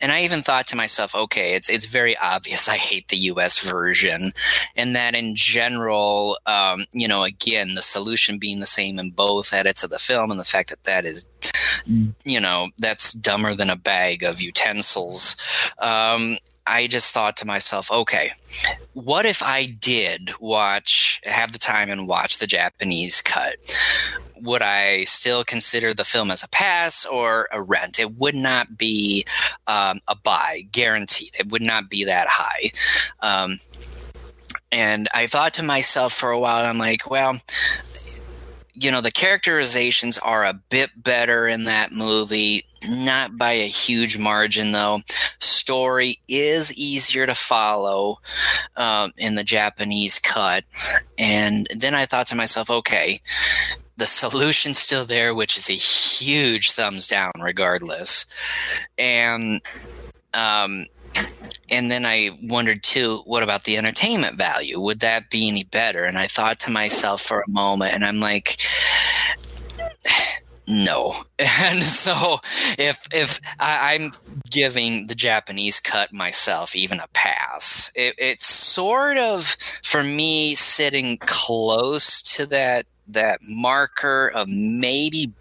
and 0.00 0.12
I 0.12 0.22
even 0.22 0.42
thought 0.42 0.66
to 0.68 0.76
myself, 0.76 1.14
okay, 1.14 1.54
it's 1.54 1.68
it's 1.68 1.86
very 1.86 2.16
obvious 2.18 2.68
I 2.68 2.76
hate 2.76 3.08
the 3.08 3.16
U.S. 3.16 3.58
version, 3.58 4.32
and 4.76 4.94
that 4.94 5.14
in 5.14 5.34
general, 5.34 6.38
um, 6.46 6.84
you 6.92 7.08
know, 7.08 7.24
again, 7.24 7.74
the 7.74 7.82
solution 7.82 8.38
being 8.38 8.60
the 8.60 8.66
same 8.66 8.98
in 8.98 9.10
both 9.10 9.52
edits 9.52 9.82
of 9.82 9.90
the 9.90 9.98
film, 9.98 10.30
and 10.30 10.38
the 10.38 10.44
fact 10.44 10.70
that 10.70 10.84
that 10.84 11.04
is, 11.04 11.28
you 12.24 12.40
know, 12.40 12.68
that's 12.78 13.12
dumber 13.12 13.54
than 13.54 13.70
a 13.70 13.76
bag 13.76 14.22
of 14.22 14.40
utensils. 14.40 15.36
Um, 15.78 16.38
I 16.68 16.86
just 16.86 17.12
thought 17.14 17.36
to 17.38 17.46
myself, 17.46 17.90
okay, 17.90 18.32
what 18.92 19.24
if 19.26 19.42
I 19.42 19.66
did 19.66 20.32
watch, 20.38 21.20
have 21.24 21.52
the 21.52 21.58
time 21.58 21.90
and 21.90 22.06
watch 22.06 22.38
the 22.38 22.46
Japanese 22.46 23.22
cut? 23.22 23.56
Would 24.42 24.62
I 24.62 25.04
still 25.04 25.44
consider 25.44 25.94
the 25.94 26.04
film 26.04 26.30
as 26.30 26.42
a 26.42 26.48
pass 26.48 27.06
or 27.06 27.48
a 27.52 27.62
rent? 27.62 27.98
It 27.98 28.16
would 28.18 28.34
not 28.34 28.76
be 28.76 29.24
um, 29.66 30.00
a 30.06 30.14
buy, 30.14 30.66
guaranteed. 30.70 31.34
It 31.38 31.48
would 31.50 31.62
not 31.62 31.88
be 31.88 32.04
that 32.04 32.28
high. 32.28 32.70
Um, 33.20 33.58
and 34.70 35.08
I 35.14 35.26
thought 35.26 35.54
to 35.54 35.62
myself 35.62 36.12
for 36.12 36.30
a 36.30 36.38
while, 36.38 36.64
I'm 36.64 36.78
like, 36.78 37.10
well, 37.10 37.40
you 38.80 38.90
know, 38.90 39.00
the 39.00 39.10
characterizations 39.10 40.18
are 40.18 40.44
a 40.44 40.54
bit 40.54 40.90
better 40.96 41.48
in 41.48 41.64
that 41.64 41.92
movie, 41.92 42.64
not 42.84 43.36
by 43.36 43.52
a 43.52 43.66
huge 43.66 44.18
margin, 44.18 44.72
though. 44.72 45.00
Story 45.40 46.18
is 46.28 46.72
easier 46.74 47.26
to 47.26 47.34
follow 47.34 48.20
um, 48.76 49.12
in 49.16 49.34
the 49.34 49.44
Japanese 49.44 50.18
cut. 50.18 50.64
And 51.16 51.66
then 51.74 51.94
I 51.94 52.06
thought 52.06 52.28
to 52.28 52.36
myself, 52.36 52.70
okay, 52.70 53.20
the 53.96 54.06
solution's 54.06 54.78
still 54.78 55.04
there, 55.04 55.34
which 55.34 55.56
is 55.56 55.68
a 55.68 55.74
huge 55.74 56.70
thumbs 56.70 57.08
down, 57.08 57.32
regardless. 57.40 58.26
And 58.96 59.60
um, 60.34 60.86
and 61.70 61.90
then 61.90 62.06
I 62.06 62.30
wondered 62.42 62.82
too, 62.82 63.22
what 63.24 63.42
about 63.42 63.64
the 63.64 63.76
entertainment 63.76 64.36
value? 64.36 64.80
Would 64.80 65.00
that 65.00 65.30
be 65.30 65.48
any 65.48 65.64
better? 65.64 66.04
And 66.04 66.18
I 66.18 66.26
thought 66.26 66.60
to 66.60 66.70
myself 66.70 67.22
for 67.22 67.40
a 67.40 67.50
moment, 67.50 67.94
and 67.94 68.04
I'm 68.04 68.20
like, 68.20 68.56
no. 70.66 71.14
And 71.60 71.82
so 71.82 72.38
if 72.78 73.06
if 73.12 73.40
I, 73.58 73.94
am 73.94 74.12
giving 74.50 75.06
the 75.06 75.14
Japanese 75.14 75.80
cut 75.80 76.12
myself 76.12 76.76
even 76.76 77.00
a 77.00 77.08
pass, 77.12 77.90
it, 77.94 78.14
it's 78.18 78.46
sort 78.46 79.18
of 79.18 79.56
for 79.82 80.02
me 80.02 80.54
sitting 80.54 81.18
close 81.18 82.22
to 82.36 82.46
that 82.46 82.86
that 83.08 83.40
marker 83.42 84.28
of 84.34 84.48
maybe 84.48 85.32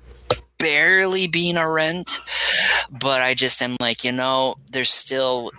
barely 0.57 1.27
being 1.27 1.57
a 1.57 1.69
rent, 1.69 2.19
but 2.91 3.21
I 3.21 3.33
just 3.33 3.61
am 3.61 3.75
like, 3.79 4.03
you 4.03 4.11
know, 4.11 4.55
there's 4.71 4.91
still 4.91 5.51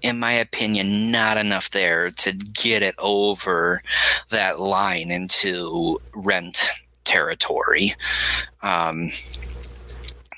in 0.00 0.18
my 0.18 0.32
opinion, 0.32 1.10
not 1.10 1.36
enough 1.36 1.70
there 1.70 2.10
to 2.10 2.32
get 2.32 2.82
it 2.82 2.94
over 2.98 3.82
that 4.28 4.60
line 4.60 5.10
into 5.10 6.00
rent 6.14 6.68
territory. 7.04 7.92
Um, 8.62 9.10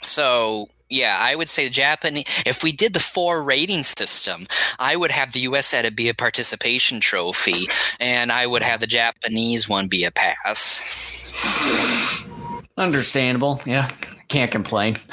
so 0.02 0.68
yeah, 0.88 1.18
I 1.20 1.36
would 1.36 1.48
say 1.48 1.64
the 1.64 1.70
Japanese. 1.70 2.24
If 2.44 2.62
we 2.64 2.72
did 2.72 2.94
the 2.94 3.00
four 3.00 3.42
rating 3.42 3.84
system, 3.84 4.46
I 4.78 4.96
would 4.96 5.12
have 5.12 5.32
the 5.32 5.40
U.S. 5.40 5.72
edit 5.72 5.94
be 5.94 6.08
a 6.08 6.14
participation 6.14 7.00
trophy, 7.00 7.68
and 8.00 8.32
I 8.32 8.46
would 8.46 8.62
have 8.62 8.80
the 8.80 8.86
Japanese 8.88 9.68
one 9.68 9.88
be 9.88 10.04
a 10.04 10.10
pass. 10.10 10.80
Understandable. 12.80 13.60
Yeah, 13.66 13.88
can't 14.28 14.50
complain. 14.50 14.96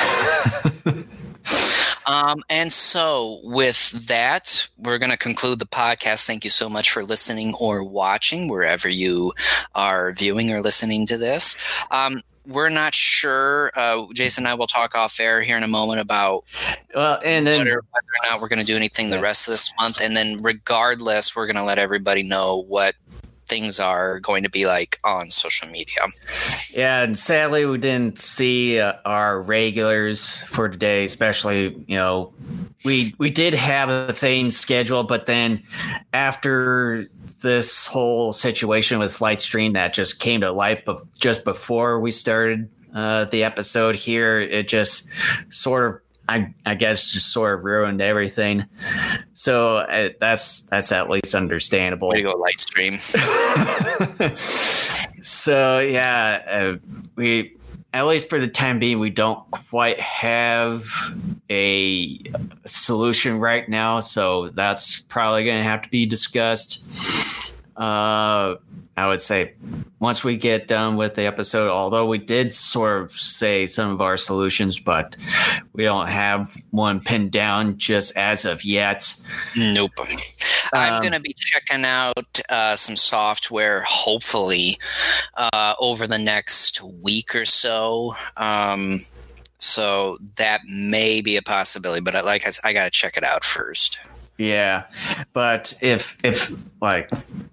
Um, 2.07 2.41
and 2.49 2.71
so, 2.71 3.41
with 3.43 3.91
that, 4.07 4.69
we're 4.77 4.97
going 4.97 5.11
to 5.11 5.17
conclude 5.17 5.59
the 5.59 5.65
podcast. 5.65 6.25
Thank 6.25 6.45
you 6.45 6.49
so 6.49 6.69
much 6.69 6.89
for 6.89 7.03
listening 7.03 7.53
or 7.59 7.83
watching 7.83 8.47
wherever 8.47 8.87
you 8.87 9.33
are 9.75 10.13
viewing 10.13 10.49
or 10.53 10.61
listening 10.61 11.05
to 11.07 11.17
this. 11.17 11.57
Um, 11.91 12.21
we're 12.45 12.69
not 12.69 12.95
sure. 12.95 13.73
Uh, 13.75 14.05
Jason 14.13 14.45
and 14.45 14.47
I 14.47 14.53
will 14.53 14.67
talk 14.67 14.95
off 14.95 15.19
air 15.19 15.41
here 15.41 15.57
in 15.57 15.63
a 15.63 15.67
moment 15.67 15.99
about 15.99 16.45
well, 16.95 17.19
and 17.25 17.45
then 17.45 17.59
whether, 17.59 17.71
whether 17.71 17.81
or 17.81 18.29
not 18.31 18.41
we're 18.41 18.47
going 18.47 18.59
to 18.59 18.65
do 18.65 18.77
anything 18.77 19.09
the 19.09 19.19
rest 19.19 19.49
of 19.49 19.51
this 19.51 19.73
month. 19.77 19.99
And 20.01 20.15
then, 20.15 20.41
regardless, 20.41 21.35
we're 21.35 21.45
going 21.45 21.57
to 21.57 21.63
let 21.63 21.77
everybody 21.77 22.23
know 22.23 22.63
what 22.63 22.95
things 23.47 23.79
are 23.79 24.19
going 24.19 24.43
to 24.43 24.49
be 24.49 24.65
like 24.65 24.99
on 25.03 25.29
social 25.29 25.67
media. 25.69 26.01
Yeah, 26.71 27.03
and 27.03 27.17
sadly, 27.17 27.65
we 27.65 27.77
didn't 27.77 28.19
see 28.19 28.79
uh, 28.79 28.93
our 29.05 29.41
regulars 29.41 30.41
for 30.41 30.69
today. 30.69 31.05
Especially, 31.05 31.75
you 31.87 31.95
know, 31.95 32.33
we 32.85 33.13
we 33.17 33.29
did 33.29 33.53
have 33.53 33.89
a 33.89 34.13
thing 34.13 34.51
scheduled, 34.51 35.07
but 35.07 35.25
then 35.25 35.63
after 36.13 37.07
this 37.41 37.87
whole 37.87 38.33
situation 38.33 38.99
with 38.99 39.19
Lightstream 39.19 39.73
that 39.73 39.93
just 39.93 40.19
came 40.19 40.41
to 40.41 40.51
light, 40.51 40.87
just 41.15 41.43
before 41.43 41.99
we 41.99 42.11
started 42.11 42.69
uh, 42.93 43.25
the 43.25 43.43
episode 43.43 43.95
here, 43.95 44.39
it 44.39 44.67
just 44.67 45.07
sort 45.49 45.85
of 45.85 46.01
I, 46.29 46.53
I 46.65 46.75
guess 46.75 47.11
just 47.11 47.31
sort 47.31 47.57
of 47.57 47.65
ruined 47.65 48.01
everything. 48.01 48.65
So 49.33 49.77
uh, 49.77 50.09
that's 50.19 50.61
that's 50.61 50.91
at 50.91 51.09
least 51.09 51.33
understandable. 51.33 52.09
Way 52.09 52.17
to 52.17 52.23
go, 52.23 52.33
Lightstream. 52.35 52.97
so 55.23 55.79
yeah, 55.79 56.43
uh, 56.47 56.77
we 57.15 57.57
at 57.93 58.05
least 58.05 58.29
for 58.29 58.39
the 58.39 58.47
time 58.47 58.79
being, 58.79 58.99
we 58.99 59.09
don't 59.09 59.49
quite 59.51 59.99
have 59.99 60.85
a 61.49 62.21
solution 62.65 63.39
right 63.39 63.67
now. 63.67 64.01
So 64.01 64.49
that's 64.49 65.01
probably 65.01 65.45
going 65.45 65.57
to 65.57 65.63
have 65.63 65.81
to 65.83 65.89
be 65.89 66.05
discussed. 66.05 66.85
Uh, 67.75 68.55
I 68.97 69.07
would 69.07 69.21
say 69.21 69.53
once 69.99 70.23
we 70.23 70.37
get 70.37 70.67
done 70.67 70.97
with 70.97 71.13
the 71.13 71.27
episode, 71.27 71.69
although 71.69 72.07
we 72.07 72.17
did 72.17 72.51
sort 72.51 73.03
of 73.03 73.11
say 73.11 73.67
some 73.67 73.91
of 73.91 74.01
our 74.01 74.17
solutions, 74.17 74.79
but 74.79 75.15
we 75.73 75.83
don't 75.83 76.07
have 76.07 76.55
one 76.71 76.99
pinned 76.99 77.31
down 77.31 77.77
just 77.77 78.17
as 78.17 78.43
of 78.43 78.65
yet. 78.65 79.13
Nope. 79.55 79.91
I'm 80.73 80.95
um, 80.95 81.01
going 81.01 81.13
to 81.13 81.19
be 81.19 81.35
checking 81.37 81.85
out 81.85 82.39
uh, 82.49 82.75
some 82.75 82.95
software, 82.95 83.83
hopefully, 83.87 84.79
uh, 85.35 85.75
over 85.79 86.07
the 86.07 86.17
next 86.17 86.81
week 86.81 87.35
or 87.35 87.45
so. 87.45 88.15
Um, 88.35 89.01
so 89.59 90.17
that 90.35 90.61
may 90.67 91.21
be 91.21 91.35
a 91.35 91.41
possibility, 91.43 92.01
but 92.01 92.15
I, 92.15 92.21
like 92.21 92.47
I, 92.47 92.51
I 92.67 92.73
got 92.73 92.85
to 92.85 92.89
check 92.89 93.15
it 93.15 93.23
out 93.23 93.45
first. 93.45 93.99
Yeah, 94.37 94.85
but 95.33 95.73
if 95.81 96.17
if 96.23 96.51
like 96.79 97.09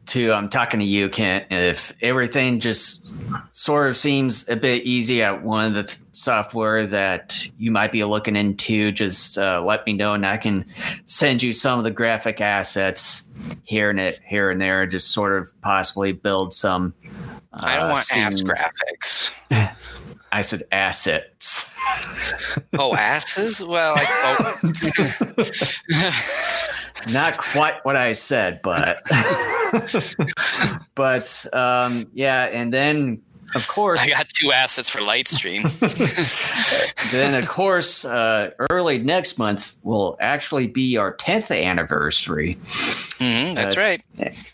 to 0.07 0.33
I'm 0.33 0.51
talking 0.51 0.81
to 0.81 0.87
you, 0.87 1.09
Kent. 1.09 1.47
If 1.51 1.95
everything 2.03 2.61
just 2.61 3.11
sort 3.53 3.89
of 3.89 3.97
seems 3.97 4.49
a 4.51 4.57
bit 4.57 4.83
easy 4.85 5.23
at 5.23 5.43
one 5.43 5.65
of 5.65 5.75
the 5.75 5.85
th- 5.85 5.99
software 6.13 6.87
that 6.87 7.49
you 7.59 7.71
might 7.71 7.91
be 7.91 8.05
looking 8.05 8.37
into, 8.37 8.93
just 8.93 9.39
uh, 9.39 9.63
let 9.65 9.87
me 9.87 9.95
know, 9.95 10.13
and 10.13 10.27
I 10.27 10.37
can 10.37 10.67
send 11.07 11.43
you 11.43 11.55
some 11.55 11.79
of 11.79 11.85
the 11.85 11.91
graphic 11.91 12.43
assets 12.43 13.31
here 13.63 13.89
and 13.89 13.99
it 13.99 14.21
here 14.27 14.51
and 14.51 14.61
there, 14.61 14.87
just 14.87 15.11
sort 15.11 15.41
of 15.41 15.59
possibly 15.63 16.13
build 16.13 16.53
some. 16.53 16.93
Uh, 17.51 17.63
I 17.63 17.77
don't 17.77 17.93
want 17.93 18.13
ass 18.13 18.43
graphics. 18.43 20.11
I 20.35 20.41
said 20.41 20.65
assets. 20.73 21.73
oh, 22.77 22.97
asses? 22.97 23.65
Well, 23.65 23.95
oh. 23.97 24.61
not 27.13 27.39
quite 27.39 27.75
what 27.85 27.95
I 27.95 28.15
said, 28.15 28.61
but 28.61 29.01
but 30.97 31.47
um, 31.53 32.07
yeah, 32.15 32.47
and 32.47 32.75
then 32.75 33.23
of 33.55 33.69
course, 33.69 34.01
I 34.01 34.09
got 34.09 34.29
two 34.29 34.53
assets 34.53 34.89
for 34.89 35.01
Lightstream. 35.01 35.63
then, 37.13 37.41
of 37.41 37.49
course, 37.49 38.05
uh, 38.05 38.51
early 38.71 38.99
next 38.99 39.39
month 39.39 39.75
will 39.83 40.17
actually 40.21 40.67
be 40.67 40.97
our 40.97 41.15
10th 41.17 41.57
anniversary. 41.57 42.57
Mm-hmm, 42.57 43.55
that's 43.55 43.77
uh, 43.77 43.81
right. 43.81 44.03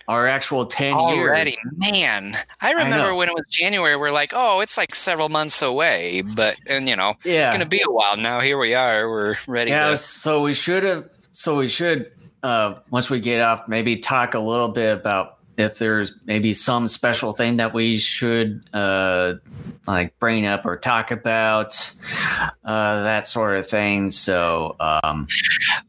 Our 0.09 0.27
actual 0.27 0.67
10 0.67 0.95
Already, 0.95 1.53
years. 1.53 1.93
man. 1.93 2.37
I 2.61 2.73
remember 2.73 3.11
I 3.11 3.13
when 3.13 3.29
it 3.29 3.35
was 3.35 3.47
January, 3.49 3.97
we're 3.97 4.11
like, 4.11 4.33
oh, 4.35 4.61
it's 4.61 4.77
like 4.77 4.95
several 4.95 5.29
months 5.29 5.63
away. 5.63 6.23
But, 6.23 6.57
and 6.67 6.89
you 6.89 6.97
know, 6.97 7.15
yeah. 7.25 7.41
it's 7.41 7.51
going 7.51 7.61
to 7.61 7.67
be 7.67 7.83
a 7.87 7.91
while 7.91 8.17
now. 8.17 8.41
Here 8.41 8.59
we 8.59 8.75
are. 8.75 9.09
We're 9.09 9.35
ready. 9.47 9.71
Yeah, 9.71 9.91
to- 9.91 9.97
so 9.97 10.43
we 10.43 10.55
should 10.55 10.85
have, 10.85 11.09
so 11.33 11.57
we 11.57 11.69
should, 11.69 12.13
uh, 12.43 12.75
once 12.91 13.11
we 13.11 13.21
get 13.21 13.41
off, 13.41 13.69
maybe 13.69 13.97
talk 13.97 14.35
a 14.35 14.41
little 14.41 14.69
bit 14.69 14.97
about 14.97 15.40
if 15.61 15.79
there's 15.79 16.15
maybe 16.25 16.55
some 16.55 16.89
special 16.89 17.33
thing 17.33 17.59
that 17.59 17.73
we 17.73 17.99
should 17.99 18.63
uh, 18.73 19.35
like 19.87 20.19
bring 20.19 20.47
up 20.47 20.67
or 20.67 20.77
talk 20.77 21.11
about, 21.11 21.93
uh, 22.65 23.03
that 23.03 23.29
sort 23.29 23.57
of 23.57 23.69
thing. 23.69 24.11
So, 24.11 24.77
um, 24.81 25.29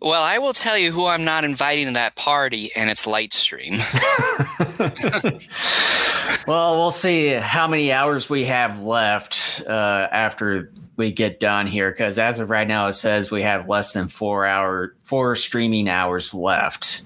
well, 0.02 0.24
I 0.24 0.38
will 0.38 0.54
tell 0.54 0.78
you 0.78 0.92
who 0.92 1.08
I'm 1.08 1.24
not 1.24 1.44
inviting 1.44 1.88
to 1.88 1.94
that 1.94 2.16
party, 2.16 2.72
and 2.76 2.90
it's 2.90 3.06
Lightstream. 3.06 3.80
well, 6.48 6.78
we'll 6.78 6.92
see 6.92 7.30
how 7.30 7.68
many 7.68 7.92
hours 7.92 8.30
we 8.30 8.46
have 8.46 8.82
left 8.82 9.62
uh, 9.68 10.08
after 10.12 10.72
we 10.98 11.12
get 11.12 11.40
done 11.40 11.68
here 11.68 11.92
because 11.92 12.18
as 12.18 12.40
of 12.40 12.50
right 12.50 12.68
now 12.68 12.88
it 12.88 12.94
says 12.94 13.32
we 13.32 13.42
have 13.42 13.68
less 13.68 13.94
than 13.94 14.08
four 14.08 14.46
hour 14.46 14.96
four 15.04 15.36
streaming 15.36 15.90
hours 15.90 16.34
left. 16.34 17.04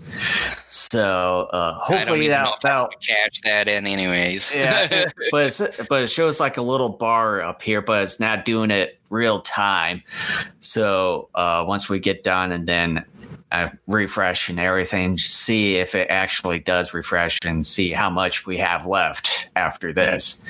So 0.69 1.47
uh, 1.51 1.73
hopefully 1.73 2.27
that 2.27 2.59
that'll 2.61 2.89
catch 3.01 3.41
that 3.41 3.67
in 3.67 3.87
anyways. 3.87 4.53
Yeah 4.53 5.05
but 5.31 5.61
but 5.89 6.03
it 6.03 6.09
shows 6.09 6.39
like 6.39 6.57
a 6.57 6.61
little 6.61 6.89
bar 6.89 7.41
up 7.41 7.61
here 7.61 7.81
but 7.81 8.03
it's 8.03 8.19
not 8.19 8.45
doing 8.45 8.71
it 8.71 8.99
real 9.09 9.41
time. 9.41 10.01
So 10.59 11.29
uh, 11.35 11.63
once 11.67 11.87
we 11.87 11.99
get 11.99 12.23
done 12.23 12.51
and 12.51 12.67
then 12.67 13.05
uh, 13.51 13.69
refresh 13.87 14.49
and 14.49 14.59
everything, 14.59 15.17
see 15.17 15.77
if 15.77 15.95
it 15.95 16.09
actually 16.09 16.59
does 16.59 16.93
refresh 16.93 17.39
and 17.45 17.65
see 17.65 17.91
how 17.91 18.09
much 18.09 18.45
we 18.45 18.57
have 18.57 18.85
left 18.85 19.47
after 19.55 19.93
this. 19.93 20.41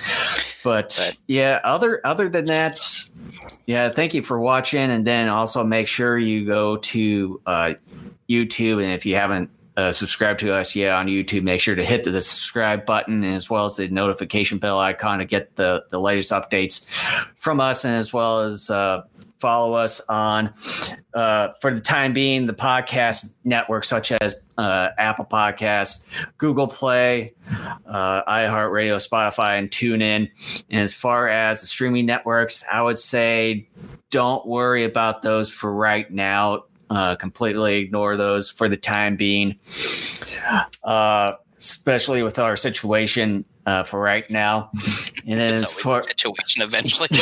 But, 0.64 0.95
but 0.98 1.18
yeah, 1.28 1.60
other 1.64 2.02
other 2.03 2.30
than 2.30 2.45
that, 2.45 2.80
yeah, 3.65 3.89
thank 3.89 4.14
you 4.14 4.22
for 4.22 4.39
watching, 4.39 4.91
and 4.91 5.06
then 5.06 5.27
also 5.30 5.64
make 5.64 5.88
sure 5.88 6.18
you 6.18 6.45
go 6.45 6.77
to 6.77 7.41
uh, 7.45 7.73
YouTube, 8.30 8.84
and 8.84 8.93
if 8.93 9.06
you 9.06 9.15
haven't 9.15 9.49
uh, 9.77 9.91
subscribed 9.91 10.39
to 10.39 10.53
us 10.53 10.76
yet 10.76 10.93
on 10.93 11.07
YouTube, 11.07 11.43
make 11.43 11.60
sure 11.60 11.76
to 11.76 11.84
hit 11.84 12.03
the 12.03 12.22
subscribe 12.22 12.85
button 12.85 13.23
as 13.23 13.49
well 13.49 13.65
as 13.65 13.76
the 13.76 13.88
notification 13.89 14.57
bell 14.57 14.80
icon 14.80 15.19
to 15.19 15.26
get 15.26 15.56
the, 15.57 15.84
the 15.89 15.99
latest 15.99 16.31
updates 16.31 16.85
from 17.35 17.60
us, 17.60 17.84
and 17.84 17.95
as 17.95 18.14
well 18.14 18.41
as 18.41 18.69
uh, 18.69 19.03
follow 19.40 19.74
us 19.74 20.02
on, 20.07 20.53
uh, 21.14 21.49
for 21.62 21.74
the 21.74 21.80
time 21.80 22.14
being, 22.14 22.45
the 22.45 22.53
podcast 22.53 23.36
networks 23.44 23.88
such 23.88 24.12
as 24.12 24.36
uh, 24.57 24.90
Apple 24.98 25.26
Podcasts, 25.26 26.06
Google 26.38 26.68
Play, 26.68 27.34
uh, 27.86 28.24
iHeartRadio, 28.24 28.95
Spotify, 28.95 29.60
and 29.60 29.70
TuneIn. 29.70 30.30
And 30.70 30.82
as 30.82 30.94
far 30.94 31.28
as 31.28 31.62
the 31.62 31.68
streaming 31.68 32.06
networks, 32.06 32.64
I 32.72 32.82
would 32.82 32.98
say 32.98 33.68
don't 34.10 34.45
worry 34.45 34.84
about 34.84 35.22
those 35.22 35.49
for 35.49 35.72
right 35.72 36.10
now. 36.12 36.66
Uh, 36.90 37.16
completely 37.16 37.78
ignore 37.78 38.16
those 38.16 38.49
for 38.49 38.70
the 38.70 38.78
time 38.78 39.16
being, 39.16 39.56
uh, 40.84 41.34
especially 41.57 42.22
with 42.22 42.38
our 42.38 42.56
situation 42.56 43.44
uh, 43.65 43.83
for 43.83 43.99
right 43.99 44.29
now. 44.29 44.69
And 45.27 45.39
then 45.39 45.53
as 45.53 45.73
far 45.73 46.01
situation 46.01 46.61
eventually 46.61 47.09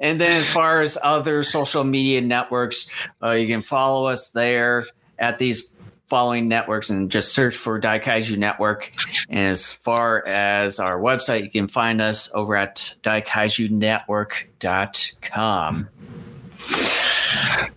and 0.00 0.20
then 0.20 0.30
as 0.30 0.48
far 0.48 0.82
as 0.82 0.98
other 1.02 1.42
social 1.42 1.84
media 1.84 2.20
networks, 2.20 2.90
uh, 3.22 3.30
you 3.30 3.46
can 3.46 3.62
follow 3.62 4.08
us 4.08 4.30
there 4.30 4.84
at 5.18 5.38
these 5.38 5.70
following 6.06 6.48
networks 6.48 6.90
and 6.90 7.10
just 7.10 7.34
search 7.34 7.56
for 7.56 7.80
Daikaiju 7.80 8.36
Network. 8.36 8.92
And 9.28 9.40
as 9.40 9.72
far 9.72 10.24
as 10.26 10.78
our 10.78 11.00
website, 11.00 11.44
you 11.44 11.50
can 11.50 11.68
find 11.68 12.00
us 12.00 12.30
over 12.32 12.56
at 12.56 12.94
daikaijunetwork.com. 13.02 15.88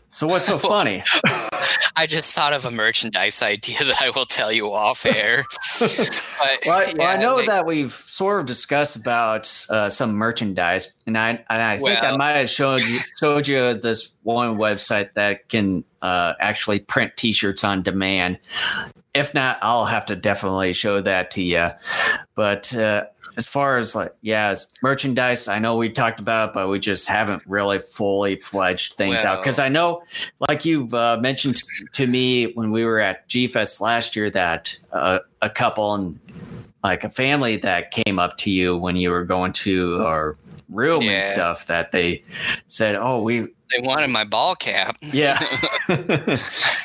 So 0.10 0.28
what's 0.28 0.46
so 0.46 0.58
funny? 0.58 1.04
I 2.00 2.06
just 2.06 2.34
thought 2.34 2.54
of 2.54 2.64
a 2.64 2.72
merchandise 2.72 3.42
idea 3.42 3.78
that 3.84 4.02
I 4.02 4.12
will 4.12 4.26
tell 4.26 4.54
you 4.54 4.74
off 4.74 5.06
air. 5.06 5.44
but, 5.80 6.60
well, 6.66 6.88
yeah, 6.88 6.94
well, 6.98 7.08
I 7.08 7.18
know 7.18 7.46
that 7.46 7.66
we've 7.66 7.94
sort 8.08 8.40
of 8.40 8.46
discussed 8.46 8.96
about 8.96 9.66
uh, 9.70 9.90
some 9.90 10.14
merchandise, 10.14 10.94
and 11.06 11.18
I 11.18 11.32
and 11.50 11.60
I 11.60 11.76
think 11.76 12.02
well, 12.02 12.14
I 12.14 12.16
might 12.16 12.38
have 12.38 12.50
showed 12.50 12.84
you 12.84 13.00
showed 13.20 13.50
you 13.50 13.74
this 13.74 14.14
one 14.24 14.58
website 14.58 15.14
that 15.16 15.50
can 15.50 15.84
uh, 16.02 16.36
actually 16.40 16.80
print 16.80 17.18
T-shirts 17.18 17.66
on 17.66 17.84
demand. 17.84 18.40
If 19.14 19.34
not, 19.34 19.58
I'll 19.62 19.86
have 19.86 20.06
to 20.06 20.16
definitely 20.16 20.72
show 20.72 21.02
that 21.02 21.32
to 21.32 21.44
you. 21.44 21.68
But 22.34 22.74
uh, 22.74 23.08
as 23.40 23.48
far 23.48 23.78
as 23.78 23.96
like 23.96 24.14
yeah, 24.22 24.50
as 24.50 24.68
merchandise, 24.84 25.48
I 25.48 25.60
know 25.60 25.78
we 25.78 25.90
talked 25.90 26.20
about 26.20 26.50
it, 26.50 26.54
but 26.54 26.68
we 26.68 26.78
just 26.78 27.08
haven't 27.08 27.42
really 27.48 27.80
fully 27.80 28.36
fledged 28.36 28.94
things 28.94 29.24
out. 29.24 29.42
Because 29.42 29.60
I 29.60 29.70
know, 29.70 30.04
like 30.50 30.66
you've 30.66 30.94
uh, 30.94 31.18
mentioned 31.22 31.62
to 31.94 32.06
me 32.06 32.52
when 32.52 32.72
we 32.72 32.84
were 32.84 33.00
at 33.00 33.30
GFest 33.30 33.80
last 33.80 34.18
year, 34.18 34.30
that 34.32 34.78
uh, 34.92 35.20
a 35.42 35.50
couple 35.50 35.96
and 35.96 36.20
like 36.84 37.06
a 37.06 37.10
family 37.10 37.56
that 37.56 37.92
came 37.92 38.20
up 38.20 38.38
to 38.40 38.52
you 38.52 38.76
when 38.76 38.98
you 38.98 39.10
were 39.10 39.24
going 39.24 39.54
to 39.54 40.04
our 40.06 40.36
room 40.68 41.02
yeah. 41.02 41.12
and 41.12 41.32
stuff 41.32 41.68
that 41.68 41.94
they 41.94 42.22
said, 42.68 42.96
"Oh, 42.96 43.22
we." 43.22 43.48
They 43.72 43.82
wanted 43.82 44.10
my 44.10 44.26
ball 44.26 44.56
cap. 44.56 44.98
Yeah, 45.14 45.40
and 45.88 46.10
everything." 46.10 46.40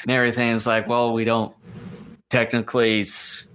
everything's 0.09 0.69
like, 0.69 0.87
well, 0.87 1.13
we 1.13 1.25
don't 1.25 1.53
technically 2.31 3.05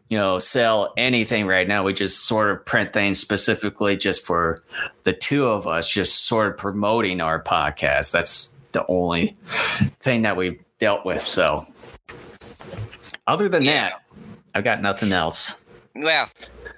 you 0.09 0.17
know 0.17 0.39
sell 0.39 0.93
anything 0.97 1.47
right 1.47 1.67
now. 1.67 1.83
We 1.83 1.93
just 1.93 2.25
sort 2.25 2.51
of 2.51 2.65
print 2.65 2.93
things 2.93 3.19
specifically 3.19 3.95
just 3.95 4.25
for 4.25 4.63
the 5.03 5.13
two 5.13 5.47
of 5.47 5.67
us 5.67 5.87
just 5.87 6.25
sort 6.25 6.47
of 6.47 6.57
promoting 6.57 7.21
our 7.21 7.41
podcast. 7.41 8.11
That's 8.11 8.53
the 8.71 8.85
only 8.87 9.37
thing 9.99 10.23
that 10.23 10.35
we've 10.35 10.59
dealt 10.79 11.05
with 11.05 11.21
so. 11.21 11.65
Other 13.27 13.47
than 13.47 13.63
yeah. 13.63 13.89
that 13.89 14.01
i've 14.55 14.63
got 14.63 14.81
nothing 14.81 15.11
else. 15.13 15.55
Well 15.95 16.29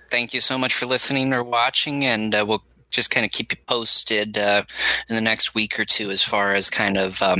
thank 0.10 0.34
you 0.34 0.42
so 0.42 0.58
much 0.58 0.74
for 0.74 0.86
listening 0.86 1.34
or 1.34 1.44
watching 1.44 2.04
and 2.04 2.36
uh, 2.36 2.46
we'll 2.48 2.64
just 2.92 3.10
kind 3.10 3.26
of 3.26 3.32
keep 3.32 3.52
you 3.52 3.58
posted 3.68 4.38
uh, 4.38 4.64
in 5.10 5.16
the 5.16 5.22
next 5.22 5.56
week 5.56 5.80
or 5.80 5.86
two 5.86 6.12
as 6.12 6.22
far 6.22 6.54
as 6.54 6.70
kind 6.70 6.98
of 6.98 7.22
um, 7.22 7.40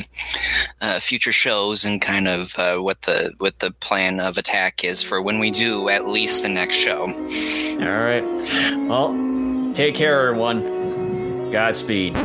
uh, 0.82 1.00
future 1.00 1.32
shows 1.32 1.86
and 1.86 2.02
kind 2.02 2.28
of 2.28 2.58
uh, 2.58 2.78
what 2.78 3.02
the 3.04 3.34
what 3.38 3.60
the 3.60 3.72
plan 3.72 4.20
of 4.20 4.38
attack 4.38 4.84
is 4.84 5.04
for 5.04 5.22
when 5.22 5.40
we 5.40 5.52
do 5.52 5.90
at 5.90 6.08
least 6.08 6.42
the 6.42 6.50
next 6.50 6.76
show. 6.76 7.02
All 7.02 7.86
right. 7.86 8.24
Well, 8.88 9.74
take 9.74 9.96
care, 9.96 10.28
everyone. 10.28 11.52
Godspeed. 11.52 12.16